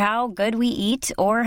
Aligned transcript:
How 0.00 0.26
good 0.38 0.54
we 0.58 0.68
at 0.84 1.12
اور 1.24 1.42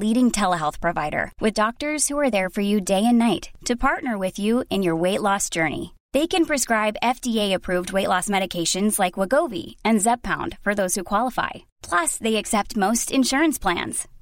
leading 0.00 0.30
ٹھل 0.34 0.52
health 0.60 0.80
provider 0.80 1.24
with 1.42 1.56
doctors 1.56 2.08
day 2.10 2.94
and 2.94 3.18
night 3.18 3.46
to 3.68 3.74
partner 3.80 4.14
with 4.20 4.40
you 4.40 4.60
in 4.70 4.84
your 4.84 5.00
weight 5.02 5.20
loss 5.28 5.50
journey 5.54 5.84
they 6.14 6.26
can 6.30 6.44
prescribe 6.44 6.94
F 7.02 7.20
T 7.22 7.38
approved 7.40 7.90
weight 7.94 8.08
loss 8.08 8.28
medications 8.30 9.00
like 9.00 9.18
go 9.32 9.46
we 9.50 9.62
and 9.84 10.00
زیب 10.02 10.26
found 10.28 10.54
for 10.64 10.72
those 10.82 10.98
you 10.98 11.04
qualify 11.04 11.60
plus 11.90 12.20
they 12.24 12.36
accept 12.36 12.78
most 12.78 13.12
insurance 13.16 13.60
plans 13.60 14.06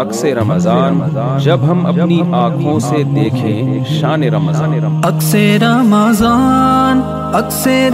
اکثر 0.00 0.34
رمضان 0.36 1.00
جب 1.44 1.60
ہم 1.70 1.84
اپنی 1.86 2.20
آنکھوں 2.34 2.78
سے 2.80 3.02
دیکھیں 3.16 3.84
شان 3.88 4.22
اکثر 4.34 5.64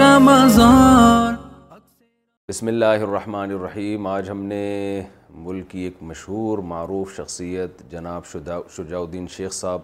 رمضان 0.01 0.47
بسم 2.49 2.67
اللہ 2.67 3.01
الرحمن 3.07 3.51
الرحیم 3.53 4.07
آج 4.07 4.31
ہم 4.31 4.43
نے 4.53 4.65
ملک 5.47 5.69
کی 5.71 5.81
ایک 5.85 5.97
مشہور 6.11 6.59
معروف 6.73 7.17
شخصیت 7.17 7.83
جناب 7.91 8.25
شدا 8.33 8.59
شجاء 8.77 8.99
الدین 9.01 9.27
شیخ 9.37 9.53
صاحب 9.55 9.81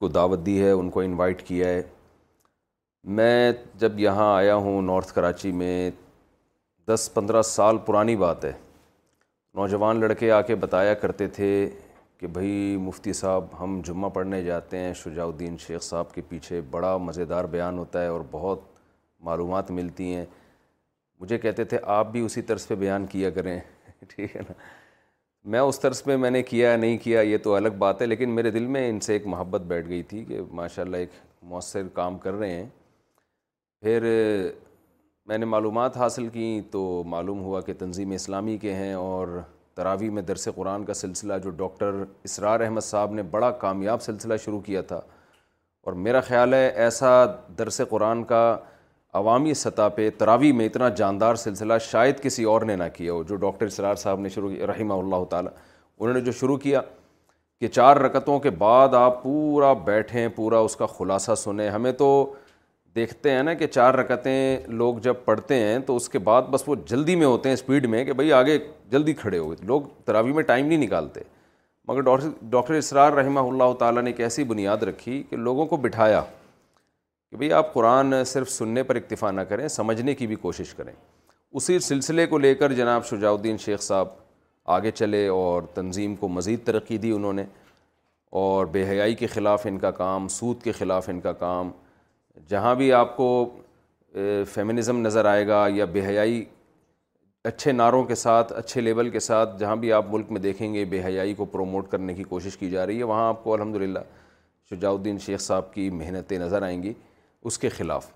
کو 0.00 0.08
دعوت 0.18 0.46
دی 0.46 0.60
ہے 0.64 0.70
ان 0.70 0.90
کو 0.90 1.00
انوائٹ 1.00 1.42
کیا 1.46 1.68
ہے 1.68 1.82
میں 3.16 3.52
جب 3.78 3.98
یہاں 4.00 4.34
آیا 4.36 4.54
ہوں 4.66 4.82
نارتھ 4.82 5.12
کراچی 5.14 5.52
میں 5.62 5.90
دس 6.88 7.08
پندرہ 7.14 7.42
سال 7.56 7.78
پرانی 7.86 8.16
بات 8.16 8.44
ہے 8.44 8.52
نوجوان 9.56 10.00
لڑکے 10.00 10.30
آ 10.32 10.40
کے 10.42 10.54
بتایا 10.62 10.94
کرتے 11.02 11.26
تھے 11.34 11.48
کہ 12.18 12.26
بھائی 12.34 12.76
مفتی 12.80 13.12
صاحب 13.12 13.44
ہم 13.60 13.80
جمعہ 13.84 14.08
پڑھنے 14.14 14.42
جاتے 14.42 14.78
ہیں 14.78 14.92
شجاع 15.04 15.24
الدین 15.26 15.56
شیخ 15.66 15.82
صاحب 15.82 16.12
کے 16.14 16.20
پیچھے 16.28 16.60
بڑا 16.70 16.96
مزیدار 17.06 17.44
بیان 17.50 17.78
ہوتا 17.78 18.02
ہے 18.02 18.06
اور 18.14 18.20
بہت 18.30 18.60
معلومات 19.28 19.70
ملتی 19.70 20.14
ہیں 20.14 20.24
مجھے 21.20 21.38
کہتے 21.38 21.64
تھے 21.72 21.78
آپ 21.98 22.10
بھی 22.12 22.20
اسی 22.24 22.42
طرز 22.50 22.66
پہ 22.68 22.74
بیان 22.80 23.06
کیا 23.12 23.30
کریں 23.36 23.58
ٹھیک 24.14 24.34
ہے 24.36 24.40
نا 24.48 24.52
میں 25.52 25.60
اس 25.60 25.80
طرز 25.80 26.02
پہ 26.04 26.16
میں 26.16 26.30
نے 26.30 26.42
کیا 26.42 26.74
نہیں 26.76 26.96
کیا 27.02 27.20
یہ 27.20 27.36
تو 27.42 27.54
الگ 27.54 27.76
بات 27.78 28.00
ہے 28.02 28.06
لیکن 28.06 28.30
میرے 28.34 28.50
دل 28.50 28.66
میں 28.76 28.88
ان 28.88 29.00
سے 29.06 29.12
ایک 29.12 29.26
محبت 29.34 29.60
بیٹھ 29.70 29.88
گئی 29.88 30.02
تھی 30.12 30.24
کہ 30.28 30.40
ماشاء 30.62 30.82
اللہ 30.82 30.96
ایک 30.96 31.10
مؤثر 31.50 31.88
کام 31.94 32.18
کر 32.18 32.32
رہے 32.38 32.50
ہیں 32.56 32.66
پھر 33.82 34.02
میں 35.28 35.36
نے 35.38 35.46
معلومات 35.46 35.96
حاصل 35.96 36.26
کیں 36.28 36.60
تو 36.70 36.80
معلوم 37.08 37.40
ہوا 37.42 37.60
کہ 37.66 37.72
تنظیم 37.78 38.10
اسلامی 38.12 38.56
کے 38.60 38.72
ہیں 38.74 38.92
اور 38.94 39.28
تراوی 39.74 40.08
میں 40.16 40.22
درس 40.22 40.48
قرآن 40.56 40.84
کا 40.84 40.94
سلسلہ 40.94 41.34
جو 41.44 41.50
ڈاکٹر 41.60 42.02
اسرار 42.24 42.60
احمد 42.64 42.80
صاحب 42.84 43.12
نے 43.14 43.22
بڑا 43.30 43.50
کامیاب 43.62 44.02
سلسلہ 44.02 44.34
شروع 44.44 44.60
کیا 44.66 44.82
تھا 44.90 45.00
اور 45.86 45.92
میرا 46.06 46.20
خیال 46.28 46.54
ہے 46.54 46.66
ایسا 46.84 47.12
درس 47.58 47.80
قرآن 47.90 48.22
کا 48.32 48.42
عوامی 49.22 49.54
سطح 49.54 49.88
پہ 49.94 50.08
تراوی 50.18 50.52
میں 50.60 50.66
اتنا 50.66 50.88
جاندار 51.00 51.34
سلسلہ 51.46 51.78
شاید 51.90 52.20
کسی 52.22 52.44
اور 52.52 52.62
نے 52.70 52.76
نہ 52.76 52.84
کیا 52.94 53.12
ہو 53.12 53.22
جو 53.28 53.36
ڈاکٹر 53.46 53.66
اسرار 53.66 53.94
صاحب 54.04 54.20
نے 54.20 54.28
شروع 54.36 54.50
کیا 54.50 54.66
رحمہ 54.66 54.94
اللہ 55.04 55.24
تعالیٰ 55.30 55.52
انہوں 55.98 56.14
نے 56.14 56.20
جو 56.20 56.32
شروع 56.40 56.56
کیا 56.66 56.80
کہ 57.60 57.68
چار 57.68 57.96
رکتوں 57.96 58.38
کے 58.46 58.50
بعد 58.66 58.94
آپ 59.00 59.22
پورا 59.22 59.72
بیٹھیں 59.84 60.26
پورا 60.36 60.58
اس 60.68 60.76
کا 60.76 60.86
خلاصہ 60.96 61.34
سنیں 61.44 61.68
ہمیں 61.70 61.92
تو 62.04 62.10
دیکھتے 62.96 63.30
ہیں 63.30 63.42
نا 63.42 63.52
کہ 63.54 63.66
چار 63.66 63.94
رکتیں 63.94 64.58
لوگ 64.80 64.96
جب 65.02 65.14
پڑھتے 65.24 65.54
ہیں 65.60 65.78
تو 65.86 65.94
اس 65.96 66.08
کے 66.08 66.18
بعد 66.28 66.42
بس 66.50 66.62
وہ 66.66 66.74
جلدی 66.88 67.16
میں 67.16 67.26
ہوتے 67.26 67.48
ہیں 67.48 67.54
اسپیڈ 67.54 67.86
میں 67.94 68.04
کہ 68.04 68.12
بھائی 68.18 68.32
آگے 68.32 68.58
جلدی 68.90 69.12
کھڑے 69.22 69.38
ہوئے 69.38 69.56
لوگ 69.66 69.82
تراوی 70.04 70.32
میں 70.32 70.42
ٹائم 70.50 70.66
نہیں 70.66 70.78
نکالتے 70.84 71.20
مگر 71.88 72.00
ڈاکٹر 72.00 72.28
ڈاکٹر 72.50 72.74
اسرار 72.74 73.12
رحمہ 73.12 73.40
اللہ 73.48 73.72
تعالیٰ 73.78 74.02
نے 74.02 74.10
ایک 74.10 74.20
ایسی 74.20 74.44
بنیاد 74.52 74.82
رکھی 74.90 75.22
کہ 75.30 75.36
لوگوں 75.36 75.66
کو 75.72 75.76
بٹھایا 75.76 76.22
کہ 77.30 77.36
بھئی 77.36 77.52
آپ 77.52 77.72
قرآن 77.74 78.24
صرف 78.26 78.50
سننے 78.50 78.82
پر 78.90 78.96
اکتفا 78.96 79.30
نہ 79.30 79.40
کریں 79.48 79.66
سمجھنے 79.68 80.14
کی 80.14 80.26
بھی 80.26 80.36
کوشش 80.46 80.74
کریں 80.74 80.92
اسی 81.52 81.78
سلسلے 81.78 82.26
کو 82.26 82.38
لے 82.38 82.54
کر 82.60 82.72
جناب 82.74 83.04
شجاء 83.06 83.30
الدین 83.32 83.56
شیخ 83.64 83.82
صاحب 83.82 84.08
آگے 84.76 84.90
چلے 84.90 85.26
اور 85.28 85.62
تنظیم 85.74 86.14
کو 86.16 86.28
مزید 86.38 86.64
ترقی 86.66 86.98
دی 86.98 87.10
انہوں 87.12 87.32
نے 87.32 87.44
اور 88.42 88.66
بے 88.72 88.88
حیائی 88.90 89.14
کے 89.14 89.26
خلاف 89.34 89.66
ان 89.66 89.78
کا 89.78 89.90
کام 90.02 90.28
سود 90.38 90.62
کے 90.62 90.72
خلاف 90.72 91.08
ان 91.08 91.20
کا 91.20 91.32
کام 91.42 91.70
جہاں 92.48 92.74
بھی 92.74 92.92
آپ 92.92 93.16
کو 93.16 93.26
فیمنزم 94.52 94.98
نظر 95.06 95.24
آئے 95.24 95.46
گا 95.46 95.66
یا 95.74 95.84
بے 95.92 96.04
حیائی 96.06 96.44
اچھے 97.48 97.72
نعروں 97.72 98.02
کے 98.04 98.14
ساتھ 98.14 98.52
اچھے 98.52 98.80
لیول 98.80 99.10
کے 99.10 99.20
ساتھ 99.20 99.58
جہاں 99.60 99.76
بھی 99.76 99.92
آپ 99.92 100.04
ملک 100.10 100.30
میں 100.32 100.40
دیکھیں 100.40 100.72
گے 100.74 100.84
بے 100.90 101.02
حیائی 101.04 101.34
کو 101.34 101.44
پروموٹ 101.44 101.90
کرنے 101.90 102.14
کی 102.14 102.22
کوشش 102.24 102.56
کی 102.58 102.68
جا 102.70 102.86
رہی 102.86 102.98
ہے 102.98 103.04
وہاں 103.10 103.28
آپ 103.28 103.42
کو 103.44 103.54
الحمد 103.54 103.76
للہ 103.82 103.98
شجاء 104.70 104.90
الدین 104.90 105.18
شیخ 105.24 105.40
صاحب 105.40 105.72
کی 105.72 105.88
محنتیں 105.90 106.38
نظر 106.38 106.62
آئیں 106.62 106.82
گی 106.82 106.92
اس 107.46 107.58
کے 107.58 107.68
خلاف 107.68 108.06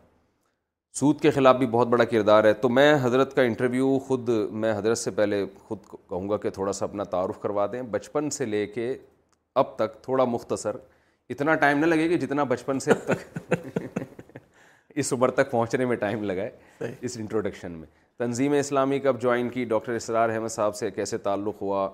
سود 1.00 1.20
کے 1.20 1.30
خلاف 1.30 1.56
بھی 1.56 1.66
بہت 1.70 1.88
بڑا 1.88 2.04
کردار 2.10 2.44
ہے 2.44 2.52
تو 2.60 2.68
میں 2.68 2.92
حضرت 3.02 3.34
کا 3.36 3.42
انٹرویو 3.42 3.98
خود 4.06 4.28
میں 4.28 4.72
حضرت 4.76 4.98
سے 4.98 5.10
پہلے 5.18 5.44
خود 5.66 5.78
کہوں 5.90 6.28
گا 6.30 6.36
کہ 6.44 6.50
تھوڑا 6.50 6.72
سا 6.72 6.84
اپنا 6.84 7.04
تعارف 7.10 7.38
کروا 7.40 7.66
دیں 7.72 7.82
بچپن 7.90 8.30
سے 8.38 8.44
لے 8.46 8.66
کے 8.66 8.96
اب 9.62 9.76
تک 9.76 10.02
تھوڑا 10.04 10.24
مختصر 10.24 10.76
اتنا 11.30 11.54
ٹائم 11.64 11.78
نہ 11.78 11.86
لگے 11.86 12.10
گا 12.10 12.16
جتنا 12.24 12.44
بچپن 12.52 12.80
سے 12.80 12.90
اب 12.90 13.06
تک 13.12 14.02
اس 15.00 15.12
عمر 15.12 15.28
تک 15.30 15.50
پہنچنے 15.50 15.84
میں 15.86 15.96
ٹائم 15.96 16.22
لگا 16.30 16.42
ہے 16.42 16.90
اس 17.06 17.16
انٹروڈکشن 17.20 17.72
میں 17.80 17.86
تنظیم 18.18 18.52
اسلامی 18.58 18.98
کب 19.00 19.20
جوائن 19.22 19.48
کی 19.48 19.64
ڈاکٹر 19.72 19.92
اسرار 19.94 20.28
احمد 20.28 20.48
صاحب 20.50 20.74
سے 20.76 20.90
کیسے 20.90 21.18
تعلق 21.26 21.60
ہوا 21.62 21.88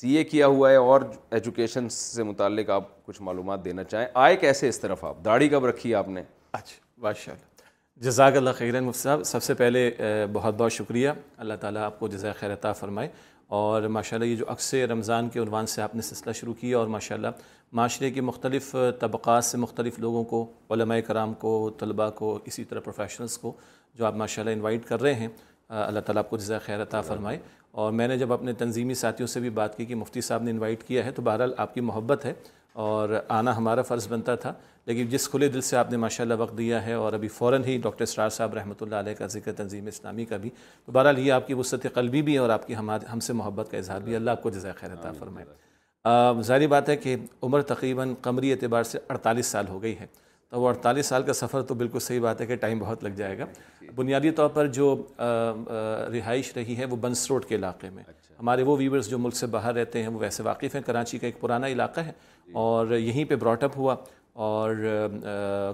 سی 0.00 0.16
اے 0.16 0.24
کیا 0.24 0.46
ہوا 0.54 0.70
ہے 0.70 0.76
اور 0.88 1.00
ایجوکیشن 1.36 1.88
سے 1.90 2.22
متعلق 2.22 2.70
آپ 2.70 2.90
کچھ 3.06 3.22
معلومات 3.22 3.64
دینا 3.64 3.84
چاہیں 3.84 4.06
آئے 4.24 4.36
کیسے 4.44 4.68
اس 4.68 4.80
طرف 4.80 5.04
آپ 5.04 5.24
داڑھی 5.24 5.48
کب 5.48 5.66
رکھی 5.66 5.94
آپ 5.94 6.08
نے 6.08 6.22
اچھا 6.52 7.00
بادشاہ 7.02 7.34
اللہ 7.34 8.06
جزاک 8.06 8.36
اللہ 8.36 8.50
خیرن 8.58 8.84
مفتی 8.84 9.02
صاحب 9.02 9.22
سب 9.26 9.42
سے 9.42 9.54
پہلے 9.54 9.90
بہت 10.32 10.54
بہت 10.58 10.72
شکریہ 10.72 11.08
اللہ 11.44 11.54
تعالیٰ 11.60 11.82
آپ 11.84 11.98
کو 12.00 12.08
جزاک 12.08 12.36
خیر 12.40 12.52
عطا 12.52 12.72
فرمائے 12.80 13.08
اور 13.56 13.82
ماشاءاللہ 13.94 14.24
یہ 14.26 14.36
جو 14.36 14.44
عکس 14.52 14.72
رمضان 14.90 15.28
کے 15.30 15.40
عنوان 15.40 15.66
سے 15.72 15.80
آپ 15.82 15.94
نے 15.94 16.02
سلسلہ 16.02 16.32
شروع 16.34 16.52
کیا 16.60 16.76
اور 16.78 16.86
ماشاءاللہ 16.94 17.28
معاشرے 17.80 18.10
کے 18.10 18.20
مختلف 18.20 18.70
طبقات 19.00 19.44
سے 19.44 19.58
مختلف 19.58 19.98
لوگوں 20.04 20.22
کو 20.30 20.38
علماء 20.74 20.98
کرام 21.06 21.34
کو 21.42 21.50
طلباء 21.80 22.08
کو 22.20 22.32
اسی 22.50 22.64
طرح 22.70 22.80
پروفیشنلز 22.84 23.36
کو 23.38 23.52
جو 23.98 24.04
آپ 24.06 24.14
ماشاءاللہ 24.22 24.54
انوائٹ 24.54 24.84
کر 24.88 25.00
رہے 25.00 25.14
ہیں 25.14 25.28
اللہ 25.86 26.00
تعالیٰ 26.06 26.22
آپ 26.24 26.30
کو 26.30 26.36
جزا 26.36 26.58
عطا 26.82 27.00
فرمائے 27.10 27.38
اور 27.82 27.92
میں 27.98 28.08
نے 28.08 28.16
جب 28.18 28.32
اپنے 28.32 28.52
تنظیمی 28.64 28.94
ساتھیوں 29.02 29.26
سے 29.34 29.40
بھی 29.40 29.50
بات 29.60 29.76
کی 29.76 29.84
کہ 29.86 29.94
مفتی 30.04 30.20
صاحب 30.30 30.42
نے 30.42 30.50
انوائٹ 30.50 30.82
کیا 30.88 31.04
ہے 31.04 31.10
تو 31.12 31.22
بہرحال 31.28 31.52
آپ 31.66 31.74
کی 31.74 31.80
محبت 31.90 32.24
ہے 32.24 32.32
اور 32.80 33.10
آنا 33.28 33.56
ہمارا 33.56 33.82
فرض 33.82 34.06
بنتا 34.08 34.34
تھا 34.42 34.52
لیکن 34.86 35.08
جس 35.08 35.28
کھلے 35.28 35.48
دل 35.48 35.60
سے 35.60 35.76
آپ 35.76 35.90
نے 35.90 35.96
ماشاءاللہ 35.96 36.34
وقت 36.38 36.56
دیا 36.58 36.84
ہے 36.86 36.92
اور 36.92 37.12
ابھی 37.12 37.28
فوراً 37.28 37.64
ہی 37.64 37.76
ڈاکٹر 37.82 38.02
اسرار 38.02 38.28
صاحب 38.36 38.54
رحمۃ 38.54 38.80
اللہ 38.82 38.94
علیہ 38.96 39.14
کا 39.18 39.26
ذکر 39.34 39.52
تنظیم 39.56 39.86
اسلامی 39.86 40.24
کا 40.24 40.36
بھی 40.42 40.50
تو 40.84 40.92
بہرحال 40.92 41.18
یہ 41.18 41.32
آپ 41.32 41.46
کی 41.46 41.54
وسط 41.54 41.86
قلبی 41.94 42.22
بھی 42.28 42.36
اور 42.38 42.50
آپ 42.50 42.66
کی 42.66 42.74
ہم 43.12 43.20
سے 43.26 43.32
محبت 43.32 43.70
کا 43.70 43.78
اظہار 43.78 44.00
بھی 44.08 44.16
اللہ 44.16 44.30
آپ 44.30 44.42
کو 44.42 44.50
جزائے 44.50 44.74
خیر 44.80 44.92
عطا 44.92 45.12
فرمائے 45.18 46.40
ظاہری 46.44 46.66
بات 46.66 46.88
ہے 46.88 46.96
کہ 46.96 47.16
عمر 47.42 47.62
تقریباً 47.72 48.14
قمری 48.22 48.52
اعتبار 48.52 48.82
سے 48.84 48.98
اڑتالیس 49.08 49.46
سال 49.46 49.68
ہو 49.68 49.82
گئی 49.82 49.94
ہے 49.98 50.06
تو 50.52 50.60
وہ 50.60 50.68
اڑتالیس 50.68 51.06
سال 51.06 51.22
کا 51.26 51.32
سفر 51.32 51.62
تو 51.68 51.74
بالکل 51.80 51.98
صحیح 51.98 52.20
بات 52.20 52.40
ہے 52.40 52.46
کہ 52.46 52.56
ٹائم 52.62 52.78
بہت 52.78 53.04
لگ 53.04 53.10
جائے 53.16 53.36
گا 53.38 53.44
بنیادی 53.96 54.30
طور 54.40 54.48
پر 54.54 54.66
جو 54.78 54.86
رہائش 55.18 56.52
رہی 56.56 56.76
ہے 56.76 56.84
وہ 56.90 56.96
بنس 57.00 57.26
روڈ 57.30 57.44
کے 57.48 57.54
علاقے 57.54 57.88
میں 57.90 58.02
اچھا۔ 58.06 58.34
ہمارے 58.40 58.62
وہ 58.68 58.76
ویورز 58.78 59.08
جو 59.10 59.18
ملک 59.18 59.36
سے 59.36 59.46
باہر 59.54 59.74
رہتے 59.74 60.00
ہیں 60.02 60.08
وہ 60.08 60.18
ویسے 60.20 60.42
واقف 60.42 60.74
ہیں 60.74 60.82
کراچی 60.86 61.18
کا 61.18 61.26
ایک 61.26 61.40
پرانا 61.40 61.66
علاقہ 61.66 62.00
ہے 62.06 62.12
جی۔ 62.46 62.52
اور 62.64 62.92
یہیں 62.96 63.24
پہ 63.28 63.36
براٹ 63.42 63.64
اپ 63.64 63.76
ہوا 63.78 63.94
اور 64.48 64.76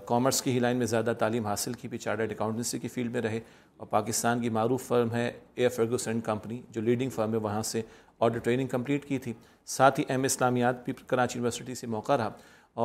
کامرس 0.07 0.41
کی 0.43 0.51
ہی 0.53 0.59
لائن 0.59 0.77
میں 0.77 0.87
زیادہ 0.93 1.13
تعلیم 1.19 1.47
حاصل 1.47 1.73
کی 1.81 1.89
بھی 1.89 1.99
چارٹرڈ 1.99 2.33
اکاؤنٹنسی 2.33 2.79
کی 2.79 2.89
فیلڈ 2.95 3.13
میں 3.13 3.21
رہے 3.23 3.41
اور 3.77 3.87
پاکستان 3.91 4.41
کی 4.43 4.51
معروف 4.61 4.87
فرم 4.89 5.11
ہے 5.15 5.31
اے 5.57 5.69
فرگوس 5.77 6.07
اینڈ 6.09 6.23
کمپنی 6.25 6.61
جو 6.73 6.81
لیڈنگ 6.81 7.11
فرم 7.15 7.33
ہے 7.33 7.39
وہاں 7.49 7.63
سے 7.73 7.83
آڈر 8.27 8.39
ٹریننگ 8.45 8.69
کمپلیٹ 8.69 9.05
کی 9.09 9.19
تھی 9.27 9.33
ساتھ 9.77 10.01
ہی 10.01 10.05
ایم 10.09 10.25
اسلامیات 10.25 10.85
بھی 10.85 10.93
کراچی 11.07 11.39
یونیورسٹی 11.39 11.75
سے 11.75 11.87
موقع 11.87 12.17
رہا 12.17 12.31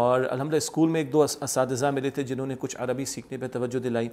اور 0.01 0.21
الحمدللہ 0.31 0.57
اسکول 0.57 0.89
میں 0.89 0.99
ایک 1.01 1.11
دو 1.13 1.21
اساتذہ 1.23 1.85
ملے 1.93 2.09
تھے 2.11 2.23
جنہوں 2.29 2.45
نے 2.47 2.55
کچھ 2.59 2.75
عربی 2.83 3.03
سیکھنے 3.05 3.37
پہ 3.37 3.47
توجہ 3.53 3.79
دلائی 3.79 4.07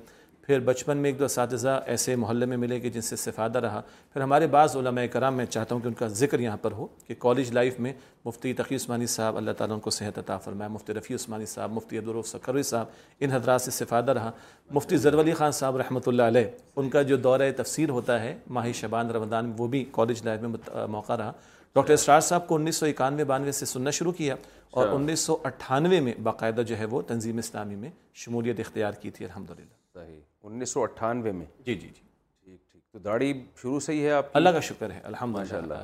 پھر 0.47 0.61
بچپن 0.65 0.97
میں 1.03 1.11
ایک 1.11 1.19
دو 1.19 1.25
اساتذہ 1.25 1.79
ایسے 1.93 2.17
محلے 2.17 2.47
میں 2.47 2.57
ملے 2.57 2.79
کہ 2.81 2.91
جن 2.91 3.01
سے 3.03 3.15
استفادہ 3.15 3.59
رہا 3.65 3.81
پھر 4.13 4.21
ہمارے 4.21 4.47
بعض 4.57 4.77
علماء 4.77 5.05
کرام 5.13 5.37
میں 5.37 5.47
چاہتا 5.47 5.75
ہوں 5.75 5.83
کہ 5.83 5.89
ان 5.89 5.95
کا 6.01 6.07
ذکر 6.23 6.41
یہاں 6.41 6.57
پر 6.63 6.73
ہو 6.81 6.87
کہ 7.07 7.15
کالج 7.19 7.53
لائف 7.55 7.79
میں 7.87 7.93
مفتی 8.25 8.53
تقی 8.61 8.77
عثمانی 8.77 9.07
صاحب 9.15 9.37
اللہ 9.37 9.51
تعالیٰ 9.59 9.75
ان 9.77 9.81
کو 9.81 9.91
صحت 10.01 10.19
عطا 10.19 10.37
فرمایا 10.45 10.69
مفتی 10.73 10.95
رفیع 10.95 11.17
عثمانی 11.21 11.47
صاحب 11.55 11.73
مفتی 11.77 11.99
عبدالرف 11.99 12.29
سکروی 12.29 12.63
صاحب 12.73 12.87
ان 13.21 13.31
حضرات 13.33 13.63
سے 13.63 13.69
استفادہ 13.73 14.13
رہا 14.19 14.31
مفتی 14.75 14.97
ضرور 15.07 15.21
علی 15.23 15.33
خان 15.39 15.53
صاحب 15.63 15.77
رحمۃ 15.77 16.07
اللہ 16.09 16.23
علیہ 16.35 16.45
ان 16.81 16.91
کا 16.91 17.03
جو 17.13 17.17
دورہ 17.29 17.51
تفسیر 17.57 17.91
ہوتا 17.99 18.21
ہے 18.23 18.37
ماہی 18.59 18.73
شبان 18.83 19.11
رمضان 19.17 19.53
وہ 19.59 19.69
بھی 19.77 19.85
کالج 19.93 20.25
لائف 20.25 20.41
میں 20.41 20.87
موقع 20.99 21.17
رہا 21.17 21.33
ڈاکٹر 21.75 21.93
اسٹار 21.93 22.21
صاحب 22.21 22.47
کو 22.47 22.55
انیس 22.55 22.77
سو 22.77 22.87
اکانوے 22.87 23.25
بانوے 23.25 23.53
سے 23.53 23.67
سننا 23.67 23.91
شروع 23.99 24.13
کیا 24.13 24.35
اور 24.71 24.87
اچھا۔ 24.87 24.95
انیس 24.97 25.21
سو 25.21 25.37
اٹھانوے 25.47 26.01
میں 26.07 26.13
باقاعدہ 26.23 26.61
جو 26.67 26.79
ہے 26.79 26.85
وہ 26.91 27.01
تنظیم 27.07 27.39
اسلامی 27.39 27.75
میں 27.83 27.91
شمولیت 28.23 28.61
اختیار 28.61 28.93
کی 29.03 29.11
تھی 29.11 29.25
الحمد 29.25 29.51
للہ 29.51 29.99
صحیح 30.01 30.19
انیس 30.51 30.71
سو 30.73 30.83
اٹھانوے 30.83 31.33
میں 31.33 31.45
جی 31.67 31.75
جی 31.75 31.81
جی 31.81 31.93
ٹھیک 32.47 32.57
ٹھیک 32.73 32.83
تو 32.93 32.99
داڑھی 33.05 33.33
شروع 33.63 33.81
سے 33.81 33.93
ہی 33.93 34.05
ہے 34.07 34.11
آپ 34.13 34.37
اللہ 34.37 34.49
کا 34.57 34.61
شکر 34.69 34.91
ہے 34.93 34.99
الحمد 35.11 35.53
للہ 35.53 35.77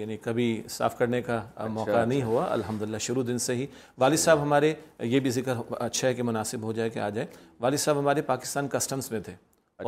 یعنی 0.00 0.16
کبھی 0.24 0.46
صاف 0.70 0.98
کرنے 0.98 1.20
کا 1.22 1.36
اچھا، 1.36 1.66
موقع 1.74 1.90
اچھا۔ 1.90 2.04
نہیں 2.04 2.22
ہوا 2.22 2.46
الحمد 2.52 2.82
للہ 2.82 2.98
شروع 3.08 3.22
دن 3.32 3.38
سے 3.48 3.54
ہی 3.56 3.66
والد 3.98 4.18
صاحب 4.26 4.42
ہمارے 4.42 4.72
یہ 5.12 5.20
بھی 5.26 5.30
ذکر 5.40 5.54
اچھا 5.78 6.06
ہے 6.08 6.14
کہ 6.14 6.22
مناسب 6.30 6.62
ہو 6.62 6.72
جائے 6.80 6.90
کہ 6.90 6.98
آ 6.98 7.08
جائے 7.18 7.26
والد 7.60 7.78
صاحب 7.86 7.98
ہمارے 7.98 8.22
پاکستان 8.32 8.68
کسٹمس 8.76 9.10
میں 9.12 9.20
تھے 9.24 9.32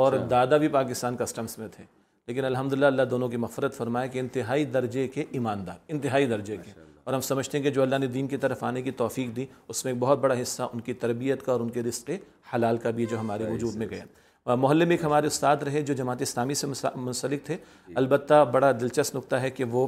اور 0.04 0.16
دادا 0.30 0.56
بھی 0.64 0.68
پاکستان 0.78 1.16
کسٹمس 1.16 1.58
میں 1.58 1.68
تھے 1.76 1.84
لیکن 2.28 2.44
الحمدللہ 2.44 2.86
اللہ 2.86 3.02
دونوں 3.10 3.28
کی 3.28 3.36
مغفرت 3.36 3.74
فرمائے 3.76 4.08
کہ 4.12 4.18
انتہائی 4.18 4.64
درجے 4.76 5.06
کے 5.14 5.24
ایماندار 5.38 5.74
انتہائی 5.92 6.26
درجے 6.26 6.56
کے 6.64 6.70
اور 7.04 7.14
ہم 7.14 7.20
سمجھتے 7.22 7.56
ہیں 7.56 7.62
کہ 7.64 7.70
جو 7.70 7.82
اللہ 7.82 7.96
نے 8.00 8.06
دین 8.14 8.26
کی 8.28 8.36
طرف 8.44 8.62
آنے 8.64 8.80
کی 8.82 8.90
توفیق 9.02 9.34
دی 9.36 9.44
اس 9.68 9.84
میں 9.84 9.92
ایک 9.92 10.00
بہت 10.02 10.18
بڑا 10.20 10.34
حصہ 10.40 10.62
ان 10.72 10.80
کی 10.88 10.92
تربیت 11.04 11.44
کا 11.46 11.52
اور 11.52 11.60
ان 11.60 11.68
کے 11.76 11.82
رشتے 11.82 12.16
حلال 12.54 12.76
کا 12.86 12.90
بھی 12.96 13.06
جو 13.10 13.20
ہمارے 13.20 13.46
وجود 13.50 13.74
میں 13.82 13.86
گیا 13.90 14.54
محلے 14.62 14.84
میں 14.84 14.96
ایک 14.96 15.04
ہمارے 15.04 15.26
استاد 15.26 15.62
رہے 15.66 15.80
جو 15.82 15.94
جماعت 15.98 16.22
اسلامی 16.22 16.54
سے 16.54 16.66
منسلک 16.94 17.44
تھے 17.46 17.56
جی۔ 17.86 17.94
البتہ 18.00 18.44
بڑا 18.52 18.70
دلچسپ 18.80 19.16
نکتہ 19.16 19.36
ہے 19.44 19.50
کہ 19.50 19.64
وہ 19.76 19.86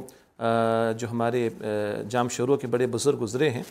جو 0.99 1.07
ہمارے 1.11 1.47
جام 2.09 2.29
شروع 2.37 2.57
کے 2.61 2.67
بڑے 2.73 2.87
بزرگ 2.95 3.19
گزرے 3.21 3.49
ہیں 3.49 3.63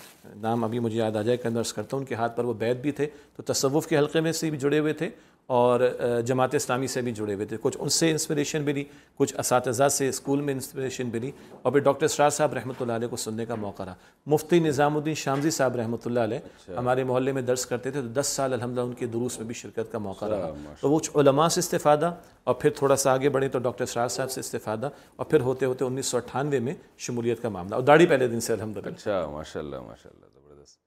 نام 0.43 0.64
ابھی 0.64 0.79
مجھے 0.87 0.97
یاد 0.99 1.17
آ 1.17 1.23
جائے 1.23 1.37
کہ 1.38 1.49
اندرس 1.49 1.73
کرتا 1.73 1.97
ہوں 1.97 2.03
ان 2.03 2.06
کے 2.09 2.14
ہاتھ 2.14 2.37
پر 2.37 2.44
وہ 2.44 2.55
بیت 2.59 2.81
بھی 2.82 2.93
تھے 3.00 3.06
تو 3.37 3.43
تصوف 3.53 3.87
کے 3.88 3.99
حلقے 3.99 4.21
میں 4.26 4.32
سے 4.41 4.50
بھی 4.50 4.59
جڑے 4.59 4.79
ہوئے 4.79 4.93
تھے 5.03 5.09
اور 5.56 5.81
جماعت 6.27 6.55
اسلامی 6.55 6.87
سے 6.89 7.00
بھی 7.03 7.12
جڑے 7.15 7.35
ہوئے 7.35 7.45
تھے 7.49 7.56
کچھ 7.61 7.77
ان 7.81 7.89
سے 7.99 8.11
انسپریشن 8.11 8.62
بھی 8.65 8.73
لی 8.73 8.83
کچھ 9.19 9.35
اساتذہ 9.41 9.87
سے 9.91 10.09
اسکول 10.09 10.41
میں 10.49 10.55
انسپریشن 10.55 11.09
بھی 11.11 11.19
لی 11.21 11.31
اور 11.62 11.73
پھر 11.73 11.81
ڈاکٹر 11.87 12.05
اسرار 12.05 12.31
صاحب 12.31 12.55
رحمۃ 12.55 12.81
اللہ 12.83 12.93
علیہ 12.93 13.09
کو 13.09 13.17
سننے 13.23 13.47
کا 13.47 13.55
موقع 13.61 13.85
رہا 13.85 13.95
مفتی 14.35 14.59
نظام 14.61 14.97
الدین 14.97 15.15
شامزی 15.23 15.50
صاحب 15.59 15.77
رحمۃ 15.81 16.06
اللہ 16.06 16.21
علیہ 16.29 16.39
اچھا۔ 16.55 16.77
ہمارے 16.79 17.05
محلے 17.12 17.33
میں 17.33 17.43
درس 17.53 17.65
کرتے 17.67 17.91
تھے 17.91 18.00
تو 18.03 18.09
دس 18.21 18.33
سال 18.37 18.53
الحمد 18.53 18.79
ان 18.85 18.93
کے 18.99 19.06
دروس 19.17 19.39
میں 19.39 19.47
بھی 19.47 19.55
شرکت 19.62 19.93
کا 19.93 19.99
موقع 20.09 20.29
رہا 20.31 20.53
تو 20.81 20.97
کچھ 20.97 21.11
علماء 21.23 21.49
سے 21.55 21.61
استفادہ 21.61 22.12
اور 22.45 22.55
پھر 22.55 22.71
تھوڑا 22.83 22.97
سا 23.05 23.12
آگے 23.15 23.29
بڑھے 23.39 23.49
تو 23.49 23.59
ڈاکٹر 23.69 23.85
اسرار 23.85 24.09
صاحب 24.19 24.31
سے 24.31 24.41
استفادہ 24.41 24.89
اور 25.17 25.27
پھر 25.27 25.41
ہوتے 25.49 25.67
ہوتے 25.67 25.85
انیس 25.85 26.06
سو 26.06 26.17
اٹھانوے 26.17 26.59
میں 26.69 26.75
شمولیت 27.06 27.43
کا 27.43 27.49
معاملہ 27.56 27.75
اور 27.75 27.83
داڑھی 27.91 28.06
پہلے 28.06 28.29
دن 28.29 28.41
سے 28.49 28.53
الحمد 28.53 28.77
للہ 28.77 28.95
اچھا 28.95 29.27
ماشاء 29.33 29.61
اللہ 29.61 29.81
ماشاء 29.87 30.11
اللہ 30.15 30.27
زبردست 30.35 30.79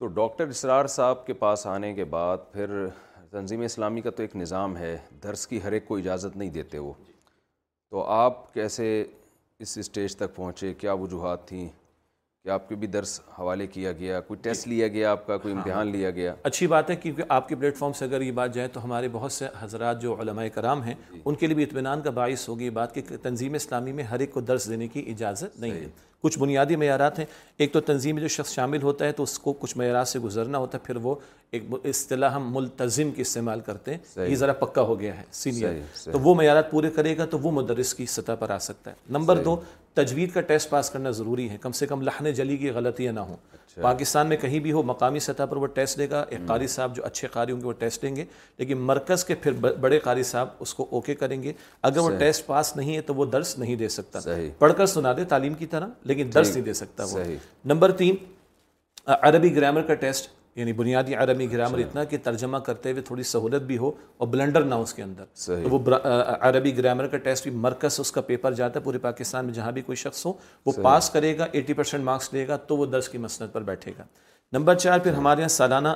تو 0.00 0.06
ڈاکٹر 0.22 0.48
اسرار 0.48 0.86
صاحب 0.98 1.26
کے 1.26 1.32
پاس 1.44 1.66
آنے 1.66 1.94
کے 1.94 2.04
بعد 2.16 2.52
پھر 2.52 2.84
تنظیم 3.30 3.60
اسلامی 3.60 4.00
کا 4.00 4.10
تو 4.16 4.22
ایک 4.22 4.36
نظام 4.36 4.76
ہے 4.76 4.96
درس 5.22 5.46
کی 5.46 5.58
ہر 5.62 5.72
ایک 5.72 5.86
کو 5.88 5.96
اجازت 5.96 6.36
نہیں 6.36 6.50
دیتے 6.50 6.78
وہ 6.78 6.92
تو 7.90 8.02
آپ 8.12 8.52
کیسے 8.54 8.84
اس 9.64 9.76
اسٹیج 9.78 10.16
تک 10.16 10.34
پہنچے 10.36 10.72
کیا 10.78 10.92
وجوہات 11.02 11.46
تھیں 11.48 11.66
کہ 12.44 12.48
آپ 12.52 12.68
کے 12.68 12.74
بھی 12.82 12.86
درس 12.86 13.20
حوالے 13.38 13.66
کیا 13.66 13.92
گیا 13.98 14.20
کوئی 14.28 14.40
ٹیسٹ 14.42 14.66
لیا 14.68 14.88
گیا 14.88 15.10
آپ 15.12 15.26
کا 15.26 15.36
کوئی 15.38 15.54
ہاں۔ 15.54 15.62
امتحان 15.62 15.90
لیا 15.92 16.10
گیا 16.18 16.34
اچھی 16.50 16.66
بات 16.74 16.90
ہے 16.90 16.96
کیونکہ 16.96 17.22
آپ 17.36 17.48
کے 17.48 17.54
پلیٹ 17.56 17.76
فارم 17.76 17.92
سے 18.00 18.04
اگر 18.04 18.20
یہ 18.20 18.32
بات 18.40 18.54
جائے 18.54 18.68
تو 18.76 18.84
ہمارے 18.84 19.08
بہت 19.12 19.32
سے 19.32 19.46
حضرات 19.60 20.02
جو 20.02 20.14
علماء 20.20 20.46
کرام 20.54 20.82
ہیں 20.82 20.94
جی۔ 21.12 21.20
ان 21.24 21.34
کے 21.34 21.46
لیے 21.46 21.56
بھی 21.56 21.64
اطمینان 21.64 22.02
کا 22.02 22.10
باعث 22.20 22.48
ہوگی 22.48 22.64
یہ 22.64 22.70
بات 22.80 22.94
کہ 22.94 23.02
تنظیم 23.22 23.54
اسلامی 23.54 23.92
میں 23.98 24.04
ہر 24.04 24.20
ایک 24.26 24.32
کو 24.34 24.40
درس 24.50 24.68
دینے 24.70 24.88
کی 24.94 25.04
اجازت 25.14 25.60
نہیں 25.60 25.72
ہے 25.72 25.86
کچھ 26.22 26.38
بنیادی 26.38 26.76
معیارات 26.76 27.18
ہیں 27.18 27.24
ایک 27.62 27.72
تو 27.72 27.80
تنظیم 27.88 28.14
میں 28.14 28.22
جو 28.22 28.28
شخص 28.36 28.52
شامل 28.54 28.82
ہوتا 28.82 29.04
ہے 29.04 29.12
تو 29.18 29.22
اس 29.22 29.38
کو 29.38 29.52
کچھ 29.58 29.76
معیارات 29.78 30.08
سے 30.08 30.18
گزرنا 30.20 30.58
ہوتا 30.58 30.78
ہے 30.78 30.86
پھر 30.86 30.96
وہ 31.02 31.14
ایک 31.56 31.64
اصطلاح 31.84 32.30
ہم 32.34 32.52
ملتظم 32.54 33.10
کی 33.16 33.22
استعمال 33.22 33.60
کرتے 33.66 33.94
ہیں 33.94 34.26
یہ 34.28 34.34
ذرا 34.36 34.52
پکا 34.62 34.82
ہو 34.90 34.98
گیا 35.00 35.16
ہے 35.18 35.22
سینئر 35.40 35.78
تو 36.12 36.18
وہ 36.20 36.34
معیارات 36.34 36.70
پورے 36.70 36.90
کرے 36.96 37.16
گا 37.18 37.24
تو 37.34 37.38
وہ 37.46 37.50
مدرس 37.60 37.94
کی 37.94 38.06
سطح 38.16 38.32
پر 38.38 38.50
آ 38.50 38.58
سکتا 38.68 38.90
ہے 38.90 38.96
نمبر 39.18 39.42
دو 39.44 39.56
تجوید 39.94 40.32
کا 40.34 40.40
ٹیسٹ 40.50 40.70
پاس 40.70 40.90
کرنا 40.90 41.10
ضروری 41.20 41.48
ہے 41.50 41.56
کم 41.60 41.72
سے 41.82 41.86
کم 41.92 42.02
لہنے 42.08 42.32
جلی 42.40 42.56
کی 42.56 42.70
غلطیاں 42.80 43.12
نہ 43.12 43.20
ہوں 43.30 43.36
اچھا۔ 43.78 43.88
پاکستان 43.92 44.26
میں 44.28 44.36
کہیں 44.36 44.58
بھی 44.60 44.72
ہو 44.72 44.82
مقامی 44.82 45.18
سطح 45.20 45.42
پر 45.50 45.56
وہ 45.56 45.66
ٹیسٹ 45.74 45.98
دے 45.98 46.08
گا 46.10 46.24
ایک 46.30 46.40
قاری 46.46 46.66
صاحب 46.74 46.94
جو 46.96 47.04
اچھے 47.06 47.28
قاری 47.32 47.52
ہوں 47.52 47.60
گے 47.60 47.66
وہ 47.66 47.72
ٹیسٹ 47.78 48.02
دیں 48.02 48.14
گے 48.16 48.24
لیکن 48.58 48.78
مرکز 48.92 49.24
کے 49.24 49.34
پھر 49.42 49.52
بڑے 49.84 49.98
قاری 50.06 50.22
صاحب 50.30 50.48
اس 50.60 50.74
کو 50.74 50.86
اوکے 50.90 51.14
کریں 51.22 51.42
گے 51.42 51.52
اگر 51.88 51.98
وہ 52.00 52.10
ٹیسٹ 52.18 52.46
پاس 52.46 52.74
نہیں 52.76 52.96
ہے 52.96 53.00
تو 53.10 53.14
وہ 53.14 53.24
درس 53.36 53.56
نہیں 53.58 53.76
دے 53.84 53.88
سکتا 53.98 54.18
پڑھ 54.58 54.72
کر 54.76 54.86
سنا 54.94 55.12
دے 55.16 55.24
تعلیم 55.34 55.54
کی 55.62 55.66
طرح 55.74 55.86
لیکن 56.12 56.30
درس 56.34 56.52
نہیں 56.54 56.64
دے 56.64 56.72
سکتا 56.82 57.04
وہ 57.12 57.20
نمبر 57.72 57.92
تین 58.02 58.16
عربی 59.26 59.54
گرامر 59.56 59.82
کا 59.90 59.94
ٹیسٹ 60.06 60.30
یعنی 60.58 60.72
بنیادی 60.76 61.14
عربی 61.14 61.44
اچھا۔ 61.46 61.56
گرامر 61.56 61.78
اتنا 61.78 62.02
کہ 62.12 62.16
ترجمہ 62.22 62.58
کرتے 62.68 62.90
ہوئے 62.92 63.02
تھوڑی 63.08 63.22
سہولت 63.32 63.62
بھی 63.70 63.76
ہو 63.78 63.90
اور 64.18 64.28
بلنڈر 64.28 64.64
نہ 64.64 64.74
اس 64.84 64.94
کے 64.94 65.02
اندر 65.02 65.24
تو 65.46 65.68
وہ 65.70 65.78
عربی 66.48 66.76
گرامر 66.76 67.06
کا 67.12 67.16
ٹیسٹ 67.26 67.46
بھی 67.48 67.50
مرکز 67.66 67.98
اس 68.00 68.12
کا 68.12 68.20
پیپر 68.30 68.54
جاتا 68.60 68.78
ہے 68.78 68.84
پورے 68.84 68.98
پاکستان 69.06 69.44
میں 69.46 69.54
جہاں 69.54 69.72
بھی 69.76 69.82
کوئی 69.90 69.96
شخص 70.04 70.24
ہو 70.26 70.32
وہ 70.66 70.72
پاس 70.82 71.10
کرے 71.16 71.36
گا 71.38 71.46
ایٹی 71.52 71.72
پرسینٹ 71.80 72.04
مارکس 72.04 72.32
لے 72.34 72.46
گا 72.48 72.56
تو 72.70 72.76
وہ 72.76 72.86
درس 72.96 73.08
کی 73.08 73.18
مسند 73.28 73.52
پر 73.52 73.62
بیٹھے 73.70 73.92
گا 73.98 74.04
نمبر 74.52 74.74
چار 74.82 74.98
پھر 75.04 75.14
ہمارے 75.14 75.40
یہاں 75.40 75.48
سالانہ 75.54 75.88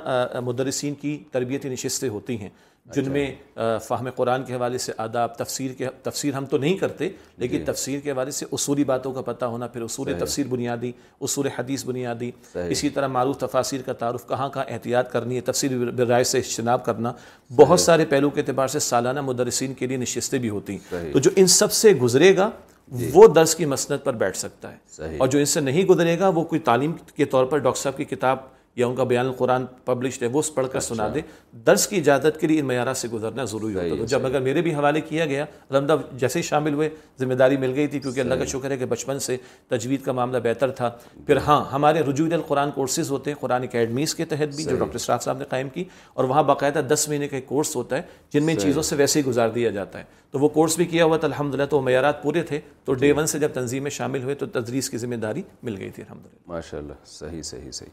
مدرسین 0.45 0.93
کی 1.01 1.17
تربیتی 1.31 1.69
نشستیں 1.69 2.09
ہوتی 2.09 2.35
ہیں 2.41 2.49
جن 2.91 3.01
اچھا۔ 3.01 3.11
میں 3.11 3.77
فاہم 3.87 4.07
قرآن 4.15 4.43
کے 4.43 4.53
حوالے 4.53 4.77
سے 4.85 4.91
آداب 4.97 5.35
تفسیر 5.37 5.71
کے 5.77 5.87
تفسیر 6.03 6.33
ہم 6.33 6.45
تو 6.45 6.57
نہیں 6.57 6.77
کرتے 6.77 7.07
لیکن 7.39 7.57
جی۔ 7.57 7.63
تفسیر 7.65 7.99
کے 8.03 8.11
حوالے 8.11 8.31
سے 8.37 8.45
اصولی 8.53 8.83
باتوں 8.83 9.11
کا 9.13 9.21
پتہ 9.31 9.45
ہونا 9.53 9.67
پھر 9.67 9.81
اصول 9.81 10.11
تفسیر 10.19 10.47
بنیادی 10.47 10.91
اصول 11.27 11.47
حدیث 11.57 11.85
بنیادی 11.85 12.29
اسی 12.69 12.89
طرح 12.95 13.07
معروف 13.07 13.37
تفاصیر 13.39 13.81
کا 13.85 13.93
تعارف 14.01 14.27
کہاں 14.27 14.49
کہاں 14.53 14.63
احتیاط 14.73 15.11
کرنی 15.11 15.35
ہے 15.35 15.41
تفسیر 15.51 15.71
رائے 16.09 16.23
سے 16.33 16.37
اجتناب 16.39 16.85
کرنا 16.85 17.13
بہت 17.55 17.79
سارے 17.79 18.05
پہلو 18.09 18.29
کے 18.29 18.41
اعتبار 18.41 18.67
سے 18.75 18.79
سالانہ 18.89 19.21
مدرسین 19.31 19.73
کے 19.73 19.87
لیے 19.87 19.97
نشستیں 19.97 20.37
بھی 20.39 20.49
ہوتی 20.49 20.77
ہیں 20.91 21.11
تو 21.13 21.19
جو 21.19 21.31
ان 21.35 21.47
سب 21.59 21.71
سے 21.71 21.93
گزرے 22.01 22.35
گا 22.37 22.49
جی۔ 22.91 23.09
وہ 23.13 23.27
درس 23.33 23.55
کی 23.55 23.65
مسنت 23.65 24.03
پر 24.05 24.13
بیٹھ 24.21 24.37
سکتا 24.37 24.71
ہے 24.71 25.17
اور 25.17 25.27
جو 25.27 25.39
ان 25.39 25.45
سے 25.55 25.59
نہیں 25.61 25.85
گزرے 25.89 26.19
گا 26.19 26.27
وہ 26.35 26.43
کوئی 26.43 26.61
تعلیم 26.69 26.91
کے 27.15 27.25
طور 27.35 27.45
پر 27.51 27.57
ڈاکٹر 27.57 27.81
صاحب 27.81 27.97
کی 27.97 28.05
کتاب 28.05 28.37
یا 28.75 28.87
ان 28.87 28.95
کا 28.95 29.03
بیان 29.03 29.25
القرآن 29.25 29.65
پبلشڈ 29.85 30.23
ہے 30.23 30.27
وہ 30.33 30.39
اس 30.39 30.53
پڑھ 30.53 30.67
کر 30.71 30.77
اچھا۔ 30.77 30.93
سنا 30.95 31.07
دے 31.13 31.21
درس 31.65 31.87
کی 31.87 31.97
اجازت 31.97 32.39
کے 32.41 32.47
لیے 32.47 32.59
ان 32.59 32.65
معیارات 32.67 32.97
سے 32.97 33.07
گزرنا 33.07 33.43
ضروری 33.51 33.73
ہوتا 33.75 34.01
ہے 34.01 34.05
جب 34.13 34.25
اگر 34.25 34.41
میرے 34.41 34.61
بھی 34.61 34.73
حوالے 34.75 35.01
کیا 35.09 35.25
گیا 35.25 35.45
الحمد 35.69 35.91
جیسے 36.19 36.39
ہی 36.39 36.43
شامل 36.43 36.73
ہوئے 36.73 36.89
ذمہ 37.19 37.33
داری 37.41 37.57
مل 37.57 37.73
گئی 37.75 37.87
تھی 37.87 37.99
کیونکہ 37.99 38.19
اللہ 38.19 38.33
کا 38.39 38.45
شکر 38.53 38.71
ہے 38.71 38.77
کہ 38.77 38.85
بچپن 38.95 39.19
سے 39.27 39.37
تجوید 39.69 40.03
کا 40.05 40.11
معاملہ 40.19 40.37
بہتر 40.43 40.71
تھا 40.79 40.89
پھر 41.25 41.37
ہاں 41.47 41.63
ہمارے 41.71 42.01
رجوید 42.09 42.33
القرآن 42.33 42.71
کورسز 42.75 43.11
ہوتے 43.11 43.31
ہیں 43.31 43.37
قرآن 43.41 43.63
اکیڈمیز 43.63 44.15
کے 44.15 44.25
تحت 44.33 44.55
بھی 44.55 44.63
جو 44.63 44.75
ڈاکٹر 44.79 44.95
اسراف 44.95 45.23
صاحب 45.23 45.37
نے 45.37 45.45
قائم 45.49 45.69
کی 45.73 45.83
اور 46.13 46.25
وہاں 46.33 46.43
باقاعدہ 46.43 46.81
دس 46.93 47.07
مہینے 47.09 47.27
کا 47.27 47.35
ایک 47.37 47.45
کورس 47.47 47.75
ہوتا 47.75 47.97
ہے 47.97 48.01
جن 48.33 48.43
میں 48.45 48.55
چیزوں 48.55 48.81
سے 48.89 48.95
ویسے 48.95 49.19
ہی 49.19 49.25
گزار 49.25 49.49
دیا 49.59 49.69
جاتا 49.79 49.99
ہے 49.99 50.03
تو 50.31 50.39
وہ 50.39 50.47
کورس 50.49 50.75
بھی 50.77 50.85
کیا 50.93 51.05
ہوا 51.05 51.17
تھا 51.17 51.27
الحمد 51.27 51.55
للہ 51.55 51.65
تو 51.69 51.77
وہ 51.77 51.81
معیارات 51.83 52.23
پورے 52.23 52.41
تھے 52.43 52.59
تو 52.85 52.93
ڈے 52.93 53.07
جی۔ 53.07 53.11
ون 53.19 53.27
سے 53.27 53.39
جب 53.39 53.49
تنظیم 53.53 53.83
میں 53.83 53.91
شامل 53.99 54.23
ہوئے 54.23 54.35
تو 54.35 54.45
تدریس 54.59 54.89
کی 54.89 54.97
ذمہ 54.97 55.15
داری 55.25 55.41
مل 55.63 55.75
گئی 55.79 55.89
تھی 55.89 56.03
الحمد 56.03 56.25
للہ 56.25 56.51
ماشاء 56.53 56.77
اللہ 56.77 57.05
صحیح 57.19 57.41
صحیح 57.41 57.71
صحیح 57.71 57.91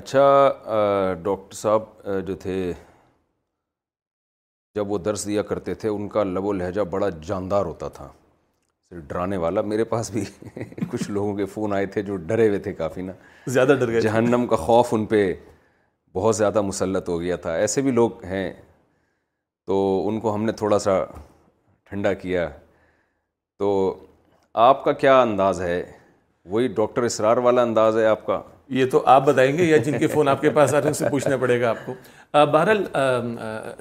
اچھا 0.00 1.12
ڈاکٹر 1.22 1.56
صاحب 1.56 1.82
جو 2.26 2.34
تھے 2.42 2.52
جب 4.74 4.90
وہ 4.90 4.98
درس 5.06 5.26
دیا 5.26 5.42
کرتے 5.50 5.72
تھے 5.82 5.88
ان 5.88 6.08
کا 6.08 6.22
لب 6.24 6.44
و 6.44 6.52
لہجہ 6.52 6.80
بڑا 6.90 7.08
جاندار 7.28 7.64
ہوتا 7.66 7.88
تھا 7.98 8.06
صرف 8.88 9.02
ڈرانے 9.08 9.36
والا 9.42 9.60
میرے 9.72 9.84
پاس 9.90 10.10
بھی 10.10 10.24
کچھ 10.90 11.10
لوگوں 11.10 11.34
کے 11.36 11.44
فون 11.54 11.72
آئے 11.72 11.86
تھے 11.96 12.02
جو 12.02 12.16
ڈرے 12.30 12.46
ہوئے 12.48 12.58
تھے 12.68 12.72
کافی 12.74 13.02
نا 13.02 13.12
زیادہ 13.56 13.72
ڈر 13.80 13.90
گئے 13.92 14.00
جہنم 14.00 14.46
کا 14.50 14.56
خوف 14.56 14.94
ان 14.94 15.04
پہ 15.06 15.22
بہت 16.14 16.36
زیادہ 16.36 16.60
مسلط 16.62 17.08
ہو 17.08 17.20
گیا 17.20 17.36
تھا 17.44 17.54
ایسے 17.54 17.82
بھی 17.82 17.90
لوگ 17.90 18.24
ہیں 18.28 18.52
تو 19.66 19.76
ان 20.08 20.20
کو 20.20 20.34
ہم 20.34 20.44
نے 20.44 20.52
تھوڑا 20.62 20.78
سا 20.88 20.98
ٹھنڈا 21.90 22.12
کیا 22.24 22.48
تو 23.58 23.70
آپ 24.68 24.82
کا 24.84 24.92
کیا 25.04 25.20
انداز 25.20 25.60
ہے 25.62 25.82
وہی 26.50 26.68
ڈاکٹر 26.80 27.02
اسرار 27.02 27.36
والا 27.48 27.62
انداز 27.62 27.96
ہے 27.98 28.06
آپ 28.06 28.24
کا 28.26 28.40
یہ 28.70 28.86
تو 28.90 29.02
آپ 29.10 29.24
بتائیں 29.26 29.56
گے 29.58 29.64
یا 29.64 29.76
جن 29.76 29.98
کے 29.98 30.06
فون 30.06 30.28
آپ 30.28 30.40
کے 30.40 30.50
پاس 30.50 30.74
آ 30.74 30.80
رہے 30.80 30.90
ہیں 31.00 31.10
پوچھنا 31.10 31.36
پڑے 31.40 31.60
گا 31.60 31.70
آپ 31.70 31.86
کو 31.86 31.94
بہرحال 32.52 32.84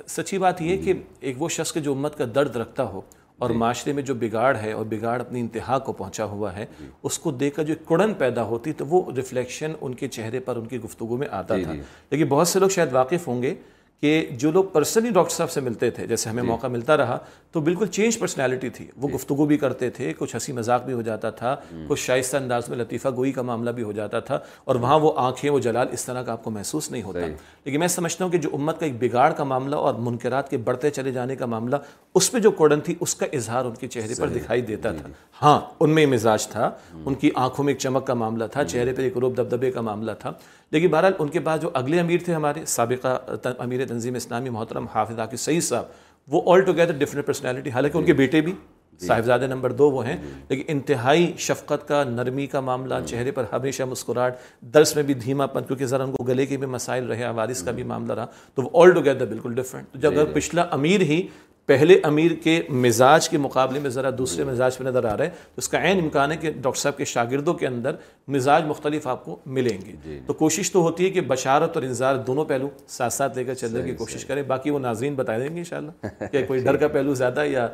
سچی 0.09 0.37
بات 0.37 0.61
یہ 0.61 0.83
کہ 0.83 0.93
ایک 1.19 1.41
وہ 1.41 1.49
شخص 1.57 1.75
جو 1.75 1.91
امت 1.93 2.17
کا 2.17 2.25
درد 2.35 2.55
رکھتا 2.55 2.83
ہو 2.89 3.01
اور 3.41 3.49
جی۔ 3.49 3.55
معاشرے 3.57 3.93
میں 3.93 4.03
جو 4.03 4.13
بگاڑ 4.19 4.55
ہے 4.61 4.71
اور 4.71 4.85
بگاڑ 4.89 5.19
اپنی 5.21 5.39
انتہا 5.39 5.77
کو 5.85 5.93
پہنچا 5.93 6.23
ہوا 6.31 6.55
ہے 6.55 6.65
جی۔ 6.79 6.87
اس 7.03 7.17
کو 7.19 7.31
دیکھ 7.31 7.55
کر 7.55 7.63
جو 7.65 7.73
ایک 7.77 7.85
کڑن 7.89 8.13
پیدا 8.17 8.43
ہوتی 8.45 8.73
تو 8.77 8.85
وہ 8.87 9.01
ریفلیکشن 9.17 9.71
ان 9.81 9.93
کے 10.01 10.07
چہرے 10.07 10.39
پر 10.45 10.55
ان 10.55 10.65
کی 10.67 10.79
گفتگو 10.81 11.17
میں 11.17 11.27
آتا 11.31 11.57
جی، 11.57 11.63
تھا 11.63 11.73
لیکن 12.11 12.27
بہت 12.29 12.47
سے 12.47 12.59
لوگ 12.59 12.69
شاید 12.75 12.93
واقف 12.93 13.27
ہوں 13.27 13.41
گے 13.41 13.53
کہ 14.01 14.25
جو 14.39 14.51
لوگ 14.51 14.65
پرسنلی 14.73 15.09
ڈاکٹر 15.13 15.33
صاحب 15.33 15.51
سے 15.51 15.61
ملتے 15.61 15.89
تھے 15.91 16.05
جیسے 16.07 16.29
ہمیں 16.29 16.43
موقع 16.43 16.67
ملتا 16.67 16.97
رہا 16.97 17.17
تو 17.53 17.59
بالکل 17.61 17.85
چینج 17.87 18.17
پرسنالٹی 18.19 18.69
تھی 18.75 18.85
وہ 19.01 19.07
جی۔ 19.07 19.13
گفتگو 19.13 19.45
بھی 19.45 19.55
کرتے 19.57 19.89
تھے 19.95 20.11
کچھ 20.17 20.33
ہنسی 20.35 20.51
مذاق 20.53 20.83
بھی 20.85 20.93
ہو 20.93 21.01
جاتا 21.07 21.29
تھا 21.39 21.55
کچھ 21.87 21.99
شائستہ 22.01 22.37
انداز 22.37 22.69
میں 22.69 22.77
لطیفہ 22.77 23.07
گوئی 23.15 23.31
کا 23.31 23.41
معاملہ 23.49 23.69
بھی 23.79 23.83
ہو 23.83 23.91
جاتا 23.91 24.19
تھا 24.29 24.37
اور 24.65 24.75
وہاں 24.83 24.99
وہ 24.99 25.11
آنکھیں 25.19 25.49
وہ 25.49 25.59
جلال 25.65 25.87
اس 25.93 26.05
طرح 26.05 26.23
کا 26.23 26.31
آپ 26.31 26.43
کو 26.43 26.51
محسوس 26.51 26.89
نہیں 26.91 27.01
ہوتا 27.03 27.25
لیکن 27.63 27.79
میں 27.79 27.87
سمجھتا 27.95 28.23
ہوں 28.23 28.31
کہ 28.31 28.37
جو 28.45 28.49
امت 28.53 28.79
کا 28.79 28.85
ایک 28.85 28.95
بگاڑ 29.03 29.31
کا 29.37 29.43
معاملہ 29.43 29.75
اور 29.87 29.95
منکرات 30.07 30.49
کے 30.49 30.57
بڑھتے 30.69 30.89
چلے 30.89 31.11
جانے 31.11 31.35
کا 31.35 31.45
معاملہ 31.55 31.75
اس 32.19 32.31
پہ 32.31 32.39
جو 32.47 32.51
کوڑن 32.61 32.79
تھی 32.85 32.95
اس 32.99 33.15
کا 33.15 33.25
اظہار 33.33 33.65
ان 33.65 33.73
کے 33.79 33.87
چہرے 33.87 34.15
پر 34.19 34.29
دکھائی 34.29 34.61
دیتا 34.71 34.91
جی، 34.91 34.97
تھا 34.99 35.07
جی۔ 35.07 35.13
ہاں 35.41 35.59
ان 35.79 35.89
میں 35.95 36.05
مزاج 36.13 36.47
تھا 36.47 36.69
ان 37.05 37.13
کی 37.21 37.29
آنکھوں 37.43 37.65
میں 37.65 37.73
ایک 37.73 37.79
چمک 37.81 38.05
کا 38.07 38.13
معاملہ 38.21 38.43
تھا 38.51 38.63
چہرے 38.65 38.93
پر 38.95 39.01
ایک 39.03 39.17
روب 39.21 39.35
دبدبے 39.37 39.71
کا 39.71 39.81
معاملہ 39.89 40.11
تھا 40.19 40.31
لیکن 40.71 40.87
بہرحال 40.89 41.13
ان 41.19 41.27
کے 41.29 41.39
پاس 41.45 41.61
جو 41.61 41.69
اگلے 41.73 41.99
امیر 41.99 42.19
تھے 42.25 42.33
ہمارے 42.33 42.63
سابقہ 42.75 43.17
امیر 43.63 43.85
تنظیم 43.87 44.15
اسلامی 44.15 44.49
محترم 44.49 44.85
حافظ 44.93 45.19
آ 45.19 45.25
سعید 45.35 45.63
صاحب 45.63 45.85
وہ 46.31 46.41
آل 46.53 46.61
ٹوگیدر 46.65 46.93
ڈفرینٹ 46.97 47.25
پرسنالٹی 47.25 47.69
حالانکہ 47.73 47.97
ان 47.97 48.05
کے 48.05 48.11
جی. 48.11 48.17
بیٹے 48.17 48.41
بھی 48.41 48.51
جی. 48.51 49.07
صاحبزادے 49.07 49.47
نمبر 49.47 49.71
دو 49.71 49.89
وہ 49.91 50.05
ہیں 50.05 50.15
جی. 50.21 50.33
لیکن 50.49 50.71
انتہائی 50.73 51.31
شفقت 51.47 51.87
کا 51.87 52.03
نرمی 52.09 52.45
کا 52.47 52.59
معاملہ 52.69 52.95
چہرے 53.07 53.31
پر 53.31 53.45
ہمیشہ 53.51 53.83
مسکراہٹ 53.89 54.35
درس 54.73 54.95
میں 54.95 55.03
بھی 55.03 55.13
دھیما 55.23 55.45
پن 55.53 55.63
کیونکہ 55.67 55.85
ذرا 55.85 56.03
ان 56.03 56.11
کو 56.11 56.23
گلے 56.23 56.45
کے 56.45 56.57
بھی 56.57 56.67
مسائل 56.67 57.05
رہے 57.11 57.29
وارث 57.35 57.63
کا 57.63 57.71
بھی 57.79 57.83
معاملہ 57.91 58.13
رہا 58.13 58.25
تو 58.55 58.61
وہ 58.63 58.83
آل 58.83 58.93
ٹوگیدر 58.93 59.25
بالکل 59.25 59.55
ڈفرینٹ 59.55 59.97
جب 60.01 60.11
اگر 60.19 60.33
پچھلا 60.33 60.65
امیر 60.79 61.01
ہی 61.11 61.21
پہلے 61.67 61.97
امیر 62.03 62.31
کے 62.43 62.61
مزاج 62.83 63.27
کے 63.29 63.37
مقابلے 63.37 63.79
میں 63.79 63.89
ذرا 63.89 64.09
دوسرے 64.17 64.43
مزاج 64.43 64.77
پہ 64.77 64.83
نظر 64.83 65.05
آ 65.05 65.15
رہے 65.17 65.25
ہیں 65.27 65.33
تو 65.45 65.57
اس 65.59 65.67
کا 65.69 65.81
عین 65.87 65.99
امکان 65.99 66.31
ہے 66.31 66.37
کہ 66.37 66.51
ڈاکٹر 66.51 66.79
صاحب 66.79 66.97
کے 66.97 67.05
شاگردوں 67.05 67.53
کے 67.53 67.67
اندر 67.67 67.95
مزاج 68.35 68.63
مختلف 68.67 69.07
آپ 69.07 69.23
کو 69.25 69.35
ملیں 69.57 69.85
گے 69.85 69.91
جی۔ 70.03 70.19
تو 70.27 70.33
کوشش 70.41 70.71
تو 70.71 70.81
ہوتی 70.81 71.05
ہے 71.05 71.09
کہ 71.17 71.21
بشارت 71.33 71.75
اور 71.77 71.83
انذار 71.85 72.15
دونوں 72.27 72.45
پہلو 72.45 72.69
ساتھ 72.97 73.13
ساتھ 73.13 73.37
لے 73.37 73.43
کر 73.43 73.53
چلنے 73.53 73.83
کی 73.83 73.93
کوشش 73.97 74.25
کریں 74.25 74.41
باقی 74.47 74.69
وہ 74.69 74.79
ناظرین 74.79 75.15
بتا 75.15 75.37
دیں 75.39 75.49
گے 75.55 75.59
انشاءاللہ 75.59 76.25
کہ 76.31 76.45
کوئی 76.47 76.59
ڈر 76.63 76.77
کا 76.77 76.87
پہلو 76.95 77.13
زیادہ 77.21 77.45
یا 77.47 77.67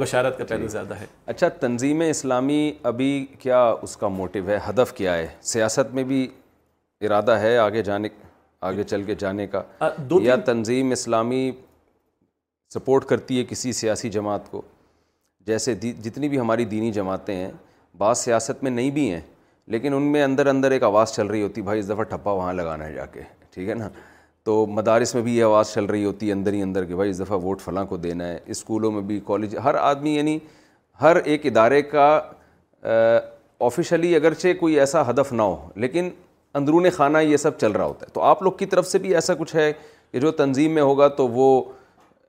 بشارت 0.00 0.38
کا 0.38 0.44
پہلو 0.48 0.62
جی۔ 0.62 0.68
زیادہ 0.72 0.94
ہے 1.00 1.06
اچھا 1.34 1.48
تنظیم 1.64 2.00
اسلامی 2.08 2.70
ابھی 2.92 3.10
کیا 3.38 3.64
اس 3.82 3.96
کا 3.96 4.08
موٹیو 4.22 4.48
ہے 4.48 4.58
ہدف 4.68 4.92
کیا 4.96 5.16
ہے 5.16 5.26
سیاست 5.52 5.94
میں 5.94 6.04
بھی 6.12 6.26
ارادہ 7.04 7.38
ہے 7.40 7.56
آگے 7.58 7.82
جانے 7.90 8.08
آگے 8.66 8.82
جی۔ 8.82 8.88
چل 8.90 9.02
کے 9.02 9.14
جانے 9.18 9.46
کا 9.54 9.62
یا 10.22 10.36
تنظیم 10.46 10.90
اسلامی 10.92 11.50
سپورٹ 12.72 13.04
کرتی 13.08 13.38
ہے 13.38 13.44
کسی 13.48 13.72
سیاسی 13.72 14.08
جماعت 14.10 14.50
کو 14.50 14.62
جیسے 15.46 15.74
جتنی 15.74 16.28
بھی 16.28 16.38
ہماری 16.40 16.64
دینی 16.64 16.90
جماعتیں 16.92 17.34
ہیں 17.34 17.50
بعض 17.98 18.18
سیاست 18.18 18.62
میں 18.62 18.70
نہیں 18.70 18.90
بھی 18.90 19.10
ہیں 19.12 19.20
لیکن 19.72 19.94
ان 19.94 20.02
میں 20.12 20.22
اندر 20.22 20.46
اندر 20.46 20.70
ایک 20.70 20.82
آواز 20.82 21.12
چل 21.14 21.26
رہی 21.26 21.42
ہوتی 21.42 21.62
بھائی 21.62 21.80
اس 21.80 21.88
دفعہ 21.88 22.02
ٹھپا 22.08 22.32
وہاں 22.32 22.52
لگانا 22.52 22.86
ہے 22.86 22.92
جا 22.94 23.04
کے 23.12 23.20
ٹھیک 23.54 23.68
ہے 23.68 23.74
نا 23.74 23.88
تو 24.44 24.64
مدارس 24.68 25.14
میں 25.14 25.22
بھی 25.22 25.36
یہ 25.36 25.44
آواز 25.44 25.72
چل 25.74 25.84
رہی 25.84 26.04
ہوتی 26.04 26.26
ہے 26.28 26.32
اندر 26.32 26.52
ہی 26.52 26.62
اندر 26.62 26.84
کہ 26.84 26.94
بھائی 26.96 27.10
اس 27.10 27.18
دفعہ 27.20 27.38
ووٹ 27.44 27.60
فلاں 27.60 27.84
کو 27.88 27.96
دینا 27.96 28.26
ہے 28.28 28.38
اسکولوں 28.54 28.90
میں 28.92 29.02
بھی 29.02 29.20
کالج 29.26 29.56
ہر 29.64 29.74
آدمی 29.80 30.14
یعنی 30.16 30.38
ہر 31.02 31.16
ایک 31.24 31.46
ادارے 31.46 31.80
کا 31.82 32.04
آفیشلی 33.66 34.14
اگرچہ 34.16 34.48
کوئی 34.60 34.78
ایسا 34.80 35.08
ہدف 35.10 35.32
نہ 35.32 35.42
ہو 35.42 35.68
لیکن 35.84 36.10
اندرون 36.58 36.90
خانہ 36.96 37.18
یہ 37.18 37.36
سب 37.36 37.58
چل 37.58 37.72
رہا 37.72 37.84
ہوتا 37.84 38.06
ہے 38.06 38.12
تو 38.14 38.20
آپ 38.22 38.42
لوگ 38.42 38.52
کی 38.58 38.66
طرف 38.74 38.86
سے 38.88 38.98
بھی 39.06 39.14
ایسا 39.14 39.34
کچھ 39.34 39.54
ہے 39.56 39.72
کہ 40.12 40.20
جو 40.20 40.30
تنظیم 40.42 40.72
میں 40.74 40.82
ہوگا 40.82 41.08
تو 41.20 41.28
وہ 41.28 41.60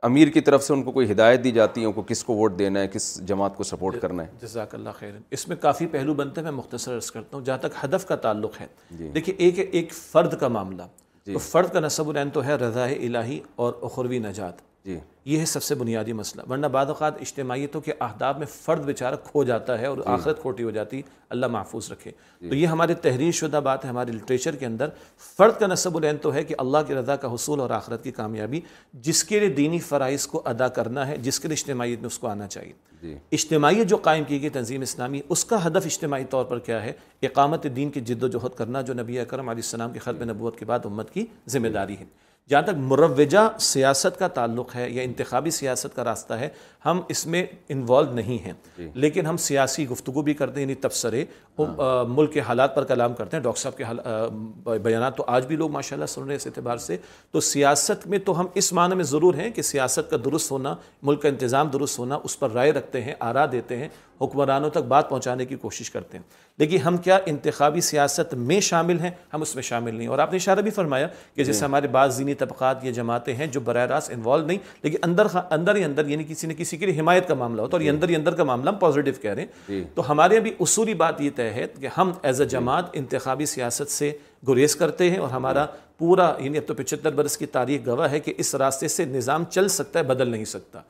امیر 0.04 0.28
کی 0.30 0.42
طرف 0.42 0.64
سے 0.64 0.74
ان 0.74 0.84
کو 0.84 0.92
کوئی 0.92 1.12
ہدایت 1.12 1.44
دی 1.44 1.52
جاتی 1.52 1.82
ہے 1.82 1.86
ان 1.86 1.92
کو 1.94 2.02
کس 2.08 2.24
کو 2.24 2.34
ووٹ 2.36 2.58
دینا 2.60 2.80
ہے 2.80 2.88
کس 2.94 3.10
جماعت 3.28 3.56
کو 3.58 3.64
سپورٹ 3.64 4.00
کرنا 4.02 4.24
ہے 4.24 4.28
جزاک 4.42 4.76
اللہ 4.76 4.90
خیر 5.00 5.14
اس 5.38 5.48
میں 5.48 5.58
کافی 5.62 5.88
پہلو 5.92 6.14
بنتے 6.14 6.42
ہیں 6.42 6.50
میں 6.50 6.58
مختصر 6.58 6.96
عرض 6.96 7.10
کرتا 7.12 7.38
ہوں 7.38 7.44
جہاں 7.46 7.58
تک 7.62 7.84
ہدف 7.84 8.06
کا 8.08 8.16
تعلق 8.28 8.60
ہے 8.62 8.68
جی۔ 8.98 9.10
دیکھیے 9.16 9.36
ایک 9.46 9.60
ایک 9.72 9.94
فرد 9.94 10.38
کا 10.40 10.48
معاملہ 10.58 10.84
جی۔ 11.26 11.38
فرد 11.50 11.74
کا 11.74 11.80
نصب 11.80 12.10
العین 12.10 12.30
تو 12.34 12.44
ہے 12.46 12.56
رضا 12.68 12.86
الہی 12.86 13.40
اور 13.64 13.74
اخروی 13.90 14.20
نجات 14.30 14.62
جی۔ 14.86 14.98
یہ 15.26 15.40
ہے 15.40 15.46
سب 15.46 15.64
سے 15.64 15.76
بنیادی 15.76 16.14
مسئلہ 16.14 16.42
ورنہ 16.52 16.66
بعض 16.72 16.88
اوقات 16.88 17.22
اجتماعیتوں 17.22 17.80
کے 17.82 17.94
اہداف 18.08 18.38
میں 18.38 18.46
فرد 18.50 18.84
بیچارہ 18.86 19.16
کھو 19.30 19.44
جاتا 19.44 19.78
ہے 19.80 19.86
اور 19.86 19.98
جی۔ 19.98 20.04
آخرت 20.14 20.42
کھوٹی 20.42 20.64
ہو 20.64 20.72
جاتی 20.72 21.02
اللہ 21.36 21.46
محفوظ 21.56 21.92
رکھے 21.92 22.12
جی۔ 22.42 22.50
تو 22.50 22.56
یہ 22.56 22.68
ہماری 22.68 22.94
تحریر 23.02 23.32
شدہ 23.40 23.60
بات 23.64 23.86
ہے 23.86 23.90
ہمارے 23.90 24.12
لٹریچر 24.12 24.56
کے 24.56 24.66
اندر 24.66 24.90
فرد 25.38 25.60
کا 25.60 25.68
نصب 25.68 25.98
العین 25.98 26.18
تو 26.22 26.34
ہے 26.34 26.44
کہ 26.50 26.56
اللہ 26.58 26.84
کی 26.88 26.96
رضا 26.96 27.16
کا 27.24 27.34
حصول 27.34 27.60
اور 27.60 27.70
آخرت 27.80 28.04
کی 28.04 28.12
کامیابی 28.20 28.60
جس 29.08 29.24
کے 29.24 29.40
لیے 29.40 29.50
دینی 29.62 29.80
فرائض 29.88 30.28
کو 30.34 30.42
ادا 30.50 30.68
کرنا 30.78 31.08
ہے 31.08 31.18
جس 31.28 31.40
کے 31.40 31.48
لیے 31.48 31.58
اجتماعیت 31.60 32.00
میں 32.00 32.08
اس 32.08 32.20
کو 32.20 32.28
آنا 32.28 32.48
چاہیے 32.48 33.18
اجتماعیت 33.40 33.88
جو 33.90 33.98
قائم 34.10 34.24
کی 34.28 34.42
گئی 34.42 34.50
تنظیم 34.60 34.82
اسلامی 34.82 35.20
اس 35.30 35.46
کا 35.46 35.66
ہدف 35.66 35.86
اجتماعی 35.86 36.24
طور 36.30 36.46
پر 36.54 36.60
کیا 36.68 36.84
ہے 36.84 36.94
اقامت 37.26 37.66
دین 37.76 37.90
کی 37.98 38.02
جد 38.12 38.24
و 38.24 38.28
جہد 38.38 38.58
کرنا 38.58 38.82
جو 38.82 38.94
نبی 39.02 39.20
اکرم 39.20 39.50
علیہ 39.50 39.64
السلام 39.66 39.94
کے 39.94 40.00
خط 40.06 40.20
میں 40.24 40.28
نبوت 40.34 40.58
کے 40.60 40.66
بعد 40.66 40.86
امت 40.86 41.10
کی 41.14 41.26
ذمہ 41.56 41.68
داری 41.80 41.98
ہے 42.00 42.06
جہاں 42.50 42.62
تک 42.62 42.78
مروجہ 42.78 43.48
سیاست 43.68 44.18
کا 44.20 44.28
تعلق 44.34 44.76
ہے 44.76 44.90
یا 44.90 45.04
انتخابی 45.04 45.52
سیاست 45.52 45.96
کا 45.96 46.04
راستہ 46.04 46.34
ہے 46.40 46.50
ہم 46.86 47.00
اس 47.10 47.26
میں 47.34 47.42
انوالو 47.76 48.12
نہیں 48.14 48.38
ہیں 48.46 48.52
جی۔ 48.78 48.90
لیکن 49.04 49.26
ہم 49.26 49.38
سیاسی 49.46 49.88
گفتگو 49.90 50.22
بھی 50.28 50.34
کرتے 50.42 50.60
ہیں 50.60 50.68
یعنی 50.68 50.76
تبصرے 50.82 51.24
ہاں۔ 51.60 52.04
ملک 52.08 52.34
کے 52.34 52.40
حالات 52.48 52.76
پر 52.76 52.84
کلام 52.92 53.14
کرتے 53.16 53.38
ہیں 53.38 53.44
ڈاکٹر 53.44 53.62
صاحب 53.62 53.78
کے 53.78 54.78
بیانات 54.84 55.18
تو 55.18 55.24
آج 55.28 55.46
بھی 55.46 55.56
لوگ 55.56 55.72
ماشاءاللہ 55.72 56.04
اللہ 56.06 56.14
سن 56.14 56.22
رہے 56.24 56.32
ہیں 56.34 56.42
اس 56.42 56.48
اعتبار 56.48 56.78
سے 56.86 56.98
تو 57.32 57.40
سیاست 57.52 58.08
میں 58.08 58.20
تو 58.26 58.40
ہم 58.40 58.48
اس 58.62 58.72
معنی 58.74 58.96
میں 58.96 59.04
ضرور 59.16 59.34
ہیں 59.40 59.50
کہ 59.56 59.62
سیاست 59.72 60.10
کا 60.12 60.18
درست 60.26 60.52
ہونا 60.52 60.76
ملک 61.04 61.22
کا 61.22 61.30
انتظام 61.30 61.68
درست 61.74 62.00
ہونا 62.00 62.20
اس 62.24 62.40
پر 62.40 62.52
رائے 62.54 62.72
رکھتے 62.74 63.02
ہیں 63.04 63.14
آرا 63.30 63.46
دیتے 63.52 63.78
ہیں 63.78 63.88
حکمرانوں 64.22 64.70
تک 64.78 64.84
بات 64.96 65.10
پہنچانے 65.10 65.46
کی 65.46 65.56
کوشش 65.66 65.90
کرتے 65.92 66.18
ہیں 66.18 66.24
لیکن 66.58 66.78
ہم 66.86 66.98
کیا 67.04 67.18
انتخابی 67.28 67.82
سیاست 67.82 68.34
میں 68.34 68.60
شامل 68.68 69.00
ہیں 69.00 69.10
ہم 69.34 69.42
اس 69.42 69.54
میں 69.56 69.64
شامل 69.64 69.96
نہیں 69.96 70.08
اور 70.08 70.20
آپ 70.26 70.32
نے 70.32 70.36
اشارہ 70.38 70.60
بھی 70.68 70.72
فرمایا 70.72 71.08
کہ 71.36 71.44
جیسے 71.44 71.60
جی۔ 71.60 71.66
ہمارے 71.66 71.88
بعض 71.96 72.18
دینی 72.20 72.34
طبقات 72.42 72.84
یا 72.84 72.92
جماعتیں 73.00 73.34
ہیں 73.36 73.48
جو 73.56 73.60
براہ 73.70 73.86
راست 73.92 74.12
انوالو 74.12 74.46
نہیں 74.46 74.58
لیکن 74.84 74.98
اندر 75.10 75.28
اندر 75.52 75.76
ہی 75.76 75.84
اندر 75.84 76.08
یعنی 76.10 76.24
کسی 76.30 76.48
نہ 76.48 76.54
کسی 76.58 76.78
کے 76.78 76.86
لیے 76.86 77.00
حمایت 77.00 77.28
کا 77.28 77.34
معاملہ 77.42 77.62
ہوتا 77.62 77.78
اور 77.78 77.82
یہ 77.82 77.90
جی۔ 77.92 77.96
اندر 77.96 78.10
ہی 78.10 78.16
اندر 78.16 78.36
کا 78.36 78.44
معاملہ 78.44 78.70
ہم 78.70 78.76
پازیٹیو 78.80 79.14
کہہ 79.22 79.34
رہے 79.34 79.42
ہیں 79.42 79.50
جی۔ 79.68 79.84
تو 79.96 80.10
ہمارے 80.12 80.38
ابھی 80.38 80.54
اصولی 80.60 80.94
بات 81.04 81.20
یہ 81.22 81.30
تحت 81.36 81.80
کہ 81.82 81.90
ہم 81.98 82.12
ایز 82.24 82.42
اے 82.42 82.48
جماعت 82.56 82.90
انتخابی 83.02 83.46
سیاست 83.56 83.92
سے 83.92 84.12
گریز 84.48 84.76
کرتے 84.76 85.10
ہیں 85.10 85.18
اور 85.18 85.30
ہمارا 85.30 85.66
پورا 85.98 86.34
یعنی 86.40 86.58
اب 86.58 86.68
تو 86.68 86.74
پچہتر 86.78 87.14
برس 87.16 87.38
کی 87.38 87.46
تاریخ 87.60 87.86
گواہ 87.86 88.12
ہے 88.12 88.20
کہ 88.20 88.34
اس 88.44 88.56
راستے 88.64 88.88
سے 88.96 89.06
نظام 89.06 89.44
چل 89.50 89.68
سکتا 89.78 90.00
ہے 90.00 90.04
بدل 90.06 90.30
نہیں 90.30 90.46
سکتا 90.46 90.82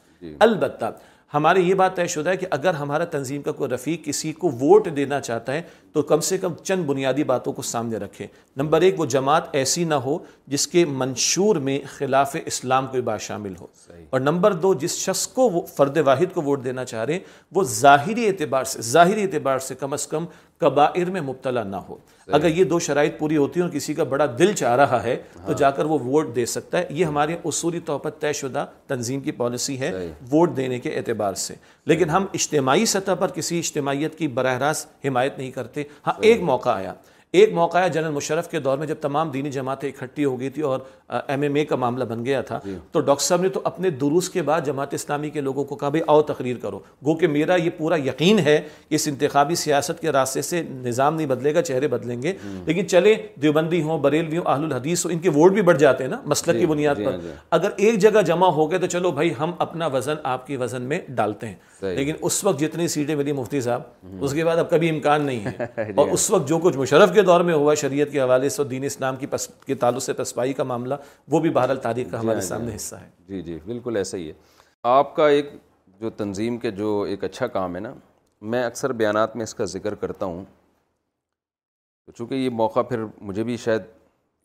البتہ 0.45 0.85
ہمارے 1.33 1.61
یہ 1.61 1.73
بات 1.75 1.95
طے 1.95 2.05
شدہ 2.07 2.29
ہے 2.29 2.37
کہ 2.37 2.47
اگر 2.51 2.73
ہمارا 2.73 3.05
تنظیم 3.11 3.41
کا 3.41 3.51
کوئی 3.51 3.69
رفیق 3.69 4.03
کسی 4.05 4.31
کو 4.33 4.49
ووٹ 4.61 4.87
دینا 4.95 5.19
چاہتا 5.21 5.53
ہے 5.53 5.61
تو 5.93 6.01
کم 6.11 6.19
سے 6.27 6.37
کم 6.37 6.53
چند 6.63 6.83
بنیادی 6.85 7.23
باتوں 7.23 7.53
کو 7.53 7.61
سامنے 7.61 7.97
رکھے 7.97 8.27
نمبر 8.57 8.81
ایک 8.81 8.99
وہ 8.99 9.05
جماعت 9.13 9.47
ایسی 9.55 9.83
نہ 9.83 9.93
ہو 10.05 10.17
جس 10.53 10.67
کے 10.67 10.83
منشور 10.85 11.55
میں 11.67 11.77
خلاف 11.97 12.35
اسلام 12.45 12.87
کوئی 12.91 13.01
بات 13.03 13.21
شامل 13.21 13.53
ہو 13.61 13.67
اور 14.09 14.19
نمبر 14.21 14.53
دو 14.65 14.73
جس 14.81 14.97
شخص 14.97 15.25
کو 15.33 15.65
فرد 15.75 15.97
واحد 16.05 16.33
کو 16.33 16.41
ووٹ 16.43 16.63
دینا 16.63 16.85
چاہ 16.85 17.03
رہے 17.05 17.13
ہیں 17.13 17.19
وہ 17.55 17.63
ظاہری 17.73 18.27
اعتبار 18.27 18.63
سے 18.75 18.81
ظاہری 18.91 19.23
اعتبار 19.23 19.59
سے 19.69 19.75
کم 19.79 19.93
از 19.93 20.07
کم 20.07 20.25
کبائر 20.59 21.09
میں 21.11 21.21
مبتلا 21.21 21.63
نہ 21.63 21.75
ہو 21.87 21.95
اگر 22.33 22.49
یہ 22.57 22.63
دو 22.63 22.79
شرائط 22.79 23.17
پوری 23.19 23.37
ہوتی 23.37 23.59
ہیں 23.59 23.65
اور 23.67 23.73
کسی 23.75 23.93
کا 23.93 24.03
بڑا 24.13 24.25
دل 24.39 24.53
چاہ 24.57 24.75
رہا 24.75 25.01
ہے 25.03 25.15
تو 25.33 25.39
ہاں۔ 25.47 25.53
جا 25.57 25.71
کر 25.77 25.85
وہ 25.85 25.97
ووٹ 26.03 26.35
دے 26.35 26.45
سکتا 26.51 26.77
ہے 26.77 26.85
یہ 26.89 27.05
ہمارے 27.05 27.35
اصولی 27.45 27.79
طور 27.85 27.99
پر 28.05 28.09
طے 28.19 28.31
شدہ 28.41 28.65
تنظیم 28.87 29.19
کی 29.21 29.31
پالیسی 29.41 29.79
ہے 29.79 29.91
ووٹ 30.31 30.55
دینے 30.57 30.79
کے 30.85 30.95
اعتبار 30.97 31.33
سے 31.47 31.55
لیکن 31.91 32.09
ہم 32.09 32.25
اجتماعی 32.33 32.85
سطح 32.93 33.13
پر 33.19 33.31
کسی 33.35 33.59
اجتماعیت 33.59 34.17
کی 34.17 34.27
براہ 34.39 34.57
راست 34.57 35.05
حمایت 35.05 35.37
نہیں 35.37 35.51
کرتے 35.51 35.83
ہاں 36.07 36.13
ایک 36.27 36.41
موقع 36.51 36.69
آیا 36.69 36.93
ایک 37.35 37.51
موقع 37.53 37.77
ہے 37.83 37.87
جنرل 37.89 38.11
مشرف 38.13 38.47
کے 38.51 38.59
دور 38.65 38.77
میں 38.77 38.85
جب 38.87 38.95
تمام 39.01 39.29
دینی 39.31 39.49
جماعتیں 39.51 39.87
اکٹھی 39.89 40.25
ہو 40.25 40.39
گئی 40.39 40.49
تھی 40.57 40.61
اور 40.69 40.79
ایم 41.29 41.41
ایم 41.45 41.55
اے 41.55 41.63
کا 41.71 41.75
معاملہ 41.83 42.03
بن 42.11 42.23
گیا 42.25 42.41
تھا 42.49 42.59
جی۔ 42.65 42.75
تو 42.91 42.99
ڈاکٹر 43.09 43.23
صاحب 43.23 43.41
نے 43.41 43.49
تو 43.57 43.61
اپنے 43.71 43.89
دروس 44.03 44.29
کے 44.35 44.41
بعد 44.49 44.61
جماعت 44.65 44.93
اسلامی 44.93 45.29
کے 45.29 45.41
لوگوں 45.47 45.63
کو 45.63 45.75
کہا 45.75 45.89
کبھی 45.89 46.01
آؤ 46.13 46.21
تقریر 46.29 46.57
کرو 46.61 46.79
گو 47.05 47.15
کہ 47.17 47.27
میرا 47.27 47.55
یہ 47.63 47.69
پورا 47.77 47.95
یقین 48.05 48.39
ہے 48.45 48.55
کہ 48.89 48.95
اس 48.95 49.07
انتخابی 49.07 49.55
سیاست 49.63 49.99
کے 50.01 50.11
راستے 50.11 50.41
سے 50.51 50.61
نظام 50.85 51.15
نہیں 51.15 51.27
بدلے 51.33 51.53
گا 51.55 51.61
چہرے 51.69 51.87
بدلیں 51.95 52.21
گے 52.21 52.33
لیکن 52.65 52.87
چلے 52.89 53.15
دیوبندی 53.41 53.81
ہوں 53.89 53.97
بریلوی 54.07 54.37
ہوں 54.37 54.45
اہل 54.53 54.63
الحدیث 54.71 55.05
ہوں 55.05 55.13
ان 55.13 55.19
کے 55.19 55.29
ووٹ 55.35 55.51
بھی 55.53 55.61
بڑھ 55.71 55.77
جاتے 55.79 56.03
ہیں 56.03 56.11
نا 56.11 56.21
مسلک 56.33 56.53
کی 56.55 56.59
جی، 56.59 56.65
بنیاد 56.73 56.95
جی، 56.97 57.05
پر 57.05 57.17
اگر 57.59 57.69
ایک 57.77 57.99
جگہ 58.07 58.21
جمع 58.25 58.47
ہو 58.59 58.69
گئے 58.71 58.79
تو 58.79 58.87
چلو 58.95 59.11
بھائی 59.19 59.33
ہم 59.39 59.51
اپنا 59.67 59.87
وزن 59.97 60.15
آپ 60.33 60.47
کے 60.47 60.57
وزن 60.57 60.81
میں 60.93 60.99
ڈالتے 61.15 61.47
ہیں 61.47 61.74
لیکن 61.93 62.15
اس 62.25 62.43
وقت 62.43 62.59
جتنی 62.59 62.87
سیٹیں 62.87 63.15
ملی 63.15 63.31
مفتی 63.33 63.61
صاحب 63.61 64.23
اس 64.23 64.33
کے 64.33 64.45
بعد 64.45 64.57
اب 64.57 64.69
کبھی 64.69 64.89
امکان 64.89 65.25
نہیں 65.25 65.39
ہے 65.45 65.51
جی 65.75 65.81
ہاں۔ 65.83 65.93
اور 66.03 66.07
اس 66.13 66.29
وقت 66.31 66.47
جو 66.49 66.57
کچھ 66.63 66.77
مشرف 66.77 67.13
کے 67.13 67.21
دور 67.29 67.41
میں 67.49 67.53
ہوا 67.53 67.75
شریعت 67.81 68.11
کے 68.11 68.21
حوالے 68.21 68.49
سے 68.49 68.63
دین 68.73 68.83
اسلام 68.83 69.15
کی 69.65 69.75
تعلق 69.75 70.01
سے 70.03 70.13
پسپائی 70.17 70.53
کا 70.53 70.63
معاملہ 70.71 70.95
وہ 71.31 71.39
بھی 71.39 71.49
بہرحال 71.57 71.77
تاریخ 71.83 72.11
کا 72.11 72.17
جی 72.17 72.23
ہمارے 72.23 72.35
ہاں، 72.35 72.41
جی 72.41 72.47
سامنے 72.47 72.69
ہاں۔ 72.71 72.75
حصہ 72.75 72.95
ہے 73.01 73.07
جی 73.29 73.41
جی 73.41 73.57
بالکل 73.65 73.97
ایسا 73.97 74.17
ہی 74.17 74.27
ہے 74.27 74.33
آپ 74.93 75.15
کا 75.15 75.27
ایک 75.27 75.51
جو 76.01 76.09
تنظیم 76.17 76.57
کے 76.59 76.71
جو 76.81 77.01
ایک 77.09 77.23
اچھا 77.23 77.47
کام 77.47 77.75
ہے 77.75 77.79
نا 77.79 77.93
میں 78.53 78.63
اکثر 78.65 78.93
بیانات 79.01 79.35
میں 79.35 79.43
اس 79.43 79.55
کا 79.55 79.65
ذکر 79.75 79.95
کرتا 80.01 80.25
ہوں 80.25 80.43
چونکہ 82.15 82.35
یہ 82.35 82.49
موقع 82.61 82.81
پھر 82.89 83.03
مجھے 83.27 83.43
بھی 83.43 83.55
شاید 83.57 83.81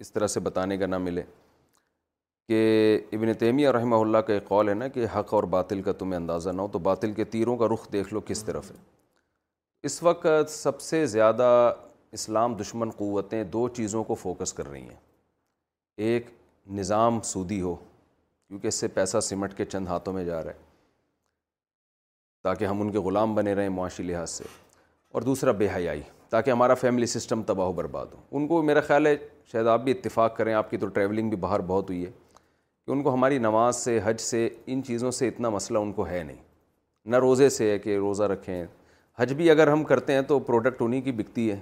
اس 0.01 0.13
طرح 0.13 0.27
سے 0.35 0.41
بتانے 0.41 0.77
کا 0.79 0.87
نہ 0.87 0.99
ملے 0.99 1.23
کہ 2.51 2.61
ابن 3.13 3.33
تیمیہ 3.39 3.69
رحمہ 3.73 3.97
اللہ 4.05 4.19
کا 4.29 4.33
ایک 4.35 4.45
قول 4.47 4.69
ہے 4.69 4.73
نا 4.75 4.87
کہ 4.95 5.07
حق 5.15 5.33
اور 5.35 5.45
باطل 5.51 5.83
کا 5.83 5.93
تمہیں 5.99 6.17
اندازہ 6.17 6.51
نہ 6.51 6.63
ہو 6.63 6.69
تو 6.69 6.79
باطل 6.87 7.13
کے 7.15 7.25
تیروں 7.35 7.57
کا 7.57 7.67
رخ 7.73 7.87
دیکھ 7.93 8.13
لو 8.15 8.21
کس 8.27 8.43
طرف 8.45 8.71
ہے 8.71 8.77
اس 9.89 10.03
وقت 10.03 10.51
سب 10.51 10.81
سے 10.81 11.05
زیادہ 11.13 11.49
اسلام 12.19 12.55
دشمن 12.61 12.91
قوتیں 12.97 13.43
دو 13.53 13.67
چیزوں 13.77 14.03
کو 14.05 14.15
فوکس 14.23 14.53
کر 14.53 14.69
رہی 14.71 14.83
ہیں 14.83 14.97
ایک 16.07 16.31
نظام 16.79 17.21
سودی 17.25 17.61
ہو 17.63 17.75
کیونکہ 17.75 18.67
اس 18.69 18.75
سے 18.81 18.89
پیسہ 18.97 19.21
سمٹ 19.29 19.57
کے 19.57 19.65
چند 19.65 19.89
ہاتھوں 19.89 20.13
میں 20.15 20.25
جا 20.25 20.43
رہا 20.45 20.51
ہے 20.51 20.65
تاکہ 22.45 22.65
ہم 22.65 22.81
ان 22.83 22.91
کے 22.93 22.99
غلام 23.07 23.35
بنے 23.35 23.53
رہیں 23.55 23.69
معاشی 23.79 24.03
لحاظ 24.03 24.31
سے 24.31 24.45
اور 25.15 25.23
دوسرا 25.31 25.53
بے 25.63 25.69
حیائی 25.75 26.03
تاکہ 26.31 26.51
ہمارا 26.51 26.75
فیملی 26.83 27.07
سسٹم 27.17 27.43
تباہ 27.53 27.69
و 27.69 27.73
برباد 27.81 28.07
ہو 28.15 28.37
ان 28.39 28.47
کو 28.49 28.61
میرا 28.63 28.81
خیال 28.91 29.07
ہے 29.07 29.15
شاید 29.53 29.67
آپ 29.67 29.81
بھی 29.85 29.93
اتفاق 29.93 30.37
کریں 30.37 30.53
آپ 30.55 30.71
کی 30.71 30.77
تو 30.77 30.87
ٹریولنگ 30.99 31.29
بھی 31.31 31.37
باہر 31.49 31.61
بہت 31.69 31.89
ہوئی 31.91 32.05
ہے 32.05 32.11
کہ 32.91 32.95
ان 32.95 33.03
کو 33.03 33.13
ہماری 33.15 33.37
نماز 33.39 33.77
سے 33.77 33.99
حج 34.05 34.21
سے 34.21 34.49
ان 34.73 34.83
چیزوں 34.87 35.11
سے 35.17 35.27
اتنا 35.29 35.49
مسئلہ 35.57 35.79
ان 35.79 35.93
کو 35.93 36.07
ہے 36.09 36.23
نہیں 36.23 36.37
نہ 37.11 37.17
روزے 37.25 37.49
سے 37.57 37.71
ہے 37.71 37.79
کہ 37.79 37.97
روزہ 37.99 38.23
رکھیں 38.33 38.65
حج 39.19 39.33
بھی 39.41 39.51
اگر 39.51 39.69
ہم 39.69 39.85
کرتے 39.91 40.13
ہیں 40.13 40.23
تو 40.29 40.39
پروڈکٹ 40.49 40.83
انہیں 40.83 41.01
کی 41.01 41.13
بکتی 41.21 41.51
ہے 41.51 41.59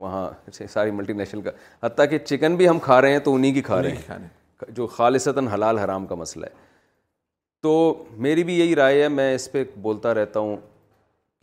وہاں 0.00 0.24
اچھا، 0.46 0.66
ساری 0.72 0.90
ملٹی 0.90 1.12
نیشنل 1.12 1.40
کا 1.42 1.50
حتیٰ 1.82 2.08
کہ 2.10 2.18
چکن 2.24 2.56
بھی 2.56 2.68
ہم 2.68 2.78
کھا 2.86 3.00
رہے 3.00 3.12
ہیں 3.12 3.18
تو 3.26 3.34
انہیں 3.34 3.52
کی 3.54 3.62
کھا 3.68 3.82
رہے 3.82 3.94
ہیں 4.08 4.70
جو 4.76 4.86
خالصتاً 4.96 5.46
حلال 5.54 5.78
حرام 5.78 6.06
کا 6.06 6.14
مسئلہ 6.22 6.46
ہے 6.46 6.64
تو 7.62 7.76
میری 8.28 8.44
بھی 8.44 8.58
یہی 8.58 8.74
رائے 8.76 9.02
ہے 9.02 9.08
میں 9.18 9.34
اس 9.34 9.50
پہ 9.52 9.64
بولتا 9.88 10.14
رہتا 10.20 10.40
ہوں 10.40 10.56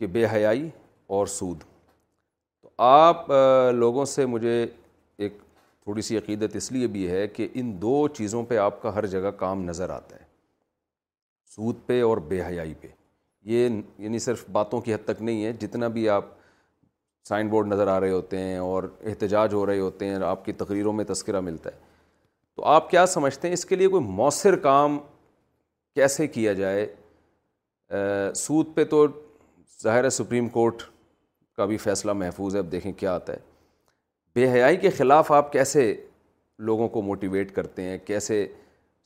کہ 0.00 0.06
بے 0.16 0.24
حیائی 0.34 0.68
اور 1.16 1.26
سود 1.38 1.62
تو 1.62 2.70
آپ 2.86 3.30
لوگوں 3.74 4.04
سے 4.16 4.26
مجھے 4.26 4.64
ایک 5.18 5.38
تھوڑی 5.84 6.02
سی 6.02 6.16
عقیدت 6.18 6.54
اس 6.56 6.70
لیے 6.72 6.86
بھی 6.92 7.08
ہے 7.10 7.26
کہ 7.28 7.46
ان 7.60 7.72
دو 7.80 7.96
چیزوں 8.16 8.42
پہ 8.48 8.56
آپ 8.58 8.80
کا 8.82 8.94
ہر 8.94 9.06
جگہ 9.14 9.30
کام 9.38 9.64
نظر 9.64 9.90
آتا 9.90 10.16
ہے 10.16 10.22
سود 11.54 11.76
پہ 11.86 12.00
اور 12.02 12.18
بے 12.28 12.40
حیائی 12.42 12.72
پہ 12.80 12.88
یہ 13.50 13.68
یعنی 13.98 14.18
صرف 14.26 14.44
باتوں 14.52 14.80
کی 14.80 14.94
حد 14.94 15.04
تک 15.06 15.20
نہیں 15.22 15.44
ہے 15.44 15.52
جتنا 15.60 15.88
بھی 15.96 16.08
آپ 16.08 16.26
سائن 17.28 17.48
بورڈ 17.48 17.66
نظر 17.72 17.86
آ 17.88 17.98
رہے 18.00 18.10
ہوتے 18.10 18.38
ہیں 18.38 18.56
اور 18.58 18.82
احتجاج 19.06 19.54
ہو 19.54 19.64
رہے 19.66 19.78
ہوتے 19.80 20.06
ہیں 20.08 20.22
آپ 20.28 20.44
کی 20.44 20.52
تقریروں 20.64 20.92
میں 20.92 21.04
تذکرہ 21.08 21.40
ملتا 21.40 21.70
ہے 21.70 21.78
تو 22.56 22.64
آپ 22.76 22.90
کیا 22.90 23.04
سمجھتے 23.16 23.48
ہیں 23.48 23.52
اس 23.54 23.64
کے 23.66 23.76
لیے 23.76 23.88
کوئی 23.94 24.04
مؤثر 24.04 24.56
کام 24.66 24.98
کیسے 25.94 26.26
کیا 26.36 26.52
جائے 26.62 26.86
سود 28.46 28.74
پہ 28.74 28.84
تو 28.94 29.06
ظاہر 29.82 30.04
ہے 30.04 30.10
سپریم 30.10 30.48
کورٹ 30.58 30.82
کا 31.56 31.64
بھی 31.70 31.76
فیصلہ 31.86 32.12
محفوظ 32.22 32.54
ہے 32.54 32.60
اب 32.60 32.70
دیکھیں 32.72 32.92
کیا 32.92 33.14
آتا 33.14 33.32
ہے 33.32 33.52
بے 34.36 34.50
حیائی 34.52 34.76
کے 34.76 34.90
خلاف 34.90 35.30
آپ 35.32 35.52
کیسے 35.52 35.92
لوگوں 36.68 36.88
کو 36.88 37.02
موٹیویٹ 37.02 37.54
کرتے 37.54 37.82
ہیں 37.82 37.98
کیسے 38.06 38.46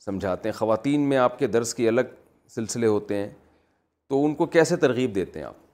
سمجھاتے 0.05 0.49
ہیں 0.49 0.55
خواتین 0.57 1.01
میں 1.09 1.17
آپ 1.17 1.37
کے 1.39 1.47
درس 1.55 1.73
کے 1.75 1.87
الگ 1.87 2.13
سلسلے 2.55 2.87
ہوتے 2.87 3.15
ہیں 3.15 3.29
تو 4.09 4.23
ان 4.25 4.33
کو 4.35 4.45
کیسے 4.55 4.75
ترغیب 4.85 5.13
دیتے 5.15 5.39
ہیں 5.39 5.45
آپ 5.45 5.67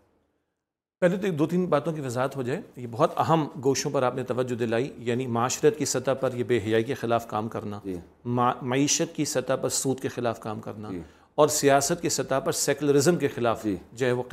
پہلے 1.02 1.18
تو 1.18 1.26
ایک 1.28 1.38
دو 1.40 1.46
تین 1.48 1.66
باتوں 1.74 1.94
کی 1.94 2.02
وضاحت 2.02 2.36
ہو 2.36 2.42
جائے 2.44 2.60
یہ 2.76 2.88
بہت 2.92 3.14
اہم 3.20 3.46
گوشوں 3.64 3.92
پر 3.92 4.04
آپ 4.04 4.16
نے 4.16 4.24
توجہ 4.28 4.56
دلائی 4.60 4.90
یعنی 5.10 5.28
معاشرت 5.38 5.78
کی 5.78 5.86
سطح 5.86 6.12
پر 6.20 6.34
یہ 6.38 6.44
بے 6.52 6.60
حیائی 6.66 6.84
کے 6.84 6.94
خلاف 7.02 7.28
کام 7.28 7.48
کرنا 7.56 7.80
جی۔ 7.84 7.96
معیشت 8.34 9.16
کی 9.16 9.26
سطح 9.36 9.56
پر 9.62 9.70
سود 9.80 10.00
کے 10.00 10.08
خلاف 10.18 10.40
کام 10.40 10.60
کرنا 10.68 10.92
جی۔ 10.92 11.02
اور 11.38 11.48
سیاست 11.52 12.02
کی 12.02 12.10
سطح 12.10 12.40
پر 12.44 12.52
سیکولرزم 12.52 13.16
کے 13.20 13.28
خلاف 13.36 13.64
جی 13.64 13.76
جو 13.98 14.06
ہے 14.06 14.12
وہ 14.20 14.24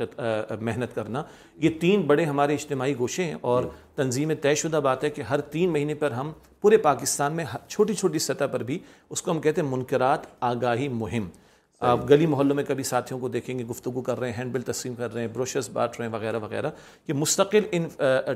محنت 0.61 0.93
کرنا 0.95 1.23
یہ 1.61 1.69
تین 1.79 2.01
بڑے 2.07 2.25
ہمارے 2.25 2.53
اجتماعی 2.53 2.93
گوشے 2.99 3.23
ہیں 3.23 3.33
اور 3.53 3.63
تنظیم 3.95 4.31
طے 4.41 4.53
شدہ 4.61 4.79
بات 4.83 5.03
ہے 5.03 5.09
کہ 5.17 5.21
ہر 5.29 5.41
تین 5.55 5.71
مہینے 5.73 5.95
پر 6.03 6.11
ہم 6.11 6.31
پورے 6.61 6.77
پاکستان 6.85 7.33
میں 7.35 7.45
چھوٹی 7.67 7.93
چھوٹی 7.93 8.19
سطح 8.27 8.45
پر 8.51 8.63
بھی 8.69 8.77
اس 9.09 9.21
کو 9.21 9.31
ہم 9.31 9.41
کہتے 9.41 9.61
ہیں 9.61 9.67
منکرات 9.69 10.25
آگاہی 10.51 10.87
مہم 10.89 11.27
آپ 11.79 11.99
گلی 12.09 12.25
محلوں 12.25 12.55
میں 12.55 12.63
کبھی 12.63 12.83
ساتھیوں 12.83 13.19
کو 13.19 13.27
دیکھیں 13.29 13.57
گے 13.59 13.63
گفتگو 13.69 14.01
کر 14.01 14.19
رہے 14.19 14.31
ہیں 14.31 14.37
ہینڈ 14.37 14.51
بل 14.53 14.61
تسلیم 14.71 14.95
کر 14.95 15.13
رہے 15.13 15.21
ہیں 15.21 15.27
بروشز 15.33 15.69
بانٹ 15.73 15.97
رہے 15.99 16.05
ہیں 16.05 16.11
وغیرہ 16.13 16.39
وغیرہ 16.39 16.69
یہ 17.07 17.13
مستقل 17.13 17.63
ان 17.71 17.87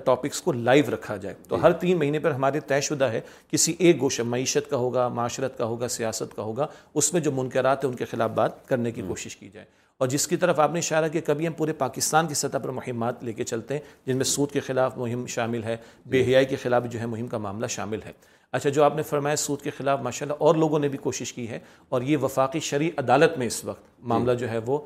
ٹاپکس 0.05 0.41
کو 0.41 0.51
لائیو 0.53 0.93
رکھا 0.93 1.15
جائے 1.17 1.35
تو 1.47 1.55
جی۔ 1.55 1.61
ہر 1.63 1.73
تین 1.81 1.97
مہینے 1.99 2.19
پر 2.19 2.31
ہمارے 2.31 2.59
طے 2.67 2.79
شدہ 2.89 3.05
ہے 3.13 3.21
کسی 3.51 3.75
ایک 3.79 3.99
گوشہ 4.01 4.21
معیشت 4.25 4.69
کا 4.69 4.77
ہوگا 4.77 5.07
معاشرت 5.07 5.57
کا 5.57 5.65
ہوگا 5.65 5.87
سیاست 5.87 6.35
کا 6.35 6.43
ہوگا 6.43 6.67
اس 6.93 7.11
میں 7.13 7.21
جو 7.21 7.31
منکرات 7.31 7.83
ہیں 7.83 7.91
ان 7.91 7.97
کے 7.97 8.05
خلاف 8.11 8.31
بات 8.35 8.65
کرنے 8.67 8.91
کی 8.91 9.01
کوشش 9.07 9.35
کی 9.37 9.49
جائے 9.53 9.65
اور 9.99 10.07
جس 10.07 10.27
کی 10.27 10.35
طرف 10.37 10.59
آپ 10.59 10.71
نے 10.73 10.79
اشارہ 10.79 11.07
کہ 11.13 11.21
کبھی 11.25 11.47
ہم 11.47 11.53
پورے 11.57 11.73
پاکستان 11.77 12.27
کی 12.27 12.33
سطح 12.39 12.57
پر 12.63 12.69
مہمات 12.79 13.23
لے 13.23 13.33
کے 13.33 13.43
چلتے 13.43 13.73
ہیں 13.73 13.81
جن 14.07 14.17
میں 14.17 14.25
سود 14.25 14.51
کے 14.51 14.59
خلاف 14.65 14.97
مہم 14.97 15.25
شامل 15.35 15.63
ہے 15.63 15.77
بے 16.05 16.23
جی۔ 16.23 16.29
حیائی 16.31 16.45
کے 16.45 16.55
خلاف 16.63 16.85
جو 16.91 16.99
ہے 16.99 17.05
مہم 17.05 17.27
کا 17.27 17.37
معاملہ 17.37 17.67
شامل 17.75 17.99
ہے 18.05 18.11
اچھا 18.55 18.69
جو 18.69 18.83
آپ 18.83 18.95
نے 18.95 19.01
فرمایا 19.03 19.35
سود 19.35 19.61
کے 19.61 19.69
خلاف 19.77 19.99
ماشاءاللہ 20.01 20.35
اور 20.47 20.55
لوگوں 20.55 20.79
نے 20.79 20.87
بھی 20.89 20.97
کوشش 20.97 21.31
کی 21.33 21.47
ہے 21.49 21.57
اور 21.95 22.01
یہ 22.01 22.17
وفاقی 22.21 22.59
شرعی 22.67 22.89
عدالت 22.97 23.37
میں 23.37 23.47
اس 23.47 23.63
وقت 23.65 23.85
معاملہ 24.11 24.31
جی۔ 24.31 24.45
جو 24.45 24.49
ہے 24.51 24.59
وہ 24.65 24.77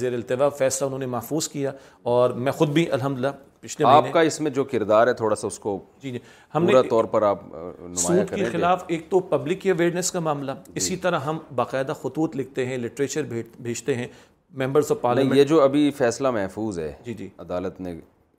زیر 0.00 0.12
التوا 0.14 0.48
فیصلہ 0.58 0.86
انہوں 0.86 0.98
نے 0.98 1.06
محفوظ 1.14 1.48
کیا 1.48 1.72
اور 2.14 2.30
میں 2.44 2.52
خود 2.58 2.68
بھی 2.72 2.90
الحمدللہ 2.92 3.28
پچھلے 3.60 3.86
آپ 3.88 4.12
کا 4.12 4.20
اس 4.28 4.40
میں 4.40 4.50
جو 4.50 4.64
کردار 4.72 5.06
ہے 5.06 5.12
تھوڑا 5.14 5.36
سا 5.36 5.46
اس 5.46 5.58
کو 5.58 5.78
جی 6.02 6.10
جی 6.12 6.18
طور 6.90 7.04
پر 7.14 7.22
آپ 7.22 7.42
سود 8.06 8.34
کے 8.34 8.44
خلاف 8.52 8.84
ایک 8.86 9.08
تو 9.10 9.20
پبلک 9.34 9.60
کی 9.62 9.70
اویئرنیس 9.70 10.12
کا 10.12 10.20
معاملہ 10.28 10.52
جی۔ 10.66 10.72
اسی 10.76 10.96
طرح 11.06 11.20
ہم 11.30 11.38
باقاعدہ 11.56 11.92
خطوط 12.02 12.36
لکھتے 12.36 12.66
ہیں 12.66 12.78
لٹریچر 12.78 13.34
بھیجتے 13.58 13.94
ہیں 13.96 14.06
ممبرس 14.64 14.90
آف 14.92 15.00
پارلیمنٹ 15.00 15.38
یہ 15.38 15.44
جو 15.54 15.62
ابھی 15.62 15.90
فیصلہ 15.98 16.30
محفوظ 16.30 16.78
ہے 16.78 16.92
جی 17.04 17.14
جی 17.14 17.28
عدالت 17.44 17.80
نے 17.80 17.94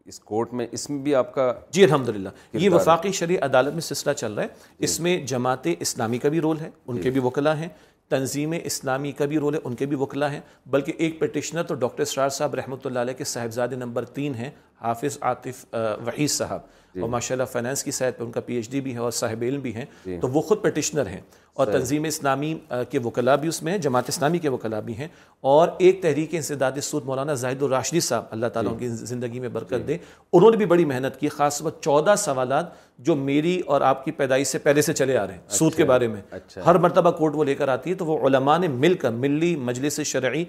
اس 0.10 0.20
کورٹ 0.20 0.54
میں 0.60 0.66
اس 0.72 0.90
میں 0.90 0.98
بھی 1.04 1.14
آپ 1.16 1.34
کا 1.34 1.52
جی 1.74 1.84
الحمد 1.84 2.08
للہ 2.10 2.30
یہ 2.54 2.70
وفاقی 2.70 3.12
شرعی 3.20 3.38
عدالت 3.42 3.74
میں 3.74 3.82
سلسلہ 3.82 4.14
چل 4.18 4.34
رہا 4.34 4.44
ہے 4.44 4.48
اس 4.88 5.00
میں 5.00 5.18
جماعت 5.28 5.68
اسلامی 5.80 6.18
کا 6.20 6.30
بھی 6.30 6.42
رول 6.42 6.60
ہے 6.62 6.70
ان 6.88 6.96
کے 6.98 7.04
جی۔ 7.04 7.10
بھی 7.10 7.22
وکلا 7.28 7.58
ہیں 7.60 7.70
تنظیم 8.10 8.54
اسلامی 8.64 9.12
کا 9.20 9.26
بھی 9.26 9.38
رول 9.40 9.56
ہے 9.56 9.60
ان 9.64 9.76
کے 9.76 9.86
بھی 9.92 9.98
وکلا 10.00 10.32
ہیں 10.32 10.40
بلکہ 10.70 10.94
ایک 11.04 11.20
پٹیشنر 11.20 11.64
تو 11.70 11.74
ڈاکٹر 11.84 12.02
اسرار 12.04 12.30
صاحب 12.38 12.56
رحمۃ 12.56 12.86
اللہ 12.86 13.00
علیہ 13.00 13.14
کے 13.18 13.24
صاحبزاد 13.24 13.74
نمبر 13.84 14.06
تین 14.20 14.36
ہیں 14.36 14.50
حافظ 14.82 15.18
عاطف 15.22 15.66
وحید 16.08 16.30
صاحب 16.30 16.62
جی۔ 16.96 17.02
اور 17.02 17.10
ماشاء 17.10 17.36
اللہ 17.36 17.50
فائنانس 17.52 17.84
کی 17.84 17.92
صحت 18.00 18.18
پہ 18.18 18.24
ان 18.24 18.32
کا 18.32 18.42
پی 18.46 18.56
ایچ 18.56 18.70
ڈی 18.72 18.82
بھی 18.82 18.94
ہے 18.94 19.00
اور 19.08 19.12
صاحب 19.24 19.44
علم 19.48 19.62
بھی 19.62 19.76
ہیں 19.76 19.86
جی۔ 20.06 20.20
تو 20.22 20.28
وہ 20.34 20.42
خود 20.50 20.62
پٹیشنر 20.64 21.08
ہیں 21.08 21.22
اور 21.56 21.68
تنظیم 21.68 22.04
اسلامی 22.08 22.54
کے 22.90 23.00
وکلا 23.04 23.36
بھی 23.42 23.50
اس 23.50 23.62
میں 23.64 23.72
ہیں 23.72 23.80
جماعت 23.80 24.10
اسلامی 24.10 24.40
کے 24.40 24.50
وکلا 24.50 24.80
بھی 24.86 24.94
ہیں 24.98 25.08
اور 25.54 25.68
ایک 25.88 26.02
تحریک 26.02 26.34
انسداد 26.36 26.80
سود 26.84 27.06
مولانا 27.06 27.34
زاہد 27.42 27.62
الراشدی 27.64 28.00
صاحب 28.00 28.24
اللہ 28.32 28.48
تعالیٰ 28.54 28.72
جی. 28.74 28.80
کی 28.80 28.88
زندگی 28.90 29.40
میں 29.40 29.50
برکت 29.58 29.74
جی. 29.76 29.84
دے 29.84 29.98
انہوں 30.34 30.52
نے 30.52 30.58
بھی 30.58 30.66
بڑی 30.66 30.86
محنت 30.94 31.20
کی 31.20 31.30
خاص 31.30 31.58
طور 31.62 31.72
چودہ 31.82 32.14
سوالات 32.18 32.82
جو 33.06 33.16
میری 33.16 33.60
اور 33.74 33.82
آپ 33.82 34.04
کی 34.06 34.12
پیدائش 34.18 34.48
سے 34.48 34.58
پہلے 34.66 34.82
سے 34.82 34.94
چلے 34.94 35.18
آ 35.18 35.26
رہے 35.28 35.34
ہیں 35.34 35.42
سود 35.50 35.74
کے 35.76 35.82
اچھا، 35.82 35.90
بارے 35.92 36.08
میں 36.08 36.22
اچھا۔ 36.32 36.62
ہر 36.66 36.78
مرتبہ 36.80 37.12
کوٹ 37.18 37.36
وہ 37.36 37.44
لے 37.46 37.56
کر 37.56 37.68
آتی 37.70 37.90
ہے 37.90 37.96
تو 37.96 38.06
وہ 38.06 38.18
علماء 38.28 38.58
نے 38.58 38.68
مل 38.68 38.94
کر 39.02 39.12
ملی 39.24 39.56
مجلس 39.70 40.00
شرعی 40.06 40.44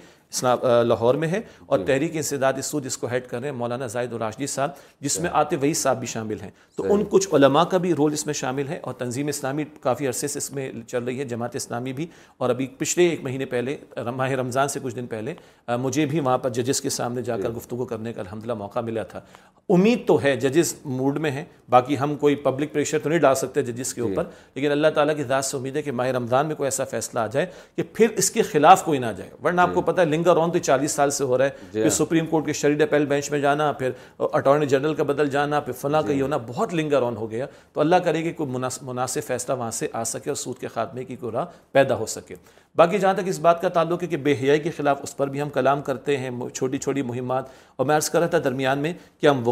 لاہور 0.87 1.15
میں 1.23 1.29
ہے 1.29 1.41
اور 1.67 1.79
جی۔ 1.79 1.85
تحریک 1.85 2.17
انسداد 2.17 2.61
سود 2.65 2.87
اس 2.87 2.99
کو 2.99 3.07
ہیڈ 3.11 3.27
کر 3.29 3.41
رہے 3.41 3.49
ہیں 3.51 3.57
مولانا 3.59 3.87
زاہد 3.95 4.13
الراشدی 4.13 4.47
صاحب 4.57 4.71
جس 5.03 5.19
میں 5.21 5.31
آتے 5.43 5.57
وہی 5.63 5.73
صاحب 5.85 5.99
بھی 5.99 6.07
شامل 6.13 6.41
ہیں 6.43 6.51
تو 6.77 6.93
ان 6.95 7.05
کچھ 7.11 7.29
علماء 7.35 7.65
کا 7.71 7.79
بھی 7.87 7.95
رول 7.99 8.13
اس 8.13 8.27
میں 8.27 8.35
شامل 8.45 8.69
ہے 8.69 8.79
اور 8.83 8.95
تنظیم 8.99 9.29
اسلامی 9.29 9.65
کافی 9.81 10.07
عرصے 10.09 10.29
سے 10.29 10.39
اس 10.39 10.53
میں 10.55 10.71
چل 10.95 11.05
رہی 11.05 11.19
ہے 11.19 11.25
جماعت 11.31 11.57
اسلامی 11.57 11.93
بھی 11.99 12.07
اور 12.39 12.51
ابھی 12.51 12.67
پچھلے 12.79 13.09
ایک 13.09 13.23
مہینے 13.23 13.47
پہلے 13.55 13.77
ماہ 14.19 14.31
رمضان 14.43 14.69
سے 14.75 14.81
کچھ 14.83 14.95
دن 14.97 15.07
پہلے 15.15 15.35
مجھے 15.87 16.07
بھی 16.07 16.21
وہاں 16.27 16.39
پر 16.45 16.51
ججز 16.59 16.81
کے 16.81 16.91
سامنے 16.99 17.23
جا 17.29 17.37
کر 17.37 17.49
جی۔ 17.51 17.57
گفتگو 17.57 17.85
کرنے 17.93 18.13
کا 18.13 18.21
الحمدللہ 18.21 18.55
موقع 18.61 18.81
ملا 18.89 19.03
تھا 19.13 19.21
امید 19.77 20.07
تو 20.07 20.21
ہے 20.23 20.35
ججز 20.41 20.75
موڈ 20.99 21.19
میں 21.25 21.31
ہیں 21.31 21.45
باقی 21.75 21.99
ہم 21.99 22.15
کوئی 22.25 22.35
پبلک 22.47 22.73
پریشر 22.73 22.99
تو 23.03 23.09
نہیں 23.09 23.19
ڈال 23.25 23.35
سکتے 23.43 23.63
ججز 23.71 23.93
کے 23.95 24.03
جی۔ 24.03 24.09
اوپر 24.09 24.25
لیکن 24.55 24.71
اللہ 24.71 24.89
تعالیٰ 24.99 25.17
کی 25.17 25.23
ذات 25.33 25.45
سے 25.45 25.57
امید 25.57 25.77
ہے 25.77 25.83
کہ 25.83 25.93
ماہ 26.01 26.09
رمضان 26.19 26.47
میں 26.47 26.55
کوئی 26.57 26.67
ایسا 26.67 26.85
فیصلہ 26.93 27.21
آ 27.21 27.27
جائے 27.37 27.47
کہ 27.77 27.83
پھر 27.93 28.09
اس 28.23 28.31
کے 28.37 28.43
خلاف 28.53 28.85
کوئی 28.85 28.99
نہ 29.05 29.13
جائے 29.17 29.31
ورنہ 29.45 29.61
آپ 29.61 29.69
جی۔ 29.69 29.75
کو 29.75 29.83
پتہ 29.93 30.01
ہے 30.01 30.07
لنگر 30.13 30.37
آن 30.43 30.51
تو 30.53 30.59
چالیس 30.69 30.93
سال 31.01 31.11
سے 31.19 31.25
ہو 31.31 31.39
رہا 31.39 31.45
ہے 31.45 31.67
پھر 31.73 31.89
سپریم 31.99 32.27
کورٹ 32.35 32.47
کے 32.47 32.53
شریڈ 32.61 32.83
اپیل 32.83 33.07
بینچ 33.15 33.31
میں 33.31 33.41
جانا 33.47 33.71
پھر 33.83 33.91
اٹارنی 34.33 34.67
جنرل 34.75 34.95
کا 34.95 35.03
بدل 35.13 35.31
جانا 35.37 35.61
پھر 35.67 35.73
فلاں 35.81 36.03
کا 36.07 36.13
یہ 36.13 36.23
ہونا 36.23 36.37
بہت 36.47 36.75
لنگر 36.75 37.03
آن 37.07 37.17
ہو 37.17 37.31
گیا 37.31 37.47
تو 37.73 37.81
اللہ 37.81 37.97
کرے 38.05 38.23
کہ 38.23 38.33
کوئی 38.43 38.51
مناسب 38.85 39.21
فیصلہ 39.27 39.55
وہاں 39.59 39.71
سے 39.83 39.89
آ 40.05 40.05
سکے 40.15 40.31
اور 40.31 40.37
سود 40.45 40.59
کے 40.59 40.69
خاتمے 40.75 40.84
کی 41.09 41.17
پیدا 41.73 41.95
ہو 41.99 42.07
سکے 42.09 42.35
باقی 42.77 42.99
جہاں 42.99 43.15
تک 43.15 43.29
اس 43.29 43.39
بات 43.41 43.61
کا 43.63 43.69
تعلق 43.75 44.03
ہے 44.03 44.09
کہ 44.09 44.17
بے 44.23 44.35
حیائی 44.41 44.61
کے 44.61 44.71
خلاف 44.77 44.99
اس 45.03 45.17
پر 45.17 45.29
بھی 45.31 45.41
ہم 45.43 45.49
کلام 45.55 45.83
کرتے 45.83 46.17
ہیں 46.19 46.31
چھوٹی 46.55 47.03
مہمات 47.03 47.45
اور 47.77 47.87
میں 47.87 47.95
میں 47.97 48.11
کر 48.13 48.19
رہا 48.19 48.27
تھا 48.29 48.39
درمیان 48.45 48.85
کہ 49.21 49.27
ہم 49.27 49.45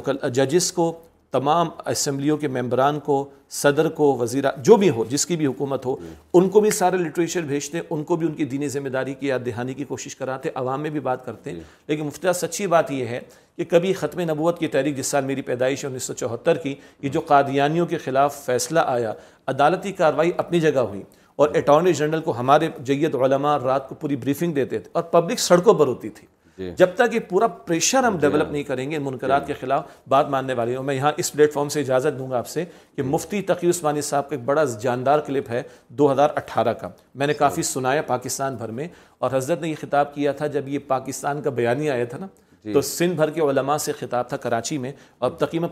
کو 0.75 0.93
تمام 1.33 1.69
اسمبلیوں 1.91 2.37
کے 2.39 2.49
ممبران 2.55 2.99
کو 3.05 3.15
صدر 3.59 3.89
کو 3.99 4.07
وزیر 4.17 4.45
جو 4.65 4.77
بھی 4.77 4.89
ہو 4.97 5.05
جس 5.09 5.25
کی 5.27 5.37
بھی 5.37 5.47
حکومت 5.47 5.87
ہو 5.87 5.95
ان 6.39 6.49
کو 6.57 6.61
بھی 6.61 6.71
سارے 6.79 6.97
لٹریچر 6.97 7.43
بھیجتے 7.53 7.79
ہیں 7.79 7.85
ان 7.93 8.03
کو 8.11 8.17
بھی 8.17 8.27
ان 8.27 8.33
کی 8.35 8.45
دینی 8.51 8.69
ذمہ 8.69 8.89
داری 8.97 9.15
کی 9.21 9.27
یاد 9.27 9.47
دہانی 9.47 9.75
کی 9.75 9.85
کوشش 9.89 10.17
کراتے 10.17 10.51
عوام 10.55 10.83
میں 10.83 10.91
بھی 10.97 11.01
بات 11.09 11.25
کرتے 11.27 11.51
ہیں 11.51 11.57
جی۔ 11.57 11.63
لیکن 11.87 12.05
مفتیہ 12.07 12.33
سچی 12.41 12.67
بات 12.75 12.91
یہ 12.93 13.07
ہے 13.07 13.21
کہ 13.57 13.65
کبھی 13.71 13.93
ختم 14.03 14.21
نبوت 14.31 14.59
کی 14.59 14.69
تحریک 14.75 14.97
جس 14.97 15.07
سال 15.07 15.25
میری 15.27 15.43
پیدائش 15.43 15.85
ہے 15.85 15.89
انیس 15.91 16.03
سو 16.03 16.15
چوہتر 16.15 16.57
کی 16.67 16.75
یہ 17.03 17.09
جو 17.13 17.21
قادیانیوں 17.27 17.87
کے 17.87 17.99
خلاف 18.05 18.45
فیصلہ 18.47 18.81
آیا 18.87 19.13
عدالتی 19.53 19.93
کارروائی 20.03 20.33
اپنی 20.37 20.61
جگہ 20.61 20.81
ہوئی 20.91 21.03
اور 21.37 21.49
اٹارنی 21.57 21.93
جنرل 21.93 22.21
کو 22.21 22.39
ہمارے 22.39 22.69
جید 22.85 23.15
علماء 23.15 23.57
رات 23.65 23.89
کو 23.89 23.95
پوری 24.01 24.17
بریفنگ 24.25 24.53
دیتے 24.53 24.79
تھے 24.79 24.91
اور 24.93 25.03
پبلک 25.13 25.39
سڑکوں 25.41 25.75
پر 25.75 25.87
ہوتی 25.87 26.09
تھی 26.19 26.27
جی۔ 26.59 26.71
جب 26.79 26.89
تک 26.95 27.15
یہ 27.15 27.21
پورا 27.29 27.47
پریشر 27.47 28.05
ہم 28.05 28.19
ڈیولپ 28.21 28.37
جی 28.37 28.45
ہاں۔ 28.45 28.53
نہیں 28.53 28.63
کریں 28.63 28.91
گے 28.91 28.99
منکرات 29.07 29.47
جی۔ 29.47 29.53
کے 29.53 29.59
خلاف 29.61 29.85
بات 30.09 30.29
ماننے 30.31 30.53
والی 30.55 30.77
ہوں 30.77 30.83
میں 30.85 30.95
یہاں 30.95 31.13
اس 31.19 31.33
پلیٹ 31.33 31.53
فارم 31.53 31.69
سے 31.75 31.81
اجازت 31.81 32.19
دوں 32.19 32.31
گا 32.31 32.39
آپ 32.39 32.49
سے 32.49 32.65
کہ 32.97 33.03
مفتی 33.03 33.41
تقی 33.53 33.71
عثمانی 33.71 34.01
صاحب 34.11 34.29
کا 34.29 34.37
ایک 34.37 34.45
بڑا 34.45 34.65
جاندار 34.83 35.19
کلپ 35.27 35.51
ہے 35.51 35.63
دو 35.99 36.11
ہزار 36.13 36.31
اٹھارہ 36.37 36.73
کا 36.81 36.89
میں 37.19 37.27
نے 37.27 37.35
کافی 37.35 37.63
سنایا 37.73 38.03
پاکستان 38.07 38.57
بھر 38.57 38.71
میں 38.79 38.89
اور 39.23 39.31
حضرت 39.35 39.63
نے 39.63 39.69
یہ 39.69 39.75
خطاب 39.81 40.15
کیا 40.15 40.33
تھا 40.41 40.47
جب 40.57 40.69
یہ 40.69 40.79
پاکستان 40.89 41.43
کا 41.43 41.51
بیانی 41.61 41.91
آیا 41.91 42.05
تھا 42.11 42.19
نا 42.21 42.27
جی۔ 42.65 42.73
تو 42.73 42.81
سندھ 42.81 43.15
بھر 43.21 43.31
کے 43.31 43.41
علماء 43.43 43.77
سے 43.85 43.93
خطاب 44.01 44.29
تھا 44.29 44.37
کراچی 44.37 44.79
میں 44.79 44.93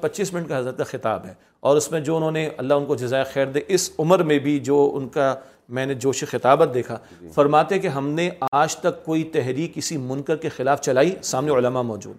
پچیس 0.00 0.32
منٹ 0.34 0.48
کا 0.48 0.58
حضرت 0.58 0.78
کا 0.78 0.84
خطاب 0.90 1.26
ہے 1.26 1.32
اور 1.68 1.76
اس 1.76 1.90
میں 1.92 2.00
جو 2.08 2.16
انہوں 2.16 2.30
نے 2.30 2.48
اللہ 2.58 2.74
ان 2.74 2.86
کو 2.86 2.94
جزائے 2.96 3.24
خیر 3.32 3.46
دے 3.52 3.60
اس 3.74 3.90
عمر 3.98 4.22
میں 4.30 4.38
بھی 4.46 4.58
جو 4.70 4.90
ان 4.94 5.08
کا 5.16 5.34
میں 5.78 5.84
نے 5.86 5.94
جوش 6.02 6.24
خطابت 6.30 6.74
دیکھا 6.74 6.98
جی۔ 7.20 7.28
فرماتے 7.34 7.78
کہ 7.78 7.88
ہم 7.96 8.08
نے 8.14 8.28
آج 8.52 8.76
تک 8.76 9.04
کوئی 9.04 9.22
تحریک 9.34 9.74
کسی 9.74 9.96
منکر 9.96 10.36
کے 10.44 10.48
خلاف 10.56 10.80
چلائی 10.84 11.14
سامنے 11.32 11.52
علماء 11.56 11.82
موجود 11.92 12.16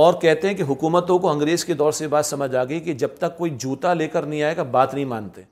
اور 0.00 0.14
کہتے 0.22 0.48
ہیں 0.48 0.54
کہ 0.54 0.62
حکومتوں 0.68 1.18
کو 1.18 1.30
انگریز 1.30 1.64
کے 1.64 1.74
دور 1.74 1.92
سے 1.92 2.08
بات 2.08 2.26
سمجھ 2.26 2.54
آ 2.56 2.64
گئی 2.64 2.80
کہ 2.80 2.92
جب 3.02 3.14
تک 3.18 3.36
کوئی 3.38 3.50
جوتا 3.60 3.94
لے 3.94 4.08
کر 4.08 4.26
نہیں 4.26 4.42
آئے 4.42 4.56
گا 4.56 4.62
بات 4.78 4.94
نہیں 4.94 5.04
مانتے 5.14 5.42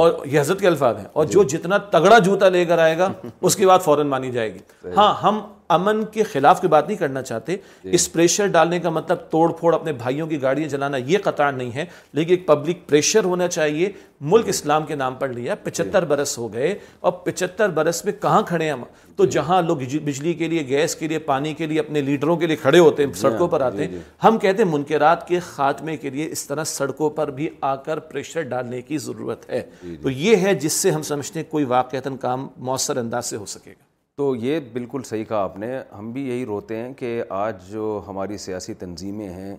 اور 0.00 0.12
یہ 0.26 0.38
حضرت 0.40 0.60
کے 0.60 0.66
الفاظ 0.66 0.96
ہیں 0.98 1.04
اور 1.12 1.24
جی۔ 1.24 1.32
جو 1.32 1.42
جتنا 1.56 1.76
تگڑا 1.90 2.18
جوتا 2.24 2.48
لے 2.48 2.64
کر 2.64 2.78
آئے 2.78 2.96
گا 2.98 3.08
اس 3.40 3.56
کے 3.56 3.66
بعد 3.66 3.78
فوراً 3.84 4.06
مانی 4.08 4.30
جائے 4.30 4.52
گی 4.54 4.90
ہاں 4.96 5.12
ہم 5.22 5.40
امن 5.74 6.02
کے 6.12 6.22
خلاف 6.32 6.60
کی 6.60 6.68
بات 6.68 6.86
نہیں 6.88 6.98
کرنا 6.98 7.22
چاہتے 7.22 7.56
جی۔ 7.82 7.90
اس 7.94 8.12
پریشر 8.12 8.46
ڈالنے 8.52 8.78
کا 8.80 8.90
مطلب 8.90 9.18
توڑ 9.30 9.50
پھوڑ 9.58 9.74
اپنے 9.74 9.92
بھائیوں 9.92 10.26
کی 10.26 10.40
گاڑیاں 10.42 10.68
چلانا 10.68 10.96
یہ 11.06 11.18
قطار 11.24 11.52
نہیں 11.52 11.72
ہے 11.74 11.84
لیکن 12.12 12.30
ایک 12.32 12.46
پبلک 12.46 12.86
پریشر 12.88 13.24
ہونا 13.24 13.48
چاہیے 13.48 13.90
ملک 14.30 14.44
جی۔ 14.44 14.50
اسلام 14.50 14.86
کے 14.86 14.94
نام 14.96 15.14
پر 15.18 15.28
لیا 15.32 15.54
جی۔ 15.54 15.60
پچہتر 15.70 16.04
برس 16.12 16.36
ہو 16.38 16.52
گئے 16.52 16.74
اور 17.04 17.12
پچہتر 17.24 17.70
برس 17.74 18.04
میں 18.04 18.12
کہاں 18.22 18.42
کھڑے 18.48 18.70
ہیں 18.70 18.76
تو 19.16 19.24
جہاں 19.34 19.60
لوگ 19.62 19.76
بجلی 20.04 20.32
کے 20.34 20.48
لیے 20.48 20.66
گیس 20.66 20.94
کے 20.96 21.08
لیے 21.08 21.18
پانی 21.28 21.52
کے 21.54 21.66
لیے 21.66 21.80
اپنے 21.80 22.00
لیڈروں 22.00 22.36
کے 22.36 22.46
لیے 22.46 22.56
کھڑے 22.56 22.78
ہوتے 22.78 23.04
ہیں 23.04 23.12
سڑکوں 23.20 23.48
پر 23.48 23.60
آتے 23.60 23.86
ہیں 23.86 23.98
ہم 24.24 24.38
کہتے 24.42 24.62
ہیں 24.62 24.70
منکرات 24.70 25.26
کے 25.28 25.38
خاتمے 25.48 25.96
کے 25.96 26.10
لیے 26.10 26.28
اس 26.32 26.46
طرح 26.46 26.64
سڑکوں 26.76 27.10
پر 27.18 27.30
بھی 27.40 27.48
آ 27.70 27.74
کر 27.86 27.98
پریشر 28.12 28.42
ڈالنے 28.54 28.82
کی 28.82 28.98
ضرورت 29.08 29.48
ہے 29.50 29.62
تو 30.02 30.10
یہ 30.10 30.36
ہے 30.46 30.54
جس 30.62 30.72
سے 30.80 30.90
ہم 30.90 31.02
سمجھتے 31.12 31.38
ہیں 31.40 31.50
کوئی 31.50 31.64
واقعتاً 31.74 32.16
کام 32.20 32.46
مؤثر 32.70 32.96
انداز 32.96 33.26
سے 33.30 33.36
ہو 33.36 33.46
سکے 33.54 33.70
گا 33.70 33.86
تو 34.18 34.34
یہ 34.40 34.58
بالکل 34.72 35.02
صحیح 35.04 35.24
کہا 35.24 35.42
آپ 35.44 35.56
نے 35.58 35.66
ہم 35.98 36.10
بھی 36.12 36.22
یہی 36.28 36.44
روتے 36.46 36.76
ہیں 36.76 36.92
کہ 36.98 37.22
آج 37.40 37.68
جو 37.70 38.00
ہماری 38.06 38.36
سیاسی 38.44 38.72
تنظیمیں 38.78 39.28
ہیں 39.32 39.54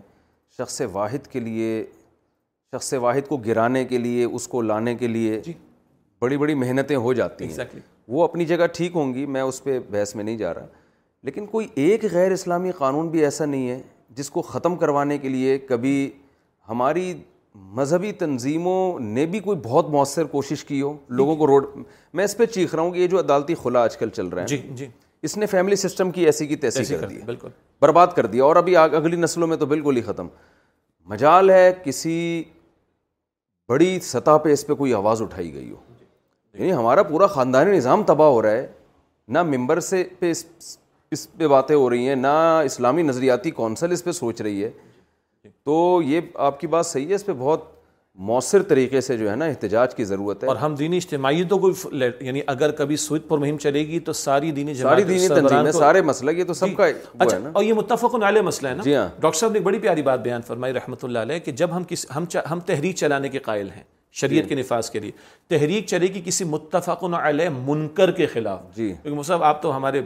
شخص 0.58 0.82
واحد 0.94 1.28
کے 1.32 1.40
لیے 1.40 1.70
شخص 2.76 2.94
واحد 3.02 3.28
کو 3.28 3.38
گرانے 3.46 3.84
کے 3.92 3.98
لیے 3.98 4.26
اس 4.26 4.48
کو 4.48 4.62
لانے 4.62 4.96
کے 5.04 5.08
لیے 5.08 5.40
جی۔ 5.46 5.54
بڑی 6.22 6.38
بڑی 6.38 6.54
محنتیں 6.64 6.96
ہو 6.96 7.14
جاتی 7.20 7.46
ہیں 7.52 7.80
وہ 8.14 8.24
اپنی 8.24 8.46
جگہ 8.46 8.66
ٹھیک 8.78 8.96
ہوں 8.96 9.14
گی 9.14 9.26
میں 9.36 9.42
اس 9.42 9.64
پہ 9.64 9.80
بحث 9.92 10.16
میں 10.16 10.24
نہیں 10.24 10.38
جا 10.38 10.54
رہا 10.54 10.66
لیکن 11.26 11.46
کوئی 11.54 11.68
ایک 11.86 12.06
غیر 12.12 12.32
اسلامی 12.32 12.72
قانون 12.78 13.10
بھی 13.10 13.24
ایسا 13.26 13.46
نہیں 13.46 13.70
ہے 13.70 13.82
جس 14.16 14.30
کو 14.38 14.42
ختم 14.52 14.76
کروانے 14.84 15.18
کے 15.18 15.30
لیے 15.30 15.58
کبھی 15.70 15.96
ہماری 16.70 17.12
مذہبی 17.78 18.12
تنظیموں 18.20 19.00
نے 19.00 19.26
بھی 19.32 19.40
کوئی 19.40 19.58
بہت 19.64 19.90
مؤثر 19.90 20.26
کوشش 20.32 20.64
کی 20.66 20.82
ہو 20.82 20.96
لوگوں 21.18 21.36
کو 21.36 21.48
روڈ 21.48 21.66
میں 22.20 22.24
اس 22.26 22.36
پہ 22.38 22.46
چیخ 22.46 22.74
رہا 22.76 22.82
ہوں 22.84 22.92
کہ 22.92 23.00
یہ 23.00 23.08
جو 23.08 23.20
عدالتی 23.20 23.56
خلا 23.64 23.82
آج 23.84 23.98
کل 23.98 24.10
چل 24.16 24.28
رہا 24.28 24.42
ہے 24.42 24.48
جی 24.48 24.58
جی 24.76 24.88
اس 25.28 25.38
نے 25.38 25.46
فیملی 25.46 25.76
سسٹم 25.76 26.12
کی 26.12 26.26
ایسی 26.26 26.48
کی 26.48 26.56
تیسی 26.56 26.96
کر 26.96 27.08
دی 27.08 27.20
برباد 27.82 28.08
کر 28.16 28.26
دیا 28.26 28.44
اور 28.44 28.56
ابھی 28.56 28.76
اگلی 28.78 29.18
نسلوں 29.18 29.48
میں 29.48 29.58
تو 29.58 29.66
بالکل 29.74 29.98
ہی 29.98 30.02
ختم 30.02 30.28
مجال 31.12 31.50
ہے 31.50 31.72
کسی 31.84 32.44
بڑی 33.70 34.00
سطح 34.04 34.38
پہ 34.44 34.52
اس 34.54 34.66
پہ 34.68 34.74
کوئی 34.74 34.94
آواز 34.94 35.22
اٹھائی 35.22 35.54
گئی 35.54 35.70
ہو 35.72 35.76
یعنی 36.60 36.72
ہمارا 36.74 37.04
پورا 37.14 37.28
خاندانی 37.38 37.78
نظام 37.78 38.04
تباہ 38.04 38.30
ہو 38.32 38.42
رہا 38.42 38.52
ہے 38.52 38.68
نہ 39.38 39.44
ممبر 39.44 39.80
سے 39.90 40.04
پہ 40.20 40.32
اس 41.12 41.28
پہ 41.38 41.48
باتیں 41.48 41.76
ہو 41.76 41.90
رہی 41.90 42.08
ہیں 42.08 42.16
نہ 42.16 42.28
اسلامی 42.66 43.02
نظریاتی 43.04 43.52
کونسل 43.60 43.92
اس 43.92 44.04
پہ 44.04 44.12
سوچ 44.22 44.42
رہی 44.42 44.64
ہے 44.64 44.72
تو 45.66 46.02
یہ 46.06 46.22
آپ 46.46 46.60
کی 46.60 46.68
بات 46.68 46.86
صحیح 46.86 47.08
ہے 47.10 47.16
اس 47.16 47.26
پہ 47.26 47.32
بہت 47.38 47.68
مؤثر 48.30 48.64
طریقے 48.70 49.02
سے 49.02 49.16
جو 49.18 49.30
ہے 49.32 49.36
نا 49.36 49.46
احتجاج 49.46 49.94
کی 49.96 50.04
ضرورت 50.06 50.44
ہے 50.44 50.48
اور 50.50 50.56
ہم 50.58 50.74
دینی 50.76 50.98
اجتماعیتوں 50.98 51.60
کو 51.60 51.70
یعنی 52.22 52.42
اگر 52.54 52.72
کبھی 52.78 52.96
سوئد 53.04 53.28
پر 53.28 53.38
مہم 53.38 53.58
چلے 53.58 53.86
گی 53.88 54.00
تو 54.08 54.14
ساری 54.22 54.52
دینی 54.52 54.74
ساری 54.76 55.04
دینی 55.04 55.72
سارے 55.74 56.02
مسئلہ 56.10 56.32
یہ 56.38 56.44
تو 56.48 56.54
سب 56.54 56.68
جی۔ 56.68 56.76
کا 56.76 56.86
اچھا 56.86 57.38
اور 57.54 57.64
یہ 57.64 57.74
متفق 57.74 58.16
والے 58.22 58.42
مسئلے 58.50 58.70
ہیں 58.70 58.84
جی 58.84 58.96
ہاں 58.96 59.08
ڈاکٹر 59.20 59.40
صاحب 59.40 59.52
نے 59.52 59.58
ایک 59.60 59.66
بڑی 59.66 59.80
پیاری 59.88 60.02
بات 60.12 60.22
بیان 60.24 60.42
فرمائی 60.48 60.74
رحمۃ 60.74 61.04
اللہ 61.04 61.20
علیہ 61.30 61.40
کہ 61.46 61.52
جب 61.64 61.78
ہم 62.16 62.60
تحریر 62.66 62.96
چلانے 63.04 63.30
کے 63.30 63.40
قائل 63.50 63.70
ہیں 63.76 63.84
شریعت 64.20 64.44
جی. 64.44 64.50
کے 64.50 64.56
نفاذ 64.56 64.90
کے 64.92 65.00
لیے 65.00 65.12
تحریک 65.50 65.86
چلے 65.88 66.08
گی 66.14 66.22
کسی 66.26 66.44
متفق 66.54 67.04
علیہ 67.22 67.50
منکر 67.66 68.12
کے 68.20 68.26
خلاف 68.34 68.62
جی 68.76 68.88
کیونکہ 68.88 69.18
مصحب 69.20 69.44
آپ 69.50 69.62
تو 69.62 69.76
ہمارے 69.76 70.02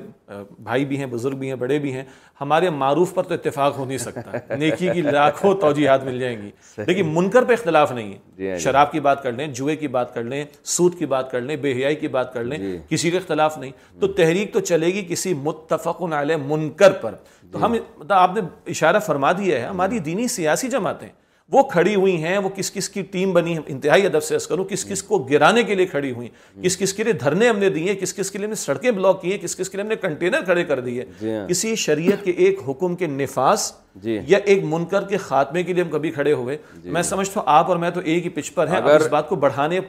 بھائی 0.70 0.86
بھی 0.92 0.98
ہیں 0.98 1.06
بزرگ 1.16 1.38
بھی 1.38 1.48
ہیں 1.50 1.56
بڑے 1.66 1.80
بھی 1.86 1.94
ہیں 1.94 2.04
ہمارے 2.42 2.70
معروف 2.84 3.14
پر 3.14 3.24
تو 3.30 3.34
اتفاق 3.34 3.78
ہو 3.78 3.86
نہیں 3.86 3.98
سکتا 4.06 4.56
نیکی 4.60 4.90
کی 4.94 5.02
لاکھوں 5.02 5.54
توجیحات 5.62 6.04
مل 6.04 6.20
جائیں 6.20 6.36
گی 6.42 6.52
لیکن 6.88 7.12
منکر 7.16 7.44
پہ 7.48 7.54
اختلاف 7.54 7.92
نہیں 7.92 8.14
ہے 8.14 8.18
جی، 8.38 8.50
ہاں 8.50 8.58
جی۔ 8.58 8.64
شراب 8.64 8.92
کی 8.92 9.00
بات 9.08 9.24
کر 9.24 9.32
لیں 9.40 9.48
جوئے 9.60 9.76
کی 9.84 9.88
بات 9.98 10.14
کر 10.14 10.24
لیں 10.34 10.44
سود 10.76 10.98
کی 11.00 11.06
بات 11.16 11.32
کر 11.32 11.42
لیں 11.48 11.56
بے 11.66 11.74
حیائی 11.78 11.96
کی 12.04 12.08
بات 12.18 12.34
کر 12.34 12.44
لیں 12.52 12.60
کسی 12.90 13.12
کا 13.12 13.18
اختلاف 13.18 13.58
نہیں 13.58 13.72
تو 14.02 14.08
تحریک 14.22 14.54
تو 14.54 14.60
چلے 14.74 14.94
گی 14.94 15.06
کسی 15.10 15.34
متفق 15.50 16.02
علیہ 16.22 16.36
منکر 16.48 16.92
پر 17.02 17.16
تو 17.52 17.66
ہم 17.66 17.76
آپ 18.10 18.34
نے 18.36 18.42
اشارہ 18.74 19.00
فرما 19.06 19.32
دیا 19.42 19.60
ہے 19.60 19.66
ہماری 19.66 20.00
دینی 20.10 20.28
سیاسی 20.38 20.68
جماعتیں 20.70 21.10
وہ 21.52 21.62
کھڑی 21.72 21.94
ہوئی 21.96 22.16
ہیں 22.24 22.38
وہ 22.44 22.50
کس 22.56 22.72
کس 22.72 22.88
کی 22.90 23.02
ٹیم 23.12 23.32
بنی 23.34 23.54
ہے 23.56 23.62
انتہائی 23.72 24.06
ادب 24.06 24.24
سے 24.24 24.38
کس 24.74 24.86
کس 24.90 25.02
کو 25.04 25.18
گرانے 25.30 25.64
کے 25.64 25.76
لیے 25.76 25.86
کھڑی 25.88 26.12
ہوئی 26.12 26.28
کس 26.64 26.78
کس 26.78 26.94
کے 26.94 27.04
لیے 27.04 27.14
دھرنے 27.14 27.48
ہم 27.48 27.54
ہم 27.56 27.60
نے 27.62 27.68
نے 27.70 27.74
دیے 27.76 27.96
کس 27.96 28.14
کس 28.16 28.32
کے 28.32 28.38
لیے 28.40 28.56
سڑکیں 28.56 28.90
بلاک 28.90 29.22
کی 29.22 29.32
ہیں 29.32 29.38
کس 29.38 29.56
کس 29.56 29.70
کے 29.70 29.78
لیے 29.78 29.84
ہم 29.84 29.90
نے 29.90 29.96
کنٹینر 30.02 30.44
کھڑے 30.46 30.64
کر 30.66 30.80
دیے 30.82 31.04
جی 31.20 31.32
ہاں۔ 31.36 31.48
کسی 31.48 31.74
شریعت 31.84 32.24
کے 32.26 32.32
ایک 32.32 32.60
حکم 32.68 32.96
کے 32.96 33.08
نفاذ 33.08 33.70
جی۔ 34.04 34.18
یا 34.28 34.38
ایک 34.46 34.64
منکر 34.70 35.08
کے 35.08 35.18
خاتمے 35.26 35.64
کے 35.64 35.74
لیے 35.74 35.84
ہم 35.84 35.90
کبھی 35.90 36.12
کھڑے 36.12 36.34
ہوئے 36.34 36.58
جی۔ 36.84 36.90
میں 36.92 37.02
سمجھتا 37.12 37.40
ہوں 37.40 37.48
آپ 37.58 37.70
اور 37.70 37.78
میں 37.80 37.90
تو 37.94 38.00
ایک 38.04 38.24
ہی 38.26 38.30
پچ 38.40 38.54
پر 38.54 38.68
ہیں 38.68 38.80
اس 38.96 39.08
بات 39.12 39.30
کو 39.30 39.36
بڑھانے 39.46 39.80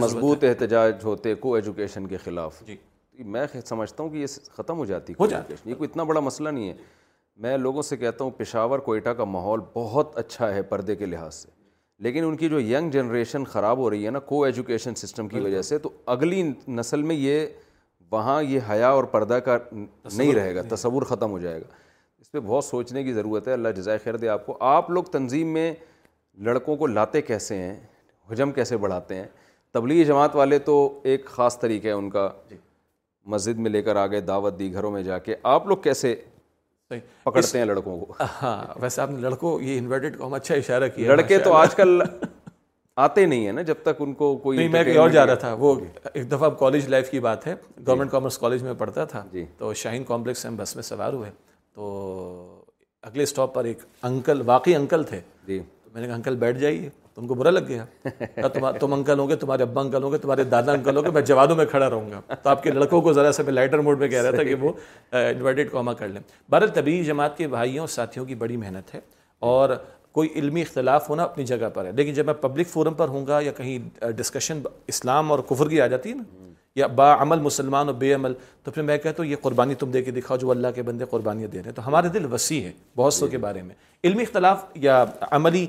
مضبوط 0.00 0.44
احتجاج 0.44 0.94
ہوتے 1.04 1.34
کو 1.44 1.54
ایجوکیشن 1.54 2.06
کے 2.06 2.16
خلاف 2.24 2.62
میں 3.34 3.46
سمجھتا 3.64 4.02
ہوں 4.02 4.10
کہ 4.10 4.16
یہ 4.16 4.26
ختم 4.56 4.78
ہو 4.78 4.84
جاتی 4.84 5.12
ہو 5.20 5.26
جاتی 5.26 5.54
یہ 5.70 5.74
کوئی 5.74 5.88
اتنا 5.90 6.02
بڑا 6.04 6.20
مسئلہ 6.20 6.48
نہیں 6.48 6.68
ہے 6.68 6.74
میں 7.40 7.56
لوگوں 7.58 7.82
سے 7.82 7.96
کہتا 7.96 8.24
ہوں 8.24 8.30
پشاور 8.36 8.78
کوئٹہ 8.88 9.10
کا 9.18 9.24
ماحول 9.24 9.60
بہت 9.74 10.16
اچھا 10.18 10.54
ہے 10.54 10.62
پردے 10.68 10.96
کے 10.96 11.06
لحاظ 11.06 11.34
سے 11.34 11.48
لیکن 12.04 12.24
ان 12.24 12.36
کی 12.36 12.48
جو 12.48 12.60
ینگ 12.60 12.90
جنریشن 12.90 13.44
خراب 13.48 13.78
ہو 13.78 13.88
رہی 13.90 14.04
ہے 14.06 14.10
نا 14.10 14.18
کو 14.32 14.42
ایجوکیشن 14.44 14.94
سسٹم 14.94 15.28
کی 15.28 15.40
وجہ 15.40 15.60
سے 15.62 15.78
تو 15.78 15.90
اگلی 16.14 16.42
نسل 16.68 17.02
میں 17.02 17.14
یہ 17.16 17.46
وہاں 18.10 18.42
یہ 18.42 18.60
حیا 18.70 18.88
اور 18.90 19.04
پردہ 19.14 19.38
کا 19.44 19.56
نہیں 19.72 20.32
رہے 20.34 20.54
گا 20.54 20.62
تصور 20.74 21.02
ختم 21.12 21.30
ہو 21.30 21.38
جائے 21.38 21.60
گا 21.60 21.66
اس 22.20 22.30
پہ 22.32 22.40
بہت 22.40 22.64
سوچنے 22.64 23.02
کی 23.04 23.12
ضرورت 23.12 23.48
ہے 23.48 23.52
اللہ 23.52 23.68
جزائے 23.76 23.98
خیر 24.04 24.16
دے 24.16 24.28
آپ 24.28 24.44
کو 24.46 24.56
آپ 24.70 24.90
لوگ 24.90 25.04
تنظیم 25.12 25.52
میں 25.52 25.72
لڑکوں 26.46 26.76
کو 26.76 26.86
لاتے 26.86 27.22
کیسے 27.22 27.56
ہیں 27.58 27.76
حجم 28.32 28.50
کیسے 28.52 28.76
بڑھاتے 28.82 29.14
ہیں 29.14 29.26
تبلیغ 29.72 30.04
جماعت 30.06 30.36
والے 30.36 30.58
تو 30.68 30.76
ایک 31.12 31.24
خاص 31.26 31.58
طریقہ 31.60 31.86
ہے 31.88 31.92
ان 31.92 32.10
کا 32.10 32.28
جی۔ 32.50 32.56
مسجد 33.32 33.58
میں 33.60 33.70
لے 33.70 33.82
کر 33.82 33.96
آگے 33.96 34.20
دعوت 34.30 34.58
دی 34.58 34.72
گھروں 34.74 34.90
میں 34.90 35.02
جا 35.02 35.18
کے 35.26 35.34
آپ 35.50 35.66
لوگ 35.66 35.76
کیسے 35.82 36.14
پکڑتے 37.24 37.58
ہیں 37.58 37.64
لڑکوں 37.64 37.96
کو 38.00 38.12
ہاں 38.42 38.62
ویسے 38.80 39.00
آپ 39.02 39.10
نے 39.10 39.20
لڑکوں 39.28 39.60
یہ 39.62 39.78
انورٹیڈ 39.78 40.16
کو 40.18 40.26
ہم 40.26 40.34
اچھا 40.34 40.54
اشارہ 40.54 40.88
کیا 40.94 41.08
لڑکے 41.14 41.38
تو 41.44 41.52
آج 41.54 41.74
کل 41.74 42.02
آتے 43.04 43.24
نہیں 43.26 43.44
ہیں 43.46 43.52
نا 43.52 43.62
جب 43.68 43.74
تک 43.82 44.00
ان 44.02 44.12
کو 44.14 44.36
کوئی 44.38 44.56
نہیں 44.58 44.68
میں 44.68 44.82
کہیں 44.84 44.96
اور 44.98 45.10
جا 45.10 45.26
رہا 45.26 45.34
تھا 45.44 45.52
وہ 45.58 45.74
ایک 46.12 46.30
دفعہ 46.32 46.48
کالج 46.58 46.88
لائف 46.88 47.10
کی 47.10 47.20
بات 47.26 47.46
ہے 47.46 47.54
گورنمنٹ 47.86 48.10
کامرس 48.10 48.38
کالج 48.38 48.62
میں 48.62 48.74
پڑھتا 48.78 49.04
تھا 49.12 49.22
جی۔ 49.32 49.44
تو 49.58 49.72
شاہین 49.82 50.04
کمپلیکس 50.08 50.44
ہم 50.46 50.56
بس 50.56 50.74
میں 50.74 50.82
سوار 50.82 51.12
ہوئے 51.12 51.30
تو 51.74 51.86
اگلے 53.10 53.22
اسٹاپ 53.22 53.54
پر 53.54 53.64
ایک 53.64 53.82
انکل 54.08 54.42
واقعی 54.46 54.74
انکل 54.74 55.02
تھے 55.08 55.20
جی 55.46 55.58
تو 55.84 55.90
میں 55.92 56.00
نے 56.02 56.06
کہا 56.06 56.16
انکل 56.16 56.36
بیٹھ 56.44 56.58
جائیے 56.58 56.88
تم 57.14 57.26
کو 57.28 57.34
برا 57.34 57.50
لگ 57.50 57.66
گیا 57.68 58.70
تم 58.80 58.92
انکل 58.94 59.18
ہوں 59.18 59.28
گے 59.28 59.36
تمہارے 59.36 59.62
ابا 59.62 59.80
انکل 59.80 60.02
ہوں 60.02 60.12
گے 60.12 60.18
تمہارے 60.18 60.44
دادا 60.54 60.72
انکل 60.72 60.96
ہوں 60.96 61.04
گے 61.04 61.10
میں 61.14 61.22
جوادوں 61.30 61.56
میں 61.56 61.64
کھڑا 61.70 61.88
رہوں 61.90 62.10
گا 62.10 62.34
تو 62.42 62.50
آپ 62.50 62.62
کے 62.62 62.70
لڑکوں 62.72 63.00
کو 63.08 63.12
ذرا 63.12 63.32
سا 63.32 63.42
میں 63.46 63.52
لائٹر 63.52 63.78
موڈ 63.88 63.98
میں 64.00 64.08
کہہ 64.08 64.22
رہا 64.22 64.30
تھا 64.30 64.42
کہ 64.44 64.54
وہ 64.60 64.72
کوما 65.70 65.92
کر 66.02 66.08
لیں 66.08 66.20
بہرحال 66.50 66.70
طبی 66.74 67.02
جماعت 67.04 67.36
کے 67.38 67.46
بھائیوں 67.56 67.80
اور 67.82 67.88
ساتھیوں 67.94 68.24
کی 68.26 68.34
بڑی 68.42 68.56
محنت 68.56 68.94
ہے 68.94 69.00
اور 69.50 69.70
کوئی 70.16 70.28
علمی 70.36 70.62
اختلاف 70.62 71.08
ہونا 71.10 71.22
اپنی 71.22 71.44
جگہ 71.44 71.68
پر 71.74 71.84
ہے 71.86 71.92
لیکن 71.96 72.14
جب 72.14 72.26
میں 72.26 72.34
پبلک 72.40 72.68
فورم 72.68 72.94
پر 72.94 73.08
ہوں 73.08 73.26
گا 73.26 73.38
یا 73.40 73.52
کہیں 73.56 74.04
ڈسکشن 74.16 74.60
اسلام 74.92 75.30
اور 75.32 75.38
کفر 75.48 75.68
کی 75.68 75.80
آ 75.80 75.86
جاتی 75.86 76.10
ہے 76.10 76.14
نا 76.14 76.22
یا 76.76 76.86
با 76.96 77.12
عمل 77.22 77.40
مسلمان 77.40 77.86
اور 77.88 77.94
بے 77.94 78.12
عمل 78.14 78.32
تو 78.64 78.70
پھر 78.70 78.82
میں 78.82 78.96
کہتا 78.98 79.22
ہوں 79.22 79.30
یہ 79.30 79.36
قربانی 79.42 79.74
تم 79.78 79.90
دے 79.90 80.02
کے 80.02 80.10
دکھاؤ 80.10 80.36
جو 80.38 80.50
اللہ 80.50 80.68
کے 80.74 80.82
بندے 80.82 81.04
قربانیاں 81.10 81.48
دے 81.52 81.58
رہے 81.58 81.68
ہیں 81.68 81.74
تو 81.76 81.86
ہمارے 81.86 82.08
دل 82.18 82.32
وسیع 82.32 82.60
ہے 82.64 82.70
بہت 82.96 83.14
سو 83.14 83.26
کے 83.34 83.38
بارے 83.38 83.62
میں 83.62 83.74
علمی 84.04 84.22
اختلاف 84.22 84.64
یا 84.86 85.04
عملی 85.30 85.66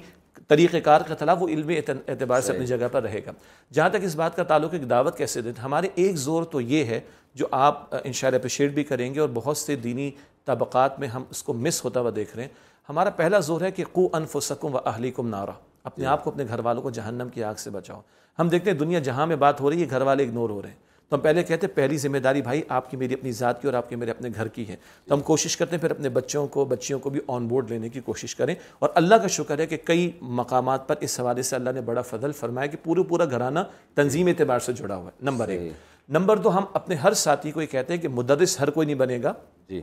طریقہ 0.48 0.78
کار 0.84 1.02
کا 1.08 1.34
وہ 1.40 1.48
علمی 1.48 1.76
اعتبار 1.88 2.42
سے 2.42 2.52
اپنی 2.54 2.66
جگہ 2.68 2.88
پر 2.92 3.04
رہے 3.04 3.20
گا 3.26 3.32
جہاں 3.74 3.90
تک 3.90 4.04
اس 4.04 4.16
بات 4.16 4.36
کا 4.36 4.44
تعلق 4.44 4.74
ایک 4.74 4.90
دعوت 4.90 5.18
کیسے 5.18 5.42
دیں 5.42 5.52
ہمارے 5.64 5.88
ایک 5.96 6.16
زور 6.18 6.44
تو 6.52 6.62
یہ 6.62 6.86
ہے 6.86 7.00
جو 7.42 7.46
آپ 7.68 7.96
ان 8.06 8.12
شاء 8.14 8.28
اپریشیٹ 8.36 8.72
بھی 8.74 8.84
کریں 8.84 9.14
گے 9.14 9.20
اور 9.20 9.30
بہت 9.34 9.58
سے 9.58 9.76
دینی 9.84 10.10
طبقات 10.46 11.00
میں 11.00 11.08
ہم 11.08 11.24
اس 11.32 11.44
کو 11.44 11.54
مس 11.54 11.84
ہوتا 11.86 12.00
ہوا 12.00 12.12
دیکھ 12.16 12.36
رہے 12.36 12.44
ہیں 12.44 12.50
ہمارا 12.90 13.10
پہلا 13.18 13.40
زور 13.50 13.62
ہے 13.62 13.72
کہ 13.72 13.84
قو 13.92 14.08
انفسکم 14.18 14.76
و 14.76 14.80
اہلی 14.86 15.12
کم 15.12 15.34
اپنے 15.36 16.04
جی۔ 16.04 16.06
آپ 16.10 16.24
کو 16.24 16.30
اپنے 16.32 16.44
گھر 16.48 16.60
والوں 16.64 16.82
کو 16.82 16.90
جہنم 16.98 17.30
کی 17.34 17.44
آگ 17.44 17.56
سے 17.58 17.70
بچاؤ 17.70 18.02
ہم 18.40 18.50
دیکھتے 18.50 18.72
ہیں 18.72 18.78
دنیا 18.78 19.00
جہاں 19.08 19.26
میں 19.28 19.36
بات 19.36 19.62
ہو 19.62 19.70
رہی 19.70 19.82
ہے 19.84 19.90
گھر 19.90 20.02
والے 20.10 20.24
اگنور 20.24 20.50
ہو 20.50 20.62
رہے 20.62 20.70
ہیں 20.70 20.83
تو 21.10 21.16
ہم 21.16 21.22
پہلے 21.22 21.44
کہتے 21.44 21.68
ہیں 21.68 21.76
پہلی 21.76 21.98
ذمہ 21.98 22.18
داری 22.24 22.42
بھائی 22.42 22.62
آپ 22.76 22.90
کی 22.92 22.98
میری 22.98 23.14
اپنی 23.14 23.32
ذات 23.40 23.62
کی 23.62 23.68
اور 23.68 23.74
آپ 23.76 23.90
کی 23.90 23.96
میرے 23.96 24.12
اپنے 24.12 24.30
گھر 24.36 24.48
کی 24.58 24.68
ہے 24.68 24.76
تو 25.08 25.14
ہم 25.14 25.22
کوشش 25.30 25.58
کرتے 25.58 25.76
ہیں 25.76 25.82
پھر 25.82 25.92
اپنے 25.92 26.10
بچوں 26.18 26.46
کو 26.56 26.66
بچیوں 26.66 27.00
کو 27.00 27.10
بھی 27.10 27.20
آن 27.36 27.48
بورڈ 27.48 27.72
لینے 27.72 27.90
کی 27.90 28.00
کوشش 28.06 28.36
کریں 28.36 28.54
اور 28.80 28.90
اللہ 29.02 29.16
کا 29.22 29.28
شکر 29.38 29.60
ہے 29.60 29.66
کہ 29.68 29.78
کئی 29.86 30.10
مقامات 30.42 30.88
پر 30.88 30.96
اس 31.08 31.20
حوالے 31.20 31.42
سے 31.50 31.56
اللہ 31.56 31.70
نے 31.76 31.82
بڑا 31.90 32.02
فضل 32.12 32.32
فرمایا 32.40 32.68
کہ 32.68 32.78
پورا 32.84 33.04
پورا 33.10 33.26
گھرانہ 33.32 33.60
تنظیم 33.96 34.28
اعتبار 34.28 34.60
سے 34.70 34.74
جڑا 34.74 34.96
ہوا 34.96 35.06
ہے 35.10 35.26
نمبر 35.30 35.48
ایک 35.48 35.72
نمبر 36.14 36.38
دو 36.38 36.58
ہم 36.58 36.66
اپنے 36.74 36.96
ہر 37.04 37.14
ساتھی 37.26 37.52
کو 37.52 37.62
یہ 37.62 37.68
کہتے 37.72 37.94
ہیں 37.94 38.02
کہ 38.02 38.08
مدرس 38.16 38.60
ہر 38.62 38.70
کوئی 38.70 38.86
نہیں 38.88 38.96
بنے 38.96 39.20
گا 39.24 39.34
جی 39.70 39.82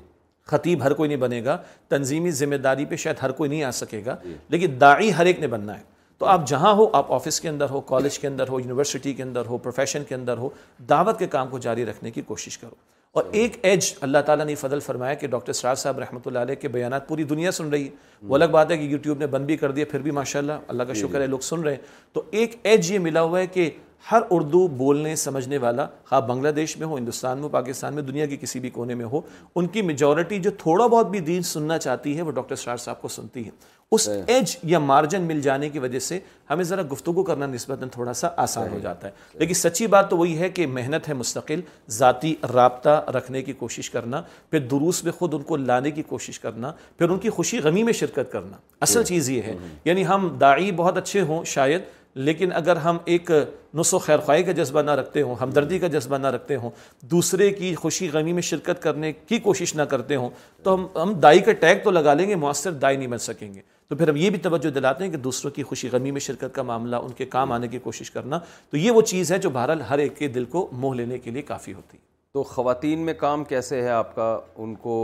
خطیب 0.50 0.82
ہر 0.82 0.92
کوئی 0.94 1.08
نہیں 1.08 1.18
بنے 1.18 1.44
گا 1.44 1.56
تنظیمی 1.88 2.30
ذمہ 2.42 2.54
داری 2.66 2.84
پہ 2.90 2.96
شاید 2.96 3.16
ہر 3.22 3.30
کوئی 3.40 3.50
نہیں 3.50 3.62
آ 3.64 3.70
سکے 3.78 4.00
گا 4.06 4.16
جی۔ 4.24 4.34
لیکن 4.50 4.76
داعی 4.80 5.10
ہر 5.18 5.26
ایک 5.26 5.40
نے 5.40 5.46
بننا 5.54 5.76
ہے 5.78 5.82
تو 6.20 6.26
آپ 6.26 6.46
جہاں 6.46 6.72
ہو 6.76 6.86
آپ 6.92 7.12
آفس 7.12 7.38
کے 7.40 7.48
اندر 7.48 7.70
ہو 7.70 7.80
کالج 7.90 8.18
کے 8.18 8.26
اندر 8.28 8.48
ہو 8.48 8.58
یونیورسٹی 8.60 9.12
کے 9.12 9.22
اندر 9.22 9.46
ہو 9.48 9.58
پروفیشن 9.58 10.02
کے 10.08 10.14
اندر 10.14 10.38
ہو 10.38 10.48
دعوت 10.88 11.18
کے 11.18 11.26
کام 11.34 11.48
کو 11.48 11.58
جاری 11.66 11.84
رکھنے 11.86 12.10
کی 12.10 12.22
کوشش 12.30 12.58
کرو 12.58 12.74
اور 13.18 13.24
ایک 13.42 13.56
ایج 13.68 13.92
اللہ 14.00 14.18
تعالیٰ 14.26 14.46
نے 14.46 14.54
فضل 14.54 14.80
فرمایا 14.80 15.14
کہ 15.22 15.26
ڈاکٹر 15.26 15.52
سرار 15.60 15.74
صاحب 15.84 15.98
رحمۃ 15.98 16.26
اللہ 16.26 16.38
علیہ 16.48 16.54
کے 16.64 16.68
بیانات 16.76 17.08
پوری 17.08 17.24
دنیا 17.32 17.50
سن 17.60 17.68
رہی 17.68 17.84
ہے 17.86 18.26
وہ 18.28 18.34
الگ 18.36 18.48
بات 18.56 18.70
ہے 18.70 18.76
کہ 18.78 18.82
یوٹیوب 18.92 19.18
نے 19.18 19.26
بند 19.36 19.46
بھی 19.46 19.56
کر 19.56 19.70
دیا 19.78 19.84
پھر 19.90 20.02
بھی 20.02 20.10
ماشاء 20.20 20.40
اللہ 20.40 20.60
اللہ 20.68 20.82
کا 20.82 20.92
جی، 20.92 21.00
شکر 21.00 21.20
ہے 21.20 21.26
جی۔ 21.26 21.30
لوگ 21.30 21.38
سن 21.48 21.60
رہے 21.62 21.74
ہیں 21.74 22.12
تو 22.14 22.22
ایک 22.40 22.54
ایج 22.62 22.90
یہ 22.92 22.98
ملا 23.08 23.22
ہوا 23.22 23.38
ہے 23.40 23.46
کہ 23.56 23.70
ہر 24.10 24.22
اردو 24.30 24.66
بولنے 24.76 25.14
سمجھنے 25.22 25.58
والا 25.64 25.86
خواہ 26.08 26.20
بنگلہ 26.26 26.48
دیش 26.58 26.76
میں 26.78 26.86
ہو 26.86 26.96
ہندوستان 26.96 27.38
میں 27.38 27.48
پاکستان 27.52 27.94
میں 27.94 28.02
دنیا 28.02 28.26
کے 28.26 28.36
کسی 28.40 28.60
بھی 28.60 28.70
کونے 28.70 28.94
میں 29.00 29.04
ہو 29.12 29.20
ان 29.54 29.66
کی 29.72 29.82
میجورٹی 29.88 30.38
جو 30.46 30.50
تھوڑا 30.58 30.86
بہت 30.86 31.10
بھی 31.10 31.20
دین 31.32 31.42
سننا 31.48 31.78
چاہتی 31.78 32.16
ہے 32.16 32.22
وہ 32.22 32.30
ڈاکٹر 32.38 32.56
سرار 32.64 32.76
صاحب 32.84 33.02
کو 33.02 33.08
سنتی 33.18 33.44
ہے 33.46 33.50
اس 33.92 34.06
ایج 34.08 34.54
ہاں۔ 34.56 34.68
یا 34.70 34.78
مارجن 34.78 35.22
مل 35.26 35.40
جانے 35.42 35.68
کی 35.68 35.78
وجہ 35.78 35.98
سے 35.98 36.18
ہمیں 36.50 36.62
ذرا 36.64 36.82
گفتگو 36.92 37.22
کرنا 37.24 37.46
نسبتاً 37.46 37.88
تھوڑا 37.92 38.12
سا 38.14 38.28
آسان 38.42 38.68
ہو 38.72 38.78
جاتا 38.82 39.06
ہے 39.06 39.38
لیکن 39.38 39.54
سچی 39.60 39.86
بات 39.94 40.08
تو 40.10 40.16
وہی 40.18 40.36
ہے 40.38 40.48
کہ 40.58 40.66
محنت 40.74 41.08
ہے 41.08 41.14
مستقل 41.22 41.60
ذاتی 41.98 42.34
رابطہ 42.54 43.00
رکھنے 43.16 43.42
کی 43.42 43.52
کوشش 43.62 43.90
کرنا 43.90 44.20
پھر 44.50 44.60
دروس 44.70 45.02
میں 45.04 45.12
خود 45.12 45.34
ان 45.34 45.42
کو 45.48 45.56
لانے 45.56 45.90
کی 45.90 46.02
کوشش 46.08 46.38
کرنا 46.40 46.70
پھر 46.98 47.08
ان 47.08 47.18
کی 47.18 47.30
خوشی 47.38 47.58
غمی 47.62 47.82
میں 47.82 47.92
شرکت 48.02 48.32
کرنا 48.32 48.56
اصل 48.86 48.96
ہاں۔ 48.98 49.04
چیز 49.06 49.30
یہ 49.30 49.42
ہے 49.46 49.52
ہاں۔ 49.60 49.74
یعنی 49.84 50.06
ہم 50.06 50.28
داعی 50.40 50.70
بہت 50.82 50.98
اچھے 50.98 51.20
ہوں 51.30 51.44
شاید 51.54 51.82
لیکن 52.28 52.52
اگر 52.56 52.76
ہم 52.84 52.96
ایک 53.14 53.30
نسخ 53.78 53.94
و 53.94 53.98
خیر 54.04 54.18
خواہ 54.24 54.40
کا 54.46 54.52
جذبہ 54.52 54.82
نہ 54.82 54.90
رکھتے 55.00 55.22
ہوں 55.22 55.34
ہمدردی 55.40 55.78
کا 55.78 55.86
جذبہ 55.88 56.18
نہ 56.18 56.26
رکھتے 56.36 56.56
ہوں 56.62 56.70
دوسرے 57.10 57.50
کی 57.58 57.74
خوشی 57.74 58.08
غمی 58.12 58.32
میں 58.38 58.42
شرکت 58.42 58.82
کرنے 58.82 59.12
کی 59.26 59.38
کوشش 59.40 59.74
نہ 59.76 59.82
کرتے 59.92 60.16
ہوں 60.16 60.30
تو 60.62 60.74
ہم 60.74 60.86
ہم 61.00 61.12
دائی 61.22 61.40
کا 61.48 61.52
ٹیگ 61.60 61.84
تو 61.84 61.90
لگا 61.90 62.14
لیں 62.14 62.28
گے 62.28 62.34
مؤثر 62.46 62.72
دائی 62.84 62.96
نہیں 62.96 63.08
بن 63.08 63.18
سکیں 63.26 63.52
گے 63.52 63.60
تو 63.90 63.96
پھر 63.96 64.08
ہم 64.08 64.16
یہ 64.16 64.30
بھی 64.30 64.38
توجہ 64.38 64.70
دلاتے 64.70 65.04
ہیں 65.04 65.10
کہ 65.10 65.16
دوسروں 65.18 65.50
کی 65.54 65.62
خوشی 65.68 65.88
غمی 65.92 66.10
میں 66.10 66.20
شرکت 66.20 66.54
کا 66.54 66.62
معاملہ 66.62 66.96
ان 67.04 67.12
کے 67.20 67.24
کام 67.32 67.52
آنے 67.52 67.68
کی 67.68 67.78
کوشش 67.82 68.10
کرنا 68.10 68.38
تو 68.70 68.76
یہ 68.76 68.90
وہ 68.90 69.00
چیز 69.12 69.32
ہے 69.32 69.38
جو 69.46 69.50
بہرحال 69.56 69.80
ہر 69.88 69.98
ایک 69.98 70.16
کے 70.16 70.28
دل 70.36 70.44
کو 70.52 70.66
موہ 70.80 70.94
لینے 70.94 71.18
کے 71.18 71.30
لیے 71.30 71.42
کافی 71.48 71.72
ہوتی 71.74 71.96
ہے 71.98 72.02
تو 72.34 72.42
خواتین 72.52 72.98
میں 73.06 73.14
کام 73.20 73.44
کیسے 73.52 73.82
ہے 73.82 73.88
آپ 73.90 74.14
کا 74.16 74.28
ان 74.62 74.74
کو 74.84 74.94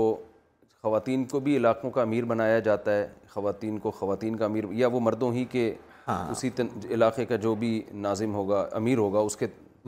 خواتین 0.82 1.24
کو 1.32 1.40
بھی 1.48 1.56
علاقوں 1.56 1.90
کا 1.90 2.02
امیر 2.02 2.24
بنایا 2.32 2.58
جاتا 2.68 2.92
ہے 2.98 3.08
خواتین 3.30 3.78
کو 3.78 3.90
خواتین 3.90 4.36
کا 4.36 4.44
امیر 4.44 4.64
یا 4.82 4.88
وہ 4.92 5.00
مردوں 5.04 5.32
ہی 5.34 5.44
کے 5.52 5.72
ہاں۔ 6.08 6.24
اسی 6.30 6.50
تن 6.56 6.66
علاقے 6.90 7.24
کا 7.26 7.36
جو 7.46 7.54
بھی 7.64 7.80
ناظم 7.92 8.34
ہوگا 8.34 8.66
امیر 8.82 8.98
ہوگا 8.98 9.18
اس 9.18 9.36
کے 9.36 9.46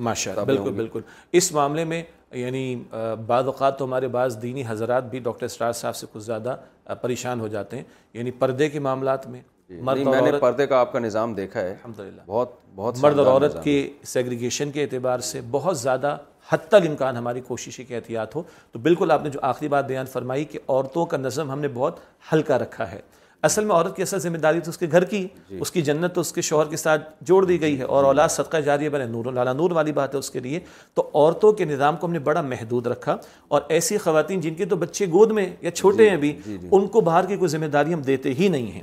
ماشاء 0.08 0.32
اللہ 0.32 0.44
بالکل 0.46 0.72
بالکل 0.76 1.00
اس 1.38 1.52
معاملے 1.52 1.84
میں 1.92 2.02
یعنی 2.37 2.85
بعض 3.27 3.47
اوقات 3.47 3.79
تو 3.79 3.85
ہمارے 3.85 4.09
بعض 4.17 4.41
دینی 4.43 4.62
حضرات 4.69 5.05
بھی 5.11 5.19
ڈاکٹر 5.19 5.45
اسٹار 5.47 5.73
صاحب 5.73 5.97
سے 5.97 6.07
کچھ 6.12 6.23
زیادہ 6.25 6.57
پریشان 7.03 7.41
ہو 7.41 7.49
جاتے 7.49 7.77
ہیں 7.77 7.85
یعنی 8.14 8.31
پردے 8.41 8.69
کے 8.71 8.81
معاملات 8.81 9.27
میں 9.27 9.41
جی، 9.69 9.81
میں 9.81 10.21
نے 10.21 10.33
پردے 10.41 10.67
کا 10.67 10.79
آپ 10.81 10.93
کا 10.93 10.99
نظام 10.99 11.35
دیکھا 11.35 11.61
ہے 11.61 11.71
الحمدللہ 11.71 12.23
بہت 12.27 12.53
بہت 12.75 12.99
مرد 13.03 13.19
اور 13.19 13.27
عورت 13.27 13.62
کے 13.64 13.79
سیگریگیشن 14.07 14.71
کے 14.73 14.83
اعتبار 14.83 15.19
سے 15.31 15.41
بہت 15.51 15.79
زیادہ 15.79 16.17
حد 16.49 16.67
تک 16.69 16.87
امکان 16.88 17.17
ہماری 17.17 17.41
کوششی 17.47 17.85
کے 17.85 17.97
احتیاط 17.97 18.37
ہو 18.37 18.43
تو 18.73 18.79
بالکل 18.79 19.11
آپ 19.11 19.23
نے 19.23 19.31
جو 19.31 19.41
آخری 19.45 19.69
بات 19.69 19.87
بیان 19.87 20.07
فرمائی 20.12 20.45
کہ 20.53 20.59
عورتوں 20.69 21.07
کا 21.07 21.17
نظم 21.17 21.51
ہم 21.51 21.61
نے 21.61 21.69
بہت 21.75 21.99
ہلکا 22.33 22.59
رکھا 22.59 22.91
ہے 22.93 23.01
اصل 23.46 23.64
میں 23.64 23.74
عورت 23.74 23.96
کی 23.96 24.03
اصل 24.03 24.18
ذمہ 24.18 24.38
داری 24.38 24.61
تو 24.64 24.70
اس 24.70 24.79
کے 24.79 24.87
گھر 24.92 25.05
کی 25.11 25.27
جی۔ 25.48 25.59
اس 25.61 25.70
کی 25.72 25.83
جنت 25.83 26.14
تو 26.14 26.20
اس 26.20 26.33
کے 26.33 26.40
شوہر 26.42 26.66
کے 26.68 26.77
ساتھ 26.77 27.03
جوڑ 27.27 27.44
دی 27.44 27.61
گئی 27.61 27.79
ہے 27.79 27.85
اور 27.85 28.03
جی۔ 28.03 28.07
اولاد 28.07 28.29
صدقہ 28.29 28.57
جاریہ 28.66 28.88
بنے 28.88 29.05
نور 29.07 29.24
لالا 29.33 29.53
نور 29.53 29.70
والی 29.74 29.92
بات 29.98 30.14
ہے 30.14 30.18
اس 30.18 30.31
کے 30.31 30.40
لیے 30.40 30.61
تو 30.94 31.03
عورتوں 31.12 31.53
کے 31.59 31.64
نظام 31.64 31.96
کو 31.96 32.07
ہم 32.07 32.12
نے 32.12 32.18
بڑا 32.31 32.40
محدود 32.42 32.87
رکھا 32.87 33.16
اور 33.48 33.61
ایسی 33.77 33.98
خواتین 33.98 34.40
جن 34.40 34.55
کے 34.55 34.64
تو 34.66 34.77
بچے 34.77 35.07
گود 35.12 35.33
میں 35.33 35.46
یا 35.62 35.70
چھوٹے 35.70 36.05
جی، 36.05 36.09
ہیں 36.11 36.16
بھی 36.24 36.37
ان 36.70 36.87
کو 36.92 37.01
باہر 37.01 37.27
کی 37.27 37.37
کوئی 37.37 37.48
ذمہ 37.48 37.66
داری 37.72 37.94
ہم 37.94 38.01
دیتے 38.07 38.33
ہی 38.38 38.48
نہیں 38.48 38.70
ہیں 38.72 38.83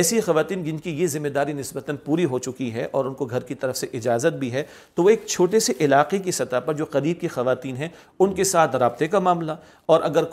ایسی 0.00 0.20
خواتین 0.20 0.64
جن 0.64 0.78
کی 0.78 0.90
یہ 1.00 1.06
ذمہ 1.14 1.28
داری 1.34 1.52
نسبتاً 1.60 1.96
پوری 2.04 2.24
ہو 2.24 2.38
چکی 2.38 2.72
ہے 2.74 2.86
اور 2.90 3.04
ان 3.04 3.14
کو 3.14 3.24
گھر 3.26 3.42
کی 3.48 3.54
طرف 3.60 3.76
سے 3.76 3.86
اجازت 3.98 4.36
بھی 4.38 4.52
ہے 4.52 4.62
تو 4.94 5.02
وہ 5.04 5.10
ایک 5.10 5.26
چھوٹے 5.26 5.60
سے 5.60 5.72
علاقے 5.84 6.18
کی 6.18 6.32
سطح 6.32 6.60
پر 6.66 6.72
جو 6.80 6.84
قریب 6.90 7.20
کی 7.20 7.28
خواتین 7.36 7.76
ہیں 7.76 7.88
ان 8.18 8.34
کے 8.34 8.44
ساتھ 8.54 8.76
رابطے 8.76 9.08
کا 9.08 9.18
معاملہ 9.28 9.52
اور 9.90 10.00
اگر 10.04 10.24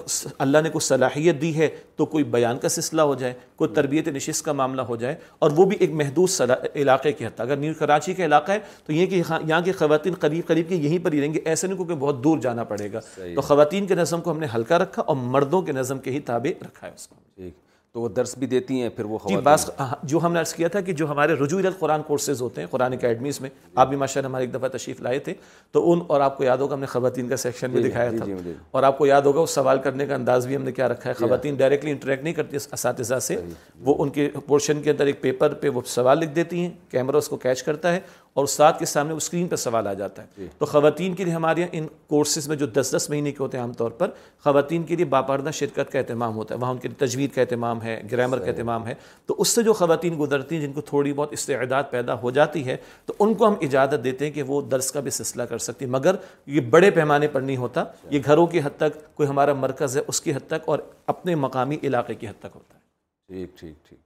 اللہ 0.45 0.58
نے 0.63 0.69
کوئی 0.69 0.86
صلاحیت 0.88 1.41
دی 1.41 1.56
ہے 1.58 1.67
تو 1.97 2.06
کوئی 2.15 2.23
بیان 2.38 2.58
کا 2.62 2.69
سلسلہ 2.69 3.01
ہو 3.01 3.13
جائے 3.19 3.34
کو 3.58 3.67
تربیت 3.78 4.08
نشست 4.15 4.43
کا 4.46 4.54
معاملہ 4.60 4.82
ہو 4.89 4.96
جائے 5.04 5.15
اور 5.46 5.52
وہ 5.56 5.65
بھی 5.72 5.78
ایک 5.80 5.91
محدود 6.02 6.50
علاقے 6.76 7.12
کے 7.12 7.26
حت 7.26 7.39
اگر 7.41 7.58
نیو 7.65 7.74
کراچی 7.80 8.13
کا 8.20 8.26
علاقہ 8.26 8.52
ہے 8.52 8.60
تو 8.86 8.93
یہ 8.93 9.06
کہ 9.13 9.22
ہاں، 9.30 9.39
یہاں 9.48 9.62
کی 9.65 9.72
خواتین 9.82 10.13
قریب 10.26 10.48
قریب 10.48 10.70
کی 10.70 10.76
یہیں 10.86 11.04
پر 11.06 11.13
ہی 11.13 11.22
رہیں 11.22 11.34
گے 11.34 11.39
ایسے 11.54 11.67
نہیں 11.67 11.78
کیونکہ 11.78 11.96
بہت 12.06 12.24
دور 12.24 12.38
جانا 12.48 12.63
پڑے 12.74 12.91
گا 12.93 13.00
تو 13.36 13.41
خواتین 13.50 13.88
کے 13.88 13.96
نظم 14.04 14.22
کو 14.28 14.32
ہم 14.32 14.39
نے 14.39 14.48
ہلکا 14.56 14.78
رکھا 14.84 15.02
اور 15.02 15.15
مردوں 15.38 15.62
کے 15.62 15.72
نظم 15.82 16.00
کے 16.08 16.12
ہی 16.12 16.20
تابع 16.32 16.52
رکھا 16.67 16.88
ہے 16.88 16.91
اس 16.96 17.08
کو 17.08 17.50
تو 17.93 18.02
وہ 18.02 18.08
درس 18.15 18.38
بھی 18.38 18.47
دیتی 18.47 18.82
ہیں 18.82 18.88
پھر 18.95 19.06
وہ 19.06 19.17
جی، 19.28 19.36
ہاں، 19.80 19.88
جو 20.08 20.19
ہم 20.23 20.34
نے 20.34 20.39
عرض 20.39 20.54
کیا 20.54 20.67
تھا 20.67 20.80
کہ 20.88 20.93
جو 21.02 21.10
ہمارے 21.12 21.34
رجوع 21.41 21.60
القرآن 21.65 22.02
کورسز 22.08 22.41
ہوتے 22.41 22.62
ہیں 22.62 22.67
قرآن 22.71 22.93
اکیڈمیز 22.93 23.39
میں 23.41 23.50
آپ 23.76 23.88
بھی 23.89 23.97
ماشاء 23.97 24.19
اللہ 24.21 24.28
ہمارے 24.28 24.45
ایک 24.45 24.54
دفعہ 24.54 24.69
تشریف 24.73 25.02
لائے 25.02 25.19
تھے 25.28 25.34
تو 25.71 25.91
ان 25.91 26.00
اور 26.08 26.21
آپ 26.21 26.38
کو 26.38 26.43
یاد 26.43 26.58
ہوگا 26.58 26.73
ہم 26.73 26.80
نے 26.80 26.86
خواتین 26.86 27.28
کا 27.30 27.38
سیکشن 27.45 27.71
بھی 27.71 27.82
جی، 27.84 27.89
دکھایا 27.89 28.10
جی، 28.12 28.17
تھا 28.17 28.52
اور 28.71 28.84
آپ 28.84 28.97
کو 28.97 29.06
یاد 29.06 29.21
ہوگا 29.26 29.39
اس 29.41 29.56
سوال 29.56 29.80
کرنے 29.84 30.06
کا 30.06 30.15
انداز 30.15 30.47
بھی 30.47 30.56
ہم 30.56 30.63
نے 30.63 30.71
کیا 30.71 30.88
رکھا 30.89 31.10
ہے 31.10 31.13
خواتین 31.26 31.56
ڈائریکٹلی 31.56 31.91
انٹریکٹ 31.91 32.23
نہیں 32.23 32.34
کرتی 32.34 32.58
اساتذہ 32.71 33.19
سے 33.21 33.38
وہ 33.86 33.95
ان 34.04 34.10
کے 34.17 34.30
پورشن 34.47 34.82
کے 34.82 34.91
اندر 34.91 35.06
ایک 35.06 35.21
پیپر 35.21 35.54
پہ 35.63 35.69
وہ 35.78 35.82
سوال 35.86 36.19
لکھ 36.19 36.36
دیتی 36.36 36.60
ہیں 36.62 36.69
کیمرہ 36.91 37.15
اس 37.17 37.28
کو 37.30 37.38
کیچ 37.47 37.63
کرتا 37.63 37.93
ہے 37.93 38.00
اور 38.39 38.45
استاد 38.45 38.73
کے 38.80 38.86
سامنے 38.86 39.13
وہ 39.13 39.17
اسکرین 39.17 39.47
پر 39.47 39.56
سوال 39.58 39.88
آ 39.88 39.91
جاتا 40.00 40.21
ہے 40.23 40.28
جی۔ 40.38 40.47
تو 40.58 40.65
خواتین 40.71 41.13
کے 41.15 41.23
لیے 41.26 41.34
ہمارے 41.34 41.65
ان 41.78 41.86
کورسز 42.08 42.47
میں 42.47 42.56
جو 42.56 42.65
دس 42.73 42.93
دس 42.95 43.10
مہینے 43.10 43.32
کے 43.32 43.41
ہوتے 43.43 43.58
ہیں 43.58 43.63
عام 43.63 43.71
طور 43.80 43.91
پر 44.02 44.10
خواتین 44.43 44.84
کے 44.89 44.95
لیے 44.95 45.06
باپردہ 45.13 45.52
شرکت 45.60 45.91
کا 45.91 46.00
اہتمام 46.00 46.36
ہوتا 46.36 46.56
ہے 46.56 46.60
وہاں 46.60 46.71
ان 46.71 46.78
کے 46.80 46.88
لیے 46.88 46.97
تجوید 47.06 47.34
کا 47.36 47.41
اہتمام 47.41 47.82
ہے 47.84 48.00
گرامر 48.12 48.39
کا 48.45 48.52
اہتمام 48.52 48.86
ہے 48.88 48.93
تو 49.28 49.36
اس 49.41 49.56
سے 49.56 49.63
جو 49.69 49.73
خواتین 49.82 50.19
گزرتی 50.19 50.56
ہیں 50.56 50.65
جن 50.67 50.73
کو 50.73 50.82
تھوڑی 50.91 51.13
بہت 51.21 51.34
استعداد 51.38 51.89
پیدا 51.91 52.19
ہو 52.21 52.32
جاتی 52.38 52.65
ہے 52.67 52.78
تو 53.06 53.13
ان 53.23 53.34
کو 53.39 53.47
ہم 53.47 53.56
اجازت 53.69 54.04
دیتے 54.04 54.26
ہیں 54.26 54.32
کہ 54.34 54.43
وہ 54.52 54.62
درس 54.76 54.91
کا 54.91 55.00
بھی 55.08 55.12
سلسلہ 55.19 55.43
کر 55.54 55.58
سکتی 55.69 55.86
مگر 56.00 56.15
یہ 56.58 56.69
بڑے 56.78 56.89
پیمانے 57.00 57.28
پر 57.38 57.41
نہیں 57.50 57.58
ہوتا 57.65 57.84
یہ 58.10 58.19
گھروں 58.26 58.47
کی 58.54 58.60
حد 58.65 58.78
تک 58.84 59.06
کوئی 59.15 59.30
ہمارا 59.30 59.54
مرکز 59.67 59.97
ہے 59.97 60.02
اس 60.08 60.21
کی 60.21 60.34
حد 60.36 60.47
تک 60.54 60.69
اور 60.73 60.88
اپنے 61.15 61.36
مقامی 61.47 61.78
علاقے 61.91 62.15
کی 62.21 62.28
حد 62.28 62.39
تک 62.41 62.56
ہوتا 62.56 62.76
ہے 62.78 62.84
ٹھیک 63.30 63.58
ٹھیک 63.60 63.73
ٹھیک 63.88 64.00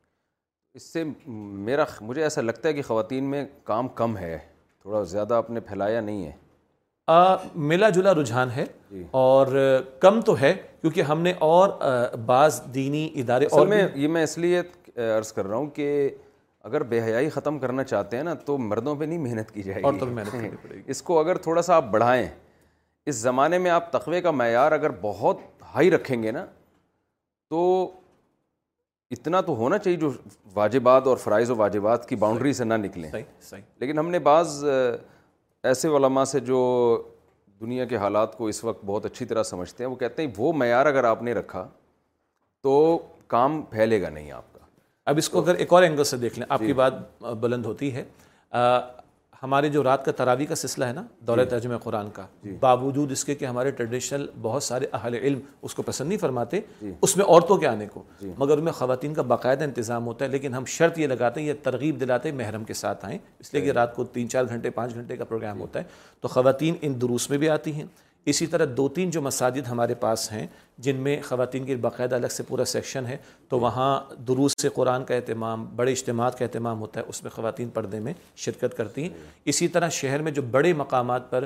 اس 0.76 0.84
سے 0.94 1.04
میرا 1.36 1.84
مجھے 2.02 2.22
ایسا 2.24 2.42
لگتا 2.42 2.68
ہے 2.70 2.74
کہ 2.74 2.82
خواتین 2.88 3.24
میں 3.30 3.46
کام 3.66 3.88
کم 3.96 4.16
ہے 4.18 4.38
تھوڑا 4.82 5.02
زیادہ 5.14 5.34
آپ 5.34 5.50
نے 5.50 5.60
پھیلایا 5.70 6.02
نہیں 6.02 6.26
ہے 6.26 6.32
ملا 7.70 7.90
جلا 7.96 8.14
رجحان 8.14 8.50
ہے 8.56 8.64
جی۔ 8.92 9.04
اور 9.22 9.48
کم 10.02 10.22
تو 10.26 10.38
ہے 10.40 10.54
کیونکہ 10.82 11.02
ہم 11.12 11.22
نے 11.22 11.34
اور 11.48 11.70
بعض 12.26 12.62
دینی 12.74 13.06
ادارے 13.22 13.46
اور 13.52 13.68
میں 13.68 13.84
یہ 13.96 14.08
میں 14.08 14.24
اس 14.24 14.38
لیے 14.38 14.62
عرض 15.18 15.32
کر 15.34 15.48
رہا 15.48 15.56
ہوں 15.56 15.68
کہ 15.80 16.10
اگر 16.70 16.84
بے 16.94 17.02
حیائی 17.02 17.30
ختم 17.30 17.58
کرنا 17.60 17.84
چاہتے 17.84 18.18
ہیں 18.18 18.24
نا 18.24 18.34
تو 18.46 18.58
مردوں 18.70 18.96
پہ 18.96 19.06
نہیں 19.06 19.20
محنت 19.20 19.52
کی 19.52 19.64
جائے 19.64 19.82
اور 19.84 19.94
محنت 19.94 20.64
پڑے 20.64 20.76
گی 20.76 20.82
اس 20.92 21.02
کو 21.02 21.20
اگر 21.20 21.38
تھوڑا 21.48 21.62
سا 21.62 21.76
آپ 21.76 21.92
بڑھائیں 21.92 22.26
اس 23.06 23.16
زمانے 23.16 23.58
میں 23.58 23.72
آپ 23.72 23.92
تقوی 23.92 24.22
کا 24.22 24.32
معیار 24.42 24.72
اگر 24.72 24.90
بہت 25.02 25.40
ہائی 25.76 25.92
رکھیں 25.92 26.22
گے 26.24 26.32
نا 26.32 26.46
تو 27.50 27.62
اتنا 29.14 29.40
تو 29.42 29.54
ہونا 29.56 29.78
چاہیے 29.78 29.98
جو 30.00 30.10
واجبات 30.54 31.08
اور 31.08 31.18
فرائض 31.18 31.50
و 31.52 31.56
واجبات 31.56 32.08
کی 32.10 32.16
باؤنڈری 32.20 32.52
سے 32.54 32.64
نہ 32.64 32.74
نکلیں 32.86 33.10
لیکن 33.80 33.98
ہم 34.00 34.10
نے 34.10 34.20
بعض 34.28 34.64
ایسے 35.72 35.88
علماء 35.98 36.24
سے 36.32 36.40
جو 36.52 36.60
دنیا 37.62 37.86
کے 37.86 37.98
حالات 38.04 38.38
کو 38.38 38.48
اس 38.48 38.64
وقت 38.64 38.86
بہت 38.86 39.06
اچھی 39.06 39.26
طرح 39.32 39.44
سمجھتے 39.52 39.84
ہیں 39.84 39.90
وہ 39.92 39.96
کہتے 39.96 40.26
ہیں 40.26 40.30
وہ 40.38 40.54
معیار 40.62 40.86
اگر 40.86 41.04
آپ 41.04 41.24
نے 41.24 41.34
رکھا 41.34 41.68
تو 42.64 42.74
کام 43.36 43.62
پھیلے 43.70 44.02
گا 44.02 44.10
نہیں 44.10 44.32
آپ 44.32 44.54
کا 44.54 44.60
اب 45.12 45.18
اس 45.18 45.30
کو 45.30 45.42
اگر 45.42 45.56
ایک 45.64 45.74
اور 45.74 45.84
اینگل 45.84 46.04
سے 46.14 46.18
دیکھ 46.18 46.40
لیں 46.40 46.46
آپ 46.50 46.60
کی 46.60 46.66
جی۔ 46.68 46.74
بات 46.74 47.24
بلند 47.42 47.66
ہوتی 47.66 47.94
ہے 47.96 48.04
ہمارے 49.44 49.70
جو 49.70 49.82
رات 49.84 50.04
کا 50.06 50.12
تراوی 50.18 50.46
کا 50.46 50.56
سسلہ 50.56 50.86
ہے 50.86 50.94
نا 50.94 51.04
دولت 51.28 51.44
جی۔ 51.46 51.50
ترجمہ 51.50 51.76
قرآن 51.84 52.10
کا 52.14 52.26
جی۔ 52.44 52.56
باوجود 52.60 53.12
اس 53.12 53.24
کے 53.26 53.36
کہ 53.36 53.46
ہمارے 53.46 53.72
ٹریڈیشنل 53.78 54.26
بہت 54.42 54.64
سارے 54.64 54.86
اہل 54.94 55.14
علم 55.22 55.40
اس 55.62 55.76
کو 55.76 55.82
پسند 55.84 56.08
نہیں 56.10 56.18
فرماتے 56.22 56.60
جی۔ 56.82 56.92
اس 57.02 57.16
میں 57.18 57.26
عورتوں 57.26 57.58
کے 57.58 57.68
آنے 57.68 57.88
کو 57.94 58.04
مگر 58.38 58.58
ان 58.58 58.64
میں 58.64 58.72
خواتین 58.80 59.14
کا 59.14 59.22
باقاعدہ 59.34 59.64
انتظام 59.64 60.06
ہوتا 60.08 60.26
ہے 60.26 60.30
لیکن 60.30 60.54
ہم 60.56 60.66
شرط 60.76 61.00
یہ 61.00 61.08
لگاتے 61.08 61.40
ہیں 61.42 61.48
یہ 61.48 61.54
ترغیب 61.64 62.00
دلاتے 62.02 62.30
ہیں 62.32 62.36
محرم 62.38 62.64
کے 62.64 62.74
ساتھ 62.84 63.06
آئیں 63.06 63.18
اس 63.40 63.54
لیے 63.54 63.64
کہ 63.66 63.72
رات 63.80 63.96
کو 63.96 64.04
تین 64.18 64.30
چار 64.30 64.46
گھنٹے 64.50 64.70
پانچ 64.78 64.94
گھنٹے 64.96 65.18
کا 65.18 65.26
پروگرام 65.32 65.62
ہوتا 65.62 65.80
ہے 65.80 65.84
تو 66.22 66.28
خواتین 66.38 66.76
ان 66.82 67.00
دروس 67.02 67.30
میں 67.30 67.38
بھی 67.38 67.50
آتی 67.50 67.74
ہیں 67.76 67.86
اسی 68.32 68.46
طرح 68.48 68.66
دو 68.78 68.88
تین 68.96 69.10
جو 69.10 69.22
مساجد 69.22 69.68
ہمارے 69.68 69.94
پاس 70.02 70.32
ہیں 70.32 70.46
جن 70.84 70.96
میں 71.06 71.16
خواتین 71.24 71.66
کی 71.66 71.76
باقاعدہ 71.86 72.16
الگ 72.16 72.28
سے 72.32 72.44
پورا 72.48 72.66
سیکشن 72.74 73.06
ہے 73.06 73.18
تو 73.50 73.58
جی۔ 73.58 73.62
وہاں 73.64 73.90
دروس 74.28 74.54
سے 74.62 74.70
قرآن 74.76 75.04
کا 75.06 75.16
اہتمام 75.16 75.66
بڑے 75.76 75.92
اجتماعات 75.92 76.38
کا 76.40 76.46
اہتمام 76.46 76.80
ہوتا 76.82 77.00
ہے 77.00 77.06
اس 77.10 77.22
میں 77.24 77.32
خواتین 77.36 77.70
پردے 77.74 78.00
میں 78.06 78.14
شرکت 78.46 78.78
کرتی 78.78 79.02
ہیں 79.02 79.10
جی۔ 79.10 79.16
اسی 79.50 79.68
طرح 79.76 79.90
شہر 80.00 80.22
میں 80.26 80.32
جو 80.38 80.42
بڑے 80.56 80.72
مقامات 80.84 81.30
پر 81.32 81.46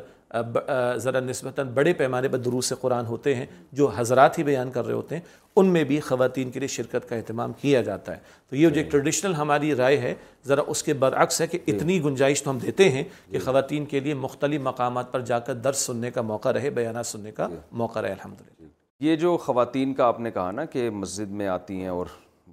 ذرا 1.04 1.20
نسبتاً 1.20 1.68
بڑے 1.74 1.94
پیمانے 2.00 2.28
پر 2.30 2.62
سے 2.70 2.76
قرآن 2.82 3.06
ہوتے 3.06 3.34
ہیں 3.36 3.46
جو 3.78 3.90
حضرات 3.96 4.38
ہی 4.40 4.44
بیان 4.44 4.72
کر 4.72 4.86
رہے 4.86 4.94
ہوتے 4.94 5.16
ہیں 5.16 5.24
ان 5.58 5.68
میں 5.74 5.84
بھی 5.92 6.00
خواتین 6.10 6.50
کے 6.52 6.60
لیے 6.60 6.68
شرکت 6.68 7.08
کا 7.10 7.16
اہتمام 7.16 7.52
کیا 7.62 7.82
جاتا 7.90 8.16
ہے 8.16 8.20
تو 8.50 8.56
یہ 8.56 8.68
جو 8.68 8.74
جی۔ 8.76 8.82
ایک 8.82 8.92
ٹریڈیشنل 8.92 9.34
ہماری 9.36 9.74
رائے 9.76 9.98
ہے 10.00 10.14
ذرا 10.48 10.62
اس 10.74 10.84
کے 10.84 10.94
برعکس 11.04 11.42
ہے 11.42 11.48
کہ 11.48 11.60
اتنی 11.72 12.02
گنجائش 12.04 12.44
تو 12.44 12.50
ہم 12.52 12.58
دیتے 12.62 12.90
ہیں 12.92 13.04
کہ 13.32 13.40
خواتین 13.46 13.86
کے 13.92 14.00
لیے 14.00 14.14
مختلف 14.26 14.62
مقامات 14.64 15.12
پر 15.12 15.22
جا 15.32 15.40
کر 15.48 15.54
درس 15.64 15.86
سننے 15.86 16.12
کا 16.18 16.22
موقع 16.32 16.52
رہے 16.58 16.70
بیانات 16.80 17.08
سننے 17.08 17.32
کا 17.38 17.48
موقع 17.84 18.00
رہے 18.02 18.12
الحمدللہ 18.14 18.55
یہ 19.04 19.16
جو 19.20 19.36
خواتین 19.46 19.94
کا 19.94 20.06
آپ 20.08 20.20
نے 20.20 20.30
کہا 20.32 20.52
نا 20.52 20.64
کہ 20.74 20.90
مسجد 20.90 21.32
میں 21.40 21.48
آتی 21.48 21.80
ہیں 21.82 21.88
اور 21.90 22.06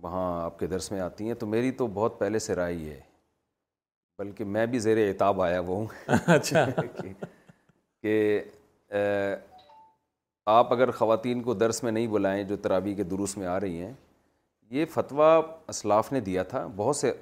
وہاں 0.02 0.42
آپ 0.44 0.58
کے 0.58 0.66
درس 0.66 0.90
میں 0.92 1.00
آتی 1.00 1.26
ہیں 1.26 1.34
تو 1.40 1.46
میری 1.46 1.70
تو 1.80 1.86
بہت 1.94 2.18
پہلے 2.20 2.38
سے 2.38 2.54
رائے 2.54 2.74
ہی 2.74 2.88
ہے 2.88 3.00
بلکہ 4.18 4.44
میں 4.54 4.64
بھی 4.72 4.78
زیر 4.78 4.96
اعتاب 5.06 5.42
آیا 5.42 5.60
وہ 5.66 5.76
ہوں 5.76 6.12
اچھا 6.34 6.64
کہ 8.02 8.42
آپ 10.54 10.72
اگر 10.72 10.90
خواتین 10.98 11.42
کو 11.42 11.54
درس 11.54 11.82
میں 11.82 11.92
نہیں 11.92 12.06
بلائیں 12.12 12.42
جو 12.44 12.56
ترابی 12.62 12.94
کے 12.94 13.02
دروس 13.10 13.36
میں 13.36 13.46
آ 13.46 13.58
رہی 13.60 13.80
ہیں 13.82 13.92
یہ 14.70 14.84
فتویٰ 14.92 15.40
اسلاف 15.68 16.12
نے 16.12 16.20
دیا 16.30 16.42
تھا 16.54 16.66
بہت 16.76 16.96
سے 16.96 17.12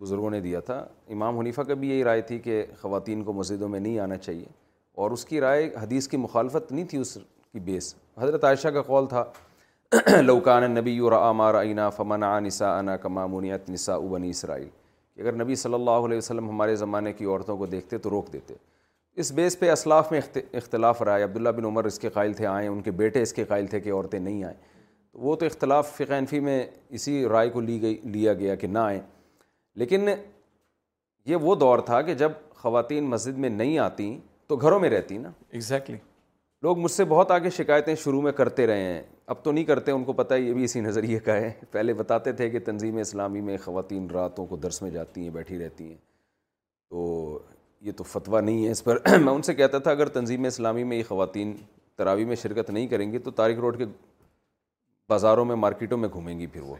بزرگوں 0.00 0.30
نے 0.30 0.40
دیا 0.40 0.60
تھا 0.70 0.76
امام 1.16 1.38
حنیفہ 1.38 1.60
کا 1.68 1.74
بھی 1.82 1.88
یہی 1.90 2.04
رائے 2.04 2.20
تھی 2.30 2.38
کہ 2.48 2.64
خواتین 2.80 3.24
کو 3.24 3.32
مسجدوں 3.32 3.68
میں 3.68 3.80
نہیں 3.80 3.98
آنا 4.06 4.16
چاہیے 4.18 4.46
اور 5.02 5.10
اس 5.10 5.24
کی 5.24 5.40
رائے 5.40 5.68
حدیث 5.82 6.08
کی 6.08 6.16
مخالفت 6.16 6.72
نہیں 6.72 6.84
تھی 6.90 6.98
اس 6.98 7.16
کی 7.52 7.58
بیس 7.60 7.94
حضرت 8.20 8.44
عائشہ 8.44 8.68
کا 8.74 8.82
قول 8.86 9.06
تھا 9.08 9.22
لوکان 10.22 10.70
نبی 10.70 10.98
رعمار 11.10 11.54
عینہ 11.62 11.88
فمن 11.96 12.22
آ 12.24 12.38
نسا 12.40 12.76
انا 12.78 12.96
کما 12.96 13.24
مونیات 13.26 13.70
نسا 13.70 13.94
اسرائیل 14.30 14.68
کہ 15.14 15.20
اگر 15.20 15.32
نبی 15.42 15.54
صلی 15.62 15.74
اللہ 15.74 16.04
علیہ 16.08 16.16
وسلم 16.18 16.48
ہمارے 16.48 16.76
زمانے 16.76 17.12
کی 17.12 17.24
عورتوں 17.24 17.56
کو 17.58 17.66
دیکھتے 17.66 17.98
تو 18.04 18.10
روک 18.10 18.32
دیتے 18.32 18.54
اس 19.20 19.32
بیس 19.34 19.58
پہ 19.58 19.70
اسلاف 19.70 20.12
میں 20.12 20.20
اختلاف 20.56 21.02
رائے 21.08 21.22
عبداللہ 21.24 21.48
بن 21.56 21.64
عمر 21.64 21.84
اس 21.84 21.98
کے 21.98 22.08
قائل 22.18 22.32
تھے 22.32 22.46
آئیں 22.46 22.68
ان 22.68 22.80
کے 22.82 22.90
بیٹے 23.00 23.22
اس 23.22 23.32
کے 23.34 23.44
قائل 23.44 23.66
تھے 23.72 23.80
کہ 23.80 23.92
عورتیں 23.92 24.18
نہیں 24.18 24.44
آئیں 24.44 24.56
تو 25.12 25.18
وہ 25.20 25.34
تو 25.36 25.46
اختلاف 25.46 25.92
فقہ 25.96 26.12
انفی 26.14 26.40
میں 26.40 26.62
اسی 26.98 27.24
رائے 27.32 27.48
کو 27.50 27.60
لی 27.60 27.80
گئی 27.82 27.96
لیا 28.12 28.34
گیا 28.42 28.54
کہ 28.62 28.66
نہ 28.66 28.78
آئیں 28.78 29.00
لیکن 29.82 30.08
یہ 31.26 31.36
وہ 31.40 31.54
دور 31.64 31.78
تھا 31.90 32.00
کہ 32.02 32.14
جب 32.24 32.32
خواتین 32.62 33.04
مسجد 33.10 33.38
میں 33.38 33.48
نہیں 33.50 33.78
آتیں 33.86 34.16
تو 34.48 34.56
گھروں 34.56 34.78
میں 34.80 34.90
رہتی 34.90 35.18
نا 35.18 35.30
exactly. 35.56 35.96
لوگ 36.62 36.78
مجھ 36.78 36.90
سے 36.92 37.04
بہت 37.08 37.30
آگے 37.30 37.50
شکایتیں 37.56 37.94
شروع 38.02 38.20
میں 38.22 38.30
کرتے 38.38 38.66
رہے 38.66 38.82
ہیں 38.84 39.02
اب 39.32 39.42
تو 39.44 39.52
نہیں 39.52 39.64
کرتے 39.64 39.90
ان 39.90 40.02
کو 40.04 40.12
پتہ 40.12 40.34
ہے 40.34 40.40
یہ 40.40 40.52
بھی 40.54 40.64
اسی 40.64 40.80
نظریے 40.80 41.18
کا 41.28 41.34
ہے 41.36 41.52
پہلے 41.72 41.92
بتاتے 42.00 42.32
تھے 42.40 42.48
کہ 42.50 42.58
تنظیم 42.64 42.96
اسلامی 43.00 43.40
میں 43.40 43.56
خواتین 43.64 44.10
راتوں 44.14 44.44
کو 44.46 44.56
درس 44.62 44.80
میں 44.82 44.90
جاتی 44.90 45.22
ہیں 45.22 45.30
بیٹھی 45.36 45.58
رہتی 45.58 45.84
ہیں 45.88 45.96
تو 46.90 47.06
یہ 47.86 47.92
تو 47.96 48.04
فتویٰ 48.04 48.40
نہیں 48.42 48.66
ہے 48.66 48.70
اس 48.70 48.82
پر 48.84 48.98
میں 49.24 49.32
ان 49.32 49.42
سے 49.42 49.54
کہتا 49.54 49.78
تھا 49.86 49.90
اگر 49.90 50.08
تنظیم 50.18 50.44
اسلامی 50.44 50.84
میں 50.92 50.96
یہ 50.96 51.02
خواتین 51.08 51.54
تراوی 51.98 52.24
میں 52.24 52.36
شرکت 52.42 52.70
نہیں 52.70 52.86
کریں 52.88 53.10
گی 53.12 53.18
تو 53.18 53.30
تاریخ 53.40 53.58
روڈ 53.60 53.78
کے 53.78 53.84
بازاروں 55.10 55.44
میں 55.44 55.56
مارکیٹوں 55.66 55.98
میں 55.98 56.08
گھومیں 56.12 56.38
گی 56.40 56.46
پھر 56.46 56.60
وہ 56.62 56.76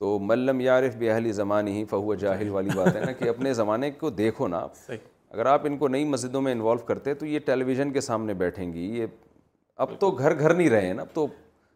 تو 0.00 0.18
ملم 0.22 0.60
یارف 0.60 0.96
بہلی 0.98 1.32
زمانی 1.32 1.76
ہی 1.78 1.84
فہو 1.90 2.14
جاہل 2.24 2.48
والی 2.50 2.70
بات 2.76 2.94
ہے 2.96 3.00
نا 3.04 3.12
کہ 3.20 3.28
اپنے 3.28 3.54
زمانے 3.60 3.90
کو 4.00 4.10
دیکھو 4.24 4.48
نا 4.48 4.58
آپ 4.62 4.74
اگر 5.32 5.46
آپ 5.46 5.66
ان 5.66 5.76
کو 5.78 5.88
نئی 5.88 6.04
مسجدوں 6.08 6.40
میں 6.42 6.52
انوالو 6.52 6.84
کرتے 6.86 7.14
تو 7.14 7.26
یہ 7.26 7.38
ٹیلی 7.44 7.64
ویژن 7.64 7.90
کے 7.92 8.00
سامنے 8.00 8.34
بیٹھیں 8.34 8.72
گی 8.72 8.84
یہ 8.98 9.06
اب 9.84 9.90
تو 10.00 10.10
گھر 10.10 10.38
گھر 10.38 10.54
نہیں 10.54 10.70
رہے 10.70 10.86
ہیں 10.86 10.94
نا 10.94 11.02
اب 11.02 11.08
تو 11.14 11.26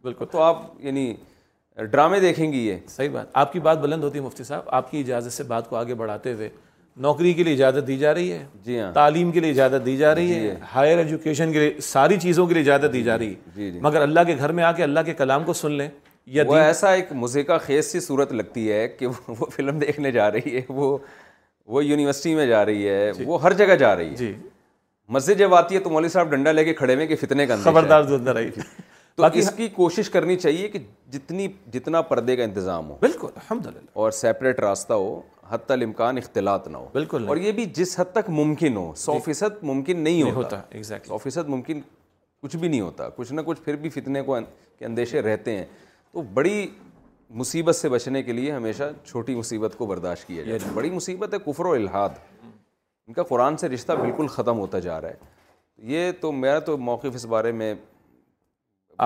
بالکل 0.03 0.27
تو 0.31 0.41
آپ 0.43 0.63
یعنی 0.85 1.13
ڈرامے 1.91 2.21
دیکھیں 2.21 2.51
گی 2.53 2.67
یہ 2.67 2.77
صحیح 2.89 3.09
بات 3.13 3.27
آپ 3.43 3.53
کی 3.53 3.61
بات 3.67 3.79
بلند 3.81 4.05
ہوتی 4.05 4.19
ہے 4.19 4.25
مفتی 4.25 4.45
صاحب 4.45 4.69
آپ 4.79 4.91
کی 4.91 5.01
اجازت 5.01 5.33
سے 5.33 5.43
بات 5.53 5.69
کو 5.71 5.77
آگے 5.77 5.95
بڑھاتے 6.03 6.33
ہوئے 6.33 6.49
نوکری 7.05 7.33
کے 7.33 7.45
لیے 7.45 7.55
اجازت 7.55 7.87
دی 7.87 7.97
جا 7.99 8.15
رہی 8.15 8.33
ہے 8.33 8.45
جی 8.65 8.79
ہاں 8.81 8.91
تعلیم 8.95 9.31
کے 9.33 9.41
لیے 9.41 9.51
اجازت 9.51 9.85
دی 9.87 9.97
جا 9.97 10.15
رہی 10.15 10.29
جی 10.29 10.49
ہے 10.49 10.57
ہائر 10.75 10.99
ایجوکیشن 10.99 11.53
کے 11.53 11.59
لیے 11.59 11.81
ساری 11.83 12.19
چیزوں 12.23 12.47
کے 12.47 12.55
لیے 12.55 12.63
اجازت 12.63 12.93
دی 12.93 12.99
جی، 12.99 13.05
جا 13.05 13.19
رہی 13.19 13.31
ہے 13.35 13.51
جی 13.55 13.71
جی 13.71 13.81
مگر 13.83 14.03
اللہ 14.03 14.21
کے 14.27 14.37
گھر 14.39 14.53
میں 14.59 14.65
آ 14.65 14.73
کے 14.73 14.83
اللہ 14.83 15.01
کے 15.07 15.15
کلام 15.19 15.45
کو 15.45 15.53
سن 15.61 15.73
لیں 15.79 15.89
یا 16.35 16.43
ایسا 16.59 16.91
ایک 16.95 17.13
مزے 17.23 17.43
کا 17.43 17.59
خیز 17.59 17.87
سی 17.93 18.01
صورت 18.01 18.33
لگتی 18.33 18.71
ہے 18.73 18.87
کہ 18.99 19.07
وہ 19.07 19.47
فلم 19.55 19.79
دیکھنے 19.79 20.11
جا 20.13 20.31
رہی 20.31 20.55
ہے 20.57 20.61
وہ 20.69 20.97
وہ 21.67 21.85
یونیورسٹی 21.85 22.35
میں 22.35 22.47
جا 22.47 22.65
رہی 22.67 22.89
ہے 22.89 23.13
جی۔ 23.17 23.25
وہ 23.27 23.43
ہر 23.43 23.53
جگہ 23.57 23.75
جا 23.81 23.95
رہی 23.97 24.09
ہے 24.09 24.15
جی 24.17 24.33
مسجد 25.17 25.39
جب 25.39 25.55
آتی 25.55 25.75
ہے 25.75 25.81
تو 25.81 25.91
مولوی 25.91 26.09
صاحب 26.09 26.31
ڈنڈا 26.31 26.53
لے 26.53 26.65
کے 26.65 26.73
کھڑے 26.75 26.95
ہوئے 26.95 27.07
کہ 27.07 27.17
فتنے 27.21 27.47
کا 27.47 27.57
خبردار 27.63 28.05
تو 29.17 29.25
اس 29.39 29.51
کی 29.57 29.67
کوشش 29.69 30.09
کرنی 30.11 30.37
چاہیے 30.37 30.69
کہ 30.69 30.79
جتنی 31.13 31.47
جتنا 31.73 32.01
پردے 32.11 32.37
کا 32.37 32.43
انتظام 32.45 32.89
ہو 32.91 32.97
بالکل 33.01 33.27
الحمد 33.37 33.67
للہ 33.67 33.91
اور 34.01 34.11
سیپریٹ 34.19 34.61
راستہ 34.61 34.93
ہو 34.93 35.21
حت 35.49 35.71
الامکان 35.71 36.19
اختلاط 36.19 36.69
نہ 36.69 36.77
ہو 36.77 36.89
بالکل 36.93 37.27
اور 37.29 37.37
یہ 37.37 37.53
بھی 37.59 37.65
جس 37.79 37.99
حد 38.01 38.13
تک 38.13 38.31
ممکن 38.41 38.77
ہو 38.77 38.93
سو 38.97 39.13
جی۔ 39.15 39.19
فیصد 39.25 39.63
ممکن 39.73 39.99
نہیں 40.05 40.31
ہوتا 40.37 40.61
سو 41.07 41.19
فیصد 41.23 41.49
ممکن 41.57 41.81
کچھ 42.43 42.57
بھی 42.57 42.69
نہیں 42.69 42.81
ہوتا 42.81 43.09
کچھ 43.17 43.33
نہ 43.33 43.41
کچھ 43.47 43.61
پھر 43.65 43.77
بھی 43.83 43.89
فتنے 43.97 44.23
کو 44.31 44.37
کے 44.79 44.85
اندیشے 44.87 45.23
رہتے 45.23 45.57
ہیں 45.59 45.65
تو 46.13 46.23
بڑی 46.35 46.67
مصیبت 47.41 47.77
سے 47.77 47.89
بچنے 47.89 48.23
کے 48.23 48.33
لیے 48.33 48.51
ہمیشہ 48.53 48.85
چھوٹی 49.05 49.35
مصیبت 49.35 49.77
کو 49.79 49.87
برداشت 49.87 50.27
کیا 50.27 50.43
جائے 50.45 50.59
بڑی 50.75 50.91
مصیبت 50.91 51.35
ہے 51.35 51.39
کفر 51.51 51.67
و 51.67 51.71
الحاد 51.73 52.19
ان 53.07 53.13
کا 53.13 53.23
قرآن 53.29 53.57
سے 53.57 53.69
رشتہ 53.69 53.93
بالکل 54.01 54.27
ختم 54.37 54.59
ہوتا 54.59 54.79
جا 54.87 55.01
رہا 55.01 55.09
ہے 55.09 55.31
یہ 55.93 56.11
تو 56.21 56.33
میرا 56.33 56.59
تو 56.69 56.77
موقف 56.79 57.15
اس 57.15 57.25
بارے 57.27 57.53
میں 57.63 57.75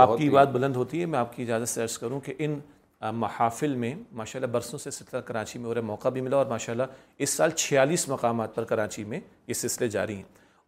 آپ 0.01 0.17
کی 0.19 0.29
بات 0.31 0.49
بلند 0.53 0.77
ہوتی 0.77 1.01
ہے 1.01 1.07
میں 1.13 1.19
آپ 1.19 1.35
کی 1.37 1.43
اجازت 1.43 1.69
سے 1.69 1.83
عرض 1.83 1.97
کروں 1.99 2.21
کہ 2.21 2.33
ان 2.47 2.59
محافل 3.19 3.75
میں 3.77 3.95
ماشاء 4.21 4.39
اللہ 4.41 4.53
برسوں 4.53 4.79
سے 4.79 4.91
سلسلہ 4.91 5.21
کراچی 5.27 5.59
میں 5.59 5.67
ہو 5.67 5.75
رہا 5.75 5.81
موقع 5.93 6.09
بھی 6.17 6.21
ملا 6.21 6.37
اور 6.37 6.47
ماشاء 6.51 6.73
اللہ 6.73 6.97
اس 7.25 7.31
سال 7.31 7.51
چھیالیس 7.63 8.09
مقامات 8.09 8.55
پر 8.55 8.65
کراچی 8.75 9.05
میں 9.13 9.21
یہ 9.47 9.55
سلسلے 9.63 9.89
جاری 9.97 10.17
ہیں 10.17 10.23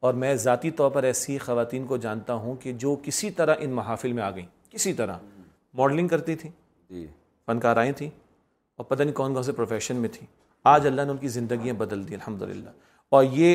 اور 0.06 0.14
میں 0.24 0.34
ذاتی 0.46 0.70
طور 0.80 0.90
پر 0.90 1.02
ایسی 1.04 1.38
خواتین 1.46 1.86
کو 1.86 1.96
جانتا 2.06 2.34
ہوں 2.44 2.56
کہ 2.62 2.72
جو 2.84 2.96
کسی 3.02 3.30
طرح 3.40 3.54
ان 3.60 3.70
محافل 3.80 4.12
میں 4.18 4.22
آ 4.22 4.30
گئیں 4.36 4.46
کسی 4.70 4.92
طرح 5.02 5.18
ماڈلنگ 5.78 6.08
کرتی 6.08 6.34
تھیں 6.42 6.50
جی 6.90 7.06
فنکار 7.48 7.76
آئیں 7.80 7.92
تھیں 7.98 8.08
اور 8.78 8.84
پتہ 8.88 9.02
نہیں 9.02 9.14
کون 9.16 9.34
کون 9.34 9.42
سے 9.42 9.52
پروفیشن 9.58 9.96
میں 10.04 10.08
تھیں 10.12 10.26
آج 10.72 10.86
اللہ 10.86 11.02
نے 11.06 11.10
ان 11.12 11.16
کی 11.18 11.28
زندگیاں 11.38 11.74
بدل 11.78 12.06
دی 12.08 12.14
الحمد 12.14 12.42
اور 13.16 13.24
یہ 13.32 13.54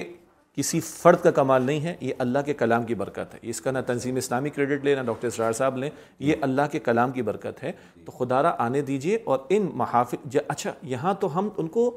کسی 0.57 0.79
فرد 0.85 1.21
کا 1.23 1.31
کمال 1.39 1.63
نہیں 1.65 1.79
ہے 1.83 1.95
یہ 2.07 2.19
اللہ 2.25 2.39
کے 2.45 2.53
کلام 2.53 2.83
کی 2.85 2.95
برکت 2.95 3.33
ہے 3.33 3.39
اس 3.51 3.61
کا 3.61 3.71
نہ 3.71 3.79
تنظیم 3.87 4.15
اسلامی 4.21 4.49
کریڈٹ 4.57 4.83
لیں 4.85 4.95
نہ 4.95 5.01
ڈاکٹر 5.05 5.27
اسرار 5.27 5.51
صاحب 5.59 5.77
لیں 5.83 5.89
یہ 6.29 6.43
اللہ 6.47 6.67
کے 6.71 6.79
کلام 6.87 7.11
کی 7.11 7.21
برکت 7.29 7.63
ہے 7.63 7.71
تو 8.05 8.11
خدا 8.17 8.41
را 8.43 8.53
آنے 8.65 8.81
دیجئے 8.89 9.17
اور 9.31 9.39
ان 9.55 9.67
محافظ 9.83 10.37
اچھا 10.47 10.71
یہاں 10.93 11.13
تو 11.23 11.37
ہم 11.37 11.49
ان 11.57 11.67
کو 11.77 11.89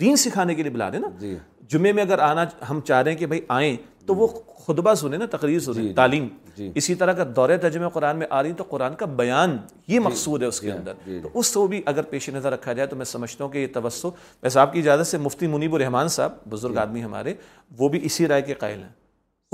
دین 0.00 0.16
سکھانے 0.24 0.54
کے 0.54 0.62
لیے 0.62 0.72
بلا 0.72 0.90
دیں 0.92 0.98
نا 0.98 1.08
جی۔ 1.18 1.36
جمعے 1.72 1.92
میں 1.96 2.02
اگر 2.02 2.18
آنا 2.28 2.44
ہم 2.70 2.80
چاہ 2.88 3.02
رہے 3.02 3.10
ہیں 3.12 3.18
کہ 3.18 3.26
بھائی 3.26 3.40
آئیں 3.58 3.76
تو 4.06 4.14
وہ 4.14 4.26
خطبہ 4.66 4.94
سنے 4.94 5.16
نا 5.16 5.26
تقریر 5.30 5.58
سنے 5.60 5.74
جی، 5.74 5.82
جی، 5.88 5.92
تعلیم 5.94 6.26
جی۔ 6.56 6.70
اسی 6.80 6.94
طرح 7.02 7.12
کا 7.18 7.24
دور 7.36 7.48
ترجمہ 7.62 7.88
قرآن 7.92 8.16
میں 8.18 8.26
آ 8.38 8.42
رہی 8.42 8.52
تو 8.60 8.64
قرآن 8.68 8.94
کا 9.02 9.06
بیان 9.20 9.56
یہ 9.88 10.00
مقصود 10.00 10.42
ہے 10.42 10.46
اس 10.46 10.60
کے 10.60 10.72
اندر 10.72 10.94
تو 11.22 11.28
اس 11.38 11.52
کو 11.54 11.66
بھی 11.72 11.80
اگر 11.92 12.02
پیش 12.10 12.28
نظر 12.34 12.52
رکھا 12.52 12.72
جائے 12.78 12.86
تو 12.88 12.96
میں 12.96 13.04
سمجھتا 13.14 13.44
ہوں 13.44 13.50
کہ 13.52 13.58
یہ 13.58 13.78
ویسے 13.82 14.58
آپ 14.60 14.72
کی 14.72 14.78
اجازت 14.78 15.06
سے 15.10 15.18
مفتی 15.18 15.46
منیب 15.54 15.74
الرحمان 15.74 16.08
صاحب 16.16 16.32
بزرگ 16.52 16.76
آدمی 16.86 17.04
ہمارے 17.04 17.34
وہ 17.78 17.88
بھی 17.88 18.04
اسی 18.06 18.28
رائے 18.28 18.42
کے 18.50 18.54
قائل 18.64 18.78
ہیں 18.78 18.88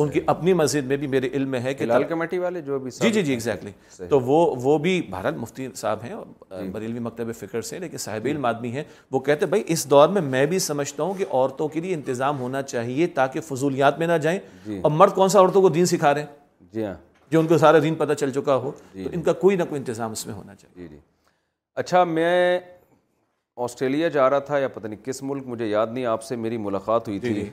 ان 0.00 0.08
کی 0.11 0.20
اپنی 0.26 0.52
مسجد 0.54 0.87
میں 0.87 0.96
بھی 0.96 1.06
میرے 1.12 1.28
علم 1.34 1.48
میں 1.50 1.61
ہے 1.61 1.72
کہ 1.74 1.87
کمیٹی 2.08 2.38
والے 2.38 2.61
جو 2.62 2.78
بھی 2.78 2.90
جی 3.00 3.11
جی 3.22 3.37
جی 3.37 3.52
تو 4.08 4.20
وہ 4.20 4.76
بھی 4.82 5.00
بھارت 5.11 5.37
مفتی 5.37 5.66
صاحب 5.76 6.04
ہیں 6.04 6.14
جی۔ 6.50 6.68
بریلوی 6.72 6.98
مکتب 7.06 7.32
فکر 7.38 7.61
سے 7.70 7.78
لیکن 7.78 7.98
صاحب 7.98 8.24
جی۔ 8.24 8.30
علم 8.30 8.44
آدمی 8.46 8.70
ہیں 8.72 8.84
وہ 9.12 9.20
کہتے 9.28 9.46
ہیں 9.54 9.62
اس 9.74 9.88
دور 9.90 10.08
میں 10.16 10.22
میں 10.34 10.44
بھی 10.52 10.58
سمجھتا 10.68 11.02
ہوں 11.02 11.14
کہ 11.18 11.24
عورتوں 11.30 11.68
کے 11.68 11.80
لیے 11.80 11.94
انتظام 11.94 12.38
ہونا 12.40 12.62
چاہیے 12.62 13.06
تاکہ 13.18 13.40
فضولیات 13.48 13.98
میں 13.98 14.06
نہ 14.06 14.18
جائیں 14.22 14.38
جی۔ 14.66 14.78
اور 14.82 14.90
مرد 15.00 15.14
کون 15.14 15.28
سا 15.28 15.38
عورتوں 15.40 15.62
کو 15.62 15.68
دین 15.78 15.87
سکھا 15.92 16.14
رہے 16.14 16.26
جی 16.72 16.84
ہاں 16.84 16.94
جو 17.30 17.40
ان 17.40 17.46
کو 17.46 17.58
سارا 17.58 17.78
دین 17.82 17.94
پتہ 17.94 18.12
چل 18.20 18.30
چکا 18.32 18.56
ہو 18.56 18.70
تو 18.92 19.08
ان 19.12 19.22
کا 19.22 19.32
کوئی 19.44 19.56
نہ 19.56 19.62
کوئی 19.68 19.78
انتظام 19.78 20.12
اس 20.12 20.26
میں 20.26 20.34
ہونا 20.34 20.54
چاہیے 20.54 20.88
اچھا 21.82 22.04
میں 22.04 22.58
آسٹریلیا 23.64 24.08
جا 24.16 24.28
رہا 24.30 24.38
تھا 24.50 24.58
یا 24.58 24.68
پتہ 24.74 24.87
نہیں 24.87 25.04
کس 25.04 25.22
ملک 25.22 25.46
مجھے 25.46 25.66
یاد 25.66 25.87
نہیں 25.92 26.04
آپ 26.12 26.22
سے 26.24 26.37
میری 26.44 26.56
ملاقات 26.66 27.08
ہوئی 27.08 27.18
تھی 27.20 27.48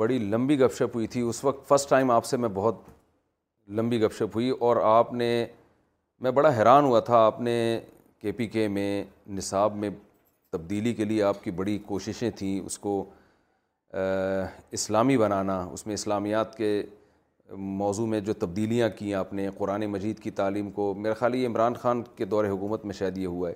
بڑی 0.00 0.16
لمبی 0.18 0.56
گپ 0.58 0.72
شپ 0.76 0.94
ہوئی 0.94 1.06
تھی 1.14 1.20
اس 1.30 1.42
وقت 1.44 1.66
فسٹ 1.68 1.88
ٹائم 1.90 2.10
آپ 2.10 2.24
سے 2.26 2.36
میں 2.42 2.48
بہت 2.54 2.76
لمبی 3.78 4.00
گپ 4.02 4.12
شپ 4.18 4.34
ہوئی 4.34 4.48
اور 4.68 4.76
آپ 4.90 5.12
نے 5.12 5.28
میں 6.24 6.30
بڑا 6.38 6.50
حیران 6.58 6.84
ہوا 6.84 7.00
تھا 7.08 7.18
آپ 7.26 7.40
نے 7.48 7.56
کے 8.22 8.32
پی 8.38 8.46
کے 8.54 8.66
میں 8.76 8.90
نصاب 9.38 9.74
میں 9.82 9.90
تبدیلی 10.52 10.94
کے 11.00 11.04
لیے 11.10 11.22
آپ 11.22 11.42
کی 11.44 11.50
بڑی 11.60 11.76
کوششیں 11.86 12.30
تھیں 12.36 12.58
اس 12.60 12.78
کو 12.86 12.94
اسلامی 14.78 15.16
بنانا 15.24 15.58
اس 15.72 15.86
میں 15.86 15.94
اسلامیات 15.94 16.56
کے 16.56 16.70
موضوع 17.84 18.06
میں 18.14 18.20
جو 18.26 18.32
تبدیلیاں 18.46 18.88
کی 18.98 19.14
آپ 19.20 19.32
نے 19.40 19.48
قرآن 19.58 19.86
مجید 19.96 20.18
کی 20.22 20.30
تعلیم 20.40 20.70
کو 20.80 20.92
میرا 20.96 21.14
خالی 21.20 21.44
عمران 21.46 21.74
خان 21.82 22.02
کے 22.16 22.24
دور 22.34 22.44
حکومت 22.54 22.84
میں 22.86 22.94
شاید 23.02 23.18
یہ 23.18 23.26
ہوا 23.36 23.48
ہے 23.50 23.54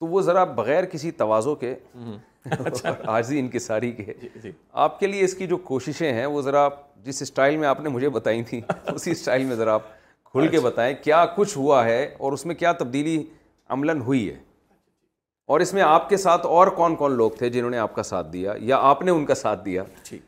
تو 0.00 0.06
وہ 0.06 0.20
ذرا 0.22 0.42
بغیر 0.58 0.84
کسی 0.92 1.10
توازوں 1.20 1.54
کے 1.62 1.74
عارضی 2.88 3.38
ان 3.38 3.48
کے 3.50 3.58
ساری 3.58 3.90
جی، 3.92 4.28
جی۔ 4.42 4.50
آپ 4.84 4.98
کے 5.00 5.06
لیے 5.06 5.24
اس 5.24 5.34
کی 5.36 5.46
جو 5.46 5.56
کوششیں 5.70 6.12
ہیں 6.12 6.26
وہ 6.26 6.42
ذرا 6.42 6.68
جس 7.04 7.22
اسٹائل 7.22 7.56
میں 7.56 7.68
آپ 7.68 7.80
نے 7.80 7.88
مجھے 7.88 8.08
بتائی 8.10 8.42
تھیں 8.50 8.60
اسی 8.94 9.10
اسٹائل 9.10 9.44
میں 9.44 9.56
ذرا 9.56 9.74
آپ 9.74 9.86
کھل 10.32 10.46
کے 10.48 10.56
اچھا۔ 10.56 10.66
بتائیں 10.68 10.94
کیا 11.04 11.24
کچھ 11.36 11.56
ہوا 11.58 11.84
ہے 11.84 12.04
اور 12.18 12.32
اس 12.32 12.46
میں 12.46 12.54
کیا 12.54 12.72
تبدیلی 12.82 13.22
عملاً 13.76 14.00
ہوئی 14.06 14.28
ہے 14.28 14.36
اور 15.52 15.60
اس 15.60 15.72
میں 15.74 15.82
آپ 15.82 16.08
کے 16.08 16.16
ساتھ 16.16 16.46
اور 16.46 16.66
کون 16.76 16.96
کون 16.96 17.12
لوگ 17.16 17.30
تھے 17.38 17.48
جنہوں 17.50 17.70
نے 17.70 17.78
آپ 17.78 17.94
کا 17.94 18.02
ساتھ 18.02 18.32
دیا 18.32 18.52
یا 18.70 18.76
آپ 18.90 19.02
نے 19.02 19.10
ان 19.10 19.24
کا 19.26 19.34
ساتھ 19.34 19.64
دیا 19.64 19.82
ٹھیک 20.08 20.20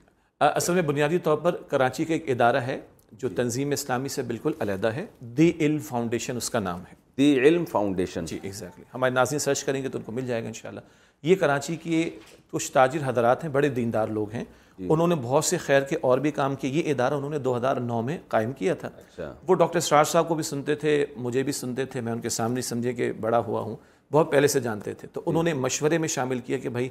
اصل 0.55 0.75
میں 0.75 0.83
بنیادی 0.83 1.19
طور 1.29 1.37
پر 1.39 1.57
کراچی 1.71 2.05
کا 2.05 2.15
ایک 2.15 2.29
ادارہ 2.31 2.61
ہے 2.67 2.81
جو 3.13 3.29
جی۔ 3.29 3.35
تنظیم 3.37 3.71
اسلامی 3.73 4.09
سے 4.09 4.23
بالکل 4.27 4.53
علیحدہ 4.61 4.93
ہے 4.97 5.07
دی 5.37 5.53
ال 5.67 5.79
فاؤنڈیشن 5.89 6.37
اس 6.37 6.51
کا 6.51 6.61
نام 6.61 6.81
ہے 6.91 6.99
دی 7.21 7.29
علم 7.47 7.65
فاؤنڈیشن 7.71 8.25
جی 8.27 8.39
ایگزیکٹلی 8.43 8.85
ہمارے 8.95 9.11
ناظرین 9.15 9.39
سرچ 9.45 9.63
کریں 9.65 9.83
گے 9.83 9.89
تو 9.89 9.99
ان 9.99 10.05
کو 10.05 10.13
مل 10.13 10.27
جائے 10.27 10.43
گا 10.43 10.47
انشاءاللہ 10.49 10.81
یہ 11.29 11.35
کراچی 11.41 11.77
کے 11.83 12.09
کچھ 12.53 12.71
تاجر 12.73 13.01
حضرات 13.07 13.43
ہیں 13.45 13.51
بڑے 13.57 13.69
دیندار 13.79 14.09
لوگ 14.19 14.31
ہیں 14.33 14.45
جی۔ 14.79 14.87
انہوں 14.91 15.09
نے 15.09 15.15
بہت 15.23 15.45
سے 15.45 15.57
خیر 15.65 15.83
کے 15.91 15.97
اور 16.09 16.19
بھی 16.25 16.31
کام 16.41 16.55
کیے 16.63 16.71
یہ 16.79 16.91
ادارہ 16.91 17.15
انہوں 17.15 17.31
نے 17.31 17.39
دو 17.49 17.57
ہزار 17.57 17.77
نو 17.89 18.01
میں 18.09 18.17
قائم 18.35 18.53
کیا 18.61 18.75
تھا 18.83 18.89
اچھا۔ 19.03 19.33
وہ 19.49 19.55
ڈاکٹر 19.63 19.79
اسرار 19.79 20.05
صاحب 20.13 20.29
کو 20.29 20.35
بھی 20.35 20.45
سنتے 20.53 20.75
تھے 20.85 20.95
مجھے 21.27 21.43
بھی 21.49 21.53
سنتے 21.61 21.85
تھے 21.93 22.01
میں 22.07 22.13
ان 22.13 22.21
کے 22.21 22.29
سامنے 22.39 22.61
سمجھے 22.71 22.93
کہ 23.01 23.13
بڑا 23.27 23.39
ہوا 23.49 23.61
ہوں 23.69 23.77
بہت 24.13 24.31
پہلے 24.33 24.47
سے 24.55 24.61
جانتے 24.61 24.95
تھے 25.01 25.09
تو 25.13 25.23
انہوں 25.27 25.43
نے 25.51 25.55
مشورے 25.67 25.99
میں 26.05 26.09
شامل 26.17 26.39
کیا 26.47 26.59
کہ 26.63 26.69
بھائی 26.77 26.89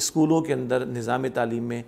اسکولوں 0.00 0.40
کے 0.48 0.52
اندر 0.54 0.86
نظام 0.96 1.26
تعلیم 1.34 1.64
میں 1.68 1.82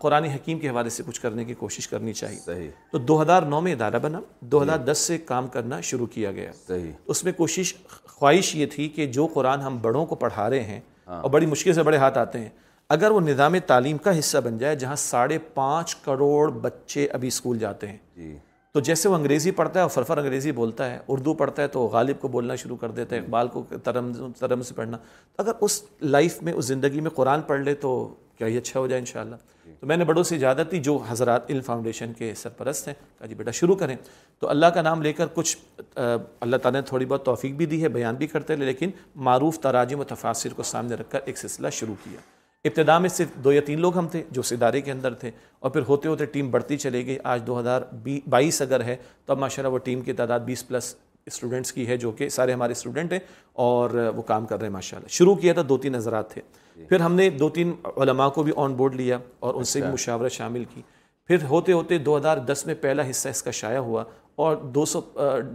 قرآن 0.00 0.24
حکیم 0.26 0.58
کے 0.58 0.68
حوالے 0.68 0.90
سے 0.90 1.02
کچھ 1.06 1.20
کرنے 1.20 1.44
کی 1.44 1.54
کوشش 1.58 1.86
کرنی 1.88 2.12
چاہیے 2.12 2.70
تو 2.90 2.98
دو 2.98 3.20
ہزار 3.20 3.42
نو 3.50 3.60
میں 3.62 3.72
ادارہ 3.72 3.98
بنا 4.02 4.20
دو 4.52 4.62
ہزار 4.62 4.78
دس 4.86 4.98
سے 5.06 5.18
کام 5.26 5.46
کرنا 5.48 5.80
شروع 5.90 6.06
کیا 6.14 6.32
گیا 6.38 6.72
اس 7.06 7.22
میں 7.24 7.32
کوشش 7.32 7.72
خواہش 8.14 8.54
یہ 8.56 8.66
تھی 8.72 8.88
کہ 8.96 9.06
جو 9.18 9.26
قرآن 9.34 9.60
ہم 9.62 9.78
بڑوں 9.82 10.04
کو 10.06 10.14
پڑھا 10.22 10.48
رہے 10.50 10.62
ہیں 10.64 10.80
ہاں۔ 11.08 11.20
اور 11.22 11.30
بڑی 11.30 11.46
مشکل 11.46 11.72
سے 11.74 11.82
بڑے 11.82 11.96
ہاتھ 11.96 12.18
آتے 12.18 12.38
ہیں 12.38 12.48
اگر 12.96 13.10
وہ 13.10 13.20
نظام 13.20 13.54
تعلیم 13.66 13.98
کا 14.06 14.18
حصہ 14.18 14.38
بن 14.44 14.58
جائے 14.58 14.76
جہاں 14.76 14.96
ساڑھے 14.98 15.38
پانچ 15.54 15.94
کروڑ 16.04 16.50
بچے 16.50 17.06
ابھی 17.14 17.28
اسکول 17.28 17.58
جاتے 17.58 17.86
ہیں 17.88 17.96
جی۔ 18.16 18.36
تو 18.72 18.80
جیسے 18.84 19.08
وہ 19.08 19.14
انگریزی 19.14 19.50
پڑھتا 19.58 19.78
ہے 19.78 19.82
اور 19.82 19.90
فرفر 19.90 20.18
انگریزی 20.18 20.52
بولتا 20.52 20.90
ہے 20.90 20.98
اردو 21.08 21.34
پڑھتا 21.34 21.62
ہے 21.62 21.68
تو 21.78 21.86
غالب 21.92 22.20
کو 22.20 22.28
بولنا 22.34 22.54
شروع 22.62 22.76
کر 22.80 22.90
دیتا 22.98 23.16
ہے 23.16 23.20
اقبال 23.20 23.48
کو 23.54 23.64
ترم 23.84 24.12
ترم 24.38 24.62
سے 24.62 24.74
پڑھنا 24.74 24.98
اگر 25.38 25.52
اس 25.60 25.82
لائف 26.02 26.42
میں 26.42 26.52
اس 26.52 26.64
زندگی 26.66 27.00
میں 27.00 27.10
قرآن 27.14 27.42
پڑھ 27.46 27.60
لے 27.60 27.74
تو 27.86 27.92
کیا 28.38 28.46
ہی 28.46 28.56
اچھا 28.58 28.80
ہو 28.80 28.86
جائے 28.86 28.98
انشاءاللہ 29.00 29.36
تو 29.80 29.86
میں 29.86 29.96
نے 29.96 30.04
بڑوں 30.04 30.22
سے 30.24 30.34
اجازت 30.36 30.70
تھی 30.70 30.78
جو 30.82 30.96
حضرات 31.08 31.50
علم 31.50 31.60
فاؤنڈیشن 31.66 32.12
کے 32.18 32.32
سرپرست 32.36 32.88
ہیں 32.88 32.94
کہا 33.18 33.26
جی 33.26 33.34
بیٹا 33.34 33.50
شروع 33.54 33.74
کریں 33.82 33.94
تو 34.38 34.48
اللہ 34.50 34.66
کا 34.74 34.82
نام 34.82 35.02
لے 35.02 35.12
کر 35.12 35.26
کچھ 35.34 35.56
اللہ 35.96 36.56
تعالیٰ 36.62 36.80
نے 36.80 36.86
تھوڑی 36.86 37.06
بہت 37.06 37.24
توفیق 37.24 37.52
بھی 37.56 37.66
دی 37.66 37.82
ہے 37.82 37.88
بیان 37.98 38.14
بھی 38.22 38.26
کرتے 38.26 38.56
لیکن 38.56 38.90
معروف 39.28 39.58
تراجم 39.60 40.00
و 40.00 40.04
تفاصر 40.14 40.54
کو 40.56 40.62
سامنے 40.72 40.94
رکھ 41.00 41.10
کر 41.10 41.18
ایک 41.26 41.38
سلسلہ 41.38 41.70
شروع 41.72 41.94
کیا 42.04 42.20
ابتدا 42.68 42.98
میں 42.98 43.08
صرف 43.08 43.34
دو 43.44 43.52
یا 43.52 43.60
تین 43.66 43.80
لوگ 43.80 43.96
ہم 43.98 44.08
تھے 44.12 44.22
جو 44.30 44.40
اس 44.44 44.52
ادارے 44.52 44.80
کے 44.80 44.92
اندر 44.92 45.14
تھے 45.18 45.30
اور 45.60 45.70
پھر 45.70 45.82
ہوتے 45.88 46.08
ہوتے 46.08 46.24
ٹیم 46.34 46.50
بڑھتی 46.50 46.76
چلے 46.76 47.04
گئی 47.06 47.18
آج 47.34 47.42
دو 47.46 47.58
ہزار 47.60 47.82
بائیس 48.30 48.62
اگر 48.62 48.82
ہے 48.84 48.96
تو 49.26 49.32
اب 49.32 49.38
ماشاء 49.38 49.62
اللہ 49.62 49.72
وہ 49.74 49.78
ٹیم 49.84 50.00
کی 50.02 50.12
تعداد 50.22 50.40
بیس 50.46 50.66
پلس 50.68 50.94
اسٹوڈنٹس 51.26 51.72
کی 51.72 51.86
ہے 51.86 51.96
جو 52.02 52.10
کہ 52.18 52.28
سارے 52.34 52.52
ہمارے 52.52 52.72
اسٹوڈنٹ 52.72 53.12
ہیں 53.12 53.18
اور 53.62 53.90
وہ 54.16 54.22
کام 54.32 54.46
کر 54.46 54.58
رہے 54.58 54.66
ہیں 54.66 54.72
ماشاء 54.72 54.96
اللہ 54.96 55.08
شروع 55.12 55.34
کیا 55.40 55.52
تھا 55.54 55.62
دو 55.68 55.76
تین 55.78 55.94
حضرات 55.94 56.30
تھے 56.32 56.40
جی۔ 56.78 56.84
پھر 56.88 57.00
ہم 57.00 57.14
نے 57.14 57.28
دو 57.38 57.48
تین 57.58 57.74
علماء 57.96 58.28
کو 58.34 58.42
بھی 58.42 58.52
آن 58.64 58.74
بورڈ 58.76 58.94
لیا 58.96 59.18
اور 59.46 59.54
ان 59.54 59.64
سے 59.72 59.78
بھی 59.78 59.84
اچھا۔ 59.86 59.92
مشاورہ 59.92 60.28
شامل 60.34 60.64
کی 60.74 60.82
پھر 61.26 61.44
ہوتے 61.48 61.72
ہوتے 61.72 61.98
دو 61.98 62.16
ہزار 62.16 62.36
دس 62.50 62.64
میں 62.66 62.74
پہلا 62.80 63.08
حصہ 63.10 63.28
اس 63.28 63.42
کا 63.42 63.50
شائع 63.60 63.78
ہوا 63.88 64.04
اور 64.44 64.56
دو 64.74 64.84
سو 64.92 65.00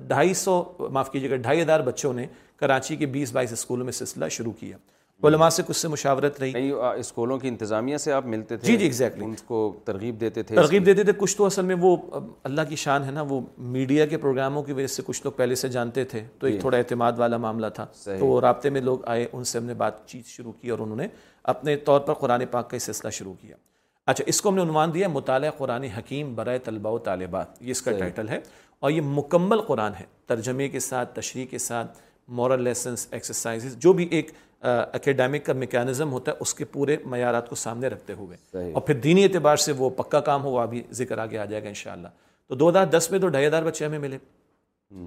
ڈھائی 0.07 0.33
سو 0.43 0.61
معاف 0.93 1.11
کیجیے 1.11 1.29
گا 1.29 1.35
ڈھائی 1.47 1.61
ہزار 1.61 1.79
بچوں 1.89 2.13
نے 2.13 2.25
کراچی 2.59 2.95
کے 2.95 3.05
بیس 3.15 3.31
بائیس 3.33 3.51
اسکولوں 3.53 3.85
میں 3.85 3.93
سلسلہ 4.01 4.29
شروع 4.37 4.51
کیا 4.59 4.77
علماء 5.27 5.47
سے 5.55 5.63
کچھ 5.67 5.77
سے 5.77 5.87
مشاورت 5.87 6.39
رہی 6.39 6.71
اسکولوں 6.99 7.37
کی 7.39 7.47
انتظامیہ 7.47 7.97
سے 8.05 8.11
آپ 8.11 8.25
ملتے 8.27 8.55
تھے 8.57 8.67
جی 8.67 8.75
جی 8.77 8.83
ایگزیکٹلی 8.83 9.25
ان 9.25 9.35
کو 9.47 9.59
ترغیب 9.85 10.19
دیتے 10.21 10.43
تھے 10.43 10.55
ترغیب 10.55 10.85
دیتے 10.85 11.03
تھے 11.03 11.11
کچھ 11.17 11.35
تو 11.37 11.45
اصل 11.45 11.65
میں 11.65 11.75
وہ 11.81 11.95
اللہ 12.49 12.61
کی 12.69 12.75
شان 12.83 13.03
ہے 13.03 13.11
نا 13.11 13.21
وہ 13.29 13.39
میڈیا 13.77 14.05
کے 14.05 14.17
پروگراموں 14.17 14.63
کی 14.63 14.73
وجہ 14.73 14.87
سے 14.95 15.01
کچھ 15.05 15.21
لوگ 15.25 15.31
پہلے 15.37 15.55
سے 15.61 15.67
جانتے 15.75 16.03
تھے 16.13 16.23
تو 16.39 16.47
ایک 16.47 16.55
جی۔ 16.55 16.59
تھوڑا 16.61 16.77
اعتماد 16.77 17.13
والا 17.17 17.37
معاملہ 17.45 17.67
تھا 17.75 17.85
تو 18.05 18.39
رابطے 18.41 18.69
میں 18.69 18.81
لوگ 18.81 19.05
آئے 19.11 19.25
ان 19.31 19.43
سے 19.51 19.57
ہم 19.57 19.65
نے 19.65 19.73
بات 19.83 20.05
چیت 20.07 20.25
شروع 20.27 20.51
کی 20.61 20.69
اور 20.69 20.79
انہوں 20.79 20.95
نے 20.97 21.07
اپنے 21.53 21.75
طور 21.89 21.99
پر 22.09 22.13
قرآن 22.23 22.45
پاک 22.51 22.69
کا 22.69 22.79
سلسلہ 22.79 23.09
شروع 23.19 23.33
کیا 23.41 23.55
اچھا 24.11 24.23
اس 24.27 24.41
کو 24.41 24.49
ہم 24.49 24.55
نے 24.55 24.61
عنوان 24.61 24.93
دیا 24.93 25.07
مطالعہ 25.07 25.51
قرآن 25.57 25.83
حکیم 25.97 26.35
برائے 26.35 26.59
طلباء 26.67 26.91
و 26.91 26.97
طالبات 27.09 27.61
یہ 27.61 27.71
اس 27.71 27.81
کا 27.81 27.91
ٹائٹل 27.99 28.29
ہے 28.29 28.39
اور 28.83 28.91
یہ 28.91 29.01
مکمل 29.05 29.61
قرآن 29.67 29.93
ہے 29.99 30.05
ترجمے 30.27 30.67
کے 30.69 30.79
ساتھ 30.89 31.15
تشریح 31.19 31.45
کے 31.49 31.57
ساتھ 31.67 31.97
مورل 32.27 32.63
لیسنس 32.63 33.07
ایکسرسائزز 33.11 33.77
جو 33.83 33.93
بھی 33.93 34.07
ایک 34.11 34.31
اکیڈیمک 34.65 35.45
کا 35.45 35.53
میکینزم 35.53 36.11
ہوتا 36.11 36.31
ہے 36.31 36.37
اس 36.41 36.53
کے 36.55 36.65
پورے 36.71 36.95
معیارات 37.11 37.49
کو 37.49 37.55
سامنے 37.55 37.87
رکھتے 37.89 38.13
ہوئے 38.19 38.63
اور 38.73 38.81
پھر 38.81 38.93
دینی 39.03 39.23
اعتبار 39.23 39.55
سے 39.63 39.71
وہ 39.77 39.89
پکا 39.97 40.19
کام 40.29 40.43
ہوا 40.43 40.63
ابھی 40.63 40.81
ذکر 40.95 41.17
آگے 41.17 41.37
آ 41.37 41.45
جائے 41.45 41.63
گا 41.63 41.67
انشاءاللہ 41.67 42.07
تو 42.49 42.55
دو 42.55 42.69
ہزار 42.69 42.85
دس 42.97 43.09
میں 43.11 43.19
تو 43.19 43.27
ڈھائی 43.35 43.49
دار 43.49 43.63
بچے 43.63 43.85
ہمیں 43.85 43.99
ملے 43.99 44.17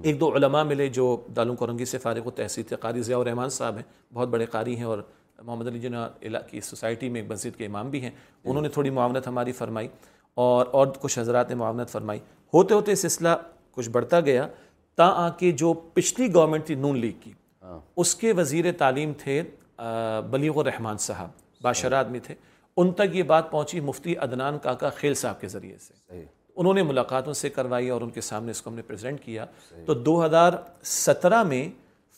ایک 0.03 0.19
دو 0.19 0.33
علماء 0.35 0.63
ملے 0.63 0.87
جو 0.97 1.15
دالوں 1.35 1.55
کرنگی 1.55 1.85
سے 1.85 1.97
فارغ 1.97 2.27
و 2.27 2.31
تحصیل 2.37 2.63
تھے 2.67 2.75
قاری 2.79 3.01
ضیاء 3.03 3.17
الرحمان 3.17 3.49
صاحب 3.57 3.75
ہیں 3.75 3.83
بہت 4.13 4.27
بڑے 4.29 4.45
قاری 4.51 4.75
ہیں 4.77 4.83
اور 4.83 4.99
محمد 5.43 5.67
علی 5.67 5.79
جناح 5.79 6.07
جی 6.21 6.29
کی 6.49 6.61
سوسائٹی 6.61 7.09
میں 7.09 7.21
ایک 7.21 7.31
مسجد 7.31 7.57
کے 7.57 7.65
امام 7.65 7.89
بھی 7.89 8.01
ہیں 8.01 8.09
انہوں 8.43 8.61
نے 8.61 8.69
تھوڑی 8.75 8.89
معاونت 8.89 9.27
ہماری 9.27 9.51
فرمائی 9.51 9.87
اور 10.45 10.65
اور 10.73 10.87
کچھ 11.01 11.17
حضرات 11.19 11.49
نے 11.49 11.55
معاونت 11.55 11.89
فرمائی 11.89 12.19
ہوتے 12.53 12.73
ہوتے 12.73 12.95
سلسلہ 12.95 13.29
کچھ 13.75 13.89
بڑھتا 13.89 14.19
گیا 14.25 14.45
تا 14.97 15.05
آ 15.23 15.27
کے 15.39 15.51
جو 15.61 15.73
پچھلی 15.93 16.33
گورنمنٹ 16.33 16.65
تھی 16.65 16.75
نون 16.75 16.97
لیگ 16.99 17.11
کی 17.23 17.31
ہاں۔ 17.63 17.79
اس 18.01 18.13
کے 18.21 18.31
وزیر 18.37 18.71
تعلیم 18.77 19.11
تھے 19.23 19.41
بلیغ 20.29 20.57
الرحمان 20.59 20.97
صاحب 21.07 21.29
باشر 21.63 21.91
ہاں۔ 21.91 21.99
آدمی 21.99 22.19
تھے 22.27 22.35
ان 22.79 22.91
تک 22.93 23.15
یہ 23.15 23.23
بات 23.31 23.49
پہنچی 23.51 23.79
مفتی 23.89 24.15
عدنان 24.25 24.57
کاکا 24.63 24.89
خیل 24.95 25.13
صاحب 25.21 25.39
کے 25.41 25.47
ذریعے 25.47 25.77
سے 25.81 26.23
انہوں 26.59 26.73
نے 26.73 26.83
ملاقاتوں 26.83 27.33
سے 27.41 27.49
کروائی 27.55 27.89
اور 27.95 28.01
ان 28.01 28.09
کے 28.11 28.21
سامنے 28.21 28.51
اس 28.51 28.61
کو 28.61 28.69
ہم 28.69 28.75
نے 28.75 28.81
پریزنٹ 28.87 29.21
کیا 29.23 29.45
تو 29.85 29.93
دو 29.93 30.23
ہزار 30.25 30.53
سترہ 30.91 31.41
میں 31.49 31.67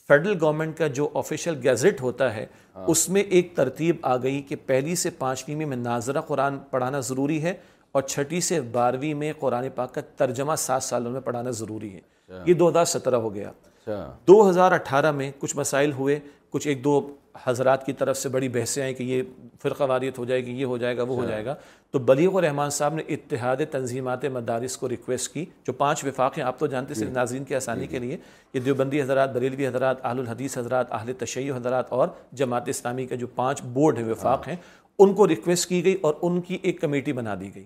فیڈرل 0.07 0.37
گورنمنٹ 0.41 0.77
کا 0.77 0.87
جو 0.99 1.07
آفیشیل 1.21 1.59
گیزٹ 1.63 2.01
ہوتا 2.01 2.33
ہے 2.35 2.45
ہاں۔ 2.75 2.85
اس 2.91 3.07
میں 3.13 3.23
ایک 3.35 3.51
ترتیب 3.55 3.95
آ 4.11 4.15
گئی 4.23 4.41
کہ 4.49 4.55
پہلی 4.65 4.95
سے 5.01 5.09
پانچویں 5.17 5.65
میں 5.65 5.77
ناظرہ 5.77 6.21
قرآن 6.27 6.57
پڑھانا 6.69 6.99
ضروری 7.09 7.41
ہے 7.43 7.53
اور 7.93 8.01
چھٹی 8.03 8.39
سے 8.47 8.61
بارہویں 8.71 9.13
میں 9.23 9.33
قرآن 9.39 9.67
پاک 9.75 9.93
کا 9.93 10.01
ترجمہ 10.17 10.55
سات 10.67 10.83
سالوں 10.83 11.11
میں 11.11 11.21
پڑھانا 11.27 11.49
ضروری 11.61 11.93
ہے 11.95 11.99
اچھا۔ 12.29 12.43
یہ 12.49 12.53
دو 12.57 12.67
ہزار 12.69 12.85
سترہ 12.85 13.15
ہو 13.25 13.33
گیا 13.35 13.49
اچھا۔ 13.49 14.11
دو 14.27 14.49
ہزار 14.49 14.71
اٹھارہ 14.71 15.11
میں 15.11 15.31
کچھ 15.39 15.55
مسائل 15.57 15.91
ہوئے 15.97 16.19
کچھ 16.51 16.67
ایک 16.67 16.83
دو 16.83 16.99
حضرات 17.43 17.85
کی 17.85 17.93
طرف 17.93 18.17
سے 18.17 18.29
بڑی 18.29 18.47
بحثیں 18.53 18.81
آئیں 18.83 18.93
کہ 18.93 19.03
یہ 19.03 19.21
فرقہ 19.61 19.83
واریت 19.89 20.17
ہو 20.19 20.23
جائے 20.25 20.45
گی 20.45 20.51
یہ 20.59 20.65
ہو 20.65 20.77
جائے 20.77 20.97
گا 20.97 21.03
وہ 21.03 21.15
ہو 21.15 21.21
اچھا۔ 21.21 21.29
جائے 21.31 21.45
گا 21.45 21.53
تو 21.91 21.99
بلیغ 22.09 22.33
و 22.35 22.41
رحمان 22.41 22.69
صاحب 22.77 22.93
نے 22.95 23.03
اتحاد 23.13 23.57
تنظیمات 23.71 24.25
مدارس 24.37 24.77
کو 24.77 24.89
ریکویسٹ 24.89 25.33
کی 25.33 25.45
جو 25.67 25.73
پانچ 25.81 26.03
وفاق 26.05 26.37
ہیں 26.37 26.45
آپ 26.45 26.59
تو 26.59 26.67
جانتے 26.73 26.93
ہیں 26.93 27.05
جی۔ 27.07 27.11
ناظرین 27.13 27.43
کے 27.43 27.55
آسانی 27.55 27.81
جی۔ 27.85 27.87
کے 27.91 27.99
لیے 27.99 28.17
یہ 28.53 28.59
دیوبندی 28.65 29.01
حضرات 29.01 29.33
بریلوی 29.35 29.67
حضرات 29.67 30.05
اہل 30.05 30.19
الحدیث 30.19 30.57
حضرات 30.57 30.91
اہل 30.93 31.13
تشیع 31.19 31.53
حضرات 31.55 31.91
اور 31.97 32.07
جماعت 32.41 32.69
اسلامی 32.69 33.05
کے 33.07 33.17
جو 33.17 33.27
پانچ 33.35 33.61
بورڈ 33.73 33.97
ہیں 33.97 34.09
وفاق 34.11 34.47
ہاں۔ 34.47 34.53
ہیں 34.55 34.61
ان 35.01 35.13
کو 35.15 35.27
ریکویسٹ 35.27 35.67
کی 35.69 35.83
گئی 35.83 35.95
اور 36.05 36.13
ان 36.21 36.41
کی 36.47 36.57
ایک 36.61 36.81
کمیٹی 36.81 37.13
بنا 37.13 37.35
دی 37.39 37.53
گئی 37.55 37.65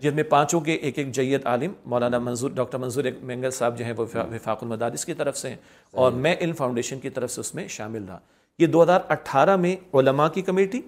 جن 0.00 0.14
میں 0.14 0.22
پانچوں 0.28 0.60
کے 0.60 0.72
ایک 0.74 0.98
ایک 0.98 1.12
جید 1.14 1.46
عالم 1.46 1.72
مولانا 1.90 2.18
منظور 2.18 2.50
ڈاکٹر 2.54 2.78
منظور 2.78 3.04
صاحب 3.52 3.80
وہ 4.00 4.06
وفاق 4.32 4.62
المدارس 4.62 5.04
کی 5.04 5.14
طرف 5.14 5.36
سے 5.38 5.48
ہیں 5.48 5.56
اور 6.02 6.12
میں 6.26 6.34
علم 6.40 6.52
فاؤنڈیشن 6.56 6.98
کی 7.00 7.10
طرف 7.10 7.30
سے 7.32 7.40
اس 7.40 7.54
میں 7.54 7.66
شامل 7.76 8.04
رہا 8.08 8.18
یہ 8.58 8.66
دو 8.66 8.82
ہزار 8.82 9.00
اٹھارہ 9.14 9.56
میں 9.56 9.74
علماء 9.98 10.28
کی 10.34 10.42
کمیٹی 10.42 10.80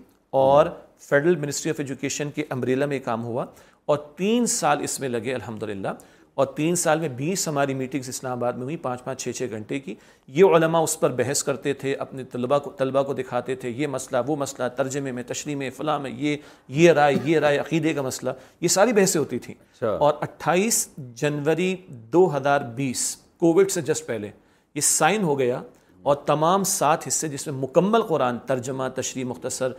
اور 0.43 0.67
فیڈرل 1.09 1.37
منسٹری 1.45 1.71
آف 1.71 1.81
ایجوکیشن 1.81 2.31
کے 2.35 2.45
امبریلا 2.51 2.87
میں 2.87 2.99
کام 3.05 3.25
ہوا 3.25 3.45
اور 3.91 3.99
تین 4.17 4.47
سال 4.57 4.81
اس 4.85 4.99
میں 5.01 5.09
لگے 5.09 5.35
الحمدللہ 5.35 5.89
اور 6.35 6.47
تین 6.57 6.77
سال 6.77 7.01
میں 7.01 7.09
بیس 7.17 7.47
ہماری 7.49 7.75
میٹنگز 7.75 8.09
اسلام 8.09 8.33
آباد 8.33 8.53
میں 8.53 8.63
ہوئی 8.65 8.77
پانچ 8.87 9.03
پانچ 9.05 9.23
چھ 9.23 9.31
چھ 9.37 9.49
گھنٹے 9.51 9.79
کی 9.81 9.95
یہ 10.37 10.55
علماء 10.57 10.81
اس 10.83 10.99
پر 11.01 11.11
بحث 11.17 11.43
کرتے 11.45 11.73
تھے 11.83 11.95
اپنے 12.05 12.25
طلبہ 12.33 12.59
کو 12.59 12.71
طلبہ 12.79 13.03
کو 13.09 13.15
دکھاتے 13.15 13.55
تھے 13.65 13.71
یہ 13.71 13.87
مسئلہ 13.97 14.19
وہ 14.27 14.37
مسئلہ 14.37 14.69
ترجمے 14.77 15.13
میں 15.19 15.23
تشریح 15.27 15.57
میں 15.57 15.69
فلاں 15.77 15.99
میں 16.01 16.11
یہ 16.17 16.37
یہ 16.79 16.93
رائے 17.01 17.15
یہ 17.25 17.39
رائے 17.41 17.59
عقیدے 17.59 17.93
کا 17.95 18.03
مسئلہ 18.03 18.31
یہ 18.61 18.69
ساری 18.77 18.93
بحثیں 18.93 19.19
ہوتی 19.21 19.39
تھیں 19.39 19.55
اچھا۔ 19.73 19.91
اور 19.91 20.13
اٹھائیس 20.23 20.87
جنوری 21.23 21.75
دو 22.13 22.27
ہزار 22.37 22.61
بیس 22.81 23.05
کووڈ 23.41 23.71
سے 23.71 23.81
جسٹ 23.93 24.07
پہلے 24.07 24.31
یہ 24.75 24.81
سائن 24.95 25.23
ہو 25.23 25.39
گیا 25.39 25.63
اور 26.11 26.17
تمام 26.27 26.63
سات 26.73 27.07
حصے 27.09 27.29
جس 27.29 27.47
میں 27.47 27.55
مکمل 27.61 28.03
قرآن 28.09 28.39
ترجمہ 28.47 28.89
تشریح 28.95 29.25
مختصر 29.25 29.73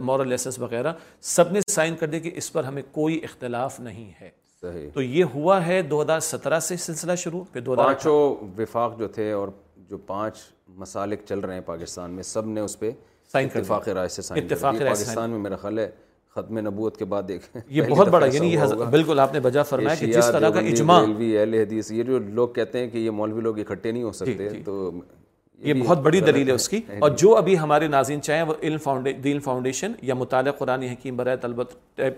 مورل 0.00 0.28
لیسنس 0.28 0.58
وغیرہ 0.58 0.92
سب 1.34 1.52
نے 1.52 1.60
سائن 1.70 1.96
کر 2.00 2.06
دیا 2.10 2.20
کہ 2.20 2.30
اس 2.34 2.52
پر 2.52 2.64
ہمیں 2.64 2.82
کوئی 2.92 3.18
اختلاف 3.24 3.80
نہیں 3.80 4.10
ہے 4.20 4.30
تو 4.94 5.02
یہ 5.02 5.24
ہوا 5.34 5.64
ہے 5.66 5.80
دو 5.90 6.00
ہزار 6.02 6.20
سترہ 6.30 6.58
سے 6.68 6.76
سلسلہ 6.84 7.14
شروع 7.24 7.42
پھر 7.52 7.60
دو 7.60 7.74
پانچوں 7.76 8.16
وفاق 8.58 8.98
جو 8.98 9.08
تھے 9.14 9.30
اور 9.32 9.48
جو 9.90 9.98
پانچ 10.06 10.38
مسالک 10.78 11.20
چل 11.28 11.40
رہے 11.40 11.54
ہیں 11.54 11.60
پاکستان 11.66 12.10
میں 12.14 12.22
سب 12.22 12.46
نے 12.48 12.60
اس 12.60 12.78
پہ 12.78 12.90
سائن 13.32 13.48
اتفاق 13.54 13.88
رائے 13.88 14.08
سے 14.08 14.22
سائن 14.22 14.44
اتفاق 14.44 14.74
رائے 14.76 14.90
پاکستان 14.90 15.30
میں 15.30 15.38
میرا 15.38 15.56
خیال 15.62 15.78
ہے 15.78 15.88
ختم 16.34 16.58
نبوت 16.66 16.96
کے 16.96 17.04
بعد 17.12 17.22
دیکھیں 17.28 17.60
یہ 17.76 17.82
بہت 17.90 18.08
بڑا 18.08 18.26
یعنی 18.32 18.52
یہ 18.52 18.74
بالکل 18.90 19.18
آپ 19.20 19.32
نے 19.34 19.40
بجا 19.40 19.62
فرمایا 19.72 19.94
کہ 20.00 20.06
جس 20.12 20.30
طرح 20.32 20.50
کا 20.54 20.60
اجماع 20.70 21.00
اہل 21.00 21.54
حدیث 21.60 21.90
یہ 21.92 22.02
جو 22.10 22.18
لوگ 22.26 22.48
کہتے 22.58 22.78
ہیں 22.78 22.90
کہ 22.90 22.98
یہ 22.98 23.10
مولوی 23.20 23.40
لوگ 23.42 23.58
اکٹھے 23.58 23.92
نہیں 23.92 24.02
ہو 24.02 24.10
جی، 24.10 24.18
سکتے 24.18 24.48
جی۔ 24.48 24.62
تو 24.64 24.90
یہ 25.64 25.74
بہت 25.74 25.98
بڑی 26.02 26.20
دلیل 26.20 26.46
ہے 26.48 26.52
اس 26.52 26.68
کی 26.68 26.80
اور 27.00 27.10
جو 27.18 27.36
ابھی 27.36 27.58
ہمارے 27.58 27.86
ناظرین 27.88 28.22
چاہیں 28.22 28.42
وہ 28.48 28.54
علم 28.62 29.38
فاؤنڈیشن 29.44 29.92
یا 30.02 30.14
مطالعہ 30.14 30.52
قرآن 30.58 30.82
حکیم 30.82 31.16
برائے 31.16 31.36
طلبہ 31.42 31.62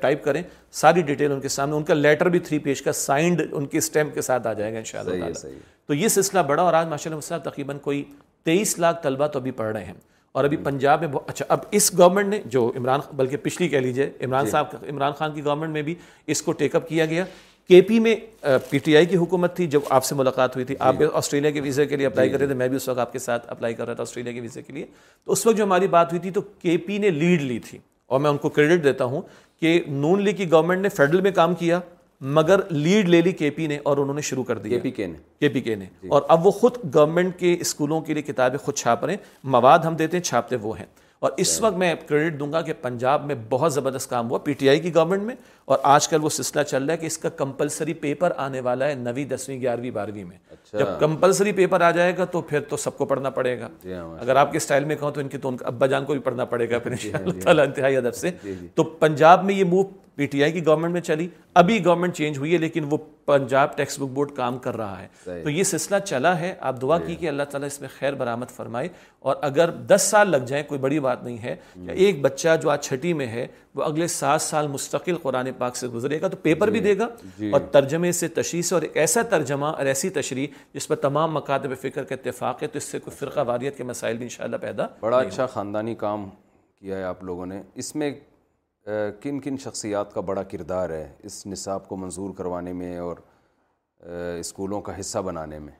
ٹائپ 0.00 0.24
کریں 0.24 0.42
ساری 0.80 1.02
ڈیٹیل 1.02 1.30
ان 1.30 1.34
ان 1.36 1.40
کے 1.40 1.48
سامنے 1.48 1.82
کا 1.86 1.94
لیٹر 1.94 2.28
بھی 2.28 2.38
تھری 2.48 2.58
پیج 2.58 2.82
کا 2.82 2.92
سائنڈ 3.02 3.42
ان 3.50 3.66
کے 3.66 3.78
اسٹیمپ 3.78 4.14
کے 4.14 4.22
ساتھ 4.22 4.46
آ 4.46 4.52
جائے 4.52 4.72
گا 4.72 4.78
ان 4.78 4.84
شاء 4.84 5.00
اللہ 5.00 5.46
تو 5.86 5.94
یہ 5.94 6.08
سلسلہ 6.08 6.40
بڑا 6.46 6.62
اور 6.62 6.74
آج 6.74 6.86
ماشاء 6.88 7.10
اللہ 7.10 7.18
مصاحب 7.18 7.44
تقریباً 7.44 7.78
کوئی 7.82 8.02
تیئیس 8.44 8.78
لاکھ 8.78 9.02
طلبہ 9.02 9.26
تو 9.26 9.38
ابھی 9.38 9.50
پڑھ 9.60 9.72
رہے 9.76 9.84
ہیں 9.84 9.94
اور 10.38 10.44
ابھی 10.44 10.56
پنجاب 10.64 11.00
میں 11.04 11.08
اچھا 11.26 11.44
اب 11.48 11.60
اس 11.78 11.92
گورنمنٹ 11.98 12.28
نے 12.28 12.40
جو 12.50 12.70
عمران 12.76 13.00
بلکہ 13.16 13.36
پچھلی 13.42 13.68
کہہ 13.68 13.78
لیجیے 13.80 14.10
عمران 14.24 14.44
جی۔ 14.44 14.50
صاحب 14.50 14.74
عمران 14.90 15.12
خان 15.18 15.32
کی 15.34 15.44
گورنمنٹ 15.44 15.72
میں 15.72 15.82
بھی 15.82 15.94
اس 16.34 16.42
کو 16.42 16.52
ٹیک 16.60 16.74
اپ 16.76 16.88
کیا 16.88 17.06
گیا 17.06 17.24
کے 17.68 17.80
پی 17.88 17.98
میں 18.00 18.14
پی 18.68 18.78
ٹی 18.84 18.96
آئی 18.96 19.06
کی 19.06 19.16
حکومت 19.16 19.54
تھی 19.56 19.66
جب 19.72 19.80
آپ 19.90 20.04
سے 20.04 20.14
ملاقات 20.14 20.54
ہوئی 20.56 20.64
تھی 20.66 20.74
آپ 20.78 20.98
جی. 20.98 21.04
آسٹریلیا 21.14 21.50
کے 21.50 21.60
ویزے 21.60 21.84
کے 21.86 21.96
لیے 21.96 22.06
اپلائی 22.06 22.28
جی, 22.28 22.32
کر 22.32 22.38
رہے 22.38 22.46
تھے 22.46 22.54
جی. 22.54 22.58
میں 22.58 22.68
بھی 22.68 22.76
اس 22.76 22.88
وقت 22.88 22.98
آپ 22.98 23.12
کے 23.12 23.18
ساتھ 23.18 23.46
اپلائی 23.52 23.74
کر 23.74 23.86
رہا 23.86 23.94
تھا 23.94 24.02
آسٹریلیا 24.02 24.32
کے 24.32 24.40
ویزے 24.40 24.62
کے 24.62 24.72
لیے 24.72 24.86
تو 25.24 25.32
اس 25.32 25.46
وقت 25.46 25.56
جو 25.56 25.64
ہماری 25.64 25.86
بات 25.96 26.12
ہوئی 26.12 26.20
تھی 26.22 26.30
تو 26.30 26.40
کے 26.62 26.76
پی 26.86 26.98
نے 26.98 27.10
لیڈ 27.10 27.42
لی 27.42 27.58
تھی 27.68 27.78
اور 28.08 28.20
میں 28.20 28.30
ان 28.30 28.36
کو 28.44 28.48
کریڈٹ 28.48 28.84
دیتا 28.84 29.04
ہوں 29.04 29.22
کہ 29.60 29.78
لیگ 29.88 30.38
لی 30.40 30.50
گورنمنٹ 30.50 30.82
نے 30.82 30.88
فیڈرل 30.88 31.20
میں 31.20 31.30
کام 31.34 31.54
کیا 31.54 31.80
مگر 32.38 32.60
لیڈ 32.70 33.08
لے 33.08 33.20
لی 33.22 33.32
کے 33.32 33.50
پی 33.56 33.66
نے 33.66 33.78
اور 33.88 33.96
انہوں 33.96 34.14
نے 34.14 34.20
شروع 34.30 34.44
کر 34.44 34.58
دیا 34.58 34.78
پی 34.82 34.90
کے 34.90 35.06
نے 35.06 35.16
کے 35.40 35.48
پی 35.48 35.60
کے 35.60 35.74
نے 35.76 35.86
اور 36.08 36.22
اب 36.36 36.46
وہ 36.46 36.50
خود 36.50 36.76
گورنمنٹ 36.94 37.38
کے 37.40 37.54
اسکولوں 37.60 38.00
کے 38.06 38.14
لیے 38.14 38.22
کتابیں 38.32 38.58
خود 38.64 38.74
چھاپ 38.76 39.04
رہے 39.04 39.14
ہیں 39.14 39.46
مواد 39.56 39.78
ہم 39.86 39.96
دیتے 39.96 40.16
ہیں 40.16 40.24
چھاپتے 40.24 40.56
وہ 40.62 40.78
ہیں 40.78 40.86
اور 41.26 41.30
اس 41.42 41.60
وقت 41.60 41.76
میں 41.78 41.94
کریڈٹ 42.08 42.38
دوں 42.40 42.50
گا 42.52 42.60
کہ 42.62 42.72
پنجاب 42.80 43.24
میں 43.26 43.34
بہت 43.50 43.72
زبردست 43.74 44.10
کام 44.10 44.28
ہوا 44.30 44.38
پی 44.44 44.52
ٹی 44.58 44.68
آئی 44.68 44.78
کی 44.80 44.94
گورنمنٹ 44.94 45.22
میں 45.22 45.34
اور 45.68 45.78
آج 45.92 46.06
کل 46.08 46.18
وہ 46.24 46.28
سلسلہ 46.34 46.62
چل 46.68 46.84
رہا 46.84 46.92
ہے 46.92 46.98
کہ 46.98 47.06
اس 47.06 47.18
کا 47.18 47.28
کمپلسری 47.40 47.94
پیپر 48.04 48.32
آنے 48.44 48.60
والا 48.68 48.86
ہے 48.88 48.94
نویں 48.98 49.24
دسویں 49.32 49.60
گیارہویں 49.60 49.90
بارہویں 49.96 50.24
میں 50.24 50.36
اچھا۔ 50.52 50.78
جب 50.78 50.86
کمپلسری 51.00 51.52
پیپر 51.58 51.80
آ 51.80 51.90
جائے 51.98 52.16
گا 52.18 52.24
تو 52.36 52.40
پھر 52.52 52.60
تو 52.68 52.76
سب 52.84 52.96
کو 52.98 53.04
پڑھنا 53.12 53.30
پڑے 53.40 53.58
گا 53.60 53.68
جی 53.82 53.92
ہاں، 53.94 54.06
اگر 54.20 54.36
آپ 54.44 54.52
کے 54.52 54.56
اسٹائل 54.58 54.84
میں 54.90 54.96
کہوں 55.00 55.10
تو 55.10 55.20
ان 55.20 55.28
کی 55.34 55.38
کا 55.42 55.50
ابا 55.68 55.86
جان 55.92 56.04
کو 56.04 56.12
بھی 56.12 56.22
پڑھنا 56.28 56.44
پڑے 56.54 56.70
گا 56.70 56.78
پھر 56.86 56.94
جی، 57.02 57.12
جی۔ 57.24 57.48
انتہائی 57.62 57.96
ادب 57.96 58.14
سے 58.14 58.30
تو 58.74 58.84
پنجاب 59.04 59.44
میں 59.44 59.54
یہ 59.54 59.64
موو 59.64 59.82
پی 60.18 60.26
ٹی 60.26 60.42
آئی 60.42 60.52
کی 60.52 60.64
گورنمنٹ 60.66 60.92
میں 60.92 61.00
چلی 61.00 61.26
ابھی 61.60 61.84
گورنمنٹ 61.84 62.14
چینج 62.16 62.38
ہوئی 62.38 62.52
ہے 62.52 62.58
لیکن 62.58 62.84
وہ 62.90 62.96
پنجاب 63.26 63.76
ٹیکسٹ 63.76 63.98
بک 64.00 64.08
بورڈ 64.14 64.30
کام 64.36 64.56
کر 64.62 64.76
رہا 64.76 65.00
ہے 65.02 65.42
تو 65.42 65.50
یہ 65.50 65.62
سلسلہ 65.64 65.98
چلا 66.04 66.38
ہے 66.40 66.52
آپ 66.70 66.80
دعا 66.82 66.98
کی 66.98 67.14
کہ 67.16 67.28
اللہ 67.28 67.42
تعالیٰ 67.50 67.66
اس 67.72 67.80
میں 67.80 67.88
خیر 67.98 68.14
برآمد 68.22 68.50
فرمائے 68.56 68.88
اور 69.30 69.36
اگر 69.48 69.70
دس 69.94 70.06
سال 70.10 70.30
لگ 70.30 70.44
جائیں 70.46 70.62
کوئی 70.68 70.80
بڑی 70.80 70.98
بات 71.00 71.22
نہیں 71.24 71.38
ہے 71.42 71.54
ایک 71.94 72.20
بچہ 72.22 72.56
جو 72.62 72.70
آج 72.70 72.84
چھٹی 72.84 73.12
میں 73.20 73.26
ہے 73.36 73.46
وہ 73.74 73.82
اگلے 73.84 74.06
سات 74.16 74.42
سال 74.42 74.66
مستقل 74.68 75.16
قرآن 75.22 75.50
پاک 75.58 75.76
سے 75.76 75.88
گزرے 75.94 76.20
گا 76.20 76.28
تو 76.28 76.36
پیپر 76.42 76.70
بھی 76.70 76.78
جی، 76.80 76.84
دے 76.84 76.98
گا 76.98 77.08
جی۔ 77.38 77.50
اور 77.52 77.60
ترجمے 77.76 78.12
سے 78.20 78.28
تشریح 78.38 78.62
سے 78.68 78.74
اور 78.74 78.82
ایک 78.82 78.96
ایسا 79.02 79.22
ترجمہ 79.36 79.66
اور 79.80 79.86
ایسی 79.92 80.10
تشریح 80.20 80.46
جس 80.74 80.88
پر 80.88 80.96
تمام 81.06 81.34
مکاتب 81.34 81.74
فکر 81.82 82.04
کا 82.10 82.14
اتفاق 82.14 82.62
ہے 82.62 82.66
تو 82.72 82.76
اس 82.78 82.84
سے 82.92 82.98
کوئی 83.04 83.16
فرقہ 83.18 83.40
واریت 83.46 83.76
کے 83.76 83.84
مسائل 83.92 84.16
بھی 84.18 84.24
انشاءاللہ 84.26 84.56
پیدا 84.66 84.86
بڑا 85.00 85.18
اچھا 85.18 85.46
خاندانی 85.54 85.94
کام 86.04 86.28
کیا 86.78 86.98
ہے 86.98 87.04
آپ 87.04 87.22
لوگوں 87.30 87.46
نے 87.52 87.60
اس 87.82 87.94
میں 88.00 88.12
کن 89.22 89.40
کن 89.44 89.56
شخصیات 89.64 90.12
کا 90.14 90.20
بڑا 90.30 90.42
کردار 90.52 90.90
ہے 90.90 91.06
اس 91.28 91.44
نصاب 91.52 91.88
کو 91.88 91.96
منظور 92.04 92.30
کروانے 92.36 92.72
میں 92.82 92.96
اور 93.08 93.16
اسکولوں 94.38 94.80
کا 94.86 94.98
حصہ 95.00 95.18
بنانے 95.28 95.58
میں 95.58 95.72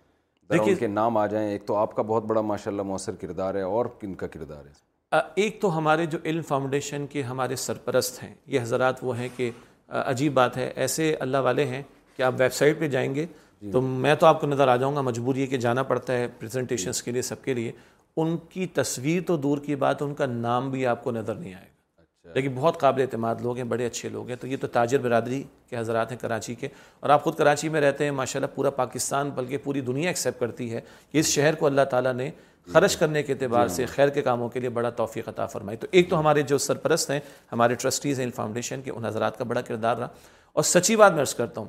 دیکھیں 0.53 0.75
کے 0.79 0.87
نام 0.87 1.17
آ 1.17 1.27
جائیں 1.33 1.49
ایک 1.51 1.67
تو 1.67 1.75
آپ 1.77 1.95
کا 1.97 2.03
بہت 2.11 2.25
بڑا 2.27 2.41
ماشاءاللہ 2.51 2.83
مؤثر 2.91 3.15
کردار 3.21 3.55
ہے 3.55 3.63
اور 3.77 3.87
کن 4.01 4.15
کا 4.23 4.27
کردار 4.35 4.65
ہے 4.67 5.21
ایک 5.43 5.61
تو 5.61 5.77
ہمارے 5.77 6.05
جو 6.13 6.19
علم 6.31 6.43
فاؤنڈیشن 6.49 7.07
کے 7.11 7.23
ہمارے 7.23 7.57
سرپرست 7.61 8.23
ہیں 8.23 8.35
یہ 8.55 8.61
حضرات 8.61 8.99
وہ 9.05 9.17
ہیں 9.19 9.29
کہ 9.37 9.51
عجیب 9.89 10.35
بات 10.35 10.57
ہے 10.57 10.71
ایسے 10.77 11.15
اللہ 11.21 11.37
والے 11.45 11.65
ہیں 11.67 11.83
کہ 12.17 12.23
آپ 12.23 12.33
ویب 12.39 12.53
سائٹ 12.53 12.79
پہ 12.81 12.89
جائیں 12.89 13.15
گے 13.15 13.27
جی۔ 13.61 13.71
تو 13.73 13.81
میں 13.81 14.15
تو 14.21 14.27
آپ 14.27 14.41
کو 14.41 14.47
نظر 14.47 14.69
آ 14.69 14.77
جاؤں 14.77 14.97
گا 14.97 15.01
مجبوری 15.01 15.43
ہے 15.43 15.47
کہ 15.47 15.57
جانا 15.59 15.83
پڑتا 15.83 16.13
ہے 16.19 16.27
پریزنٹیشنس 16.39 16.97
جی۔ 16.99 17.05
کے 17.05 17.11
لیے 17.13 17.23
سب 17.23 17.43
کے 17.45 17.55
لیے 17.55 17.73
ان 18.21 18.37
کی 18.51 18.67
تصویر 18.75 19.23
تو 19.27 19.37
دور 19.37 19.59
کی 19.65 19.75
بات 19.83 20.03
ان 20.03 20.15
کا 20.15 20.27
نام 20.27 20.71
بھی 20.71 20.85
آپ 20.93 21.03
کو 21.05 21.11
نظر 21.13 21.35
نہیں 21.35 21.55
آئے 21.55 21.65
گا 21.65 22.03
اچھا۔ 22.03 22.33
لیکن 22.35 22.55
بہت 22.55 22.81
قابل 22.81 23.01
اعتماد 23.03 23.35
لوگ 23.43 23.57
ہیں 23.57 23.65
بڑے 23.73 23.87
اچھے 23.87 24.09
لوگ 24.13 24.29
ہیں 24.29 24.37
تو 24.41 24.47
یہ 24.47 24.57
تو 24.61 24.67
تاجر 24.77 24.99
برادری 25.03 25.43
کے 25.71 25.77
حضرات 25.79 26.13
ہیں 26.13 26.19
کراچی 26.19 26.55
کے 26.55 26.69
اور 27.01 27.11
آپ 27.11 27.25
خود 27.25 27.35
کراچی 27.39 27.69
میں 27.75 27.81
رہتے 27.81 28.05
ہیں 28.05 28.11
ماشاء 28.21 28.41
اللہ 28.41 28.55
پورا 28.55 28.71
پاکستان 28.81 29.31
بلکہ 29.35 29.59
پوری 29.65 29.81
دنیا 29.91 30.09
ایکسیپٹ 30.11 30.41
کرتی 30.41 30.73
ہے 30.73 30.81
کہ 31.11 31.19
اس 31.19 31.27
شہر 31.33 31.55
کو 31.59 31.67
اللہ 31.67 31.85
تعالیٰ 31.91 32.13
نے 32.15 32.31
خرچ 32.73 32.97
کرنے 32.97 33.23
کے 33.23 33.33
اعتبار 33.33 33.69
جی 33.69 33.75
سے 33.75 33.83
ہاں۔ 33.85 33.95
خیر 33.95 34.09
کے 34.15 34.23
کاموں 34.23 34.49
کے 34.55 34.61
لیے 34.61 34.69
بڑا 34.79 34.89
توفیق 35.01 35.29
عطا 35.29 35.47
فرمائی 35.53 35.77
تو 35.83 35.87
ایک 35.91 36.09
تو 36.11 36.19
ہمارے 36.21 36.43
جو 36.51 36.59
سرپرست 36.59 37.11
ہیں 37.11 37.21
ہمارے 37.53 37.75
ٹرسٹیز 37.83 38.19
ہیں 38.19 38.27
ان 38.27 38.33
فاؤنڈیشن 38.37 38.83
کے 38.85 38.91
ان 38.95 39.05
حضرات 39.05 39.39
کا 39.39 39.45
بڑا 39.53 39.61
کردار 39.69 39.97
رہا 39.97 40.09
اور 40.57 40.63
سچی 40.73 40.97
بات 40.97 41.13
میں 41.13 41.21
عرض 41.23 41.35
کرتا 41.35 41.61
ہوں 41.61 41.69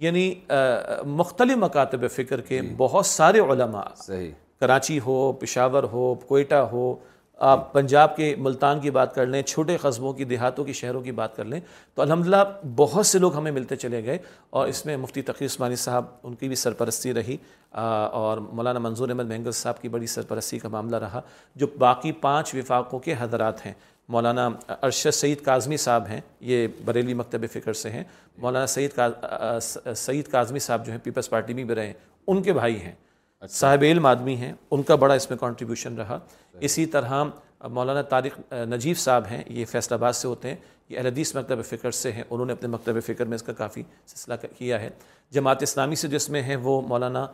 یعنی 0.00 0.32
مختلف 1.20 1.56
مکاتب 1.64 2.08
فکر 2.16 2.40
کے 2.48 2.60
جی۔ 2.60 2.72
بہت 2.76 3.06
سارے 3.06 3.40
علماء 3.50 3.82
کراچی 4.60 4.98
ہو 5.06 5.32
پشاور 5.40 5.84
ہو 5.92 6.14
کوئٹہ 6.26 6.66
ہو 6.72 6.94
آپ 7.46 7.72
پنجاب 7.72 8.14
کے 8.16 8.34
ملتان 8.38 8.80
کی 8.80 8.90
بات 8.90 9.14
کر 9.14 9.26
لیں 9.26 9.42
چھوٹے 9.42 9.76
قصبوں 9.82 10.12
کی 10.12 10.24
دیہاتوں 10.24 10.64
کی 10.64 10.72
شہروں 10.72 11.00
کی 11.02 11.12
بات 11.12 11.36
کر 11.36 11.44
لیں 11.44 11.60
تو 11.94 12.02
الحمدللہ 12.02 12.36
بہت 12.76 13.06
سے 13.06 13.18
لوگ 13.18 13.34
ہمیں 13.36 13.50
ملتے 13.50 13.76
چلے 13.76 14.02
گئے 14.06 14.18
اور 14.58 14.68
اس 14.68 14.84
میں 14.86 14.96
مفتی 14.96 15.22
تقی 15.22 15.46
عثمانی 15.46 15.76
صاحب 15.82 16.04
ان 16.22 16.34
کی 16.36 16.48
بھی 16.48 16.56
سرپرستی 16.56 17.14
رہی 17.14 17.36
اور 17.80 18.38
مولانا 18.52 18.78
منظور 18.78 19.08
احمد 19.08 19.28
مہنگل 19.30 19.52
صاحب 19.60 19.80
کی 19.82 19.88
بڑی 19.88 20.06
سرپرستی 20.06 20.58
کا 20.58 20.68
معاملہ 20.68 20.96
رہا 21.06 21.20
جو 21.54 21.66
باقی 21.78 22.12
پانچ 22.26 22.54
وفاقوں 22.54 22.98
کے 23.00 23.14
حضرات 23.18 23.64
ہیں 23.66 23.72
مولانا 24.12 24.48
ارشد 24.82 25.14
سعید 25.14 25.40
کاظمی 25.44 25.76
صاحب 25.76 26.06
ہیں 26.08 26.20
یہ 26.50 26.66
بریلی 26.84 27.14
مکتب 27.14 27.44
فکر 27.52 27.72
سے 27.72 27.90
ہیں 27.90 28.04
مولانا 28.42 28.66
سعید 28.66 28.98
سعید 29.96 30.28
کاظمی 30.30 30.58
صاحب 30.58 30.86
جو 30.86 30.92
ہیں 30.92 30.98
پیپلز 31.04 31.30
پارٹی 31.30 31.54
میں 31.54 31.64
بھی 31.64 31.74
رہے 31.74 31.86
ہیں 31.86 31.94
ان 32.26 32.42
کے 32.42 32.52
بھائی 32.52 32.80
ہیں 32.82 32.92
اچھا۔ 33.40 33.54
صاحب 33.56 33.82
علم 33.88 34.06
آدمی 34.06 34.34
ہیں 34.36 34.52
ان 34.70 34.82
کا 34.82 34.94
بڑا 35.02 35.14
اس 35.14 35.28
میں 35.30 35.36
کنٹریبیوشن 35.40 35.94
رہا 35.98 36.18
اسی 36.64 36.86
طرح 36.92 37.12
مولانا 37.70 38.02
طارق 38.10 38.38
نجیب 38.68 38.96
صاحب 38.98 39.24
ہیں 39.30 39.42
یہ 39.50 39.64
فیصلہ 39.70 39.94
آباد 39.94 40.12
سے 40.12 40.28
ہوتے 40.28 40.48
ہیں 40.48 40.56
اہل 40.90 40.98
الحدیث 40.98 41.34
مکتب 41.36 41.64
فکر 41.66 41.90
سے 41.90 42.12
ہیں 42.12 42.22
انہوں 42.28 42.46
نے 42.46 42.52
اپنے 42.52 42.68
مکتب 42.68 43.00
فکر 43.06 43.24
میں 43.26 43.34
اس 43.36 43.42
کا 43.42 43.52
کافی 43.52 43.82
سلسلہ 44.06 44.34
کیا 44.58 44.80
ہے 44.80 44.88
جماعت 45.34 45.62
اسلامی 45.62 45.94
سے 46.02 46.08
جس 46.08 46.28
میں 46.34 46.42
ہیں 46.42 46.56
وہ 46.62 46.80
مولانا 46.88 47.26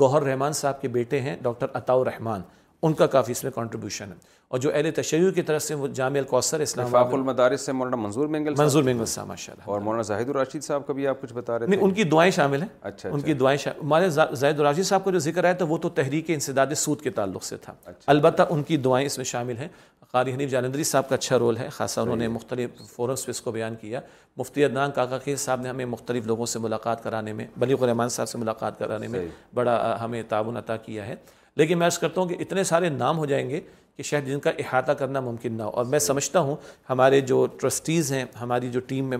گوہر 0.00 0.22
رحمان 0.22 0.52
صاحب 0.60 0.80
کے 0.80 0.88
بیٹے 0.96 1.20
ہیں 1.20 1.36
ڈاکٹر 1.42 1.66
عطاء 1.78 1.94
الرحمان 1.94 2.40
ان 2.84 2.92
کا 3.00 3.06
کافی 3.06 3.32
اس 3.32 3.42
میں 3.44 3.50
کانٹریبیوشن 3.54 4.12
ہے 4.12 4.16
اور 4.52 4.60
جو 4.60 4.70
اہل 4.72 4.90
تشیع 4.94 5.30
کی 5.34 5.42
طرف 5.42 5.62
سے 5.62 5.74
وہ 5.82 5.86
جامعہ 5.98 6.20
الکوثر 6.20 6.60
اسلام 6.60 6.94
المدارس 7.12 7.60
سے 7.66 7.72
مولانا 7.72 7.96
منظور 7.96 8.26
منظور 8.34 9.04
صاحب 9.12 9.60
اور 9.70 9.80
مولانا 9.86 10.02
زاہد 10.08 10.28
الراشد 10.28 10.64
صاحب 10.64 10.86
کا 10.86 10.92
بھی 10.98 11.06
آپ 11.08 11.20
کچھ 11.20 11.32
بتا 11.34 11.58
رہے 11.58 11.76
ان 11.76 11.90
کی 11.94 12.04
دعائیں 12.10 12.30
شامل 12.38 12.62
ہیں 12.62 12.68
اچھا 12.90 13.08
ان 13.08 13.20
کی 13.20 13.32
اچھا۔ 13.32 13.38
دعائیں 13.40 13.58
مولانا 13.92 14.08
زاہد 14.32 14.58
الراشد 14.60 14.86
صاحب 14.86 15.04
کا 15.04 15.10
جو 15.10 15.18
ذکر 15.28 15.44
آیا 15.44 15.52
تھا 15.52 15.64
وہ 15.68 15.78
تو 15.82 15.88
تحریک 16.00 16.30
انسداد 16.34 16.74
سود 16.76 17.00
کے 17.02 17.10
تعلق 17.20 17.44
سے 17.44 17.56
تھا 17.64 17.72
اچھا۔ 17.84 18.10
البتہ 18.12 18.42
ان 18.50 18.62
کی 18.70 18.76
دعائیں 18.88 19.04
اس 19.06 19.16
میں 19.18 19.24
شامل 19.32 19.56
ہیں 19.58 19.68
قاری 20.12 20.34
حنیف 20.34 20.50
جالندری 20.50 20.84
صاحب 20.84 21.08
کا 21.08 21.14
اچھا 21.14 21.38
رول 21.38 21.56
ہے 21.56 21.68
خاصا 21.76 22.00
انہوں 22.02 22.16
نے 22.24 22.28
مختلف 22.36 22.80
فورس 22.96 23.26
پہ 23.26 23.30
اس 23.30 23.40
کو 23.42 23.52
بیان 23.52 23.74
کیا 23.80 24.00
مفتی 24.36 24.64
کاکا 24.96 25.16
کے 25.24 25.36
صاحب 25.46 25.60
نے 25.60 25.68
ہمیں 25.68 25.84
مختلف 25.98 26.26
لوگوں 26.26 26.46
سے 26.54 26.58
ملاقات 26.68 27.02
کرانے 27.04 27.32
میں 27.40 27.46
بلیغ 27.64 27.82
الرحمان 27.82 28.08
صاحب 28.18 28.28
سے 28.28 28.38
ملاقات 28.38 28.78
کرانے 28.78 29.08
میں 29.14 29.26
بڑا 29.54 29.76
ہمیں 30.04 30.22
تعاون 30.28 30.56
عطا 30.56 30.76
کیا 30.86 31.06
ہے 31.06 31.16
لیکن 31.56 31.78
میں 31.78 31.86
عرض 31.86 31.98
کرتا 31.98 32.20
ہوں 32.20 32.28
کہ 32.28 32.36
اتنے 32.40 32.64
سارے 32.64 32.88
نام 32.88 33.18
ہو 33.18 33.26
جائیں 33.26 33.48
گے 33.50 33.60
کہ 33.96 34.02
شاید 34.02 34.26
جن 34.26 34.38
کا 34.40 34.50
احاطہ 34.58 34.92
کرنا 34.98 35.20
ممکن 35.20 35.52
نہ 35.56 35.62
ہو 35.62 35.70
اور 35.80 35.84
میں 35.86 35.98
سمجھتا 35.98 36.40
ہوں 36.46 36.56
ہمارے 36.90 37.20
جو 37.30 37.44
ٹرسٹیز 37.60 38.12
ہیں 38.12 38.24
ہماری 38.40 38.70
جو 38.76 38.80
ٹیم 38.92 39.08
میں 39.10 39.18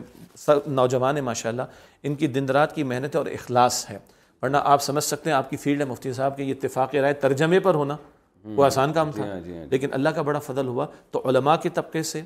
نوجوان 0.66 1.16
ہیں 1.16 1.22
ماشاء 1.24 1.50
اللہ 1.50 1.76
ان 2.02 2.14
کی 2.22 2.26
دن 2.36 2.48
رات 2.58 2.74
کی 2.74 2.82
محنت 2.92 3.16
اور 3.16 3.26
اخلاص 3.32 3.84
ہے 3.90 3.98
ورنہ 4.42 4.56
آپ 4.76 4.82
سمجھ 4.82 5.04
سکتے 5.04 5.30
ہیں 5.30 5.36
آپ 5.36 5.50
کی 5.50 5.56
فیلڈ 5.64 5.80
ہے 5.80 5.84
مفتی 5.86 6.12
صاحب 6.12 6.36
کہ 6.36 6.42
یہ 6.42 6.54
اتفاق 6.54 6.94
رائے 6.94 7.12
ترجمے 7.26 7.60
پر 7.66 7.74
ہونا 7.74 7.96
وہ 8.44 8.64
آسان 8.64 8.92
کام 8.92 9.10
تھا 9.12 9.22
جی 9.22 9.30
ہاں، 9.30 9.40
جی 9.40 9.52
ہاں، 9.52 9.62
جی۔ 9.62 9.68
لیکن 9.70 9.92
اللہ 9.94 10.08
کا 10.14 10.22
بڑا 10.22 10.38
فضل 10.46 10.66
ہوا 10.68 10.86
تو 11.12 11.22
علماء 11.28 11.56
کے 11.62 11.68
طبقے 11.74 12.02
سے 12.12 12.20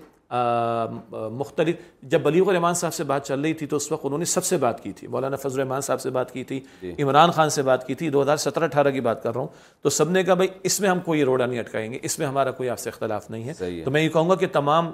مختلف 1.39 1.77
جب 2.11 2.21
بلیغ 2.23 2.49
الرحمان 2.49 2.75
صاحب 2.75 2.95
سے 2.95 3.05
بات 3.11 3.27
چل 3.27 3.41
رہی 3.41 3.53
تھی 3.59 3.67
تو 3.73 3.77
اس 3.77 3.91
وقت 3.93 4.05
انہوں 4.05 4.19
نے 4.19 4.25
سب 4.25 4.45
سے 4.45 4.57
بات 4.65 4.83
کی 4.83 4.93
تھی 4.93 5.09
مولانا 5.09 5.37
فضل 5.37 5.61
الرحمان 5.61 5.81
صاحب 5.89 6.01
سے 6.01 6.11
بات 6.17 6.33
کی 6.35 6.43
تھی 6.45 6.61
عمران 7.03 7.31
خان 7.35 7.51
سے 7.57 7.63
بات 7.69 7.87
کی 7.87 7.95
تھی 8.01 8.09
دو 8.11 8.23
ہزار 8.23 8.37
سترہ 8.45 8.65
اٹھارہ 8.65 8.91
کی 8.91 9.01
بات 9.09 9.23
کر 9.23 9.33
رہا 9.35 9.41
ہوں 9.41 9.49
تو 9.83 9.91
سب 9.99 10.11
نے 10.11 10.23
کہا 10.25 10.35
بھائی 10.41 10.49
اس 10.71 10.81
میں 10.81 10.89
ہم 10.91 11.01
کوئی 11.05 11.23
روڑا 11.25 11.45
نہیں 11.47 11.59
اٹکائیں 11.61 11.91
گے 11.93 11.99
اس 12.03 12.19
میں 12.19 12.27
ہمارا 12.27 12.51
کوئی 12.59 12.69
آپ 12.71 12.79
سے 12.79 12.91
اختلاف 12.91 13.31
نہیں 13.31 13.49
ہے 13.49 13.83
تو 13.85 13.91
میں 13.91 14.03
یہ 14.03 14.09
کہوں 14.09 14.29
گا 14.31 14.35
کہ 14.35 14.47
تمام 14.53 14.91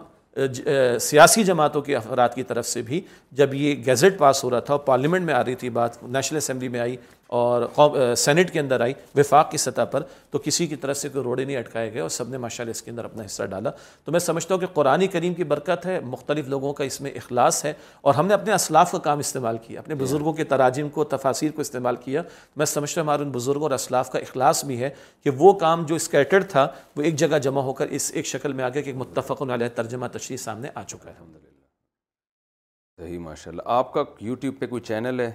سیاسی 1.00 1.44
جماعتوں 1.44 1.82
کے 1.82 1.96
افراد 1.96 2.28
کی 2.34 2.42
طرف 2.42 2.66
سے 2.66 2.82
بھی 2.82 3.00
جب 3.38 3.54
یہ 3.54 3.82
گیزٹ 3.86 4.18
پاس 4.18 4.44
ہو 4.44 4.50
رہا 4.50 4.60
تھا 4.68 4.74
اور 4.74 4.80
پارلیمنٹ 4.84 5.24
میں 5.26 5.34
آ 5.34 5.44
رہی 5.44 5.54
تھی 5.62 5.70
بات 5.70 6.02
نیشنل 6.02 6.36
اسمبلی 6.36 6.68
میں 6.76 6.80
آئی 6.80 6.96
اور 7.40 8.14
سینٹ 8.18 8.50
کے 8.52 8.58
اندر 8.60 8.80
آئی 8.80 8.92
وفاق 9.16 9.50
کی 9.50 9.56
سطح 9.58 9.84
پر 9.90 10.02
تو 10.30 10.38
کسی 10.44 10.66
کی 10.66 10.76
طرح 10.80 10.94
سے 11.02 11.08
کوئی 11.08 11.22
روڑے 11.24 11.44
نہیں 11.44 11.56
اٹکائے 11.56 11.92
گئے 11.92 12.00
اور 12.00 12.08
سب 12.16 12.28
نے 12.28 12.38
ماشاءاللہ 12.38 12.70
اس 12.70 12.82
کے 12.82 12.90
اندر 12.90 13.04
اپنا 13.04 13.24
حصہ 13.26 13.42
ڈالا 13.50 13.70
تو 14.04 14.12
میں 14.12 14.20
سمجھتا 14.20 14.54
ہوں 14.54 14.60
کہ 14.60 14.66
قرآن 14.74 15.06
کریم 15.12 15.34
کی 15.34 15.44
برکت 15.52 15.86
ہے 15.86 15.98
مختلف 16.14 16.48
لوگوں 16.54 16.72
کا 16.80 16.84
اس 16.84 17.00
میں 17.00 17.10
اخلاص 17.22 17.64
ہے 17.64 17.72
اور 18.02 18.14
ہم 18.14 18.26
نے 18.26 18.34
اپنے 18.34 18.52
اسلاف 18.54 18.92
کا 18.92 18.98
کام 19.06 19.18
استعمال 19.18 19.58
کیا 19.66 19.80
اپنے 19.80 19.94
بزرگوں 20.02 20.32
کے 20.40 20.44
تراجم 20.52 20.88
کو 20.98 21.04
تفاصیر 21.14 21.50
کو 21.56 21.60
استعمال 21.60 21.96
کیا 22.04 22.22
میں 22.56 22.66
سمجھتا 22.74 23.00
ہوں 23.00 23.06
ہمارے 23.06 23.22
ان 23.22 23.30
بزرگوں 23.36 23.62
اور 23.68 23.74
اسلاف 23.78 24.10
کا 24.12 24.18
اخلاص 24.28 24.64
بھی 24.64 24.78
ہے 24.82 24.90
کہ 25.24 25.30
وہ 25.38 25.52
کام 25.64 25.84
جو 25.88 25.94
اسکیٹرڈ 26.02 26.48
تھا 26.50 26.66
وہ 26.96 27.02
ایک 27.02 27.16
جگہ 27.24 27.38
جمع 27.48 27.60
ہو 27.62 27.72
کر 27.80 27.86
اس 27.98 28.10
ایک 28.14 28.26
شکل 28.26 28.52
میں 28.60 28.64
آ 28.64 28.68
ایک 28.84 28.88
متفق 29.04 29.42
علیہ 29.50 29.68
ترجمہ 29.76 30.06
تشریح 30.18 30.36
سامنے 30.46 30.68
آ 30.74 30.82
چکا 30.86 31.08
ہے 31.10 31.14
الحمد 31.16 31.34
للہ 31.36 33.04
صحیح 33.06 33.18
ماشاء 33.28 33.50
اللہ 33.50 33.68
آپ 33.78 33.92
کا 33.92 34.04
یوٹیوب 34.20 34.58
پہ 34.58 34.66
کوئی 34.66 34.82
چینل 34.86 35.20
ہے 35.20 35.30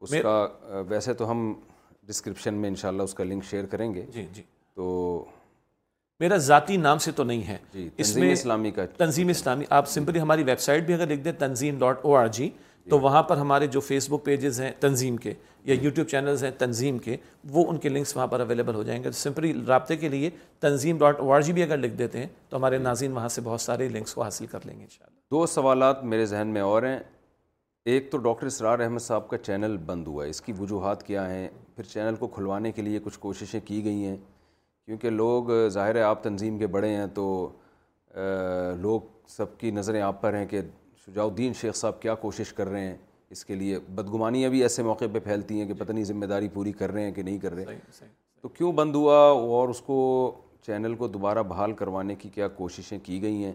اس 0.00 0.14
کا 0.22 0.82
ویسے 0.88 1.14
تو 1.14 1.30
ہم 1.30 1.52
ڈسکرپشن 2.08 2.54
میں 2.60 2.68
انشاءاللہ 2.68 3.02
اس 3.02 3.14
کا 3.14 3.24
لنک 3.24 3.44
شیئر 3.50 3.66
کریں 3.70 3.92
گے 3.94 4.04
جی 4.12 4.26
جی 4.32 4.42
تو 4.74 5.24
میرا 6.20 6.36
ذاتی 6.46 6.76
نام 6.76 6.98
سے 7.04 7.12
تو 7.16 7.24
نہیں 7.24 7.42
ہے 7.48 7.56
جی، 7.72 7.88
اسلامی 8.32 8.70
کا 8.78 8.84
تنظیم 8.96 9.28
اسلامی 9.28 9.64
آپ 9.78 9.88
سمپلی 9.88 10.20
ہماری 10.20 10.42
ویب 10.44 10.60
سائٹ 10.60 10.84
بھی 10.86 10.94
اگر 10.94 11.06
لکھ 11.10 11.20
دیں 11.24 11.32
تنظیم 11.38 11.78
ڈاٹ 11.78 12.04
او 12.04 12.14
آر 12.16 12.26
جی 12.38 12.48
تو 12.90 12.98
وہاں 13.00 13.22
پر 13.22 13.36
ہمارے 13.36 13.66
جو 13.76 13.80
فیس 13.80 14.08
بک 14.10 14.24
پیجز 14.24 14.60
ہیں 14.60 14.70
تنظیم 14.80 15.16
کے 15.24 15.32
یا 15.64 15.74
یوٹیوب 15.74 16.06
جی۔ 16.06 16.10
چینلز 16.10 16.44
ہیں 16.44 16.50
تنظیم 16.58 16.98
کے 17.06 17.16
وہ 17.52 17.64
ان 17.70 17.76
کے 17.78 17.88
لنکس 17.88 18.14
وہاں 18.16 18.26
پر 18.26 18.40
اویلیبل 18.40 18.74
ہو 18.74 18.82
جائیں 18.82 19.02
گے 19.04 19.10
سمپلی 19.20 19.52
رابطے 19.68 19.96
کے 19.96 20.08
لیے 20.08 20.30
تنظیم 20.60 20.98
ڈاٹ 20.98 21.20
او 21.20 21.32
آر 21.34 21.40
جی 21.48 21.52
بھی 21.52 21.62
اگر 21.62 21.76
لکھ 21.78 21.94
دیتے 21.98 22.18
ہیں 22.18 22.26
تو 22.48 22.56
ہمارے 22.56 22.76
جی۔ 22.78 22.82
ناظرین 22.84 23.12
وہاں 23.12 23.28
سے 23.36 23.40
بہت 23.44 23.60
سارے 23.60 23.88
لنکس 23.88 24.14
کو 24.14 24.22
حاصل 24.22 24.46
کر 24.50 24.66
لیں 24.66 24.78
گے 24.78 24.82
انشاءاللہ 24.82 25.18
دو 25.30 25.44
سوالات 25.54 26.04
میرے 26.12 26.26
ذہن 26.26 26.48
میں 26.54 26.60
اور 26.60 26.82
ہیں 26.82 26.98
ایک 27.88 28.10
تو 28.12 28.18
ڈاکٹر 28.24 28.46
اسرار 28.46 28.78
احمد 28.78 28.98
صاحب 29.02 29.28
کا 29.28 29.36
چینل 29.38 29.76
بند 29.86 30.06
ہوا 30.08 30.24
ہے 30.24 30.30
اس 30.30 30.40
کی 30.42 30.52
وجوہات 30.58 31.02
کیا 31.02 31.28
ہیں 31.30 31.46
پھر 31.76 31.84
چینل 31.92 32.16
کو 32.18 32.26
کھلوانے 32.28 32.72
کے 32.72 32.82
لیے 32.82 32.98
کچھ 33.04 33.18
کوششیں 33.18 33.60
کی 33.64 33.82
گئی 33.84 34.04
ہیں 34.04 34.16
کیونکہ 34.86 35.10
لوگ 35.10 35.50
ظاہر 35.72 35.94
ہے 35.94 36.02
آپ 36.02 36.22
تنظیم 36.22 36.58
کے 36.58 36.66
بڑے 36.74 36.88
ہیں 36.96 37.06
تو 37.14 37.24
لوگ 38.80 39.00
سب 39.28 39.56
کی 39.58 39.70
نظریں 39.70 40.00
آپ 40.02 40.20
پر 40.22 40.34
ہیں 40.34 40.44
کہ 40.46 40.60
شجاء 41.06 41.24
الدین 41.24 41.52
شیخ 41.60 41.76
صاحب 41.76 42.00
کیا 42.02 42.14
کوشش 42.26 42.52
کر 42.52 42.68
رہے 42.68 42.84
ہیں 42.86 42.96
اس 43.30 43.44
کے 43.44 43.54
لیے 43.54 43.78
بدگمانیاں 43.94 44.50
بھی 44.50 44.62
ایسے 44.62 44.82
موقع 44.82 45.04
پہ 45.12 45.18
پھیلتی 45.24 45.60
ہیں 45.60 45.66
کہ 45.68 45.74
پتہ 45.82 45.92
نہیں 45.92 46.04
ذمہ 46.04 46.26
داری 46.32 46.48
پوری 46.54 46.72
کر 46.78 46.92
رہے 46.92 47.02
ہیں 47.04 47.12
کہ 47.14 47.22
نہیں 47.22 47.38
کر 47.38 47.54
رہے 47.54 47.74
ہیں 47.74 48.06
تو 48.42 48.48
کیوں 48.48 48.72
بند 48.72 48.94
ہوا 48.96 49.16
اور 49.58 49.68
اس 49.68 49.80
کو 49.86 49.96
چینل 50.66 50.94
کو 50.94 51.08
دوبارہ 51.08 51.42
بحال 51.48 51.72
کروانے 51.80 52.14
کی 52.16 52.28
کیا 52.34 52.48
کوششیں 52.60 52.98
کی 53.04 53.22
گئی 53.22 53.44
ہیں 53.44 53.52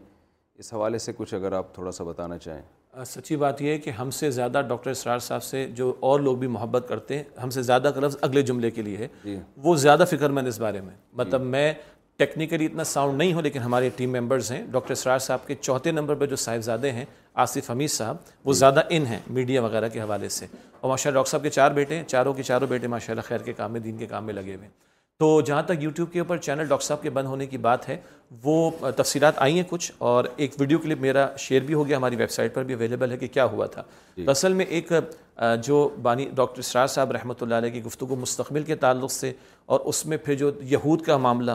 اس 0.59 0.73
حوالے 0.73 0.97
سے 1.05 1.13
کچھ 1.17 1.33
اگر 1.33 1.51
آپ 1.53 1.73
تھوڑا 1.73 1.91
سا 1.91 2.03
بتانا 2.03 2.37
چاہیں 2.37 2.61
سچی 3.05 3.35
بات 3.35 3.61
یہ 3.61 3.71
ہے 3.71 3.77
کہ 3.77 3.89
ہم 3.99 4.09
سے 4.19 4.29
زیادہ 4.31 4.61
ڈاکٹر 4.67 4.89
اسرار 4.91 5.19
صاحب 5.19 5.43
سے 5.43 5.65
جو 5.75 5.93
اور 6.09 6.19
لوگ 6.19 6.37
بھی 6.37 6.47
محبت 6.47 6.85
کرتے 6.89 7.17
ہیں 7.17 7.23
ہم 7.43 7.49
سے 7.49 7.61
زیادہ 7.61 7.91
کا 7.95 8.01
لفظ 8.05 8.17
اگلے 8.21 8.41
جملے 8.49 8.71
کے 8.71 8.81
لیے 8.81 8.97
ہے 8.97 9.07
جی۔ 9.23 9.37
وہ 9.63 9.75
زیادہ 9.85 10.03
فکر 10.11 10.29
مند 10.29 10.47
اس 10.47 10.59
بارے 10.59 10.81
میں 10.81 10.93
جی۔ 10.95 11.17
مطلب 11.21 11.41
میں 11.55 11.71
ٹیکنیکلی 12.17 12.65
اتنا 12.65 12.83
ساؤنڈ 12.83 13.17
نہیں 13.17 13.33
ہوں 13.33 13.41
لیکن 13.41 13.59
ہمارے 13.61 13.89
ٹیم 13.95 14.11
ممبرز 14.17 14.51
ہیں 14.51 14.63
ڈاکٹر 14.71 14.91
اسرار 14.91 15.17
صاحب 15.19 15.45
کے 15.47 15.55
چوتھے 15.61 15.91
نمبر 15.91 16.15
پہ 16.19 16.25
جو 16.25 16.35
صاحبزادے 16.45 16.91
ہیں 16.91 17.05
آصف 17.45 17.69
حمید 17.71 17.89
صاحب 17.91 18.17
وہ 18.45 18.53
جی۔ 18.53 18.59
زیادہ 18.59 18.81
ان 18.95 19.05
ہیں 19.05 19.19
میڈیا 19.35 19.61
وغیرہ 19.63 19.87
کے 19.93 20.01
حوالے 20.01 20.29
سے 20.37 20.45
اور 20.79 20.89
ماشاء 20.89 21.09
اللہ 21.09 21.17
ڈاکٹر 21.17 21.31
صاحب 21.31 21.43
کے 21.43 21.49
چار 21.49 21.71
بیٹے 21.79 21.95
ہیں 21.97 22.03
چاروں 22.07 22.33
کے 22.33 22.43
چاروں 22.43 22.67
بیٹے 22.67 22.87
ماشاء 22.95 23.13
اللہ 23.13 23.27
خیر 23.27 23.41
کے 23.45 23.53
کام 23.53 23.71
میں 23.71 23.79
دین 23.79 23.97
کے 23.97 24.05
کام 24.15 24.25
میں 24.25 24.33
لگے 24.33 24.55
ہوئے 24.55 24.67
تو 25.19 25.27
جہاں 25.45 25.61
تک 25.63 25.83
یوٹیوب 25.83 26.11
کے 26.13 26.19
اوپر 26.19 26.37
چینل 26.37 26.65
ڈاکٹر 26.67 26.85
صاحب 26.85 27.01
کے 27.01 27.09
بند 27.17 27.27
ہونے 27.27 27.45
کی 27.47 27.57
بات 27.67 27.87
ہے 27.89 27.95
وہ 28.43 28.55
تفصیلات 28.95 29.33
آئی 29.41 29.53
ہیں 29.55 29.63
کچھ 29.69 29.91
اور 30.07 30.25
ایک 30.35 30.55
ویڈیو 30.59 30.79
کلپ 30.83 30.99
میرا 31.01 31.25
شیئر 31.39 31.61
بھی 31.65 31.73
ہو 31.73 31.87
گیا 31.87 31.97
ہماری 31.97 32.15
ویب 32.15 32.29
سائٹ 32.31 32.53
پر 32.53 32.63
بھی 32.63 32.73
اویلیبل 32.73 33.11
ہے 33.11 33.17
کہ 33.17 33.27
کیا 33.33 33.45
ہوا 33.53 33.65
تھا 33.75 33.83
جی۔ 34.17 34.25
اصل 34.31 34.53
میں 34.53 34.65
ایک 34.69 34.91
جو 35.65 35.87
بانی 36.01 36.25
ڈاکٹر 36.35 36.59
اسرار 36.59 36.87
صاحب 36.95 37.11
رحمۃ 37.11 37.41
اللہ 37.41 37.55
علیہ 37.63 37.69
کی 37.71 37.83
گفتگو 37.83 38.15
مستقبل 38.21 38.63
کے 38.71 38.75
تعلق 38.83 39.11
سے 39.11 39.31
اور 39.73 39.79
اس 39.91 40.05
میں 40.05 40.17
پھر 40.25 40.35
جو 40.43 40.51
یہود 40.71 41.01
کا 41.05 41.17
معاملہ 41.27 41.51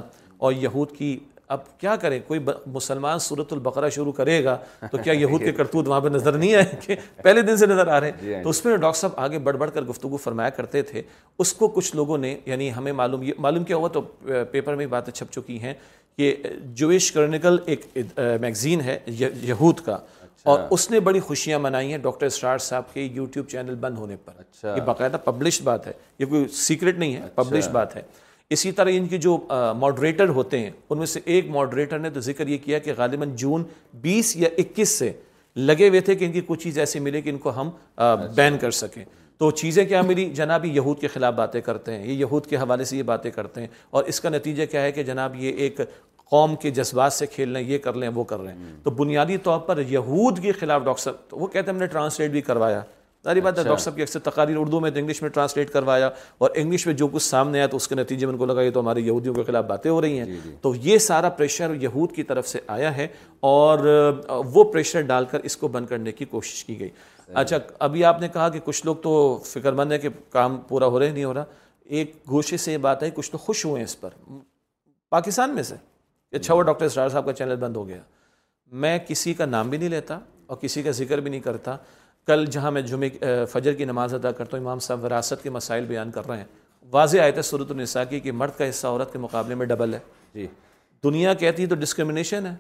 اور 0.47 0.53
یہود 0.53 0.93
کی 0.99 1.17
اب 1.53 1.61
کیا 1.81 1.95
کریں 2.03 2.19
کوئی 2.27 2.41
مسلمان 2.73 3.19
صورت 3.19 3.53
البقرہ 3.53 3.89
شروع 3.95 4.11
کرے 4.19 4.43
گا 4.45 4.57
تو 4.91 4.99
کیا 5.05 5.13
یہود 5.13 5.43
کے 5.45 5.53
کرتوت 5.53 5.89
وہاں 5.89 6.01
پہ 6.01 6.09
نظر 6.09 6.37
نہیں 6.39 6.55
آئے 6.55 6.77
کہ 6.81 6.97
پہلے 7.23 7.43
دن 7.49 7.57
سے 7.57 7.67
نظر 7.67 7.87
آ 7.95 7.99
رہے 8.01 8.11
ہیں 8.11 8.21
جی 8.23 8.33
ہاں 8.33 8.39
جی۔ 8.39 8.43
تو 8.45 8.51
اس 8.51 8.65
میں 8.65 8.77
ڈاکٹر 8.77 8.99
صاحب 8.99 9.19
آگے 9.25 9.39
بڑھ 9.49 9.57
بڑھ 9.63 9.71
کر 9.75 9.83
گفتگو 9.89 10.17
فرمایا 10.27 10.51
کرتے 10.59 10.83
تھے 10.91 11.03
اس 11.45 11.53
کو 11.61 11.69
کچھ 11.79 11.95
لوگوں 11.97 12.19
نے 12.19 12.35
یعنی 12.47 12.71
ہمیں 12.77 12.93
معلوم 13.01 13.23
یہ 13.29 13.41
معلوم 13.49 13.65
کیا 13.71 13.77
ہوا 13.77 13.89
تو 13.95 14.01
پیپر 14.51 14.75
میں 14.83 14.87
باتیں 14.95 15.13
چھپ 15.13 15.33
چکی 15.41 15.59
ہیں 15.63 15.75
کہ 16.19 16.33
جویش 16.83 17.11
کرنیکل 17.19 17.59
ایک 17.67 17.85
میگزین 18.41 18.81
ہے 18.87 18.99
یہود 19.19 19.81
کا 19.85 19.95
اچھا۔ 19.95 20.51
اور 20.51 20.61
اس 20.71 20.91
نے 20.91 21.01
بڑی 21.11 21.21
خوشیاں 21.31 21.59
منائی 21.67 21.91
ہیں 21.91 21.99
ڈاکٹر 22.09 22.27
اسرار 22.27 22.59
صاحب 22.71 22.93
کے 22.95 23.01
یوٹیوب 23.13 23.49
چینل 23.51 23.75
بند 23.89 23.99
ہونے 23.99 24.17
پر 24.25 24.33
اچھا۔ 24.39 24.75
یہ 24.77 24.81
باقاعدہ 24.93 25.17
پبلش 25.25 25.61
بات 25.65 25.87
ہے 25.87 25.93
یہ 26.19 26.27
کوئی 26.27 26.49
سیکرٹ 26.65 26.99
نہیں 26.99 27.15
ہے 27.15 27.23
اچھا۔ 27.27 27.43
پبلش 27.43 27.69
بات 27.73 27.97
ہے 27.97 28.03
اسی 28.55 28.71
طرح 28.73 28.89
ان 28.97 29.07
کی 29.09 29.19
جو 29.25 29.37
ماڈریٹر 29.79 30.29
ہوتے 30.39 30.59
ہیں 30.59 30.71
ان 30.91 30.99
میں 30.99 31.07
سے 31.07 31.21
ایک 31.25 31.49
ماڈریٹر 31.51 31.99
نے 31.99 32.11
تو 32.11 32.21
ذکر 32.21 32.47
یہ 32.49 32.59
کیا 32.65 32.79
کہ 32.87 32.93
غالباً 32.97 33.35
جون 33.43 33.65
بیس 34.03 34.35
یا 34.37 34.49
اکیس 34.59 34.99
سے 34.99 35.11
لگے 35.57 35.89
ہوئے 35.89 36.01
تھے 36.09 36.15
کہ 36.15 36.25
ان 36.25 36.33
کی 36.33 36.41
کچھ 36.47 36.63
چیز 36.65 36.79
ایسی 36.79 37.01
ملے 37.01 37.21
کہ 37.23 37.31
ان 37.31 37.39
کو 37.45 37.53
ہم 37.61 37.71
بین 37.97 38.55
اچھا۔ 38.55 38.61
کر 38.61 38.71
سکیں 38.81 39.05
تو 39.39 39.51
چیزیں 39.51 39.85
کیا 39.85 40.03
ملی 40.03 40.29
جناب 40.37 40.65
یہود 40.67 41.01
کے 41.01 41.09
خلاف 41.09 41.35
باتیں 41.35 41.61
کرتے 41.69 41.93
ہیں 41.97 42.07
یہ 42.07 42.13
یہود 42.13 42.47
کے 42.47 42.57
حوالے 42.57 42.85
سے 42.85 42.97
یہ 42.97 43.03
باتیں 43.13 43.31
کرتے 43.31 43.61
ہیں 43.61 43.69
اور 43.91 44.05
اس 44.13 44.21
کا 44.21 44.29
نتیجہ 44.31 44.67
کیا 44.71 44.83
ہے 44.83 44.93
کہ 44.93 45.03
جناب 45.03 45.37
یہ 45.43 45.63
ایک 45.65 45.81
قوم 46.31 46.55
کے 46.63 46.71
جذبات 46.71 47.13
سے 47.13 47.27
کھیل 47.27 47.49
لیں 47.53 47.63
یہ 47.69 47.79
کر 47.85 47.95
لیں 48.03 48.09
وہ 48.15 48.25
کر 48.25 48.41
رہے 48.41 48.53
ہیں 48.53 48.73
تو 48.83 48.91
بنیادی 49.01 49.37
طور 49.43 49.59
پر 49.69 49.81
یہود 49.91 50.39
کے 50.43 50.53
خلاف 50.61 50.83
ڈاکٹر 50.85 51.33
وہ 51.37 51.47
کہتے 51.47 51.61
ہیں 51.67 51.73
ہم 51.75 51.81
نے 51.81 51.87
ٹرانسلیٹ 51.87 52.31
بھی 52.31 52.41
کروایا 52.51 52.83
ساری 53.25 53.41
بات 53.41 53.55
ہے 53.55 53.61
اچھا۔ 53.61 53.69
ڈاکٹر 53.71 53.83
صاحب 53.83 53.97
کی 53.97 54.03
اکثر 54.03 54.19
تقاریر 54.31 54.57
اردو 54.59 54.79
میں 54.81 54.91
تو 54.91 54.99
انگلش 54.99 55.21
میں 55.23 55.31
ٹرانسلیٹ 55.31 55.71
کروایا 55.71 56.09
اور 56.43 56.51
انگلش 56.55 56.87
میں 56.87 56.95
جو 57.01 57.07
کچھ 57.13 57.23
سامنے 57.23 57.59
آیا 57.59 57.67
تو 57.71 57.77
اس 57.77 57.89
کے 57.89 57.95
نتیجے 57.95 58.27
میں 58.27 58.33
ان 58.33 58.39
کو 58.39 58.45
لگا 58.47 58.63
یہ 58.63 58.71
تو 58.75 58.81
ہمارے 58.81 59.01
یہودیوں 59.01 59.35
کے 59.35 59.43
خلاف 59.45 59.65
باتیں 59.69 59.91
ہو 59.91 60.01
رہی 60.01 60.19
ہیں 60.19 60.25
جی، 60.27 60.39
جی۔ 60.45 60.55
تو 60.61 60.75
یہ 60.83 60.99
سارا 61.07 61.29
پریشر 61.41 61.75
یہود 61.81 62.13
کی 62.15 62.23
طرف 62.31 62.49
سے 62.49 62.61
آیا 62.77 62.97
ہے 62.97 63.07
اور 63.51 63.85
وہ 64.55 64.65
پریشر 64.73 65.01
ڈال 65.11 65.25
کر 65.31 65.41
اس 65.51 65.57
کو 65.57 65.69
بند 65.77 65.87
کرنے 65.87 66.13
کی 66.13 66.25
کوشش 66.31 66.65
کی 66.65 66.79
گئی 66.81 66.91
اچھا 67.41 67.57
ابھی 67.89 68.05
آپ 68.05 68.21
نے 68.21 68.29
کہا 68.33 68.49
کہ 68.51 68.61
کچھ 68.65 68.85
لوگ 68.87 68.97
تو 69.03 69.13
فکر 69.47 69.73
مند 69.81 69.93
ہے 69.93 69.99
کہ 69.99 70.09
کام 70.33 70.57
پورا 70.69 70.87
ہو 70.87 70.99
رہا 71.01 71.13
نہیں 71.13 71.25
ہو 71.25 71.35
رہا 71.35 71.45
ایک 71.89 72.15
گوشے 72.31 72.57
سے 72.63 72.73
یہ 72.73 72.77
بات 72.89 73.03
ہے 73.03 73.11
کچھ 73.15 73.31
تو 73.33 73.39
خوش 73.39 73.65
ہوئے 73.65 73.77
ہیں 73.77 73.85
اس 73.85 74.01
پر 74.01 74.11
پاکستان 75.11 75.55
میں 75.55 75.63
سے 75.63 75.75
اچھا 76.37 76.55
وہ 76.55 76.63
ڈاکٹر 76.63 76.85
اسرار 76.87 77.09
صاحب 77.09 77.27
کا 77.27 77.33
چینل 77.33 77.57
بند 77.61 77.77
ہو 77.77 77.87
گیا 77.89 77.99
میں 78.83 78.99
کسی 79.09 79.35
کا 79.35 79.47
نام 79.47 79.71
بھی 79.71 79.79
نہیں 79.79 79.89
لیتا 79.89 80.19
اور 80.47 80.57
کسی 80.61 80.83
کا 80.83 80.91
ذکر 81.03 81.21
بھی 81.21 81.31
نہیں 81.31 81.41
کرتا 81.41 81.77
کل 82.27 82.45
جہاں 82.53 82.71
میں 82.71 82.83
جمعے 82.83 83.45
فجر 83.51 83.75
کی 83.75 83.85
نماز 83.85 84.15
ادا 84.15 84.31
کرتا 84.33 84.57
ہوں 84.57 84.65
امام 84.65 84.79
صاحب 84.87 85.05
وراثت 85.05 85.43
کے 85.43 85.51
مسائل 85.51 85.85
بیان 85.87 86.11
کر 86.11 86.29
رہے 86.29 86.37
ہیں 86.37 86.45
واضح 86.93 87.19
آیت 87.23 87.37
ہے 87.37 87.43
صورت 87.43 87.71
النساء 87.71 88.03
کی 88.11 88.21
کہ 88.21 88.33
مرد 88.33 88.57
کا 88.59 88.69
حصہ 88.69 88.87
عورت 88.87 89.13
کے 89.13 89.19
مقابلے 89.19 89.55
میں 89.55 89.67
ڈبل 89.67 89.95
ہے 89.95 89.99
جی 90.35 90.47
دنیا 91.05 91.35
کہتی 91.43 91.63
ہے 91.63 91.69
تو 91.69 91.75
ڈسکرمنیشن 91.81 92.47
ہے 92.47 92.55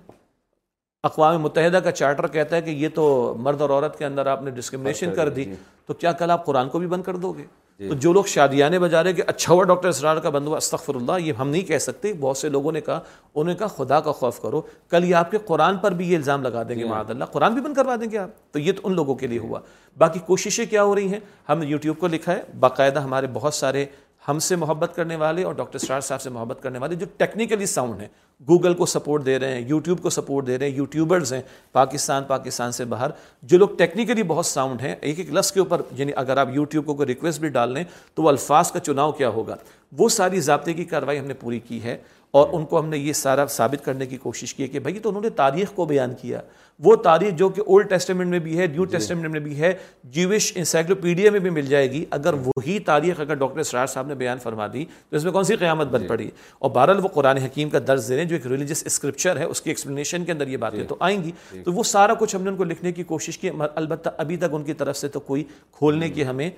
اقوام 1.08 1.40
متحدہ 1.42 1.76
کا 1.84 1.90
چارٹر 1.92 2.26
کہتا 2.28 2.56
ہے 2.56 2.62
کہ 2.62 2.70
یہ 2.70 2.88
تو 2.94 3.04
مرد 3.40 3.60
اور 3.60 3.70
عورت 3.70 3.98
کے 3.98 4.04
اندر 4.04 4.26
آپ 4.32 4.42
نے 4.42 4.50
ڈسکرمنیشن 4.56 5.06
ہاں، 5.08 5.14
کر 5.16 5.28
دی 5.38 5.44
جی۔ 5.44 5.54
تو 5.86 5.94
کیا 6.00 6.12
کل 6.22 6.30
آپ 6.30 6.44
قرآن 6.46 6.68
کو 6.68 6.78
بھی 6.78 6.86
بند 6.86 7.02
کر 7.04 7.16
دو 7.22 7.32
گے 7.38 7.44
جی۔ 7.80 7.88
تو 7.88 7.94
جو 8.00 8.12
لوگ 8.12 8.24
شادیانے 8.28 8.78
بجا 8.78 9.02
رہے 9.04 9.12
کہ 9.12 9.22
اچھا 9.26 9.52
ہوا 9.52 9.62
ڈاکٹر 9.64 9.88
اسرار 9.88 10.16
کا 10.22 10.28
ہوا 10.46 10.56
استغفر 10.56 10.94
اللہ 10.94 11.20
یہ 11.24 11.32
ہم 11.38 11.48
نہیں 11.50 11.62
کہہ 11.68 11.78
سکتے 11.78 12.12
بہت 12.20 12.36
سے 12.36 12.48
لوگوں 12.48 12.72
نے 12.72 12.80
کہا 12.88 12.98
انہیں 13.34 13.56
خدا 13.76 14.00
کا 14.08 14.12
خوف 14.18 14.40
کرو 14.40 14.60
کل 14.90 15.04
یہ 15.04 15.14
آپ 15.16 15.30
کے 15.30 15.38
قرآن 15.46 15.76
پر 15.82 15.92
بھی 16.00 16.10
یہ 16.10 16.16
الزام 16.16 16.42
لگا 16.42 16.62
دیں 16.68 16.76
گے 16.78 16.82
جی۔ 16.82 16.88
معد 16.88 17.10
اللہ 17.10 17.24
قرآن 17.32 17.54
بھی 17.54 17.62
بند 17.62 17.74
کروا 17.76 17.94
دیں 18.00 18.10
گے 18.10 18.18
آپ 18.18 18.52
تو 18.52 18.58
یہ 18.58 18.72
تو 18.80 18.88
ان 18.88 18.94
لوگوں 18.96 19.14
کے 19.22 19.26
لیے 19.26 19.38
ہوا 19.38 19.60
باقی 19.98 20.18
کوششیں 20.26 20.64
کیا 20.70 20.82
ہو 20.84 20.94
رہی 20.94 21.08
ہیں 21.12 21.20
ہم 21.48 21.58
نے 21.58 21.66
یوٹیوب 21.66 21.98
کو 22.00 22.06
لکھا 22.06 22.32
ہے 22.36 22.42
باقاعدہ 22.60 23.00
ہمارے 23.04 23.26
بہت 23.32 23.54
سارے 23.54 23.84
ہم 24.28 24.38
سے 24.46 24.56
محبت 24.56 24.92
کرنے 24.96 25.16
والے 25.16 25.42
اور 25.44 25.54
ڈاکٹر 25.54 25.78
سرار 25.78 26.00
صاحب 26.08 26.22
سے 26.22 26.30
محبت 26.30 26.58
کرنے 26.62 26.78
والے 26.78 26.94
جو 27.02 27.06
ٹیکنیکلی 27.16 27.66
ساؤنڈ 27.66 28.00
ہیں 28.00 28.08
گوگل 28.48 28.74
کو 28.74 28.86
سپورٹ 28.86 29.24
دے 29.26 29.38
رہے 29.38 29.54
ہیں 29.54 29.60
یوٹیوب 29.68 30.02
کو 30.02 30.10
سپورٹ 30.10 30.46
دے 30.46 30.58
رہے 30.58 30.68
ہیں 30.70 30.76
یوٹیوبرز 30.76 31.32
ہیں 31.32 31.40
پاکستان 31.72 32.24
پاکستان 32.28 32.72
سے 32.72 32.84
باہر 32.92 33.10
جو 33.52 33.58
لوگ 33.58 33.68
ٹیکنیکلی 33.78 34.22
بہت 34.32 34.46
ساؤنڈ 34.46 34.80
ہیں 34.82 34.94
ایک 35.00 35.18
ایک 35.18 35.32
لفظ 35.34 35.52
کے 35.52 35.60
اوپر 35.60 35.82
یعنی 35.96 36.12
اگر 36.16 36.36
آپ 36.44 36.48
یوٹیوب 36.54 36.86
کو 36.86 36.94
کوئی 36.94 37.06
ریکویسٹ 37.08 37.40
بھی 37.40 37.48
ڈال 37.56 37.72
لیں 37.74 37.84
تو 38.14 38.22
وہ 38.22 38.28
الفاظ 38.28 38.72
کا 38.72 38.80
چناؤ 38.90 39.12
کیا 39.22 39.28
ہوگا 39.38 39.56
وہ 39.98 40.08
ساری 40.16 40.40
ضابطے 40.40 40.72
کی 40.74 40.84
کارروائی 40.94 41.18
ہم 41.18 41.24
نے 41.26 41.34
پوری 41.40 41.58
کی 41.68 41.82
ہے 41.82 41.96
اور 42.38 42.48
ان 42.54 42.64
کو 42.66 42.78
ہم 42.78 42.88
نے 42.88 42.98
یہ 42.98 43.12
سارا 43.12 43.46
ثابت 43.50 43.84
کرنے 43.84 44.06
کی 44.06 44.16
کوشش 44.16 44.54
کی 44.54 44.66
کہ 44.68 44.78
بھائی 44.80 44.98
تو 45.02 45.08
انہوں 45.08 45.22
نے 45.22 45.30
تاریخ 45.36 45.72
کو 45.74 45.84
بیان 45.86 46.12
کیا 46.20 46.40
وہ 46.84 46.94
تاریخ 47.04 47.34
جو 47.36 47.48
کہ 47.56 47.60
اولڈ 47.66 47.88
ٹیسٹیمنٹ 47.88 48.30
میں 48.30 48.38
بھی 48.40 48.56
ہے 48.58 48.66
نیو 48.66 48.84
جی۔ 48.84 48.90
ٹیسٹمنٹ 48.92 49.30
میں 49.32 49.40
بھی 49.46 49.58
ہے 49.60 49.72
جیوش 50.12 50.50
انسائکلوپیڈیا 50.56 51.30
میں 51.30 51.40
بھی 51.46 51.50
مل 51.50 51.66
جائے 51.66 51.90
گی 51.92 52.04
اگر 52.18 52.34
جی۔ 52.36 52.42
وہی 52.56 52.78
تاریخ 52.90 53.20
اگر 53.20 53.34
ڈاکٹر 53.42 53.60
اسرار 53.60 53.86
صاحب 53.94 54.06
نے 54.08 54.14
بیان 54.22 54.38
فرما 54.42 54.66
دی 54.72 54.84
تو 55.10 55.16
اس 55.16 55.24
میں 55.24 55.32
کون 55.32 55.44
سی 55.44 55.56
قیامت 55.56 55.88
بن 55.88 56.02
جی۔ 56.02 56.08
پڑی 56.08 56.30
اور 56.58 56.70
بہرحال 56.70 57.00
وہ 57.04 57.08
قرآن 57.14 57.38
حکیم 57.38 57.70
کا 57.70 57.78
درج 57.88 58.10
رہے 58.12 58.20
ہیں 58.20 58.28
جو 58.28 58.36
ایک 58.36 58.46
ریلیجیس 58.52 58.82
اسکرپچر 58.86 59.38
ہے 59.38 59.44
اس 59.44 59.60
کی 59.62 59.70
ایکسپلینیشن 59.70 60.24
کے 60.24 60.32
اندر 60.32 60.48
یہ 60.48 60.56
باتیں 60.64 60.82
تو 60.88 60.96
آئیں 61.00 61.22
گی 61.24 61.32
تو 61.64 61.72
وہ 61.72 61.82
سارا 61.92 62.14
کچھ 62.20 62.36
ہم 62.36 62.42
نے 62.42 62.50
ان 62.50 62.56
کو 62.56 62.64
لکھنے 62.64 62.92
کی 62.92 63.02
کوشش 63.12 63.38
کی 63.38 63.50
البتہ 63.74 64.10
ابھی 64.18 64.36
تک 64.44 64.54
ان 64.54 64.64
کی 64.64 64.72
طرف 64.82 64.96
سے 64.96 65.08
تو 65.08 65.20
کوئی 65.32 65.44
کھولنے 65.78 66.08
کی 66.10 66.26
ہمیں 66.26 66.48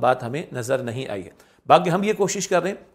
بات 0.00 0.22
ہمیں 0.22 0.42
نظر 0.52 0.78
نہیں 0.82 1.06
آئی 1.08 1.24
ہے 1.24 1.30
باقی 1.68 1.90
ہم 1.90 2.02
یہ 2.04 2.12
کوشش 2.18 2.48
کر 2.48 2.62
رہے 2.62 2.70
ہیں 2.70 2.88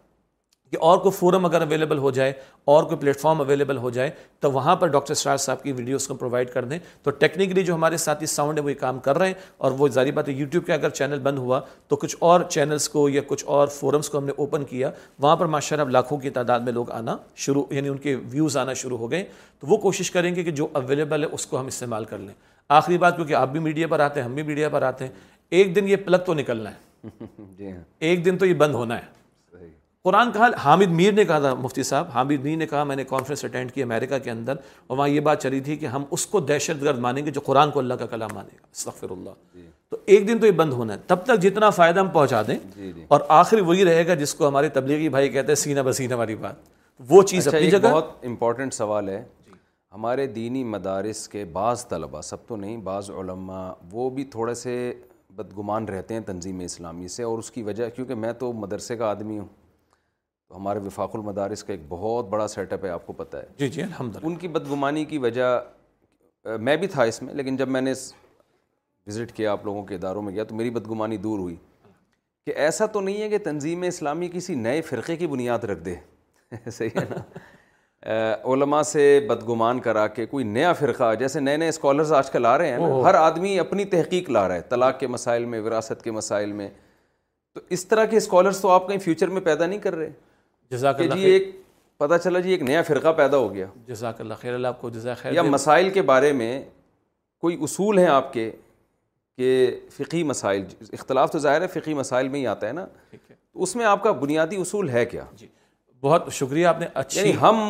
کہ 0.70 0.76
اور 0.86 0.98
کوئی 0.98 1.12
فورم 1.18 1.44
اگر 1.46 1.60
اویلیبل 1.62 1.98
ہو 1.98 2.10
جائے 2.10 2.32
اور 2.74 2.84
کوئی 2.84 2.96
پلیٹ 3.00 3.20
فارم 3.20 3.40
اویلیبل 3.40 3.76
ہو 3.78 3.90
جائے 3.90 4.10
تو 4.40 4.50
وہاں 4.52 4.74
پر 4.76 4.88
ڈاکٹر 4.94 5.14
سرار 5.14 5.36
صاحب 5.44 5.62
کی 5.62 5.72
ویڈیوز 5.72 6.06
کو 6.08 6.14
پرووائڈ 6.14 6.50
کر 6.52 6.64
دیں 6.64 6.78
تو 7.02 7.10
ٹیکنیکلی 7.18 7.62
جو 7.64 7.74
ہمارے 7.74 7.96
ساتھی 7.96 8.26
ساؤنڈ 8.26 8.58
ہے 8.58 8.64
وہ 8.64 8.70
یہ 8.70 8.74
کام 8.80 8.98
کر 9.00 9.18
رہے 9.18 9.26
ہیں 9.26 9.34
اور 9.64 9.72
وہ 9.78 9.88
ظاہر 9.94 10.10
بات 10.14 10.28
ہے 10.28 10.32
یوٹیوب 10.34 10.66
کے 10.66 10.72
اگر 10.72 10.90
چینل 10.90 11.18
بند 11.22 11.38
ہوا 11.38 11.60
تو 11.88 11.96
کچھ 11.96 12.16
اور 12.30 12.40
چینلز 12.48 12.88
کو 12.88 13.08
یا 13.08 13.20
کچھ 13.26 13.44
اور 13.58 13.68
فورمز 13.78 14.08
کو 14.10 14.18
ہم 14.18 14.24
نے 14.24 14.32
اوپن 14.36 14.64
کیا 14.70 14.90
وہاں 15.22 15.36
پر 15.36 15.46
ماشاء 15.54 15.76
اللہ 15.76 15.90
لاکھوں 15.92 16.18
کی 16.18 16.30
تعداد 16.38 16.60
میں 16.64 16.72
لوگ 16.72 16.90
آنا 16.92 17.16
شروع 17.46 17.64
یعنی 17.74 17.88
ان 17.88 17.98
کے 18.08 18.14
ویوز 18.30 18.56
آنا 18.56 18.72
شروع 18.82 18.98
ہو 18.98 19.10
گئے 19.10 19.24
تو 19.60 19.66
وہ 19.66 19.76
کوشش 19.86 20.10
کریں 20.10 20.34
گے 20.36 20.44
کہ 20.44 20.50
جو 20.62 20.66
اویلیبل 20.82 21.24
ہے 21.24 21.28
اس 21.34 21.46
کو 21.46 21.60
ہم 21.60 21.66
استعمال 21.66 22.04
کر 22.04 22.18
لیں 22.18 22.34
آخری 22.78 22.98
بات 22.98 23.16
کیونکہ 23.16 23.34
آپ 23.34 23.50
بھی 23.52 23.60
میڈیا 23.60 23.86
پر 23.88 24.00
آتے 24.00 24.20
ہیں 24.20 24.26
ہم 24.26 24.34
بھی 24.34 24.42
میڈیا 24.42 24.68
پر 24.68 24.82
آتے 24.82 25.04
ہیں 25.06 25.12
ایک 25.58 25.74
دن 25.74 25.88
یہ 25.88 25.96
پلگ 26.06 26.24
تو 26.26 26.34
نکلنا 26.34 26.70
ہے 26.70 27.08
جی 27.56 27.70
ہاں۔ 27.72 27.80
ایک 28.08 28.24
دن 28.24 28.38
تو 28.38 28.46
یہ 28.46 28.54
بند 28.60 28.74
ہونا 28.74 28.96
ہے 28.98 29.14
قرآن 30.06 30.30
کہا 30.32 30.46
حامد 30.64 30.90
میر 30.96 31.12
نے 31.12 31.24
کہا 31.26 31.38
تھا 31.40 31.52
مفتی 31.60 31.82
صاحب 31.82 32.08
حامد 32.14 32.42
میر 32.44 32.56
نے 32.56 32.66
کہا 32.66 32.82
میں 32.90 32.96
نے 32.96 33.04
کانفرنس 33.04 33.44
اٹینڈ 33.44 33.72
کی 33.72 33.82
امریکہ 33.82 34.18
کے 34.24 34.30
اندر 34.30 34.56
اور 34.86 34.96
وہاں 34.98 35.06
یہ 35.08 35.20
بات 35.28 35.42
چلی 35.42 35.58
تھی 35.68 35.76
کہ 35.76 35.86
ہم 35.94 36.04
اس 36.16 36.26
کو 36.34 36.40
دہشت 36.50 36.82
گرد 36.82 36.98
مانیں 37.06 37.24
گے 37.26 37.30
جو 37.30 37.40
قرآن 37.44 37.70
کو 37.70 37.78
اللہ 37.78 37.94
کا 38.02 38.06
کلام 38.12 38.30
مانے 38.34 38.54
گا 38.60 38.66
استغفر 38.76 39.10
اللہ 39.10 39.30
جی۔ 39.54 39.66
تو 39.90 39.96
ایک 40.12 40.28
دن 40.28 40.38
تو 40.40 40.46
یہ 40.46 40.52
بند 40.60 40.72
ہونا 40.72 40.94
ہے 40.94 40.98
تب 41.06 41.24
تک 41.26 41.40
جتنا 41.42 41.70
فائدہ 41.80 42.00
ہم 42.00 42.08
پہنچا 42.12 42.42
دیں 42.46 42.58
جی، 42.76 42.92
جی۔ 42.92 43.04
اور 43.14 43.20
آخر 43.38 43.60
وہی 43.70 43.84
رہے 43.84 44.06
گا 44.08 44.14
جس 44.22 44.34
کو 44.34 44.48
ہمارے 44.48 44.68
تبلیغی 44.78 45.08
بھائی 45.16 45.28
کہتے 45.28 45.48
ہیں 45.52 45.56
سینہ 45.64 45.80
بسینہ 45.90 46.14
والی 46.22 46.36
بات 46.46 46.54
وہ 47.08 47.22
چیز 47.32 47.48
اچھا، 47.48 47.56
اپنی 47.58 47.70
جگہ 47.70 47.92
بہت 47.92 48.12
امپورٹنٹ 48.30 48.74
سوال 48.74 49.08
ہے 49.08 49.22
ہمارے 49.94 50.26
دینی 50.40 50.64
مدارس 50.78 51.26
کے 51.28 51.44
بعض 51.60 51.86
طلباء 51.88 52.20
سب 52.30 52.46
تو 52.48 52.56
نہیں 52.56 52.76
بعض 52.92 53.10
علماء 53.20 53.70
وہ 53.92 54.08
بھی 54.18 54.24
تھوڑے 54.38 54.54
سے 54.64 54.78
بدگمان 55.36 55.88
رہتے 55.98 56.14
ہیں 56.14 56.20
تنظیم 56.32 56.60
اسلامی 56.70 57.08
سے 57.18 57.22
اور 57.22 57.38
اس 57.38 57.50
کی 57.50 57.62
وجہ 57.62 57.88
کیونکہ 57.96 58.14
میں 58.26 58.32
تو 58.44 58.52
مدرسے 58.64 58.96
کا 58.96 59.10
آدمی 59.10 59.38
ہوں 59.38 59.46
تو 60.48 60.56
ہمارے 60.56 60.78
وفاق 60.86 61.14
المدارس 61.16 61.64
کا 61.64 61.72
ایک 61.72 61.80
بہت 61.88 62.28
بڑا 62.30 62.46
سیٹ 62.48 62.72
اپ 62.72 62.84
ہے 62.84 62.90
آپ 62.90 63.06
کو 63.06 63.12
پتہ 63.20 63.36
ہے 63.36 63.44
جی 63.58 63.68
جی 63.68 63.82
الحمد 63.82 64.16
ان 64.22 64.36
کی 64.42 64.48
بدگمانی 64.56 65.04
کی 65.12 65.18
وجہ 65.18 65.46
میں 66.68 66.76
بھی 66.82 66.86
تھا 66.88 67.02
اس 67.02 67.22
میں 67.22 67.34
لیکن 67.34 67.56
جب 67.56 67.68
میں 67.76 67.80
نے 67.80 67.92
وزٹ 69.06 69.32
کیا 69.32 69.50
آپ 69.52 69.64
لوگوں 69.64 69.82
کے 69.86 69.94
اداروں 69.94 70.22
میں 70.22 70.34
گیا 70.34 70.44
تو 70.44 70.54
میری 70.54 70.70
بدگمانی 70.76 71.16
دور 71.26 71.38
ہوئی 71.38 71.56
کہ 72.46 72.52
ایسا 72.64 72.86
تو 72.86 73.00
نہیں 73.00 73.22
ہے 73.22 73.28
کہ 73.28 73.38
تنظیم 73.44 73.82
اسلامی 73.86 74.28
کسی 74.32 74.54
نئے 74.54 74.80
فرقے 74.90 75.16
کی 75.16 75.26
بنیاد 75.26 75.64
رکھ 75.72 75.82
دے 75.84 75.94
صحیح 76.70 77.00
ہے 77.00 77.04
نا 77.10 77.20
علماء 78.52 78.80
سے 78.86 79.04
بدگمان 79.28 79.78
کرا 79.80 80.06
کے 80.16 80.26
کوئی 80.26 80.44
نیا 80.44 80.72
فرقہ 80.72 81.14
جیسے 81.18 81.40
نئے 81.40 81.56
نئے 81.56 81.68
اسکالرز 81.68 82.12
آج 82.12 82.30
کل 82.30 82.46
آ 82.46 82.56
رہے 82.58 82.70
ہیں 82.72 82.92
ہر 83.04 83.14
آدمی 83.14 83.58
اپنی 83.58 83.84
تحقیق 83.94 84.30
لا 84.30 84.46
رہا 84.48 84.54
ہے 84.54 84.60
طلاق 84.68 84.98
کے 84.98 85.06
مسائل 85.06 85.44
میں 85.54 85.60
وراثت 85.60 86.02
کے 86.04 86.10
مسائل 86.18 86.52
میں 86.60 86.68
تو 87.54 87.60
اس 87.76 87.84
طرح 87.86 88.04
کے 88.12 88.16
اسکالرس 88.16 88.60
تو 88.60 88.68
آپ 88.70 88.86
کہیں 88.88 88.98
فیوچر 89.08 89.28
میں 89.36 89.40
پیدا 89.44 89.66
نہیں 89.66 89.78
کر 89.88 89.94
رہے 89.96 90.10
جزاک 90.70 91.00
جی 91.14 91.24
ایک 91.30 91.48
پتہ 91.98 92.14
چلا 92.22 92.38
جی 92.40 92.50
ایک 92.50 92.62
نیا 92.62 92.82
فرقہ 92.86 93.12
پیدا 93.16 93.36
ہو 93.36 93.52
گیا 93.54 93.66
جزاک 93.88 94.20
اللہ 94.20 94.34
خیر 94.40 94.54
اللہ 94.54 94.68
آپ 94.68 94.80
کو 94.80 94.90
جزاک 94.90 95.18
خیر 95.18 95.32
یا 95.32 95.42
مسائل 95.42 95.90
کے 95.90 96.02
بارے 96.10 96.32
میں 96.40 96.62
کوئی 97.40 97.56
اصول 97.62 97.98
ہیں 97.98 98.06
آپ 98.08 98.32
کے 98.32 98.50
کہ 99.38 99.78
فقی 99.96 100.22
مسائل 100.24 100.62
اختلاف 100.92 101.32
تو 101.32 101.38
ظاہر 101.38 101.62
ہے 101.62 101.66
فقی 101.80 101.94
مسائل 101.94 102.28
میں 102.28 102.40
ہی 102.40 102.46
آتا 102.46 102.66
ہے 102.68 102.72
نا 102.72 102.86
اس 103.64 103.74
میں 103.76 103.84
آپ 103.86 104.02
کا 104.02 104.12
بنیادی 104.22 104.56
اصول 104.60 104.88
ہے 104.90 105.04
کیا 105.06 105.24
جی، 105.36 105.46
بہت 106.00 106.32
شکریہ 106.34 106.66
آپ 106.66 106.80
نے 106.80 106.86
اچھی 106.94 107.20
یعنی 107.20 107.32
ہم 107.40 107.62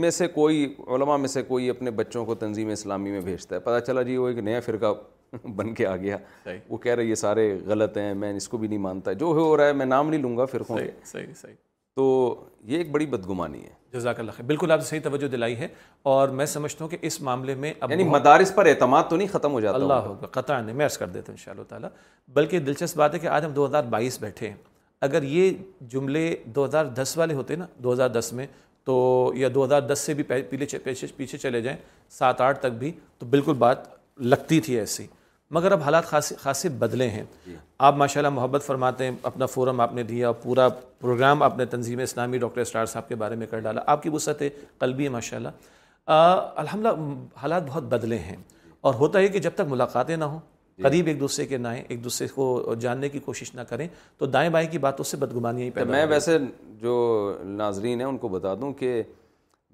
میں 0.00 0.10
سے 0.10 0.26
کوئی 0.28 0.62
علماء 0.94 1.16
میں 1.16 1.28
سے 1.28 1.42
کوئی 1.48 1.68
اپنے 1.70 1.90
بچوں 2.00 2.24
کو 2.24 2.34
تنظیم 2.34 2.68
اسلامی 2.70 3.10
میں 3.10 3.20
بھیجتا 3.20 3.54
ہے 3.54 3.60
پتہ 3.60 3.84
چلا 3.86 4.02
جی 4.02 4.16
وہ 4.16 4.28
ایک 4.28 4.38
نیا 4.38 4.60
فرقہ 4.66 4.92
بن 5.56 5.72
کے 5.74 5.86
آ 5.86 5.94
گیا 5.96 6.16
وہ 6.68 6.76
کہہ 6.78 6.94
رہے 6.94 7.04
یہ 7.04 7.14
سارے 7.24 7.52
غلط 7.66 7.96
ہیں 7.98 8.12
میں 8.14 8.32
اس 8.36 8.48
کو 8.48 8.56
بھی 8.58 8.68
نہیں 8.68 8.78
مانتا 8.86 9.12
جو 9.12 9.26
ہو 9.36 9.56
رہا 9.56 9.66
ہے 9.66 9.72
میں 9.72 9.86
نام 9.86 10.08
نہیں 10.10 10.22
لوں 10.22 10.36
گا 10.36 10.44
فرقوں 10.54 10.78
صحیح 10.78 11.32
صحیح 11.40 11.54
تو 11.96 12.04
یہ 12.64 12.78
ایک 12.78 12.90
بڑی 12.90 13.06
بدگمانی 13.06 13.62
ہے 13.62 13.70
جزاک 13.94 14.20
اللہ 14.20 14.30
خیر 14.36 14.44
بالکل 14.46 14.70
آپ 14.72 14.80
سے 14.80 14.86
صحیح 14.86 15.00
توجہ 15.04 15.26
دلائی 15.28 15.56
ہے 15.56 15.66
اور 16.12 16.28
میں 16.38 16.46
سمجھتا 16.46 16.84
ہوں 16.84 16.90
کہ 16.90 16.96
اس 17.06 17.20
معاملے 17.22 17.54
میں 17.54 17.72
یعنی 17.90 18.04
مدارس 18.08 18.54
پر 18.54 18.66
اعتماد 18.66 19.02
تو 19.10 19.16
نہیں 19.16 19.28
ختم 19.32 19.52
ہو 19.52 19.60
جاتا 19.60 19.76
اللہ 19.76 20.00
ہوگا 20.06 20.26
قطع 20.40 20.60
نہیں 20.60 20.76
میں 20.76 20.84
عرض 20.86 20.96
کر 20.98 21.06
دیتا 21.08 21.32
ہوں 21.32 21.36
ان 21.36 21.42
شاء 21.44 21.52
اللہ 21.52 21.64
تعالیٰ 21.68 21.88
بلکہ 22.34 22.60
دلچسپ 22.70 22.96
بات 22.98 23.14
ہے 23.14 23.18
کہ 23.18 23.26
آج 23.38 23.44
ہم 23.44 23.50
دو 23.52 23.66
ہزار 23.66 23.84
بائیس 23.94 24.18
بیٹھے 24.20 24.48
ہیں 24.48 24.56
اگر 25.08 25.22
یہ 25.22 25.50
جملے 25.92 26.24
دو 26.54 26.64
ہزار 26.64 26.84
دس 27.02 27.16
والے 27.18 27.34
ہوتے 27.34 27.54
ہیں 27.54 27.58
نا 27.60 27.66
دو 27.82 27.92
ہزار 27.92 28.08
دس 28.10 28.32
میں 28.32 28.46
تو 28.84 29.00
یا 29.36 29.48
دو 29.54 29.64
ہزار 29.64 29.80
دس 29.92 29.98
سے 30.06 30.14
بھی 30.14 30.24
پیچھے 30.52 31.38
چلے 31.38 31.60
جائیں 31.62 31.78
سات 32.18 32.40
آٹھ 32.40 32.58
تک 32.60 32.72
بھی 32.78 32.92
تو 33.18 33.26
بالکل 33.34 33.52
بات 33.58 33.86
لگتی 34.30 34.60
تھی 34.60 34.78
ایسی 34.78 35.06
مگر 35.54 35.72
اب 35.72 35.80
حالات 35.84 36.06
خاصے 36.42 36.68
بدلے 36.82 37.08
ہیں 37.10 37.22
جی۔ 37.46 37.54
آپ 37.88 37.96
ماشاءاللہ 38.02 38.28
محبت 38.34 38.62
فرماتے 38.66 39.04
ہیں 39.04 39.10
اپنا 39.30 39.46
فورم 39.54 39.80
آپ 39.80 39.92
نے 39.94 40.02
دیا 40.12 40.30
پورا 40.44 40.68
پروگرام 41.00 41.42
آپ 41.42 41.56
نے 41.58 41.64
تنظیم 41.74 41.98
اسلامی 42.02 42.38
ڈاکٹر 42.44 42.60
اسٹار 42.60 42.86
صاحب 42.92 43.08
کے 43.08 43.14
بارے 43.22 43.34
میں 43.40 43.46
کر 43.50 43.60
ڈالا 43.66 43.80
آپ 43.94 44.02
کی 44.02 44.08
وسعت 44.12 44.42
قلبی 44.78 45.04
ہے 45.04 45.08
ماشاء 45.18 45.36
اللہ 45.36 46.18
الحمد 46.60 46.86
حالات 47.42 47.66
بہت 47.68 47.82
بدلے 47.92 48.18
ہیں 48.18 48.36
اور 48.88 48.94
ہوتا 49.02 49.18
ہے 49.18 49.28
کہ 49.34 49.38
جب 49.46 49.50
تک 49.56 49.68
ملاقاتیں 49.74 50.16
نہ 50.16 50.24
ہوں 50.24 50.38
جی۔ 50.76 50.82
قریب 50.88 51.06
ایک 51.06 51.20
دوسرے 51.20 51.46
کے 51.46 51.56
آئیں 51.68 51.82
ایک 51.88 52.02
دوسرے 52.04 52.28
کو 52.34 52.74
جاننے 52.80 53.08
کی 53.08 53.18
کوشش 53.28 53.54
نہ 53.54 53.60
کریں 53.68 53.86
تو 54.18 54.26
دائیں 54.36 54.48
بائیں 54.56 54.68
کی 54.70 54.78
باتوں 54.86 55.04
سے 55.10 55.16
بدگمانی 55.16 55.70
پیدا 55.74 55.90
میں 55.90 56.04
ویسے 56.10 56.36
جو 56.82 56.94
ناظرین 57.62 58.00
ہیں 58.00 58.08
ان 58.08 58.18
کو 58.24 58.28
بتا 58.40 58.54
دوں 58.60 58.72
کہ 58.80 59.02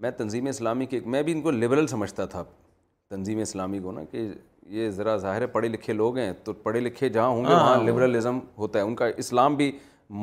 میں 0.02 0.10
تنظیم 0.16 0.46
اسلامی 0.46 0.86
کے 0.86 1.00
میں 1.14 1.22
بھی 1.22 1.32
ان 1.32 1.40
کو 1.42 1.50
لبرل 1.50 1.86
سمجھتا 1.96 2.24
تھا 2.34 2.44
تنظیم 3.10 3.38
اسلامی 3.40 3.78
کو 3.82 3.92
نا 3.92 4.02
کہ 4.10 4.28
یہ 4.76 4.88
ذرا 4.90 5.16
ظاہر 5.16 5.40
ہے 5.40 5.46
پڑھے 5.52 5.68
لکھے 5.68 5.92
لوگ 5.92 6.16
ہیں 6.18 6.32
تو 6.44 6.52
پڑھے 6.62 6.80
لکھے 6.80 7.08
جہاں 7.08 7.26
ہوں 7.28 7.44
گے 7.44 7.52
ہاں، 7.52 7.60
وہاں 7.60 7.82
لبرلزم 7.86 8.34
ہاں۔ 8.34 8.58
ہوتا 8.58 8.78
ہے 8.78 8.84
ان 8.84 8.94
کا 8.94 9.06
اسلام 9.22 9.54
بھی 9.56 9.70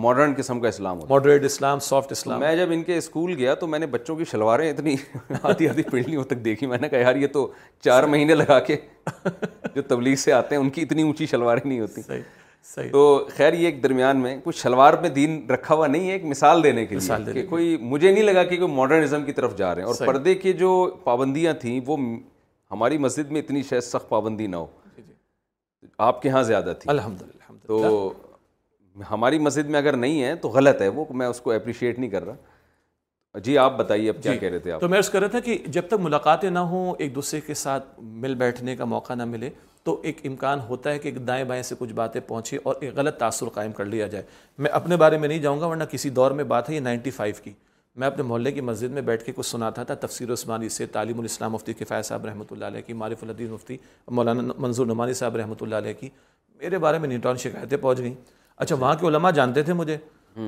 ماڈرن 0.04 0.34
قسم 0.38 0.60
کا 0.60 0.68
اسلام 0.68 0.98
ہوتا 1.00 1.14
ماڈریٹ 1.14 1.44
اسلام 1.46 1.80
سافٹ 1.88 2.12
اسلام 2.12 2.40
میں 2.40 2.56
جب 2.56 2.72
ان 2.74 2.84
کے 2.84 2.98
اسکول 2.98 3.34
گیا 3.38 3.54
تو 3.56 3.68
میں 3.68 3.80
نے 3.80 3.86
بچوں 3.96 4.16
کی 4.16 4.26
شلواریں 4.32 4.70
اتنی 4.70 4.96
آدھی 5.44 5.68
آدھی 5.70 5.84
پنڈلیوں 5.92 6.24
تک 6.30 6.44
دیکھی 6.46 6.68
میں 6.68 6.78
نے 6.82 6.90
کہا 6.90 7.00
یار 7.00 7.16
یہ 7.16 7.28
تو 7.34 7.48
چار 7.86 8.04
مہینے 8.14 8.36
لگا 8.36 8.60
کے 8.70 8.78
جو 9.76 9.82
تبلیغ 9.88 10.16
سے 10.24 10.34
آتے 10.34 10.56
ہیں 10.56 10.62
ان 10.62 10.70
کی 10.78 10.82
اتنی 10.82 11.02
اونچی 11.04 11.26
شلواریں 11.32 11.68
نہیں 11.68 11.80
ہوتی 11.80 12.02
صحیح 12.76 12.90
تو 12.92 13.02
خیر 13.38 13.54
یہ 13.54 13.66
ایک 13.66 13.82
درمیان 13.84 14.18
میں 14.20 14.36
کچھ 14.44 14.58
شلوار 14.62 14.94
میں 15.02 15.10
دین 15.18 15.46
رکھا 15.50 15.76
ہوا 15.76 15.88
نہیں 15.88 16.08
ہے 16.08 16.14
ایک 16.14 16.24
مثال 16.26 16.64
دینے 16.64 16.86
کے 16.86 16.96
لیے 16.96 17.34
کہ 17.34 17.46
کوئی 17.50 17.76
مجھے 17.82 18.12
نہیں 18.12 18.24
لگا 18.24 18.44
کہ 18.44 18.58
کوئی 18.60 18.72
ماڈرنزم 18.76 19.26
کی 19.26 19.32
طرف 19.40 19.56
جا 19.58 19.74
رہے 19.76 19.82
ہیں 19.82 19.88
اور 19.90 20.06
پردے 20.08 20.34
کے 20.36 20.54
جو 20.62 20.70
پابندیاں 21.04 21.54
تھیں 21.62 21.80
وہ 21.88 21.98
ہماری 22.72 22.98
مسجد 22.98 23.32
میں 23.32 23.42
اتنی 23.42 23.62
شاید 23.70 23.84
سخت 23.84 24.08
پابندی 24.10 24.48
نہ 24.48 24.56
ہو 24.56 24.66
جی، 24.96 25.02
جی۔ 25.08 25.14
آپ 26.08 26.22
کے 26.22 26.30
ہاں 26.30 26.42
زیادہ 26.44 26.74
تھی 26.82 26.90
الحمد 26.92 27.22
للہ 27.22 27.54
تو 27.68 28.04
ہماری 29.12 29.40
مسجد 29.40 29.70
میں 29.70 29.80
اگر 29.80 29.96
نہیں 29.98 30.24
ہے 30.24 30.36
تو 30.42 30.50
غلط 30.50 30.82
ہے 30.82 30.88
وہ 30.98 31.06
میں 31.20 31.28
اس 31.28 31.42
کو 31.42 31.52
اپریشیٹ 31.52 32.00
نہیں 32.00 32.10
کر 32.10 32.26
رہا 32.26 33.40
جی 33.44 33.58
آپ 33.58 33.76
بتائیے 33.78 34.10
اب 34.10 34.22
کیا 34.24 34.34
جی، 34.34 34.40
کہہ 34.40 34.50
رہے 34.50 34.60
تھے 34.66 34.72
آپ 34.72 34.82
تو 34.82 34.88
میں 34.90 35.00
اس 35.00 35.10
کر 35.10 35.20
رہا 35.20 35.28
تھا 35.30 35.40
کہ 35.48 35.58
جب 35.78 35.88
تک 35.88 36.00
ملاقاتیں 36.02 36.50
نہ 36.50 36.60
ہوں 36.74 36.94
ایک 37.00 37.14
دوسرے 37.16 37.40
کے 37.48 37.54
ساتھ 37.62 37.88
مل 38.26 38.36
بیٹھنے 38.44 38.76
کا 38.76 38.86
موقع 38.94 39.14
نہ 39.16 39.26
ملے 39.34 39.50
تو 39.84 40.00
ایک 40.04 40.22
امکان 40.26 40.60
ہوتا 40.68 40.92
ہے 40.92 41.00
کہ 41.00 41.08
ایک 41.10 41.26
دائیں 41.28 41.44
بائیں 41.50 41.62
سے 41.64 41.76
کچھ 41.80 41.92
باتیں 41.94 42.20
پہنچیں 42.28 42.58
اور 42.64 42.76
ایک 42.82 42.94
غلط 42.98 43.18
تاثر 43.20 43.50
قائم 43.54 43.72
کر 43.80 43.86
لیا 43.86 44.08
جائے 44.14 44.24
میں 44.58 44.70
اپنے 44.80 44.98
بارے 44.98 45.18
میں 45.18 45.28
نہیں 45.28 45.40
جاؤں 45.40 45.60
گا 45.62 45.66
ورنہ 45.68 45.84
کسی 45.92 46.10
دور 46.20 46.32
میں 46.40 46.44
بات 46.56 46.70
ہے 46.70 46.76
یہ 46.76 46.80
نائنٹی 46.80 47.12
فائیو 47.18 47.34
کی 47.44 47.52
میں 48.00 48.08
اپنے 48.08 48.24
محلے 48.24 48.52
کی 48.52 48.62
مسجد 48.62 48.92
میں 48.94 49.02
بیٹھ 49.10 49.24
کے 49.24 49.32
کچھ 49.36 49.46
سنا 49.48 49.70
تھا 49.78 49.84
تفسیر 50.00 50.32
عثمانی 50.34 50.70
سے 50.78 50.86
تعلیم 50.96 51.20
الاسلام 51.20 51.52
مفتی 51.52 51.74
کفایہ 51.74 52.02
صاحب 52.08 52.26
رحمۃ 52.26 52.52
اللہ 52.52 52.66
علیہ 52.66 52.82
کی 52.88 52.94
معرف 53.02 53.24
الدین 53.24 53.52
مفتی 53.52 53.78
مولانا 54.18 54.42
منظور 54.58 54.86
نعمانی 54.88 55.14
صاحب 55.20 55.36
رحمۃ 55.38 55.62
اللہ 55.62 55.76
علیہ 55.76 55.94
کی 56.00 56.10
میرے 56.64 56.78
بارے 56.86 56.98
میں 57.00 57.08
نیوٹان 57.10 57.38
شکایتیں 57.46 57.78
پہنچ 57.78 58.00
گئیں 58.00 58.14
اچھا 58.58 58.76
وہاں 58.80 58.96
کے 59.00 59.08
علماء 59.08 59.32
جانتے 59.40 59.64
تھے 59.64 59.74
مجھے 59.82 59.98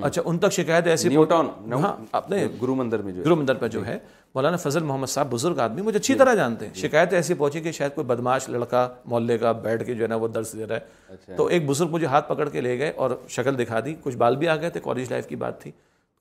اچھا 0.03 0.21
ان 0.25 0.37
تک 0.37 0.51
شکایت 0.53 0.87
ایسی 0.87 1.15
ہاں، 1.15 1.91
اپنے 2.19 2.45
گرو 2.61 2.73
مندر 2.75 3.01
میں 3.01 3.13
گرو 3.15 3.35
مندر 3.35 3.55
پہ 3.57 3.67
جو 3.75 3.85
ہے 3.85 3.97
مولانا 4.35 4.57
فضل 4.57 4.83
محمد 4.83 5.07
صاحب 5.07 5.29
بزرگ 5.31 5.59
آدمی 5.65 5.81
مجھے 5.81 5.97
اچھی 5.99 6.13
جی۔ 6.13 6.17
طرح 6.19 6.33
جانتے 6.35 6.65
ہیں 6.67 6.73
جی۔ 6.73 6.81
شکایت 6.81 7.13
ایسی 7.13 7.33
پہنچی 7.33 7.59
کہ 7.61 7.71
شاید 7.77 7.95
کوئی 7.95 8.07
بدماش 8.07 8.47
لڑکا 8.49 8.87
محلے 9.05 9.37
کا 9.37 9.51
بیٹھ 9.67 9.85
کے 9.85 9.93
جو 9.95 10.03
ہے 10.03 10.07
نا 10.07 10.15
وہ 10.23 10.27
درس 10.27 10.53
دے 10.57 10.65
رہا 10.67 10.75
ہے 10.75 11.13
اچھا۔ 11.13 11.35
تو 11.35 11.45
ایک 11.45 11.65
بزرگ 11.69 11.89
مجھے 11.91 12.05
ہاتھ 12.13 12.27
پکڑ 12.29 12.49
کے 12.49 12.61
لے 12.61 12.77
گئے 12.79 12.91
اور 13.03 13.11
شکل 13.37 13.57
دکھا 13.63 13.79
دی 13.85 13.93
کچھ 14.03 14.17
بال 14.23 14.35
بھی 14.41 14.47
آ 14.47 14.55
گئے 14.61 14.69
تھے 14.69 14.79
کالج 14.83 15.11
لائف 15.11 15.27
کی 15.27 15.35
بات 15.45 15.61
تھی 15.61 15.71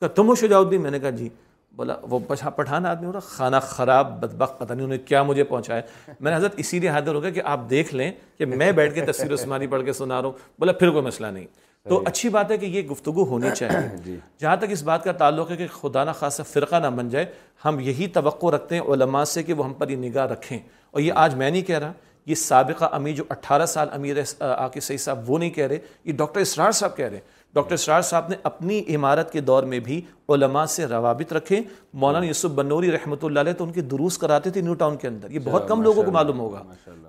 کہا 0.00 0.08
تم 0.14 0.28
ہو 0.28 0.34
شجاع 0.36 0.58
الدین 0.58 0.80
میں 0.82 0.90
نے 0.90 0.98
کہا 1.00 1.10
جی 1.20 1.28
بولا 1.76 1.94
وہ 2.10 2.18
پٹھان 2.56 2.86
آدمی 2.86 3.06
ہو 3.06 3.12
رہا 3.12 3.34
کھانا 3.36 3.58
خراب 3.60 4.10
بدبخ 4.20 4.58
پتہ 4.58 4.72
نہیں 4.72 4.84
انہیں 4.84 4.98
کیا 5.08 5.22
مجھے 5.22 5.44
پہنچایا 5.44 5.80
میں 6.18 6.30
نے 6.30 6.36
حضرت 6.36 6.52
اسی 6.56 6.78
لیے 6.80 6.88
حاضر 6.90 7.14
ہو 7.14 7.22
گیا 7.22 7.30
کہ 7.30 7.42
آپ 7.56 7.60
دیکھ 7.70 7.94
لیں 7.94 8.10
کہ 8.38 8.46
میں 8.56 8.70
بیٹھ 8.72 8.94
کے 8.94 9.00
تصویر 9.12 9.32
عثمانی 9.34 9.66
پڑھ 9.74 9.84
کے 9.84 9.92
سنا 9.92 10.20
رہا 10.22 10.28
ہوں 10.28 10.38
بولا 10.58 10.72
پھر 10.72 10.90
کوئی 10.90 11.04
مسئلہ 11.04 11.26
نہیں 11.26 11.46
تو 11.88 12.02
اچھی 12.06 12.28
بات 12.34 12.50
ہے 12.50 12.56
کہ 12.58 12.66
یہ 12.66 12.82
گفتگو 12.90 13.24
ہونی 13.30 13.48
چاہیے 13.56 14.16
جہاں 14.40 14.56
تک 14.60 14.70
اس 14.72 14.82
بات 14.84 15.04
کا 15.04 15.12
تعلق 15.18 15.50
ہے 15.50 15.56
کہ 15.56 15.66
خدا 15.80 16.04
نہ 16.04 16.10
خاصہ 16.18 16.42
فرقہ 16.52 16.76
نہ 16.82 16.86
بن 16.96 17.08
جائے 17.08 17.24
ہم 17.64 17.78
یہی 17.80 18.06
توقع 18.14 18.46
رکھتے 18.54 18.74
ہیں 18.78 18.82
علماء 18.94 19.24
سے 19.32 19.42
کہ 19.42 19.52
وہ 19.54 19.64
ہم 19.64 19.72
پر 19.78 19.88
یہ 19.88 19.96
نگاہ 20.08 20.26
رکھیں 20.32 20.58
اور 20.90 21.00
یہ 21.00 21.12
آج 21.24 21.34
میں 21.34 21.50
نہیں 21.50 21.62
کہہ 21.66 21.78
رہا 21.78 21.92
یہ 22.26 22.34
سابقہ 22.34 22.84
امیر 22.92 23.14
جو 23.16 23.24
اٹھارہ 23.30 23.66
سال 23.66 23.88
امیر 23.92 24.16
ہے 24.16 24.22
آ 24.46 24.68
کے 24.68 24.80
صحیح 24.80 24.96
صاحب 24.98 25.30
وہ 25.30 25.38
نہیں 25.38 25.50
کہہ 25.50 25.66
رہے 25.66 25.78
یہ 26.04 26.12
ڈاکٹر 26.16 26.40
اسرار 26.40 26.72
صاحب 26.78 26.96
کہہ 26.96 27.08
رہے 27.08 27.16
ہیں 27.16 27.34
ڈاکٹر 27.56 27.74
اسرار 27.74 28.02
صاحب 28.06 28.28
نے 28.30 28.36
اپنی 28.48 28.80
عمارت 28.94 29.30
کے 29.32 29.40
دور 29.50 29.62
میں 29.72 29.78
بھی 29.84 30.00
علماء 30.34 30.64
سے 30.70 30.86
روابط 30.86 31.32
رکھے 31.32 31.60
مولانا 32.02 32.26
یوسف 32.26 32.50
بنوری 32.54 32.90
رحمۃ 32.92 33.22
اللہ 33.24 33.40
علیہ 33.40 33.52
تو 33.58 33.64
ان 33.64 33.70
کے 33.72 33.80
دروس 33.92 34.18
کراتے 34.18 34.50
تھے 34.50 34.60
نیو 34.60 34.74
ٹاؤن 34.82 34.96
کے 35.02 35.08
اندر 35.08 35.30
یہ 35.30 35.38
بہت 35.44 35.68
کم 35.68 35.82
لوگوں 35.82 36.02
کو 36.02 36.10
معلوم 36.12 36.40
ہوگا 36.40 36.62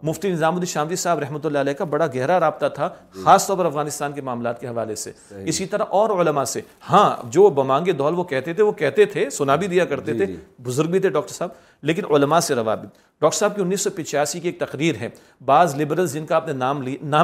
مفتی 0.10 0.32
نظام 0.32 0.54
الدی 0.56 0.66
شامز 0.74 1.00
صاحب 1.00 1.20
رحمۃ 1.20 1.46
اللہ 1.46 1.66
علیہ 1.66 1.74
کا 1.78 1.84
بڑا 1.96 2.08
گہرا 2.16 2.40
رابطہ 2.40 2.66
تھا 2.76 2.88
جی۔ 3.16 3.24
خاص 3.24 3.48
طور 3.48 3.58
پر 3.58 3.66
افغانستان 3.66 4.12
کے 4.14 4.22
معاملات 4.30 4.62
کے 4.62 4.68
حوالے 4.68 4.96
سے 5.04 5.12
اسی 5.54 5.66
طرح 5.74 5.96
اور 6.02 6.10
علماء 6.20 6.44
سے 6.54 6.62
ہاں 6.90 7.06
جو 7.38 7.50
بمانگے 7.62 7.92
دول 8.04 8.20
وہ 8.20 8.24
کہتے 8.34 8.54
تھے 8.54 8.64
وہ 8.64 8.72
کہتے 8.84 9.06
تھے 9.16 9.30
سنا 9.40 9.56
بھی 9.64 9.68
دیا 9.74 9.86
کرتے 9.94 10.12
جی، 10.12 10.18
تھے 10.18 10.26
جی۔ 10.34 10.38
بزرگ 10.70 10.90
بھی 10.92 11.00
تھے 11.00 11.10
ڈاکٹر 11.18 11.34
صاحب 11.34 11.66
لیکن 11.82 12.14
علماء 12.16 12.40
سے 12.40 12.56
روابط 12.56 12.96
ڈاکٹر 13.22 13.38
صاحب 13.38 13.56
کی 13.56 13.62
انیس 13.62 13.82
سو 13.82 13.90
پچاسی 13.96 14.40
کی 14.40 14.48
ایک 14.48 14.60
تقریر 14.60 14.96
ہے 15.02 15.08
بعض 15.46 15.76
لبرلز 15.80 16.14
جن 16.14 16.26
کا 16.26 16.36
آپ 16.36 16.48
نے 16.48 16.54
نام 16.54 16.82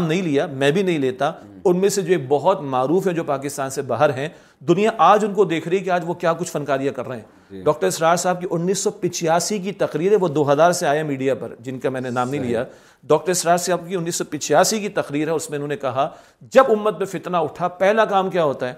نہیں 0.08 0.22
لیا 0.22 0.46
میں 0.52 0.70
بھی 0.72 0.84
نہیں 0.84 0.98
لیتا 1.00 1.32
ان 1.64 1.78
میں 1.80 1.90
سے 1.96 2.02
جو 2.02 2.12
ایک 2.14 2.28
بہت 2.28 2.62
معروف 2.72 3.08
ہیں 3.08 3.14
جو 3.14 3.24
پاکستان 3.24 3.70
سے 3.70 3.82
باہر 3.92 4.14
ہیں 4.18 4.28
دنیا 4.68 4.92
آج 5.10 5.26
ان 5.26 5.34
کو 5.34 5.46
دیکھ 5.46 5.68
رہی 5.68 5.78
ہے 5.80 5.84
کہ 5.84 5.90
آج 5.92 6.04
وہ 6.08 6.14
کیا 6.14 6.34
کچھ 6.40 6.52
فنکاریاں 6.52 6.94
کر 6.94 7.08
رہے 7.08 7.16
ہیں 7.18 7.24
جی۔ 7.58 7.62
ڈاکٹر 7.64 7.88
اسرار 7.88 8.16
صاحب 8.24 8.42
کی 8.42 8.48
انیس 8.52 8.80
سو 8.84 8.92
پچاسی 9.02 9.60
کی 9.68 9.72
تقریر 9.84 10.12
ہے 10.12 10.18
وہ 10.22 10.28
دو 10.28 10.52
ہزار 10.52 10.72
سے 10.82 10.88
آیا 10.88 11.04
میڈیا 11.04 11.36
پر 11.40 11.54
جن 11.64 11.80
کا 11.80 11.90
میں 11.90 12.02
نے 12.02 12.10
نام 12.10 12.30
نہیں 12.30 12.44
لیا 12.44 12.64
ڈاکٹر 13.08 13.32
اسرار 13.32 13.58
صاحب 13.58 13.88
کی 13.88 13.96
انیس 13.96 14.16
سو 14.16 14.24
پچاسی 14.30 14.80
کی 14.80 14.90
تقریر 15.02 15.28
ہے 15.28 15.34
اس 15.34 15.50
میں 15.50 15.58
انہوں 15.58 15.68
نے 15.68 15.78
کہا 15.78 16.08
جب 16.54 16.72
امت 16.78 16.98
میں 16.98 17.06
فتنہ 17.12 17.38
اٹھا 17.38 17.68
پہلا 17.84 18.06
کام 18.16 18.30
کیا 18.30 18.44
ہوتا 18.44 18.70
ہے 18.70 18.74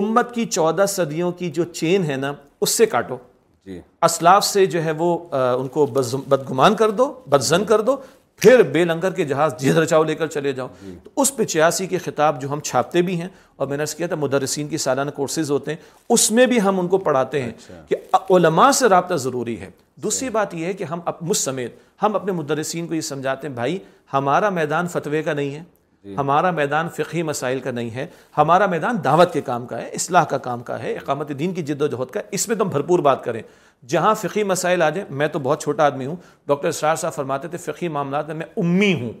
امت 0.00 0.34
کی 0.34 0.44
چودہ 0.46 0.84
صدیوں 0.88 1.32
کی 1.38 1.50
جو 1.60 1.64
چین 1.72 2.04
ہے 2.10 2.16
نا 2.16 2.32
اس 2.60 2.70
سے 2.70 2.86
کاٹو 2.86 3.16
جی۔ 3.66 3.80
اسلاف 4.02 4.44
سے 4.44 4.64
جو 4.66 4.82
ہے 4.84 4.92
وہ 4.98 5.16
ان 5.58 5.68
کو 5.74 5.86
بدگمان 6.28 6.74
کر 6.76 6.90
دو 7.00 7.12
بدزن 7.30 7.64
کر 7.64 7.80
دو 7.88 7.96
پھر 8.40 8.62
بے 8.72 8.84
لنگر 8.84 9.12
کے 9.14 9.24
جہاز 9.24 9.54
جدھر 9.58 9.80
رچاؤ 9.82 10.04
لے 10.04 10.14
کر 10.14 10.26
چلے 10.26 10.52
جاؤ 10.52 10.68
جی۔ 10.82 10.94
تو 11.02 11.10
اس 11.22 11.34
پہ 11.36 11.44
چیاسی 11.44 11.86
کے 11.86 11.98
خطاب 12.04 12.40
جو 12.42 12.50
ہم 12.52 12.60
چھاپتے 12.68 13.02
بھی 13.08 13.20
ہیں 13.20 13.28
اور 13.56 13.66
میں 13.68 13.76
نے 13.76 13.82
اس 13.82 13.94
کیا 13.94 14.06
تھا 14.06 14.16
مدرسین 14.20 14.68
کی 14.68 14.78
سالانہ 14.84 15.10
کورسز 15.16 15.50
ہوتے 15.50 15.70
ہیں 15.74 15.78
اس 16.14 16.30
میں 16.38 16.46
بھی 16.52 16.60
ہم 16.62 16.80
ان 16.80 16.88
کو 16.94 16.98
پڑھاتے 17.08 17.42
ہیں 17.42 17.48
اچھا۔ 17.50 17.82
کہ 17.88 17.96
علماء 18.36 18.70
سے 18.78 18.88
رابطہ 18.88 19.14
ضروری 19.26 19.58
ہے 19.60 19.70
دوسری 20.02 20.28
جی۔ 20.28 20.32
بات 20.34 20.54
یہ 20.54 20.66
ہے 20.66 20.72
کہ 20.80 20.84
ہم 20.90 21.00
مجھ 21.20 21.36
سمیت 21.36 21.76
ہم 22.02 22.16
اپنے 22.16 22.32
مدرسین 22.42 22.86
کو 22.86 22.94
یہ 22.94 23.00
سمجھاتے 23.12 23.46
ہیں 23.48 23.54
بھائی 23.54 23.78
ہمارا 24.12 24.48
میدان 24.58 24.86
فتوے 24.92 25.22
کا 25.22 25.32
نہیں 25.32 25.54
ہے 25.54 25.62
جی۔ 26.04 26.14
ہمارا 26.16 26.50
میدان 26.50 26.88
فقہی 26.96 27.22
مسائل 27.22 27.60
کا 27.60 27.70
نہیں 27.70 27.90
ہے 27.94 28.06
ہمارا 28.38 28.66
میدان 28.70 28.96
دعوت 29.04 29.32
کے 29.32 29.40
کام 29.48 29.66
کا 29.66 29.80
ہے 29.80 29.88
اصلاح 29.94 30.24
کا 30.30 30.38
کام 30.46 30.62
کا 30.70 30.78
ہے 30.82 30.92
اقامت 30.96 31.32
دین 31.38 31.52
کی 31.54 31.62
جد 31.68 31.82
و 31.82 31.86
جہد 31.86 32.10
کا 32.12 32.20
ہے 32.20 32.24
اس 32.38 32.46
میں 32.48 32.56
تم 32.56 32.68
بھرپور 32.68 32.98
بات 33.08 33.22
کریں 33.24 33.42
جہاں 33.88 34.14
فقہی 34.20 34.42
مسائل 34.54 34.82
آ 34.82 34.88
جائیں 34.90 35.10
میں 35.18 35.28
تو 35.32 35.38
بہت 35.42 35.62
چھوٹا 35.62 35.84
آدمی 35.86 36.06
ہوں 36.06 36.16
ڈاکٹر 36.48 36.68
اسرار 36.68 36.96
صاحب 36.96 37.14
فرماتے 37.14 37.48
تھے 37.48 37.58
فقہی 37.72 37.88
معاملات 37.98 38.26
میں 38.26 38.34
میں 38.34 38.46
امی 38.64 38.92
ہوں 39.00 39.12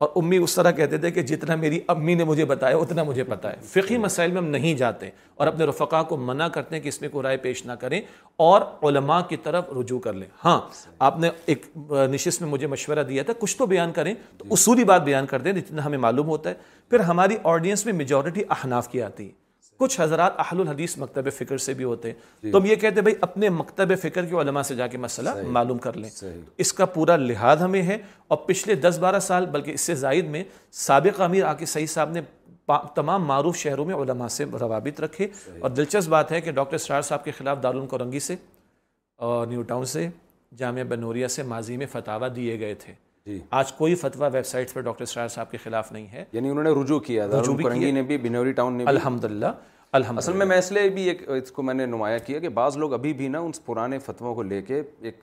اور 0.00 0.08
امی 0.16 0.36
اس 0.42 0.54
طرح 0.54 0.70
کہتے 0.72 0.98
تھے 0.98 1.10
کہ 1.10 1.22
جتنا 1.30 1.54
میری 1.62 1.78
امی 1.94 2.12
نے 2.14 2.24
مجھے 2.24 2.44
بتایا 2.50 2.76
اتنا 2.76 3.02
مجھے 3.04 3.24
پتہ 3.28 3.48
ہے 3.48 3.54
فقی 3.72 3.96
مسائل 4.04 4.30
میں 4.30 4.40
ہم 4.40 4.46
نہیں 4.50 4.74
جاتے 4.76 5.08
اور 5.38 5.46
اپنے 5.46 5.64
رفقا 5.66 6.02
کو 6.12 6.16
منع 6.16 6.46
کرتے 6.54 6.74
ہیں 6.74 6.82
کہ 6.82 6.88
اس 6.88 7.00
میں 7.00 7.08
کوئی 7.08 7.22
رائے 7.24 7.36
پیش 7.42 7.64
نہ 7.66 7.72
کریں 7.80 8.00
اور 8.46 8.62
علماء 8.88 9.20
کی 9.28 9.36
طرف 9.42 9.64
رجوع 9.80 9.98
کر 10.06 10.12
لیں 10.12 10.26
ہاں 10.44 10.58
آپ 11.08 11.18
نے 11.20 11.30
ایک 11.52 11.66
نشست 12.12 12.42
میں 12.42 12.50
مجھے 12.50 12.66
مشورہ 12.76 13.02
دیا 13.08 13.22
تھا 13.22 13.32
کچھ 13.40 13.56
تو 13.56 13.66
بیان 13.74 13.92
کریں 13.94 14.12
تو 14.38 14.44
اصولی 14.54 14.84
بات 14.92 15.02
بیان 15.04 15.26
کر 15.34 15.40
دیں 15.42 15.52
جتنا 15.60 15.84
ہمیں 15.86 15.98
معلوم 16.08 16.28
ہوتا 16.28 16.50
ہے 16.50 16.54
پھر 16.90 17.00
ہماری 17.12 17.36
آڈینس 17.54 17.84
میں 17.86 17.92
میجورٹی 18.02 18.42
احناف 18.56 18.88
کی 18.92 19.02
آتی 19.02 19.26
ہے 19.26 19.39
کچھ 19.80 20.00
حضرات 20.00 20.32
احل 20.40 20.60
الحدیث 20.60 20.96
مکتب 20.98 21.30
فکر 21.36 21.56
سے 21.66 21.72
بھی 21.74 21.84
ہوتے 21.84 22.08
ہیں 22.10 22.16
جی۔ 22.42 22.50
تو 22.52 22.58
ہم 22.58 22.64
یہ 22.66 22.74
کہتے 22.82 22.94
ہیں 22.96 23.02
بھائی 23.02 23.14
اپنے 23.26 23.48
مکتب 23.58 23.92
فکر 24.02 24.24
کے 24.30 24.34
علماء 24.40 24.62
سے 24.70 24.74
جا 24.80 24.86
کے 24.94 24.98
مسئلہ 25.04 25.30
معلوم 25.58 25.78
کر 25.86 25.96
لیں 25.96 26.10
اس 26.64 26.72
کا 26.80 26.86
پورا 26.96 27.16
لحاظ 27.16 27.62
ہمیں 27.62 27.82
ہے 27.86 27.96
اور 28.32 28.38
پچھلے 28.46 28.74
دس 28.88 28.98
بارہ 29.00 29.20
سال 29.28 29.46
بلکہ 29.56 29.70
اس 29.74 29.80
سے 29.90 29.94
زائد 30.02 30.26
میں 30.34 30.42
سابق 30.86 31.20
امیر 31.28 31.44
آکی 31.54 31.66
صحیح 31.74 31.86
صاحب 31.94 32.10
نے 32.12 32.20
تمام 32.94 33.24
معروف 33.26 33.56
شہروں 33.58 33.84
میں 33.84 33.94
علماء 34.02 34.26
سے 34.38 34.44
روابط 34.60 35.00
رکھے 35.00 35.26
اور 35.60 35.70
دلچسپ 35.70 36.08
بات 36.08 36.32
ہے 36.32 36.40
کہ 36.40 36.50
ڈاکٹر 36.58 36.78
سرار 36.78 37.02
صاحب 37.12 37.24
کے 37.24 37.30
خلاف 37.38 37.64
کورنگی 37.90 38.18
سے 38.28 38.36
اور 39.28 39.46
نیو 39.46 39.62
ٹاؤن 39.72 39.84
سے 39.94 40.08
جامعہ 40.58 40.84
بنوریا 40.88 41.28
سے 41.36 41.42
ماضی 41.54 41.76
میں 41.76 41.86
فتاوہ 41.92 42.28
دیے 42.36 42.58
گئے 42.60 42.74
تھے 42.84 42.92
جی 43.26 43.38
آج 43.52 43.72
کوئی 43.78 43.94
فتویٰ 44.00 44.28
ویب 44.32 44.46
سائٹ 44.46 44.72
پہ 44.74 44.80
ڈاکٹر 44.82 45.04
شراج 45.04 45.30
صاحب 45.30 45.50
کے 45.50 45.56
خلاف 45.62 45.90
نہیں 45.92 46.06
ہے 46.12 46.24
یعنی 46.32 46.50
انہوں 46.50 46.64
نے 46.64 46.70
رجوع 46.82 46.98
کیا 47.06 47.26
رجوع 47.28 47.54
بھی 47.56 48.16
بھی 48.18 48.28
نے 48.28 48.52
ٹاؤن 48.56 48.76
نے 48.76 48.84
الحمد 48.88 49.24
للہ 49.24 49.46
اصل 50.16 50.32
میں 50.36 50.46
میں 50.46 50.56
اس 50.58 50.70
لیے 50.72 50.88
بھی 50.94 51.02
ایک 51.08 51.28
اس 51.30 51.52
کو 51.52 51.62
میں 51.62 51.74
نے 51.74 51.86
نمایاں 51.86 52.18
کیا 52.26 52.38
کہ 52.40 52.48
بعض 52.58 52.76
لوگ 52.76 52.92
ابھی 52.92 53.12
بھی 53.20 53.28
نا 53.28 53.38
ان 53.38 53.50
پرانے 53.64 53.98
فتووں 53.98 54.34
کو 54.34 54.42
لے 54.42 54.60
کے 54.62 54.82
ایک 55.00 55.18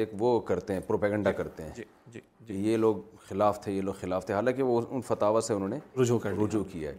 ایک 0.00 0.10
وہ 0.18 0.38
کرتے 0.48 0.72
ہیں 0.74 0.80
پروپیگنڈا 0.86 1.30
جی، 1.30 1.36
کرتے 1.36 1.62
ہیں 1.62 1.70
جی،, 1.76 1.82
جی،, 2.12 2.20
جی 2.46 2.54
یہ 2.68 2.76
لوگ 2.76 2.96
خلاف 3.28 3.60
تھے 3.64 3.72
یہ 3.72 3.80
لوگ 3.82 3.94
خلاف 4.00 4.26
تھے 4.26 4.34
حالانکہ 4.34 4.62
وہ 4.62 4.80
ان 4.90 5.00
فتاوہ 5.06 5.40
سے 5.46 5.54
انہوں 5.54 5.68
نے 5.68 5.78
رجوع 6.00 6.18
کیا 6.72 6.90
ہے 6.90 6.94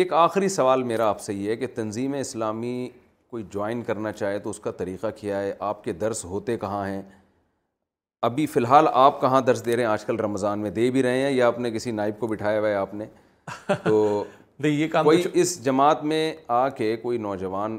ایک 0.00 0.12
آخری 0.12 0.48
سوال 0.54 0.82
میرا 0.82 1.08
آپ 1.08 1.20
سے 1.20 1.34
یہ 1.34 1.50
ہے 1.50 1.56
کہ 1.56 1.66
تنظیم 1.74 2.14
اسلامی 2.20 2.88
کوئی 3.30 3.44
جوائن 3.50 3.82
کرنا 3.82 4.12
چاہے 4.12 4.38
تو 4.38 4.50
اس 4.50 4.60
کا 4.60 4.70
طریقہ 4.82 5.06
کیا 5.16 5.40
ہے 5.42 5.52
آپ 5.68 5.84
کے 5.84 5.92
درس 6.04 6.24
ہوتے 6.24 6.56
کہاں 6.58 6.86
ہیں 6.88 7.02
ابھی 8.26 8.44
فی 8.52 8.58
الحال 8.60 8.86
آپ 8.92 9.20
کہاں 9.20 9.40
درس 9.46 9.64
دے 9.66 9.74
رہے 9.76 9.82
ہیں 9.82 9.88
آج 9.88 10.04
کل 10.04 10.16
رمضان 10.20 10.58
میں 10.60 10.70
دے 10.78 10.90
بھی 10.90 11.02
رہے 11.02 11.18
ہیں 11.22 11.30
یا 11.30 11.46
آپ 11.46 11.58
نے 11.60 11.70
کسی 11.70 11.90
نائب 11.98 12.18
کو 12.18 12.26
بٹھایا 12.26 12.58
ہوا 12.60 12.68
ہے 12.68 12.74
آپ 12.74 12.94
نے 12.94 13.04
تو 13.84 13.98
نہیں 14.58 14.72
یہ 14.72 14.88
کام 14.92 15.08
اس 15.32 15.52
جماعت 15.64 16.02
میں 16.12 16.20
آ 16.58 16.68
کے 16.80 16.96
کوئی 17.04 17.18
نوجوان 17.28 17.78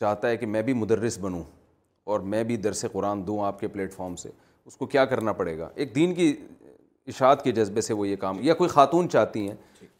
چاہتا 0.00 0.28
ہے 0.28 0.36
کہ 0.36 0.46
میں 0.54 0.62
بھی 0.68 0.72
مدرس 0.84 1.18
بنوں 1.26 1.42
اور 2.12 2.20
میں 2.34 2.42
بھی 2.50 2.56
درس 2.66 2.84
قرآن 2.92 3.26
دوں 3.26 3.38
آپ 3.50 3.60
کے 3.60 3.68
پلیٹ 3.76 3.92
فارم 3.94 4.16
سے 4.24 4.30
اس 4.66 4.76
کو 4.76 4.86
کیا 4.96 5.04
کرنا 5.12 5.32
پڑے 5.44 5.58
گا 5.58 5.68
ایک 5.74 5.94
دین 5.94 6.14
کی 6.14 6.34
اشاعت 7.12 7.44
کے 7.44 7.52
جذبے 7.60 7.80
سے 7.90 7.94
وہ 8.00 8.08
یہ 8.08 8.16
کام 8.26 8.38
یا 8.48 8.54
کوئی 8.62 8.70
خاتون 8.80 9.08
چاہتی 9.16 9.48
ہیں 9.48 9.54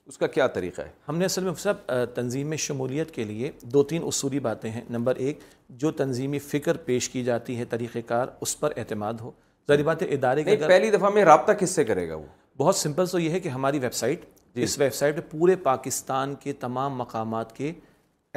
اس 0.06 0.18
کا 0.18 0.26
کیا 0.38 0.46
طریقہ 0.58 0.82
ہے 0.82 0.90
ہم 1.08 1.16
نے 1.18 1.24
اصل 1.24 1.44
میں 1.44 1.52
صاحب 1.68 1.92
تنظیم 2.14 2.54
شمولیت 2.66 3.10
کے 3.14 3.24
لیے 3.30 3.50
دو 3.72 3.82
تین 3.92 4.02
اصولی 4.12 4.38
باتیں 4.52 4.70
ہیں 4.70 4.82
نمبر 4.96 5.16
ایک 5.26 5.40
جو 5.84 5.90
تنظیمی 6.04 6.38
فکر 6.52 6.76
پیش 6.90 7.08
کی 7.10 7.24
جاتی 7.30 7.56
ہے 7.58 7.64
طریقہ 7.74 7.98
کار 8.12 8.28
اس 8.46 8.58
پر 8.60 8.72
اعتماد 8.76 9.14
ہو 9.22 9.30
ظاہر 9.68 9.82
بات 9.82 10.02
ہے 10.02 10.06
ادارے 10.14 10.42
کے 10.44 10.56
پہلی 10.68 10.90
دفعہ 10.90 11.10
میں 11.14 11.24
رابطہ 11.24 11.52
کس 11.60 11.70
سے 11.74 11.84
کرے 11.84 12.08
گا 12.08 12.14
وہ 12.16 12.22
بہت 12.58 12.76
سمپل 12.76 13.06
سو 13.06 13.18
یہ 13.18 13.30
ہے 13.30 13.40
کہ 13.40 13.48
ہماری 13.48 13.78
ویب 13.78 13.94
سائٹ 13.94 14.24
جی۔ 14.54 14.62
اس 14.62 14.78
ویب 14.78 14.94
سائٹ 14.94 15.16
پہ 15.16 15.20
پورے 15.30 15.56
پاکستان 15.62 16.34
کے 16.42 16.52
تمام 16.60 16.94
مقامات 16.98 17.54
کے 17.56 17.72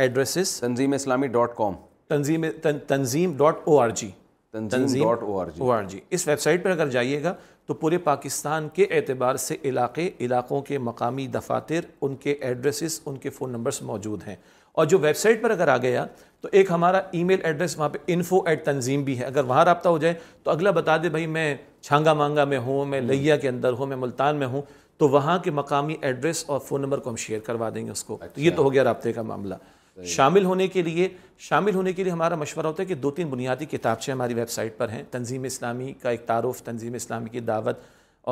ایڈریسز 0.05 0.59
تنظیم 0.59 0.93
اسلامی 0.93 1.27
ڈاٹ 1.37 1.55
کام 1.57 1.73
تنظیم 2.15 2.45
تنظیم 2.87 3.35
dot 3.37 3.59
O 3.67 3.77
R 3.79 3.89
G 4.01 4.09
Tanzeem 4.51 5.03
dot 5.03 5.23
O 5.23 5.39
R 5.39 5.47
G 5.55 5.61
O 5.61 5.71
R 5.71 5.83
G 5.89 5.99
اس 6.17 6.27
ویب 6.27 6.39
سائٹ 6.41 6.63
پر 6.63 6.69
اگر 6.71 6.89
جائیے 6.97 7.21
گا 7.23 7.33
تو 7.67 7.73
پورے 7.81 7.97
پاکستان 8.11 8.69
کے 8.73 8.85
اعتبار 8.91 9.35
سے 9.47 9.55
علاقے 9.69 10.09
علاقوں 10.25 10.61
کے 10.69 10.77
مقامی 10.89 11.27
دفاتر 11.33 11.85
ان 12.01 12.15
کے 12.23 12.35
ایڈریسز 12.49 12.99
ان 13.05 13.17
کے 13.25 13.29
فون 13.37 13.51
نمبرس 13.51 13.81
موجود 13.91 14.27
ہیں 14.27 14.35
اور 14.73 14.85
جو 14.85 14.97
ویب 14.99 15.15
سائٹ 15.17 15.41
پر 15.41 15.49
اگر 15.51 15.67
آ 15.67 15.77
گیا 15.81 16.05
تو 16.41 16.49
ایک 16.51 16.71
ہمارا 16.71 16.99
ای 17.11 17.23
میل 17.23 17.39
ایڈریس 17.45 17.77
وہاں 17.77 17.89
پہ 17.89 17.97
انفو 18.13 18.39
ایٹ 18.47 18.63
تنظیم 18.65 19.03
بھی 19.03 19.17
ہے 19.19 19.23
اگر 19.25 19.43
وہاں 19.45 19.63
رابطہ 19.65 19.89
ہو 19.89 19.97
جائے 19.97 20.13
تو 20.43 20.51
اگلا 20.51 20.71
بتا 20.71 20.97
دے 21.03 21.09
بھائی 21.15 21.25
میں 21.37 21.53
چھانگا 21.81 22.13
مانگا 22.13 22.43
میں 22.51 22.57
ہوں 22.67 22.85
میں 22.93 23.01
لیہ 23.01 23.35
کے 23.41 23.49
اندر 23.49 23.73
ہوں 23.79 23.85
میں 23.85 23.97
ملتان 23.97 24.35
میں 24.39 24.47
ہوں 24.47 24.61
تو 24.99 25.09
وہاں 25.09 25.37
کے 25.43 25.51
مقامی 25.51 25.95
ایڈریس 26.01 26.43
اور 26.47 26.59
فون 26.67 26.81
نمبر 26.81 26.99
کو 26.99 27.09
ہم 27.09 27.15
شیئر 27.25 27.39
کروا 27.43 27.69
دیں 27.75 27.85
گے 27.85 27.91
اس 27.91 28.03
کو 28.03 28.17
اچھا۔ 28.21 28.41
یہ 28.41 28.51
تو 28.55 28.63
ہو 28.63 28.71
گیا 28.73 28.83
رابطے 28.83 29.13
کا 29.13 29.21
معاملہ 29.21 29.55
شامل 30.07 30.45
ہونے 30.45 30.67
کے 30.73 30.81
لیے 30.81 31.07
شامل 31.49 31.75
ہونے 31.75 31.93
کے 31.93 32.03
لیے 32.03 32.11
ہمارا 32.11 32.35
مشورہ 32.35 32.67
ہوتا 32.67 32.83
ہے 32.83 32.87
کہ 32.87 32.95
دو 32.95 33.11
تین 33.11 33.29
بنیادی 33.29 33.65
کتابچیں 33.71 34.13
ہماری 34.13 34.33
ویب 34.33 34.49
سائٹ 34.49 34.77
پر 34.77 34.89
ہیں 34.89 35.01
تنظیم 35.11 35.43
اسلامی 35.43 35.91
کا 36.01 36.09
ایک 36.09 36.21
تعارف 36.25 36.61
تنظیم 36.63 36.93
اسلامی 36.93 37.29
کی 37.29 37.39
دعوت 37.39 37.79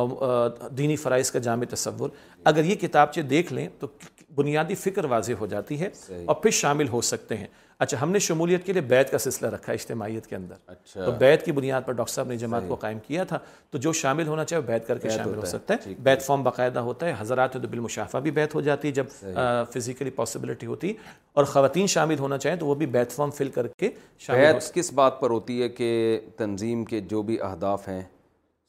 اور 0.01 0.49
دینی 0.77 0.95
فرائض 0.95 1.31
کا 1.31 1.39
جامع 1.39 1.63
تصور 1.73 2.09
اگر 2.51 2.63
یہ 2.63 2.75
کتابچیں 2.81 3.21
دیکھ 3.23 3.53
لیں 3.53 3.67
تو 3.79 3.88
بنیادی 4.36 4.75
فکر 4.75 5.05
واضح 5.09 5.34
ہو 5.39 5.45
جاتی 5.47 5.80
ہے 5.80 5.89
اور 6.25 6.36
پھر 6.36 6.49
شامل 6.51 6.88
ہو 6.89 7.01
سکتے 7.09 7.38
ہیں 7.38 7.47
اچھا 7.80 8.01
ہم 8.01 8.11
نے 8.11 8.19
شمولیت 8.25 8.65
کے 8.65 8.73
لیے 8.73 8.82
بیت 8.88 9.09
کا 9.11 9.17
سلسلہ 9.17 9.47
رکھا 9.53 9.71
ہے 9.71 9.78
اجتماعیت 9.78 10.28
کے 10.28 10.36
اندر 10.36 10.55
اچھا۔ 10.67 11.03
تو 11.05 11.11
بیت 11.19 11.43
کی 11.45 11.51
بنیاد 11.51 11.82
پر 11.86 11.93
ڈاکٹر 11.93 12.13
صاحب 12.13 12.28
نے 12.28 12.38
جماعت 12.38 12.63
کو 12.67 12.75
قائم 12.75 12.99
کیا 13.07 13.23
تھا 13.23 13.38
تو 13.71 13.78
جو 13.84 13.93
شامل 13.93 14.28
ہونا 14.28 14.43
چاہے 14.45 14.61
وہ 14.61 14.65
بیت 14.67 14.88
کر 14.88 14.97
کے 14.99 15.09
شامل 15.09 15.38
ہو 15.38 15.45
سکتا 15.51 15.73
ہے 15.86 15.93
بیت 16.03 16.21
فارم 16.25 16.43
باقاعدہ 16.43 16.80
ہوتا 16.88 17.05
ہے 17.07 17.13
حضرات 17.19 17.53
تو 17.53 17.59
بالمشافہ 17.69 18.17
بھی 18.23 18.32
بیت 18.39 18.55
ہو 18.55 18.61
جاتی 18.61 18.88
ہے 18.88 18.93
جب 18.93 19.05
فزیکلی 19.73 20.09
پاسبلٹی 20.15 20.65
ہوتی 20.67 20.93
اور 21.38 21.43
خواتین 21.53 21.88
شامل 21.95 22.19
ہونا 22.19 22.38
چاہیں 22.38 22.57
تو 22.59 22.65
وہ 22.67 22.75
بھی 22.75 22.86
بیت 22.97 23.11
فارم 23.15 23.32
فل 23.38 23.49
کر 23.55 23.67
کے 23.67 23.89
شامل 24.19 24.39
شاید 24.43 24.73
کس 24.75 24.91
بات 25.01 25.19
پر 25.21 25.30
ہوتی 25.30 25.61
ہے 25.61 25.69
کہ 25.69 26.19
تنظیم 26.38 26.86
کے 26.86 26.99
جو 27.09 27.21
بھی 27.30 27.39
اہداف 27.41 27.88
ہیں 27.88 28.01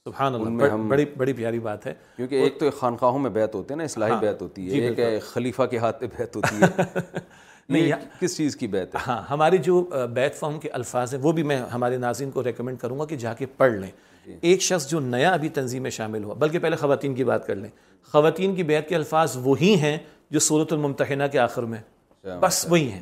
سبحان 0.08 0.34
اللہ 0.34 0.58
بڑ 0.60 0.68
ہم 0.70 0.88
بڑی 0.88 1.04
بڑی 1.16 1.32
پیاری 1.38 1.58
بات 1.60 1.86
ہے 1.86 1.92
کیونکہ 2.16 2.42
ایک 2.42 2.58
تو 2.60 2.70
خانقاہوں 2.78 3.18
میں 3.18 3.30
بیعت 3.30 3.54
ہوتے 3.54 3.72
ہیں 3.74 3.78
نا 3.78 3.84
اصلاحی 3.84 4.10
ہاں 4.12 4.20
بیعت 4.20 4.42
ہوتی 4.42 4.66
ہے 4.66 4.70
جی 4.94 5.02
ایک 5.02 5.22
خلیفہ 5.32 5.62
کے 5.70 5.78
ہاتھ 5.78 6.00
پہ 6.00 6.06
بیعت 6.16 6.36
ہوتی 6.36 6.60
ہے 6.62 7.00
نہیں 7.76 7.90
کس 8.20 8.36
چیز 8.36 8.56
کی 8.56 8.66
بیعت 8.74 8.94
ہے 8.94 9.00
ہاں 9.06 9.20
ہماری 9.30 9.58
جو 9.66 9.80
بیت 10.14 10.34
فارم 10.38 10.58
کے 10.60 10.68
الفاظ 10.80 11.14
ہیں 11.14 11.20
وہ 11.22 11.32
بھی 11.38 11.42
میں 11.50 11.56
ہمارے 11.72 11.96
ناظرین 12.06 12.30
کو 12.36 12.44
ریکمینڈ 12.44 12.78
کروں 12.80 12.98
گا 12.98 13.04
کہ 13.10 13.16
جا 13.24 13.32
کے 13.42 13.46
پڑھ 13.56 13.72
لیں 13.72 13.90
جی۔ 14.26 14.36
ایک 14.50 14.62
شخص 14.62 14.88
جو 14.90 15.00
نیا 15.14 15.30
ابھی 15.32 15.48
تنظیم 15.58 15.82
میں 15.82 15.90
شامل 15.98 16.24
ہوا 16.24 16.34
بلکہ 16.44 16.58
پہلے 16.58 16.76
خواتین 16.84 17.14
کی 17.14 17.24
بات 17.32 17.46
کر 17.46 17.54
لیں 17.56 17.70
خواتین 18.12 18.54
کی 18.56 18.62
بیعت 18.72 18.88
کے 18.88 18.96
الفاظ 18.96 19.36
وہی 19.44 19.74
ہیں 19.82 19.96
جو 20.30 20.38
صورت 20.48 20.72
الممتحنہ 20.72 21.24
کے 21.32 21.38
آخر 21.38 21.62
میں 21.74 21.78
اچھا، 21.78 22.38
بس 22.42 22.64
وہی 22.68 22.90
ہیں 22.90 23.00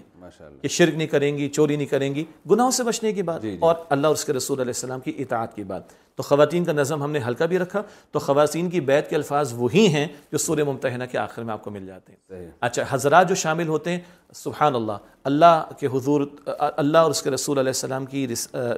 شرک 0.71 0.95
نہیں 0.95 1.07
کریں 1.09 1.37
گی 1.37 1.49
چوری 1.49 1.77
نہیں 1.77 1.87
کریں 1.87 2.15
گی 2.15 2.25
گناہوں 2.51 2.71
سے 2.79 2.83
بچنے 2.85 3.13
کی 3.13 3.23
بات 3.23 3.35
بات 3.37 3.43
جی، 3.43 3.49
اور 3.49 3.53
جی۔ 3.75 3.81
اور 3.81 3.87
اللہ 3.97 4.07
اس 4.17 4.25
کے 4.25 4.33
رسول 4.33 4.61
علیہ 4.61 4.71
السلام 4.75 5.01
کی 5.01 5.13
کی 5.13 5.23
اطاعت 5.23 5.93
تو 6.17 6.23
خواتین 6.23 6.65
کا 6.65 6.73
نظم 6.73 7.03
ہم 7.03 7.11
نے 7.13 7.19
ہلکا 7.27 7.47
بھی 7.47 7.59
رکھا 7.59 7.81
تو 8.13 8.19
خواتین 8.19 8.69
کی 8.71 8.81
بیت 8.91 9.09
کے 9.09 9.17
الفاظ 9.17 9.53
وہی 9.57 9.87
ہیں 9.95 10.07
جو 10.33 10.39
سورہ 10.39 10.65
ممتحنہ 10.67 11.05
کے 11.11 11.19
آخر 11.19 11.43
میں 11.45 11.53
آپ 11.53 11.63
کو 11.65 11.71
مل 11.71 11.87
جاتے 11.87 12.13
ہیں 12.35 12.49
اچھا 12.69 12.83
حضرات 12.91 13.29
جو 13.29 13.35
شامل 13.45 13.69
ہوتے 13.69 13.91
ہیں 13.91 13.99
سبحان 14.35 14.75
اللہ 14.75 15.05
اللہ 15.31 15.63
کے 15.81 15.87
حضور 15.95 16.21
اللہ 16.59 16.99
اور 16.99 17.11
اس 17.11 17.23
کے 17.23 17.31
رسول 17.31 17.59
علیہ 17.59 17.69
السلام 17.77 18.07
کی 18.15 18.27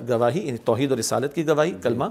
گواہی 0.09 0.45
یعنی 0.47 0.59
توحید 0.65 0.91
اور 0.91 0.99
رسالت 0.99 1.35
کی 1.35 1.47
گواہی 1.49 1.73
کلمہ 1.83 2.05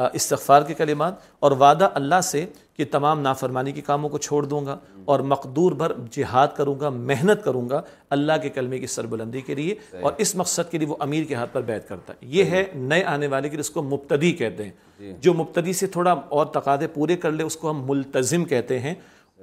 استغفار 0.00 0.62
کے 0.66 0.74
کلمات 0.74 1.14
اور 1.44 1.52
وعدہ 1.60 1.88
اللہ 1.94 2.20
سے 2.24 2.44
کہ 2.76 2.84
تمام 2.90 3.20
نافرمانی 3.20 3.72
کے 3.72 3.80
کاموں 3.86 4.08
کو 4.10 4.18
چھوڑ 4.18 4.44
دوں 4.44 4.64
گا 4.66 4.76
اور 5.12 5.20
مقدور 5.32 5.72
بھر 5.80 5.92
جہاد 6.12 6.48
کروں 6.56 6.78
گا 6.80 6.88
محنت 6.90 7.42
کروں 7.44 7.68
گا 7.70 7.80
اللہ 8.16 8.32
کے 8.42 8.48
کلمے 8.50 8.78
کی 8.78 8.86
سربلندی 8.86 9.40
کے 9.48 9.54
لیے 9.54 9.74
اور 10.00 10.12
اس 10.24 10.34
مقصد 10.36 10.70
کے 10.70 10.78
لیے 10.78 10.88
وہ 10.88 10.96
امیر 11.06 11.24
کے 11.28 11.34
ہاتھ 11.34 11.52
پر 11.52 11.62
بیعت 11.62 11.88
کرتا 11.88 12.12
ہے 12.12 12.26
یہ 12.36 12.44
ہے 12.50 12.64
نئے 12.74 13.02
آنے 13.14 13.26
والے 13.34 13.48
کے 13.48 13.56
لیے 13.56 13.60
اس 13.66 13.70
کو 13.70 13.82
مبتدی 13.82 14.32
کہتے 14.36 14.64
ہیں 14.64 14.70
جی۔ 14.98 15.12
جو 15.22 15.34
مبتدی 15.42 15.72
سے 15.82 15.86
تھوڑا 15.96 16.12
اور 16.36 16.46
تقاضے 16.58 16.86
پورے 16.94 17.16
کر 17.24 17.32
لے 17.32 17.44
اس 17.44 17.56
کو 17.56 17.70
ہم 17.70 17.84
ملتظم 17.90 18.44
کہتے 18.54 18.78
ہیں 18.80 18.94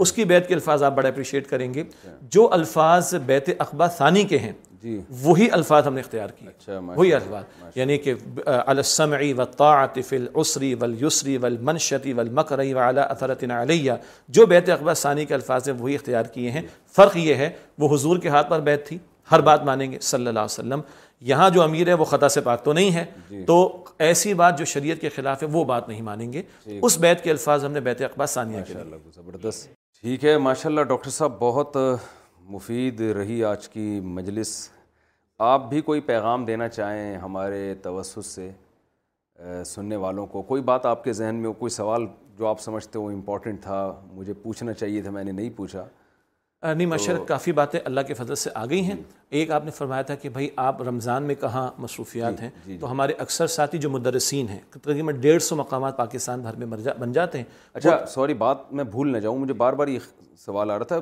اس 0.03 0.11
کی 0.13 0.25
بیت 0.25 0.47
کے 0.47 0.53
الفاظ 0.53 0.83
آپ 0.83 0.95
بڑا 0.95 1.07
اپریشیٹ 1.09 1.47
کریں 1.47 1.73
گے 1.73 1.83
جو 2.31 2.51
الفاظ 2.53 3.13
بیت 3.25 3.49
اقبا 3.61 3.87
ثانی 3.97 4.23
کے 4.27 4.37
ہیں 4.39 4.51
جی 4.83 4.99
وہی 5.21 5.49
الفاظ 5.51 5.87
ہم 5.87 5.93
نے 5.93 6.01
اختیار 6.01 6.29
کیے 6.37 6.49
اچھا، 6.49 6.77
وہی 6.85 7.13
الفاظ 7.13 7.77
یعنی 7.77 7.97
کہ 8.05 8.13
السمعی 8.45 9.31
علیہ 13.51 13.91
جو 14.37 14.45
بیت 14.45 14.69
اخبار 14.69 14.93
ثانی 15.01 15.25
کے 15.25 15.33
الفاظ 15.33 15.67
ہیں 15.69 15.75
وہی 15.79 15.95
اختیار 15.95 16.25
کیے 16.33 16.51
ہیں 16.51 16.61
جی۔ 16.61 16.67
فرق 16.95 17.17
یہ 17.17 17.35
ہے 17.35 17.49
وہ 17.79 17.93
حضور 17.95 18.17
کے 18.25 18.29
ہاتھ 18.35 18.49
پر 18.49 18.59
بیت 18.69 18.87
تھی 18.87 18.97
ہر 19.31 19.41
بات 19.49 19.63
مانیں 19.65 19.91
گے 19.91 19.99
صلی 20.11 20.27
اللہ 20.27 20.39
علیہ 20.39 20.51
وسلم 20.59 20.81
یہاں 21.31 21.49
جو 21.55 21.61
امیر 21.61 21.87
ہے 21.87 21.93
وہ 22.01 22.05
خطا 22.11 22.27
سے 22.35 22.41
پاک 22.41 22.63
تو 22.65 22.73
نہیں 22.73 22.93
ہے 22.95 23.05
جی۔ 23.29 23.43
تو 23.47 23.55
ایسی 24.07 24.33
بات 24.41 24.57
جو 24.59 24.65
شریعت 24.73 25.01
کے 25.01 25.09
خلاف 25.15 25.43
ہے 25.43 25.47
وہ 25.51 25.63
بات 25.73 25.89
نہیں 25.89 26.01
مانیں 26.01 26.31
گے 26.33 26.41
جی۔ 26.65 26.79
اس 26.83 26.97
بیت 26.99 27.23
کے 27.23 27.31
الفاظ 27.31 27.65
ہم 27.65 27.71
نے 27.71 27.79
بیت 27.89 28.01
اخبار 28.09 28.27
ثانیہ 28.37 28.61
کے 28.67 28.73
زبردست 29.15 29.67
ٹھیک 30.01 30.23
ہے 30.25 30.37
ماشاء 30.47 30.69
اللہ 30.69 30.81
ڈاکٹر 30.89 31.09
صاحب 31.09 31.31
بہت 31.39 31.75
مفید 32.53 33.01
رہی 33.15 33.43
آج 33.45 33.67
کی 33.69 33.99
مجلس 34.03 34.49
آپ 35.47 35.69
بھی 35.69 35.81
کوئی 35.89 36.01
پیغام 36.05 36.45
دینا 36.45 36.67
چاہیں 36.67 37.17
ہمارے 37.23 37.73
توسط 37.81 38.25
سے 38.25 38.49
سننے 39.65 39.95
والوں 40.05 40.25
کو 40.27 40.41
کوئی 40.51 40.61
بات 40.69 40.85
آپ 40.85 41.03
کے 41.03 41.13
ذہن 41.13 41.35
میں 41.41 41.51
کوئی 41.59 41.69
سوال 41.71 42.05
جو 42.37 42.47
آپ 42.47 42.61
سمجھتے 42.61 42.97
ہو 42.99 43.03
وہ 43.03 43.11
امپورٹنٹ 43.11 43.61
تھا 43.63 43.79
مجھے 44.11 44.33
پوچھنا 44.43 44.73
چاہیے 44.73 45.01
تھا 45.01 45.11
میں 45.17 45.23
نے 45.23 45.31
نہیں 45.31 45.49
پوچھا 45.55 45.85
نہیں 46.73 46.85
مشرق 46.87 47.27
کافی 47.27 47.51
باتیں 47.59 47.79
اللہ 47.83 48.01
کے 48.07 48.13
فضل 48.13 48.35
سے 48.35 48.49
آ 48.53 48.65
گئی 48.69 48.81
ہیں 48.83 48.95
جی۔ 48.95 49.01
ایک 49.39 49.51
آپ 49.57 49.65
نے 49.65 49.71
فرمایا 49.71 50.01
تھا 50.09 50.15
کہ 50.21 50.29
بھائی 50.29 50.49
آپ 50.63 50.81
رمضان 50.87 51.23
میں 51.23 51.35
کہاں 51.41 51.69
مصروفیات 51.81 52.37
جی، 52.39 52.43
ہیں 52.43 52.49
جی، 52.65 52.77
تو 52.79 52.91
ہمارے 52.91 53.13
اکثر 53.27 53.47
ساتھی 53.59 53.77
جو 53.85 53.89
مدرسین 53.89 54.49
ہیں 54.49 54.59
تقریباً 54.71 55.19
ڈیڑھ 55.21 55.41
سو 55.43 55.55
مقامات 55.55 55.97
پاکستان 55.97 56.41
بھر 56.41 56.55
میں 56.65 56.67
بن 56.99 57.11
جاتے 57.13 57.37
ہیں 57.37 57.45
اچھا 57.73 58.05
سوری 58.13 58.33
بات 58.43 58.71
میں 58.73 58.83
بھول 58.95 59.11
نہ 59.13 59.17
جاؤں 59.27 59.37
مجھے 59.37 59.53
بار 59.63 59.73
بار 59.81 59.87
یہ 59.97 60.09
سوال 60.47 60.71
آ 60.71 60.77
رہا 60.79 60.85
تھا 60.93 60.99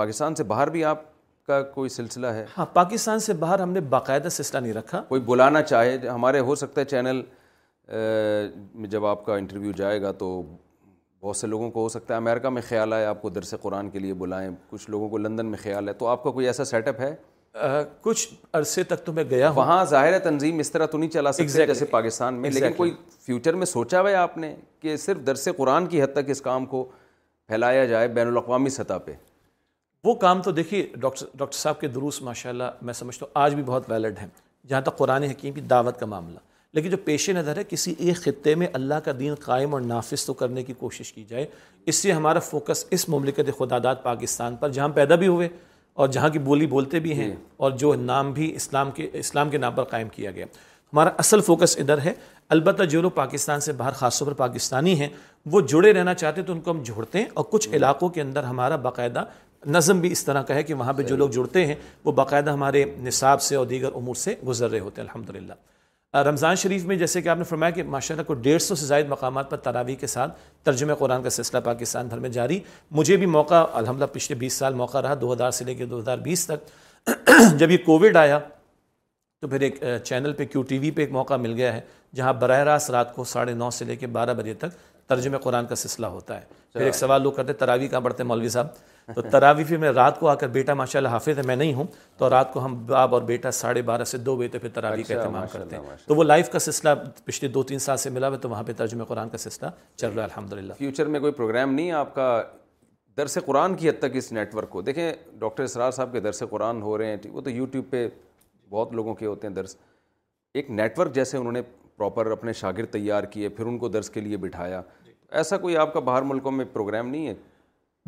پاکستان 0.00 0.34
سے 0.34 0.44
باہر 0.44 0.68
بھی 0.70 0.82
آپ 0.84 1.02
کا 1.46 1.60
کوئی 1.74 1.88
سلسلہ 1.90 2.26
ہے 2.36 2.44
ہاں 2.56 2.64
پاکستان 2.72 3.18
سے 3.26 3.32
باہر 3.42 3.60
ہم 3.60 3.70
نے 3.72 3.80
باقاعدہ 3.90 4.28
سلسلہ 4.30 4.60
نہیں 4.60 4.72
رکھا 4.74 5.00
کوئی 5.08 5.20
بلانا 5.26 5.60
چاہے 5.62 5.96
ہمارے 6.08 6.40
ہو 6.48 6.54
سکتا 6.62 6.80
ہے 6.80 6.86
چینل 6.86 7.20
میں 8.80 8.88
جب 8.90 9.04
آپ 9.06 9.24
کا 9.26 9.34
انٹرویو 9.36 9.70
جائے 9.76 10.02
گا 10.02 10.10
تو 10.22 10.28
بہت 11.22 11.36
سے 11.36 11.46
لوگوں 11.46 11.70
کو 11.70 11.82
ہو 11.82 11.88
سکتا 11.88 12.14
ہے 12.14 12.16
امریکہ 12.18 12.48
میں 12.56 12.62
خیال 12.68 12.92
آئے 12.92 13.04
آپ 13.06 13.22
کو 13.22 13.28
درس 13.30 13.54
قرآن 13.62 13.88
کے 13.90 13.98
لیے 13.98 14.14
بلائیں 14.24 14.48
کچھ 14.70 14.88
لوگوں 14.90 15.08
کو 15.08 15.18
لندن 15.18 15.46
میں 15.50 15.58
خیال 15.62 15.88
ہے 15.88 15.92
تو 16.02 16.06
آپ 16.06 16.22
کا 16.24 16.30
کوئی 16.30 16.46
ایسا 16.46 16.64
سیٹ 16.70 16.88
اپ 16.88 17.00
ہے 17.00 17.14
کچھ 18.02 18.26
عرصے 18.58 18.82
تک 18.90 19.04
تو 19.04 19.12
میں 19.12 19.24
گیا 19.30 19.48
ہوں 19.48 19.56
وہاں 19.56 19.82
ظاہر 19.90 20.18
تنظیم 20.24 20.58
اس 20.58 20.70
طرح 20.72 20.86
تو 20.92 20.98
نہیں 20.98 21.10
چلا 21.10 21.32
سکتے 21.32 21.66
جیسے 21.66 21.84
پاکستان 21.90 22.34
میں 22.42 22.50
لیکن 22.50 22.72
کوئی 22.76 22.94
فیوچر 23.26 23.54
میں 23.62 23.66
سوچا 23.66 24.00
ہوا 24.00 24.10
ہے 24.10 24.14
آپ 24.24 24.36
نے 24.38 24.54
کہ 24.80 24.96
صرف 25.06 25.24
درس 25.26 25.48
قرآن 25.56 25.86
کی 25.94 26.02
حد 26.02 26.12
تک 26.14 26.30
اس 26.30 26.40
کام 26.50 26.66
کو 26.74 26.84
پھیلایا 27.48 27.84
جائے 27.94 28.08
بین 28.18 28.26
الاقوامی 28.26 28.70
سطح 28.76 28.98
پہ 29.04 29.12
وہ 30.04 30.14
کام 30.14 30.42
تو 30.42 30.50
دیکھیے 30.52 30.86
ڈاکٹر 31.00 31.26
ڈاکٹر 31.38 31.56
صاحب 31.58 31.80
کے 31.80 31.88
دروس 31.88 32.20
ماشاء 32.22 32.50
اللہ 32.50 32.70
میں 32.82 32.92
سمجھتا 32.94 33.26
ہوں 33.26 33.32
آج 33.42 33.54
بھی 33.54 33.62
بہت 33.66 33.90
ویلڈ 33.90 34.18
ہیں 34.18 34.26
جہاں 34.68 34.80
تک 34.82 34.96
قرآن 34.98 35.22
حکیم 35.22 35.54
کی 35.54 35.60
دعوت 35.60 35.98
کا 36.00 36.06
معاملہ 36.06 36.38
لیکن 36.74 36.90
جو 36.90 36.96
پیش 37.04 37.28
نظر 37.30 37.56
ہے 37.56 37.62
کسی 37.68 37.94
ایک 37.98 38.16
خطے 38.22 38.54
میں 38.62 38.66
اللہ 38.72 38.94
کا 39.04 39.12
دین 39.18 39.34
قائم 39.44 39.74
اور 39.74 39.80
نافذ 39.82 40.24
تو 40.26 40.32
کرنے 40.42 40.62
کی 40.62 40.72
کوشش 40.78 41.12
کی 41.12 41.24
جائے 41.28 41.46
اس 41.90 41.96
سے 41.96 42.12
ہمارا 42.12 42.38
فوکس 42.48 42.84
اس 42.96 43.08
مملکت 43.08 43.50
خدادات 43.58 44.02
پاکستان 44.02 44.56
پر 44.60 44.72
جہاں 44.72 44.88
پیدا 44.94 45.14
بھی 45.22 45.26
ہوئے 45.26 45.48
اور 46.04 46.08
جہاں 46.16 46.28
کی 46.28 46.38
بولی 46.46 46.66
بولتے 46.72 46.98
بھی 47.00 47.12
ہیں 47.18 47.28
جی۔ 47.28 47.34
اور 47.56 47.70
جو 47.82 47.94
نام 47.98 48.32
بھی 48.32 48.54
اسلام 48.56 48.90
کے 48.96 49.08
اسلام 49.18 49.50
کے 49.50 49.58
نام 49.58 49.74
پر 49.74 49.84
قائم 49.94 50.08
کیا 50.16 50.30
گیا 50.30 50.46
ہمارا 50.92 51.10
اصل 51.18 51.40
فوکس 51.46 51.76
ادھر 51.78 51.98
ہے 52.04 52.12
البتہ 52.56 52.82
جو 52.90 53.00
لوگ 53.02 53.10
پاکستان 53.14 53.60
سے 53.60 53.72
باہر 53.78 53.92
خاص 53.92 54.18
طور 54.18 54.26
پر 54.26 54.32
پاکستانی 54.38 54.98
ہیں 55.00 55.08
وہ 55.52 55.60
جڑے 55.68 55.92
رہنا 55.92 56.14
چاہتے 56.14 56.40
ہیں 56.40 56.46
تو 56.46 56.52
ان 56.52 56.60
کو 56.60 56.70
ہم 56.70 56.82
جھوڑتے 56.82 57.18
ہیں 57.18 57.26
اور 57.34 57.44
کچھ 57.50 57.68
علاقوں 57.74 58.08
کے 58.08 58.20
اندر 58.22 58.44
ہمارا 58.44 58.76
باقاعدہ 58.84 59.24
نظم 59.66 60.00
بھی 60.00 60.10
اس 60.12 60.24
طرح 60.24 60.42
کا 60.48 60.54
ہے 60.54 60.62
کہ 60.62 60.74
وہاں 60.74 60.92
پہ 60.92 61.02
جو 61.02 61.16
لوگ 61.16 61.28
جڑتے 61.36 61.64
ہیں 61.66 61.74
وہ 62.04 62.12
باقاعدہ 62.12 62.50
ہمارے 62.52 62.84
نصاب 63.04 63.42
سے 63.42 63.56
اور 63.56 63.66
دیگر 63.66 63.92
امور 64.00 64.14
سے 64.16 64.34
گزر 64.46 64.70
رہے 64.70 64.78
ہوتے 64.80 65.00
ہیں 65.02 65.08
الحمد 65.08 65.30
رمضان 66.26 66.56
شریف 66.56 66.84
میں 66.86 66.96
جیسے 66.96 67.20
کہ 67.22 67.28
آپ 67.28 67.38
نے 67.38 67.44
فرمایا 67.44 67.70
کہ 67.70 67.82
ماشاء 67.82 68.14
اللہ 68.14 68.26
کو 68.26 68.34
ڈیڑھ 68.34 68.62
سو 68.62 68.74
سے 68.74 68.86
زائد 68.86 69.08
مقامات 69.08 69.50
پر 69.50 69.56
تراوی 69.64 69.94
کے 70.02 70.06
ساتھ 70.06 70.38
ترجمہ 70.64 70.94
قرآن 70.98 71.22
کا 71.22 71.30
سلسلہ 71.30 71.58
پاکستان 71.64 72.06
بھر 72.08 72.18
میں 72.18 72.28
جاری 72.36 72.58
مجھے 73.00 73.16
بھی 73.16 73.26
موقع 73.26 73.64
الحمد 73.80 74.00
للہ 74.00 74.08
پچھلے 74.12 74.34
بیس 74.38 74.52
سال 74.52 74.74
موقع 74.74 75.00
رہا 75.02 75.14
دو 75.20 75.32
ہزار 75.32 75.50
سے 75.58 75.64
لے 75.64 75.74
کے 75.74 75.86
دو 75.86 75.98
ہزار 75.98 76.18
بیس 76.18 76.46
تک 76.46 77.08
جب 77.58 77.70
یہ 77.70 77.76
کووڈ 77.86 78.16
آیا 78.16 78.38
تو 79.40 79.48
پھر 79.48 79.60
ایک 79.60 79.82
چینل 80.04 80.32
پہ 80.32 80.44
کیو 80.52 80.62
ٹی 80.70 80.78
وی 80.78 80.90
پہ 80.90 81.00
ایک 81.02 81.10
موقع 81.12 81.36
مل 81.40 81.52
گیا 81.56 81.72
ہے 81.74 81.80
جہاں 82.16 82.32
براہ 82.40 82.60
راست 82.64 82.90
رات 82.90 83.14
کو 83.14 83.24
ساڑھے 83.32 83.54
نو 83.54 83.70
سے 83.78 83.84
لے 83.84 83.96
کے 83.96 84.06
بارہ 84.16 84.34
بجے 84.34 84.54
تک 84.58 85.08
ترجمہ 85.08 85.38
قرآن 85.42 85.66
کا 85.66 85.74
سلسلہ 85.82 86.06
ہوتا 86.16 86.40
ہے 86.40 86.44
پھر 86.72 86.84
ایک 86.84 86.94
سوال 86.94 87.22
لوگ 87.22 87.32
کرتے 87.32 87.52
تراوی 87.52 87.64
تراویح 87.64 87.88
کہاں 87.88 88.00
بڑھتے 88.00 88.22
مولوی 88.32 88.48
صاحب 88.48 88.66
تو 89.14 89.22
تراوی 89.22 89.64
پھر 89.64 89.76
میں 89.78 89.90
رات 89.92 90.18
کو 90.20 90.28
آ 90.28 90.34
کر 90.34 90.48
بیٹا 90.54 90.74
ماشاء 90.74 90.98
اللہ 90.98 91.08
حافظ 91.08 91.38
ہے 91.38 91.42
میں 91.46 91.54
نہیں 91.56 91.74
ہوں 91.74 91.86
تو 92.18 92.28
رات 92.30 92.52
کو 92.52 92.64
ہم 92.64 92.74
باپ 92.86 93.12
اور 93.14 93.22
بیٹا 93.22 93.50
ساڑھے 93.58 93.82
بارہ 93.90 94.04
سے 94.12 94.18
دو 94.18 94.34
بجے 94.36 94.48
تک 94.56 94.62
پھر 94.74 94.84
اچھا، 94.84 95.18
اہتمام 95.18 95.46
کرتے 95.52 95.76
ہیں 95.76 95.82
تو 96.06 96.14
وہ 96.16 96.24
لائف 96.24 96.50
کا 96.52 96.58
سلسلہ 96.58 96.90
پچھلے 97.24 97.50
دو 97.50 97.62
تین 97.70 97.78
سال 97.78 97.96
سے 98.04 98.10
ملا 98.10 98.28
ہوا 98.28 98.36
تو 98.42 98.48
وہاں 98.50 98.62
پہ 98.64 98.72
ترجمہ 98.76 99.04
قرآن 99.08 99.28
کا 99.28 99.38
سلسلہ 99.38 99.68
چل 99.96 100.06
رہا 100.10 100.22
ہے 100.22 100.26
الحمد 100.28 100.52
للہ 100.52 100.72
فیوچر 100.78 101.06
میں 101.14 101.20
کوئی 101.20 101.32
پروگرام 101.32 101.74
نہیں 101.74 101.86
ہے 101.88 101.92
آپ 102.00 102.14
کا 102.14 102.42
درس 103.16 103.38
قرآن 103.46 103.74
کی 103.74 103.88
حد 103.90 103.98
تک 103.98 104.14
اس 104.16 104.32
نیٹ 104.32 104.54
ورک 104.54 104.70
کو 104.70 104.82
دیکھیں 104.88 105.10
ڈاکٹر 105.38 105.62
اسرار 105.64 105.90
صاحب 105.90 106.12
کے 106.12 106.20
درس 106.20 106.42
قرآن 106.50 106.82
ہو 106.82 106.96
رہے 106.98 107.10
ہیں 107.10 107.16
وہ 107.32 107.40
تو 107.40 107.50
یوٹیوب 107.50 107.90
پہ 107.90 108.06
بہت 108.70 108.92
لوگوں 108.94 109.14
کے 109.14 109.26
ہوتے 109.26 109.46
ہیں 109.46 109.54
درس 109.54 109.76
ایک 110.54 110.70
نیٹ 110.70 110.98
ورک 110.98 111.14
جیسے 111.14 111.36
انہوں 111.36 111.52
نے 111.52 111.60
پراپر 111.96 112.30
اپنے 112.30 112.52
شاگرد 112.52 112.92
تیار 112.92 113.24
کیے 113.32 113.48
پھر 113.48 113.66
ان 113.66 113.78
کو 113.78 113.88
درس 113.88 114.10
کے 114.10 114.20
لیے 114.20 114.36
بٹھایا 114.46 114.80
ایسا 115.40 115.56
کوئی 115.58 115.76
آپ 115.76 115.92
کا 115.92 116.00
باہر 116.08 116.22
ملکوں 116.22 116.52
میں 116.52 116.64
پروگرام 116.72 117.08
نہیں 117.10 117.26
ہے 117.26 117.34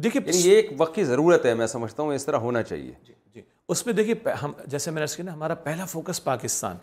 دیکھیے 0.05 0.21
یعنی 0.27 0.39
یہ 0.49 0.57
ایک 0.57 0.69
وقت 0.79 0.95
کی 0.95 1.05
ضرورت 1.05 1.45
ہے 1.47 1.55
میں 1.61 1.67
سمجھتا 1.67 2.03
ہوں 2.03 2.15
اس 2.15 2.27
طرح 2.27 2.37
ہونا 2.47 2.63
چاہیے 2.63 2.93
جی 3.07 3.13
جی 3.35 3.41
اس 3.75 3.85
پہ 3.85 3.93
دیکھیے 3.93 4.33
ہم 4.43 4.53
جیسے 4.75 4.91
میں 4.91 5.01
نے 5.01 5.07
سنا 5.15 5.33
ہمارا 5.35 5.55
پہلا 5.65 5.85
فوکس 5.95 6.23
پاکستان 6.25 6.77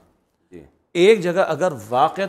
ایک 1.04 1.20
جگہ 1.22 1.43
اگر 1.50 1.72
واقع 1.88 2.22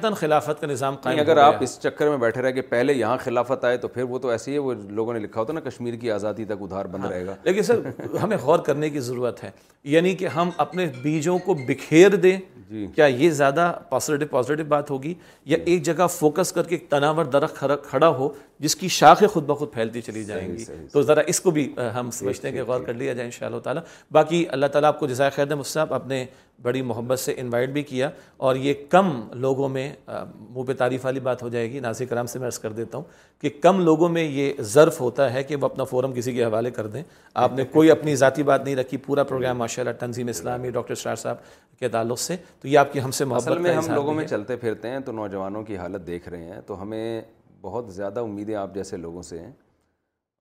میں 2.01 2.17
بیٹھے 2.21 2.43
رہے 2.43 2.53
کہ 2.53 2.61
پہلے 2.69 2.93
یہاں 2.93 3.17
خلافت 3.25 3.65
آئے 3.65 3.77
تو 3.83 3.89
پھر 3.89 4.03
وہ 4.09 4.19
تو 4.19 4.29
ایسے 4.29 4.53
ہی 4.53 4.57
وہ 4.59 4.73
لوگوں 4.97 5.13
نے 5.15 5.19
لکھا 5.21 5.41
ہوتا 5.41 5.53
نا 5.53 5.61
کشمیر 5.69 5.95
کی 6.01 6.11
آزادی 6.11 6.45
تک 6.45 6.63
ادھار 6.63 6.85
بند 6.93 7.05
ہاں، 7.05 7.11
رہے 7.13 7.27
گا 7.27 7.35
لیکن 7.45 7.63
سر 7.63 7.81
ہمیں 8.23 8.37
غور 8.43 8.59
کرنے 8.69 8.91
کی 8.91 9.01
ضرورت 9.11 9.43
ہے 9.45 9.51
یعنی 9.95 10.15
کہ 10.23 10.27
ہم 10.37 10.51
اپنے 10.67 10.87
بیجوں 11.03 11.39
کو 11.45 11.55
بکھیر 11.69 12.17
دیں 12.27 12.37
جی۔ 12.71 12.87
کیا 12.95 13.07
یہ 13.07 13.31
زیادہ 13.31 13.73
پازیٹو 13.89 14.53
بات 14.69 14.91
ہوگی 14.91 15.15
یا 15.51 15.57
جی۔ 15.57 15.63
ایک 15.73 15.83
جگہ 15.87 16.07
فوکس 16.19 16.53
کر 16.53 16.63
کے 16.69 16.75
ایک 16.75 16.89
تناور 16.91 17.25
درخت 17.35 17.65
کھڑا 17.89 18.09
ہو 18.09 18.29
جس 18.61 18.77
کی 18.77 18.89
شاخیں 18.89 19.27
خود 19.29 19.45
بخود 19.47 19.73
پھیلتی 19.73 20.01
چلی 20.03 20.25
جائیں 20.25 20.47
گی 20.57 20.65
تو 20.93 21.03
ذرا 21.03 21.21
اس 21.29 21.41
کو 21.41 21.51
بھی 21.57 21.69
ہم 21.99 22.11
سمجھتے 22.19 22.49
ہیں 22.49 22.55
کہ 22.55 22.63
غور 22.71 22.81
کر 22.87 22.95
لیا 22.95 23.13
جائے 23.13 23.27
ان 23.27 23.31
شاء 23.33 23.47
اللہ 23.47 23.59
تعالیٰ 23.65 23.83
باقی 24.13 24.45
اللہ 24.53 24.67
تعالیٰ 24.73 24.89
آپ 24.89 24.99
کو 25.01 25.07
جزائے 25.07 25.31
خیر 25.35 25.47
دے 25.47 25.55
اپنے 25.89 26.25
بڑی 26.63 26.83
محبت 26.83 27.19
سے 27.19 27.33
انوائٹ 27.39 27.71
بھی 27.71 27.83
کیا 27.83 28.09
اور 28.47 28.57
یہ 28.57 28.75
کم 28.91 29.11
لوگوں 29.41 29.69
میں 29.69 29.89
منہ 30.09 30.65
پہ 30.67 30.73
تعریف 30.79 31.05
والی 31.05 31.21
بات 31.21 31.43
ہو 31.43 31.49
جائے 31.49 31.71
گی 31.73 31.81
ناظر 31.81 32.05
کرام 32.11 32.27
سے 32.27 32.39
میں 32.39 32.47
عرض 32.47 32.59
کر 32.59 32.73
دیتا 32.73 32.99
ہوں 32.99 33.05
کہ 33.41 33.51
کم 33.63 33.81
لوگوں 33.85 34.09
میں 34.09 34.23
یہ 34.25 34.63
ظرف 34.75 35.01
ہوتا 35.01 35.33
ہے 35.33 35.43
کہ 35.45 35.57
وہ 35.57 35.65
اپنا 35.67 35.85
فورم 35.91 36.13
کسی 36.15 36.33
کے 36.35 36.45
حوالے 36.45 36.71
کر 36.71 36.87
دیں 36.87 37.03
آپ 37.45 37.53
نے 37.57 37.65
کوئی 37.73 37.91
اپنی 37.91 38.15
ذاتی 38.17 38.43
بات 38.43 38.65
نہیں 38.65 38.77
رکھی 38.77 38.97
پورا 39.07 39.25
پروگرام 39.25 39.59
ماشاء 39.59 39.83
اللہ 39.83 39.97
تنظیم 40.01 40.29
اسلامی 40.29 40.71
ڈاکٹر 40.71 40.95
شرار 40.95 41.17
صاحب 41.17 41.79
کے 41.81 41.89
تعلق 41.89 42.19
سے 42.21 42.37
تو 42.61 42.69
یہ 42.69 42.79
آپ 42.79 42.93
کی 42.93 43.01
ہم 43.05 43.11
سے 43.21 43.25
محبت 43.25 43.59
میں 43.61 43.75
ہم 43.77 43.93
لوگوں 43.95 44.15
میں 44.15 44.27
چلتے 44.29 44.57
پھرتے 44.57 44.89
ہیں 44.91 45.01
تو 45.07 45.13
نوجوانوں 45.13 45.63
کی 45.65 45.77
حالت 45.79 46.07
دیکھ 46.07 46.29
رہے 46.29 46.45
ہیں 46.53 46.61
تو 46.67 46.83
ہمیں 46.83 47.21
بہت 47.61 47.93
زیادہ 47.95 48.21
امیدیں 48.21 48.55
آپ 48.55 48.75
جیسے 48.75 48.97
لوگوں 48.97 49.23
سے 49.33 49.41
ہیں 49.41 49.51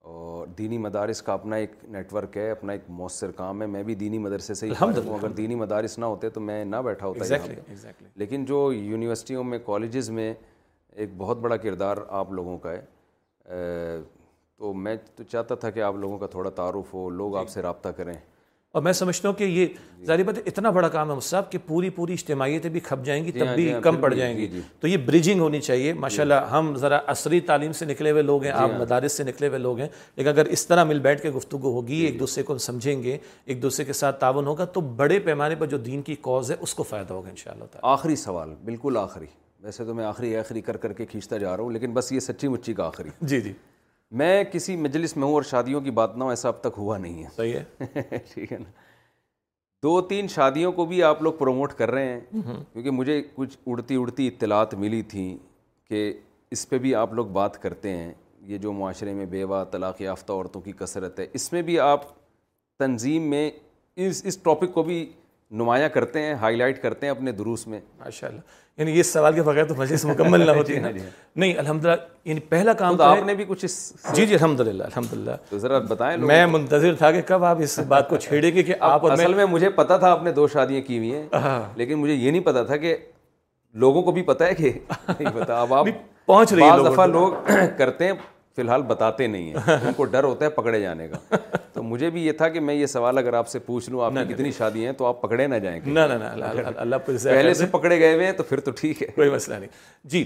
اور 0.07 0.47
دینی 0.57 0.77
مدارس 0.77 1.21
کا 1.23 1.33
اپنا 1.33 1.55
ایک 1.55 1.71
نیٹ 1.91 2.11
ورک 2.13 2.35
ہے 2.37 2.49
اپنا 2.51 2.73
ایک 2.73 2.81
مؤثر 2.97 3.31
کام 3.35 3.61
ہے 3.61 3.67
میں 3.67 3.81
بھی 3.83 3.93
دینی 3.95 4.17
مدرسے 4.25 4.53
سے 4.53 4.67
ہی 4.67 4.73
ہوں 4.81 4.91
اگر 5.17 5.29
دینی 5.37 5.55
مدارس 5.55 5.97
نہ 5.99 6.05
ہوتے 6.05 6.29
تو 6.29 6.41
میں 6.49 6.63
نہ 6.65 6.81
بیٹھا 6.85 7.07
ہوتا 7.07 7.23
exactly, 7.25 7.55
exactly. 7.75 8.07
لیکن 8.15 8.45
جو 8.45 8.71
یونیورسٹیوں 8.73 9.43
میں 9.43 9.59
کالجز 9.65 10.09
میں 10.19 10.33
ایک 10.95 11.09
بہت 11.17 11.37
بڑا 11.41 11.57
کردار 11.63 11.97
آپ 12.19 12.31
لوگوں 12.31 12.57
کا 12.67 12.71
ہے 12.71 12.81
تو 14.57 14.73
میں 14.73 14.95
تو 15.15 15.23
چاہتا 15.31 15.55
تھا 15.63 15.69
کہ 15.69 15.81
آپ 15.83 15.95
لوگوں 16.01 16.17
کا 16.17 16.27
تھوڑا 16.35 16.49
تعارف 16.61 16.93
ہو 16.93 17.09
لوگ 17.09 17.31
جی۔ 17.31 17.37
آپ 17.39 17.49
سے 17.49 17.61
رابطہ 17.61 17.89
کریں 17.97 18.13
اور 18.75 18.81
میں 18.83 18.91
سمجھتا 18.93 19.27
ہوں 19.27 19.35
کہ 19.35 19.43
یہ 19.43 19.65
جی۔ 19.65 20.05
ظاہر 20.05 20.21
بات 20.23 20.37
اتنا 20.45 20.69
بڑا 20.77 20.87
کام 20.95 21.11
ہے 21.11 21.15
صاحب 21.27 21.51
کہ 21.51 21.57
پوری 21.67 21.89
پوری 21.97 22.13
اجتماعیتیں 22.13 22.69
بھی 22.69 22.79
کھپ 22.87 23.03
جائیں 23.05 23.23
گی 23.25 23.31
جی 23.31 23.39
تب 23.39 23.45
ہاں، 23.45 23.53
بھی 23.55 23.63
جی 23.63 23.71
ہاں، 23.73 23.79
کم 23.81 23.95
پڑ 24.01 24.13
جائیں 24.13 24.35
گی 24.37 24.47
تو 24.79 24.87
یہ 24.87 24.97
بریجنگ 25.05 25.39
ہونی 25.41 25.59
چاہیے 25.67 25.93
ماشاءاللہ 26.05 26.33
ہم 26.51 26.73
ذرا 26.79 26.99
عصری 27.11 27.39
تعلیم 27.51 27.71
سے 27.79 27.85
نکلے 27.85 28.11
ہوئے 28.11 28.21
لوگ 28.21 28.43
ہیں 28.43 28.51
آپ 28.51 28.71
ہاں۔ 28.71 28.79
مدارس 28.79 29.11
سے 29.17 29.23
نکلے 29.23 29.47
ہوئے 29.47 29.59
لوگ 29.59 29.79
ہیں 29.79 29.87
لیکن 30.15 30.29
اگر 30.29 30.45
اس 30.55 30.65
طرح 30.67 30.83
مل 30.91 30.99
بیٹھ 31.07 31.21
کے 31.21 31.29
گفتگو 31.37 31.71
ہوگی 31.73 31.99
ایک 32.05 32.19
دوسرے 32.19 32.43
کو 32.49 32.57
سمجھیں 32.67 33.01
گے 33.03 33.17
ایک 33.45 33.61
دوسرے 33.61 33.85
کے 33.85 33.93
ساتھ 34.01 34.19
تعاون 34.21 34.47
ہوگا 34.47 34.65
تو 34.75 34.81
بڑے 35.01 35.19
پیمانے 35.29 35.55
پر 35.59 35.67
جو 35.67 35.77
دین 35.87 36.01
کی 36.09 36.15
کوز 36.29 36.51
ہے 36.51 36.55
اس 36.59 36.73
کو 36.75 36.83
فائدہ 36.89 37.13
ہوگا 37.13 37.29
ان 37.29 37.35
شاء 37.43 37.51
اللہ 37.51 37.77
آخری 37.93 38.15
سوال 38.27 38.53
بالکل 38.65 38.97
آخری 39.03 39.25
ویسے 39.63 39.85
تو 39.85 39.93
میں 39.95 40.05
آخری 40.05 40.35
آخری 40.37 40.61
کر 40.61 40.77
کر 40.77 40.93
کے 40.93 41.05
کھینچتا 41.11 41.37
جا 41.37 41.55
رہا 41.55 41.63
ہوں 41.63 41.71
لیکن 41.71 41.93
بس 41.93 42.11
یہ 42.11 42.19
سچی 42.29 42.47
مچی 42.55 42.73
کا 42.73 42.87
آخری 42.87 43.09
جی 43.21 43.41
جی 43.41 43.53
میں 44.19 44.43
کسی 44.51 44.75
مجلس 44.81 45.15
میں 45.17 45.23
ہوں 45.27 45.33
اور 45.33 45.43
شادیوں 45.47 45.79
کی 45.81 45.91
بات 45.99 46.15
نہ 46.17 46.23
ہوں 46.23 46.29
ایسا 46.31 46.47
اب 46.49 46.59
تک 46.61 46.73
ہوا 46.77 46.97
نہیں 46.97 47.23
ہے 47.23 47.29
صحیح 47.35 47.53
ہے 47.81 48.17
ٹھیک 48.33 48.51
ہے 48.53 48.57
نا 48.57 48.69
دو 49.83 49.99
تین 50.11 50.27
شادیوں 50.35 50.71
کو 50.73 50.85
بھی 50.91 51.01
آپ 51.03 51.21
لوگ 51.23 51.33
پروموٹ 51.39 51.73
کر 51.77 51.91
رہے 51.91 52.13
ہیں 52.13 52.43
کیونکہ 52.73 52.91
مجھے 52.91 53.21
کچھ 53.35 53.57
اڑتی 53.67 53.95
اڑتی 54.01 54.27
اطلاعات 54.27 54.73
ملی 54.83 55.01
تھیں 55.13 55.27
کہ 55.89 56.01
اس 56.55 56.67
پہ 56.69 56.77
بھی 56.85 56.93
آپ 56.95 57.13
لوگ 57.13 57.25
بات 57.39 57.61
کرتے 57.61 57.93
ہیں 57.97 58.13
یہ 58.51 58.57
جو 58.65 58.71
معاشرے 58.79 59.13
میں 59.13 59.25
بیوہ 59.35 59.63
طلاق 59.71 60.01
یافتہ 60.01 60.33
عورتوں 60.33 60.61
کی 60.61 60.71
کثرت 60.79 61.19
ہے 61.19 61.25
اس 61.39 61.51
میں 61.53 61.61
بھی 61.69 61.79
آپ 61.89 62.03
تنظیم 62.79 63.29
میں 63.29 63.49
اس 64.07 64.21
اس 64.29 64.37
ٹاپک 64.43 64.73
کو 64.73 64.83
بھی 64.83 64.97
نمایاں 65.59 65.87
کرتے 65.93 66.21
ہیں 66.21 66.33
ہائی 66.41 66.55
لائٹ 66.57 66.81
کرتے 66.81 67.05
ہیں 67.05 67.11
اپنے 67.11 67.31
دروس 67.31 67.65
میں 67.67 67.79
ماشاء 67.99 68.27
اللہ 68.27 68.41
یعنی 68.77 68.91
یہ 68.97 69.03
سوال 69.03 69.33
کے 69.33 69.41
بغیر 69.41 69.65
تو 69.65 69.75
مجلس 69.77 70.05
مکمل 70.05 70.39
نہ 70.45 70.51
جی، 70.51 70.57
ہوتی 70.57 70.75
ہے 70.83 70.91
جی، 70.93 70.99
جی۔ 70.99 71.05
نہیں 71.35 71.57
الحمد 71.57 71.85
للہ 71.85 71.93
یعنی 72.29 72.39
پہلا 72.49 72.73
کام 72.77 72.97
تو 72.97 73.03
آپ 73.03 73.21
نے 73.25 73.33
بھی 73.35 73.45
کچھ 73.47 73.65
جی 74.15 74.25
جی 74.25 74.33
الحمد 74.35 74.59
للہ 74.59 74.83
الحمد 74.83 75.13
للہ 75.13 75.35
تو 75.49 75.57
ذرا 75.59 75.79
بتائیں 75.93 76.17
میں 76.21 76.45
منتظر 76.51 76.95
تھا 76.97 77.11
کہ 77.11 77.21
کب 77.27 77.43
آپ 77.51 77.57
اس 77.63 77.77
بات 77.87 78.09
کو 78.09 78.17
چھیڑیں 78.25 78.51
گے 78.55 78.63
کہ 78.63 78.75
آپ 78.91 79.05
اصل 79.11 79.33
میں 79.33 79.45
مجھے 79.51 79.69
پتا 79.79 79.97
تھا 79.97 80.11
آپ 80.11 80.23
نے 80.23 80.31
دو 80.31 80.47
شادیاں 80.53 80.81
کی 80.87 80.97
ہوئی 80.97 81.13
ہیں 81.15 81.25
ہاں۔ 81.43 81.61
لیکن 81.77 81.97
مجھے 81.99 82.13
یہ 82.13 82.29
نہیں 82.31 82.43
پتا 82.49 82.63
تھا 82.63 82.77
کہ 82.77 82.95
لوگوں 83.85 84.01
کو 84.03 84.11
بھی 84.11 84.21
پتا 84.23 84.47
ہے 84.47 84.55
کہ 84.55 84.71
نہیں 85.19 85.31
پتا 85.39 85.61
اب 85.61 85.73
آپ 85.73 85.85
پہنچ 86.25 86.53
رہی 86.53 86.63
ہے 86.65 86.89
دفعہ 86.91 87.05
لوگ 87.05 87.33
کرتے 87.77 88.05
ہیں 88.07 88.13
فی 88.55 88.61
الحال 88.61 88.81
بتاتے 88.87 89.25
نہیں 89.27 89.53
ہیں 89.67 89.73
ان 89.85 89.93
کو 89.95 90.03
ڈر 90.11 90.23
ہوتا 90.23 90.45
ہے 90.45 90.49
پکڑے 90.57 90.79
جانے 90.81 91.07
کا 91.07 91.37
تو 91.73 91.81
مجھے 91.83 92.09
بھی 92.09 92.25
یہ 92.25 92.31
تھا 92.37 92.47
کہ 92.49 92.59
میں 92.59 92.73
یہ 92.73 92.85
سوال 92.87 93.17
اگر 93.17 93.33
آپ 93.39 93.47
سے 93.49 93.59
پوچھ 93.59 93.89
لوں 93.89 94.01
آپ 94.05 94.11
نے 94.13 94.21
کتنی 94.33 94.51
شادی 94.57 94.85
ہیں 94.85 94.91
تو 94.97 95.05
آپ 95.05 95.21
پکڑے 95.21 95.47
نہ 95.47 95.55
جائیں 95.65 95.79
نہ 95.85 95.99
اللہ 96.75 96.95
پہلے 97.07 97.53
سے 97.61 97.65
پکڑے 97.71 97.99
گئے 97.99 98.13
ہوئے 98.13 98.25
ہیں 98.25 98.33
تو 98.37 98.43
پھر 98.49 98.59
تو 98.67 98.71
ٹھیک 98.79 99.01
ہے 99.01 99.07
کوئی 99.15 99.29
مسئلہ 99.31 99.55
نہیں 99.55 99.69
جی 100.13 100.23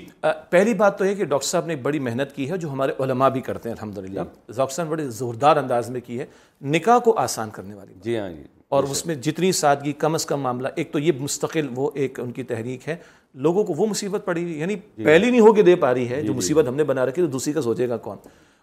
پہلی 0.49 0.73
بات 0.83 0.97
تو 0.99 1.05
یہ 1.05 1.15
کہ 1.15 1.25
ڈاکٹر 1.33 1.47
صاحب 1.47 1.65
نے 1.65 1.75
بڑی 1.89 1.99
محنت 2.09 2.35
کی 2.35 2.49
ہے 2.51 2.57
جو 2.65 2.71
ہمارے 2.71 2.93
علماء 3.03 3.29
بھی 3.29 3.41
کرتے 3.49 3.69
ہیں 3.69 3.75
الحمد 3.75 3.97
للہ 3.97 4.09
جی۔ 4.09 4.15
ڈاکٹر 4.17 4.53
صاحب 4.53 4.85
نے 4.85 4.89
بڑے 4.91 5.07
زوردار 5.21 5.57
انداز 5.63 5.89
میں 5.89 6.01
کی 6.05 6.19
ہے 6.19 6.25
نکاح 6.77 6.99
کو 7.03 7.13
آسان 7.19 7.49
کرنے 7.57 7.73
والی 7.75 7.93
جی 8.03 8.17
ہاں 8.19 8.29
جی 8.29 8.43
اور 8.77 8.83
جی 8.83 8.91
اس 8.91 9.05
میں 9.05 9.15
جتنی 9.25 9.51
سادگی 9.59 9.91
کم 10.01 10.13
از 10.13 10.25
کم 10.25 10.41
معاملہ 10.41 10.67
ایک 10.75 10.91
تو 10.93 10.99
یہ 10.99 11.11
مستقل 11.19 11.67
وہ 11.75 11.89
ایک 12.01 12.19
ان 12.19 12.31
کی 12.31 12.43
تحریک 12.51 12.87
ہے 12.89 12.95
لوگوں 13.45 13.63
کو 13.63 13.73
وہ 13.77 13.85
مصیبت 13.87 14.25
پڑی 14.25 14.43
ہوئی 14.43 14.59
یعنی 14.59 14.75
جی۔ 14.97 15.03
پہلی 15.05 15.29
نہیں 15.31 15.41
ہو 15.41 15.53
کے 15.53 15.61
دے 15.63 15.75
پا 15.75 15.93
رہی 15.93 16.09
ہے 16.09 16.21
جی، 16.21 16.27
جو 16.27 16.31
جی۔ 16.33 16.37
مصیبت 16.37 16.67
ہم 16.67 16.75
نے 16.75 16.83
بنا 16.83 17.05
رکھی 17.05 17.21
تو 17.21 17.27
دوسری 17.31 17.53
کا 17.53 17.61
سوچے 17.61 17.87
گا 17.89 17.97
کون 18.05 18.17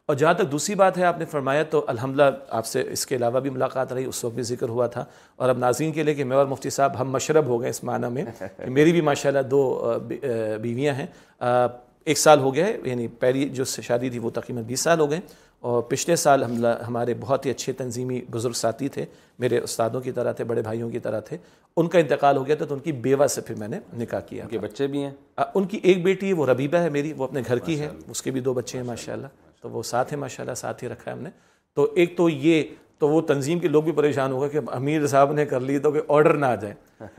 اور 0.06 0.16
جہاں 0.16 0.32
تک 0.34 0.50
دوسری 0.52 0.74
بات 0.80 0.98
ہے 0.98 1.04
آپ 1.04 1.18
نے 1.18 1.24
فرمایا 1.30 1.62
تو 1.70 1.84
الحمد 1.88 2.20
آپ 2.24 2.66
سے 2.66 2.82
اس 2.92 3.06
کے 3.06 3.16
علاوہ 3.16 3.40
بھی 3.40 3.50
ملاقات 3.50 3.92
رہی 3.92 4.04
اس 4.04 4.22
وقت 4.24 4.34
بھی 4.34 4.42
ذکر 4.50 4.68
ہوا 4.68 4.86
تھا 4.86 5.04
اور 5.36 5.48
اب 5.48 5.58
ناظرین 5.58 5.92
کے 5.92 6.02
لئے 6.02 6.14
کہ 6.14 6.24
میں 6.24 6.36
اور 6.36 6.46
مفتی 6.46 6.70
صاحب 6.70 7.00
ہم 7.00 7.10
مشرب 7.12 7.46
ہو 7.46 7.60
گئے 7.60 7.70
اس 7.70 7.82
معنی 7.84 8.08
میں 8.12 8.24
میری 8.70 8.92
بھی 8.92 9.00
ماشاء 9.08 9.30
اللہ 9.30 9.42
دو 9.50 9.94
بیویاں 10.08 10.94
ہیں 10.94 11.06
ایک 11.40 12.18
سال 12.18 12.38
ہو 12.40 12.54
گیا 12.54 12.66
ہے 12.66 12.76
یعنی 12.84 13.06
پہلی 13.20 13.48
جو 13.52 13.64
شادی 13.64 14.10
تھی 14.10 14.18
وہ 14.18 14.30
تقریباً 14.34 14.64
بیس 14.64 14.80
سال 14.80 15.00
ہو 15.00 15.10
گئے 15.10 15.20
اور 15.66 15.80
پچھلے 15.88 16.14
سال 16.16 16.44
ہمارے 16.86 17.14
بہت 17.20 17.46
ہی 17.46 17.50
اچھے 17.50 17.72
تنظیمی 17.78 18.20
بزرگ 18.30 18.52
ساتھی 18.56 18.88
تھے 18.96 19.04
میرے 19.40 19.58
استادوں 19.58 20.00
کی 20.00 20.12
طرح 20.18 20.32
تھے 20.40 20.44
بڑے 20.50 20.62
بھائیوں 20.62 20.90
کی 20.90 20.98
طرح 21.06 21.20
تھے 21.28 21.36
ان 21.80 21.88
کا 21.94 21.98
انتقال 21.98 22.36
ہو 22.36 22.46
گیا 22.46 22.54
تھا 22.56 22.64
تو 22.66 22.74
ان 22.74 22.80
کی 22.80 22.92
بیوہ 23.06 23.26
سے 23.34 23.40
پھر 23.46 23.54
میں 23.62 23.68
نے 23.68 23.78
نکاح 24.00 24.20
کیا 24.28 24.42
ان 24.44 24.50
کے 24.50 24.58
بچے 24.58 24.86
بھی 24.92 25.02
ہیں 25.02 25.10
ان 25.54 25.64
کی 25.72 25.80
ایک 25.82 26.02
بیٹی 26.04 26.32
وہ 26.40 26.46
ربیبہ 26.46 26.78
ہے 26.84 26.90
میری 26.98 27.12
وہ 27.16 27.24
اپنے 27.24 27.40
گھر 27.46 27.58
کی 27.66 27.78
ہے 27.80 27.88
اس 28.10 28.22
کے 28.22 28.30
بھی 28.36 28.40
دو 28.48 28.54
بچے 28.60 28.78
ہیں 28.78 28.84
ماشاءاللہ 28.92 29.26
تو 29.62 29.70
وہ 29.70 29.82
ساتھ 29.90 30.12
ہیں 30.12 30.20
ماشاءاللہ 30.20 30.54
ساتھ 30.62 30.84
ہی 30.84 30.88
رکھا 30.88 31.10
ہے 31.10 31.16
ہم 31.16 31.22
نے 31.22 31.30
تو 31.76 31.90
ایک 32.02 32.16
تو 32.16 32.28
یہ 32.28 32.62
تو 32.98 33.08
وہ 33.08 33.20
تنظیم 33.34 33.58
کے 33.58 33.68
لوگ 33.68 33.82
بھی 33.84 33.92
پریشان 33.92 34.32
ہوگا 34.32 34.48
کہ 34.48 34.60
امیر 34.74 35.06
صاحب 35.06 35.32
نے 35.34 35.46
کر 35.46 35.60
لی 35.60 35.78
تو 35.86 35.90
کہ 35.92 36.00
آرڈر 36.12 36.34
نہ 36.34 36.46
آ 36.46 36.54
جائے 36.62 36.74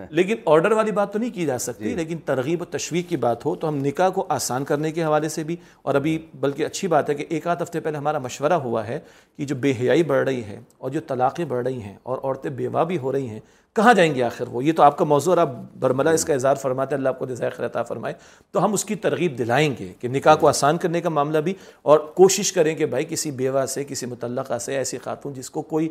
لیکن 0.09 0.35
آرڈر 0.51 0.71
والی 0.71 0.91
بات 0.91 1.11
تو 1.13 1.19
نہیں 1.19 1.29
کی 1.33 1.45
جا 1.45 1.57
سکتی 1.59 1.83
جی۔ 1.89 1.95
لیکن 1.95 2.17
ترغیب 2.25 2.61
و 2.61 2.65
تشویق 2.71 3.09
کی 3.09 3.17
بات 3.25 3.45
ہو 3.45 3.55
تو 3.55 3.67
ہم 3.69 3.75
نکاح 3.85 4.09
کو 4.15 4.25
آسان 4.35 4.65
کرنے 4.65 4.91
کے 4.91 5.03
حوالے 5.03 5.29
سے 5.29 5.43
بھی 5.43 5.55
اور 5.83 5.95
ابھی 5.95 6.17
بلکہ 6.39 6.65
اچھی 6.65 6.87
بات 6.93 7.09
ہے 7.09 7.15
کہ 7.15 7.25
ایک 7.35 7.47
آدھ 7.47 7.63
ہفتے 7.63 7.79
پہلے 7.79 7.97
ہمارا 7.97 8.19
مشورہ 8.19 8.53
ہوا 8.63 8.87
ہے 8.87 8.99
کہ 9.37 9.45
جو 9.45 9.55
بے 9.61 9.73
حیائی 9.79 10.03
بڑھ 10.13 10.23
رہی 10.29 10.43
ہے 10.43 10.59
اور 10.77 10.89
جو 10.91 10.99
طلاقیں 11.07 11.45
بڑھ 11.45 11.63
رہی 11.67 11.81
ہیں 11.81 11.95
اور 12.03 12.17
عورتیں 12.23 12.49
بیوہ 12.51 12.83
بھی 12.91 12.97
ہو 12.97 13.11
رہی 13.11 13.29
ہیں 13.29 13.39
کہاں 13.75 13.93
جائیں 13.93 14.13
گے 14.13 14.21
آخر 14.23 14.47
وہ 14.51 14.63
یہ 14.65 14.73
تو 14.75 14.83
آپ 14.83 14.97
کا 14.97 15.03
موضوع 15.05 15.31
اور 15.31 15.37
آپ 15.37 15.49
برملہ 15.79 16.09
اس 16.17 16.23
کا 16.25 16.33
اظہار 16.33 16.55
فرماتے 16.61 16.95
ہیں 16.95 16.99
اللہ 16.99 17.09
آپ 17.09 17.19
کو 17.19 17.25
خیر 17.39 17.65
عطا 17.65 17.81
فرمائے 17.89 18.13
تو 18.51 18.63
ہم 18.63 18.73
اس 18.73 18.85
کی 18.85 18.95
ترغیب 19.03 19.37
دلائیں 19.39 19.73
گے 19.79 19.91
کہ 19.99 20.07
نکاح 20.11 20.35
کو 20.43 20.47
آسان 20.47 20.77
کرنے 20.85 21.01
کا 21.01 21.09
معاملہ 21.09 21.37
بھی 21.47 21.53
اور 21.93 21.99
کوشش 22.15 22.51
کریں 22.53 22.73
کہ 22.75 22.85
بھائی 22.93 23.05
کسی 23.09 23.31
بیوہ 23.41 23.65
سے 23.73 23.83
کسی 23.87 24.05
متعلقہ 24.05 24.57
سے 24.61 24.75
ایسی 24.77 24.97
خاتون 25.03 25.33
جس 25.33 25.49
کو 25.49 25.61
کوئی 25.73 25.89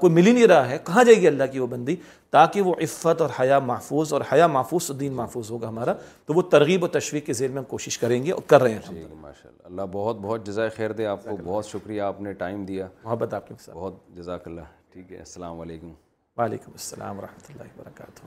کوئی 0.00 0.12
ملی 0.12 0.32
نہیں 0.32 0.46
رہا 0.46 0.68
ہے 0.70 0.78
کہاں 0.86 1.04
جائے 1.04 1.20
گی 1.20 1.26
اللہ 1.26 1.52
کی 1.52 1.58
وہ 1.58 1.66
بندی 1.70 1.96
تاکہ 2.30 2.62
وہ 2.62 2.74
عفت 2.84 3.19
اور 3.20 3.30
حیا 3.40 3.58
محفوظ 3.60 4.12
اور 4.12 4.20
حیا 4.32 4.46
محفوظ 4.46 4.86
تو 4.86 4.94
دین 5.02 5.12
محفوظ 5.14 5.50
ہوگا 5.50 5.68
ہمارا 5.68 5.92
تو 6.26 6.34
وہ 6.34 6.42
ترغیب 6.50 6.82
و 6.84 6.88
تشویق 6.98 7.26
کے 7.26 7.32
زیر 7.40 7.50
میں 7.50 7.62
کوشش 7.68 7.98
کریں 7.98 8.22
گے 8.26 8.32
اور 8.32 8.42
کر 8.48 8.62
رہے 8.62 8.72
ہیں 8.74 8.80
جی، 8.94 9.04
ماشاء 9.20 9.48
اللہ 9.50 9.66
اللہ 9.82 9.92
بہت 9.94 10.18
بہت 10.20 10.48
خیر 10.76 10.92
دے 11.00 11.06
آپ 11.06 11.24
کو 11.24 11.36
بہت 11.44 11.66
شکریہ 11.66 12.02
آپ 12.02 12.20
نے 12.26 12.32
ٹائم 12.42 12.64
دیا 12.64 12.88
محبت 13.04 13.34
آپ 13.34 13.48
کے 13.48 13.54
ساتھ 13.64 13.76
بہت 13.76 13.98
جزاک 14.16 14.46
اللہ 14.48 14.72
ٹھیک 14.92 15.12
ہے 15.12 15.18
السلام 15.18 15.60
علیکم 15.60 15.92
وعلیکم 16.36 16.70
السلام 16.74 17.18
ورحمۃ 17.18 17.50
اللہ 17.60 17.72
وبرکاتہ 17.80 18.26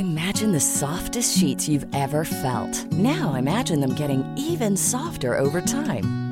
imagine 0.00 0.58
soft 0.58 1.16
now 2.92 3.28
imagine 3.36 4.22
even 4.38 4.76
softer 4.88 5.32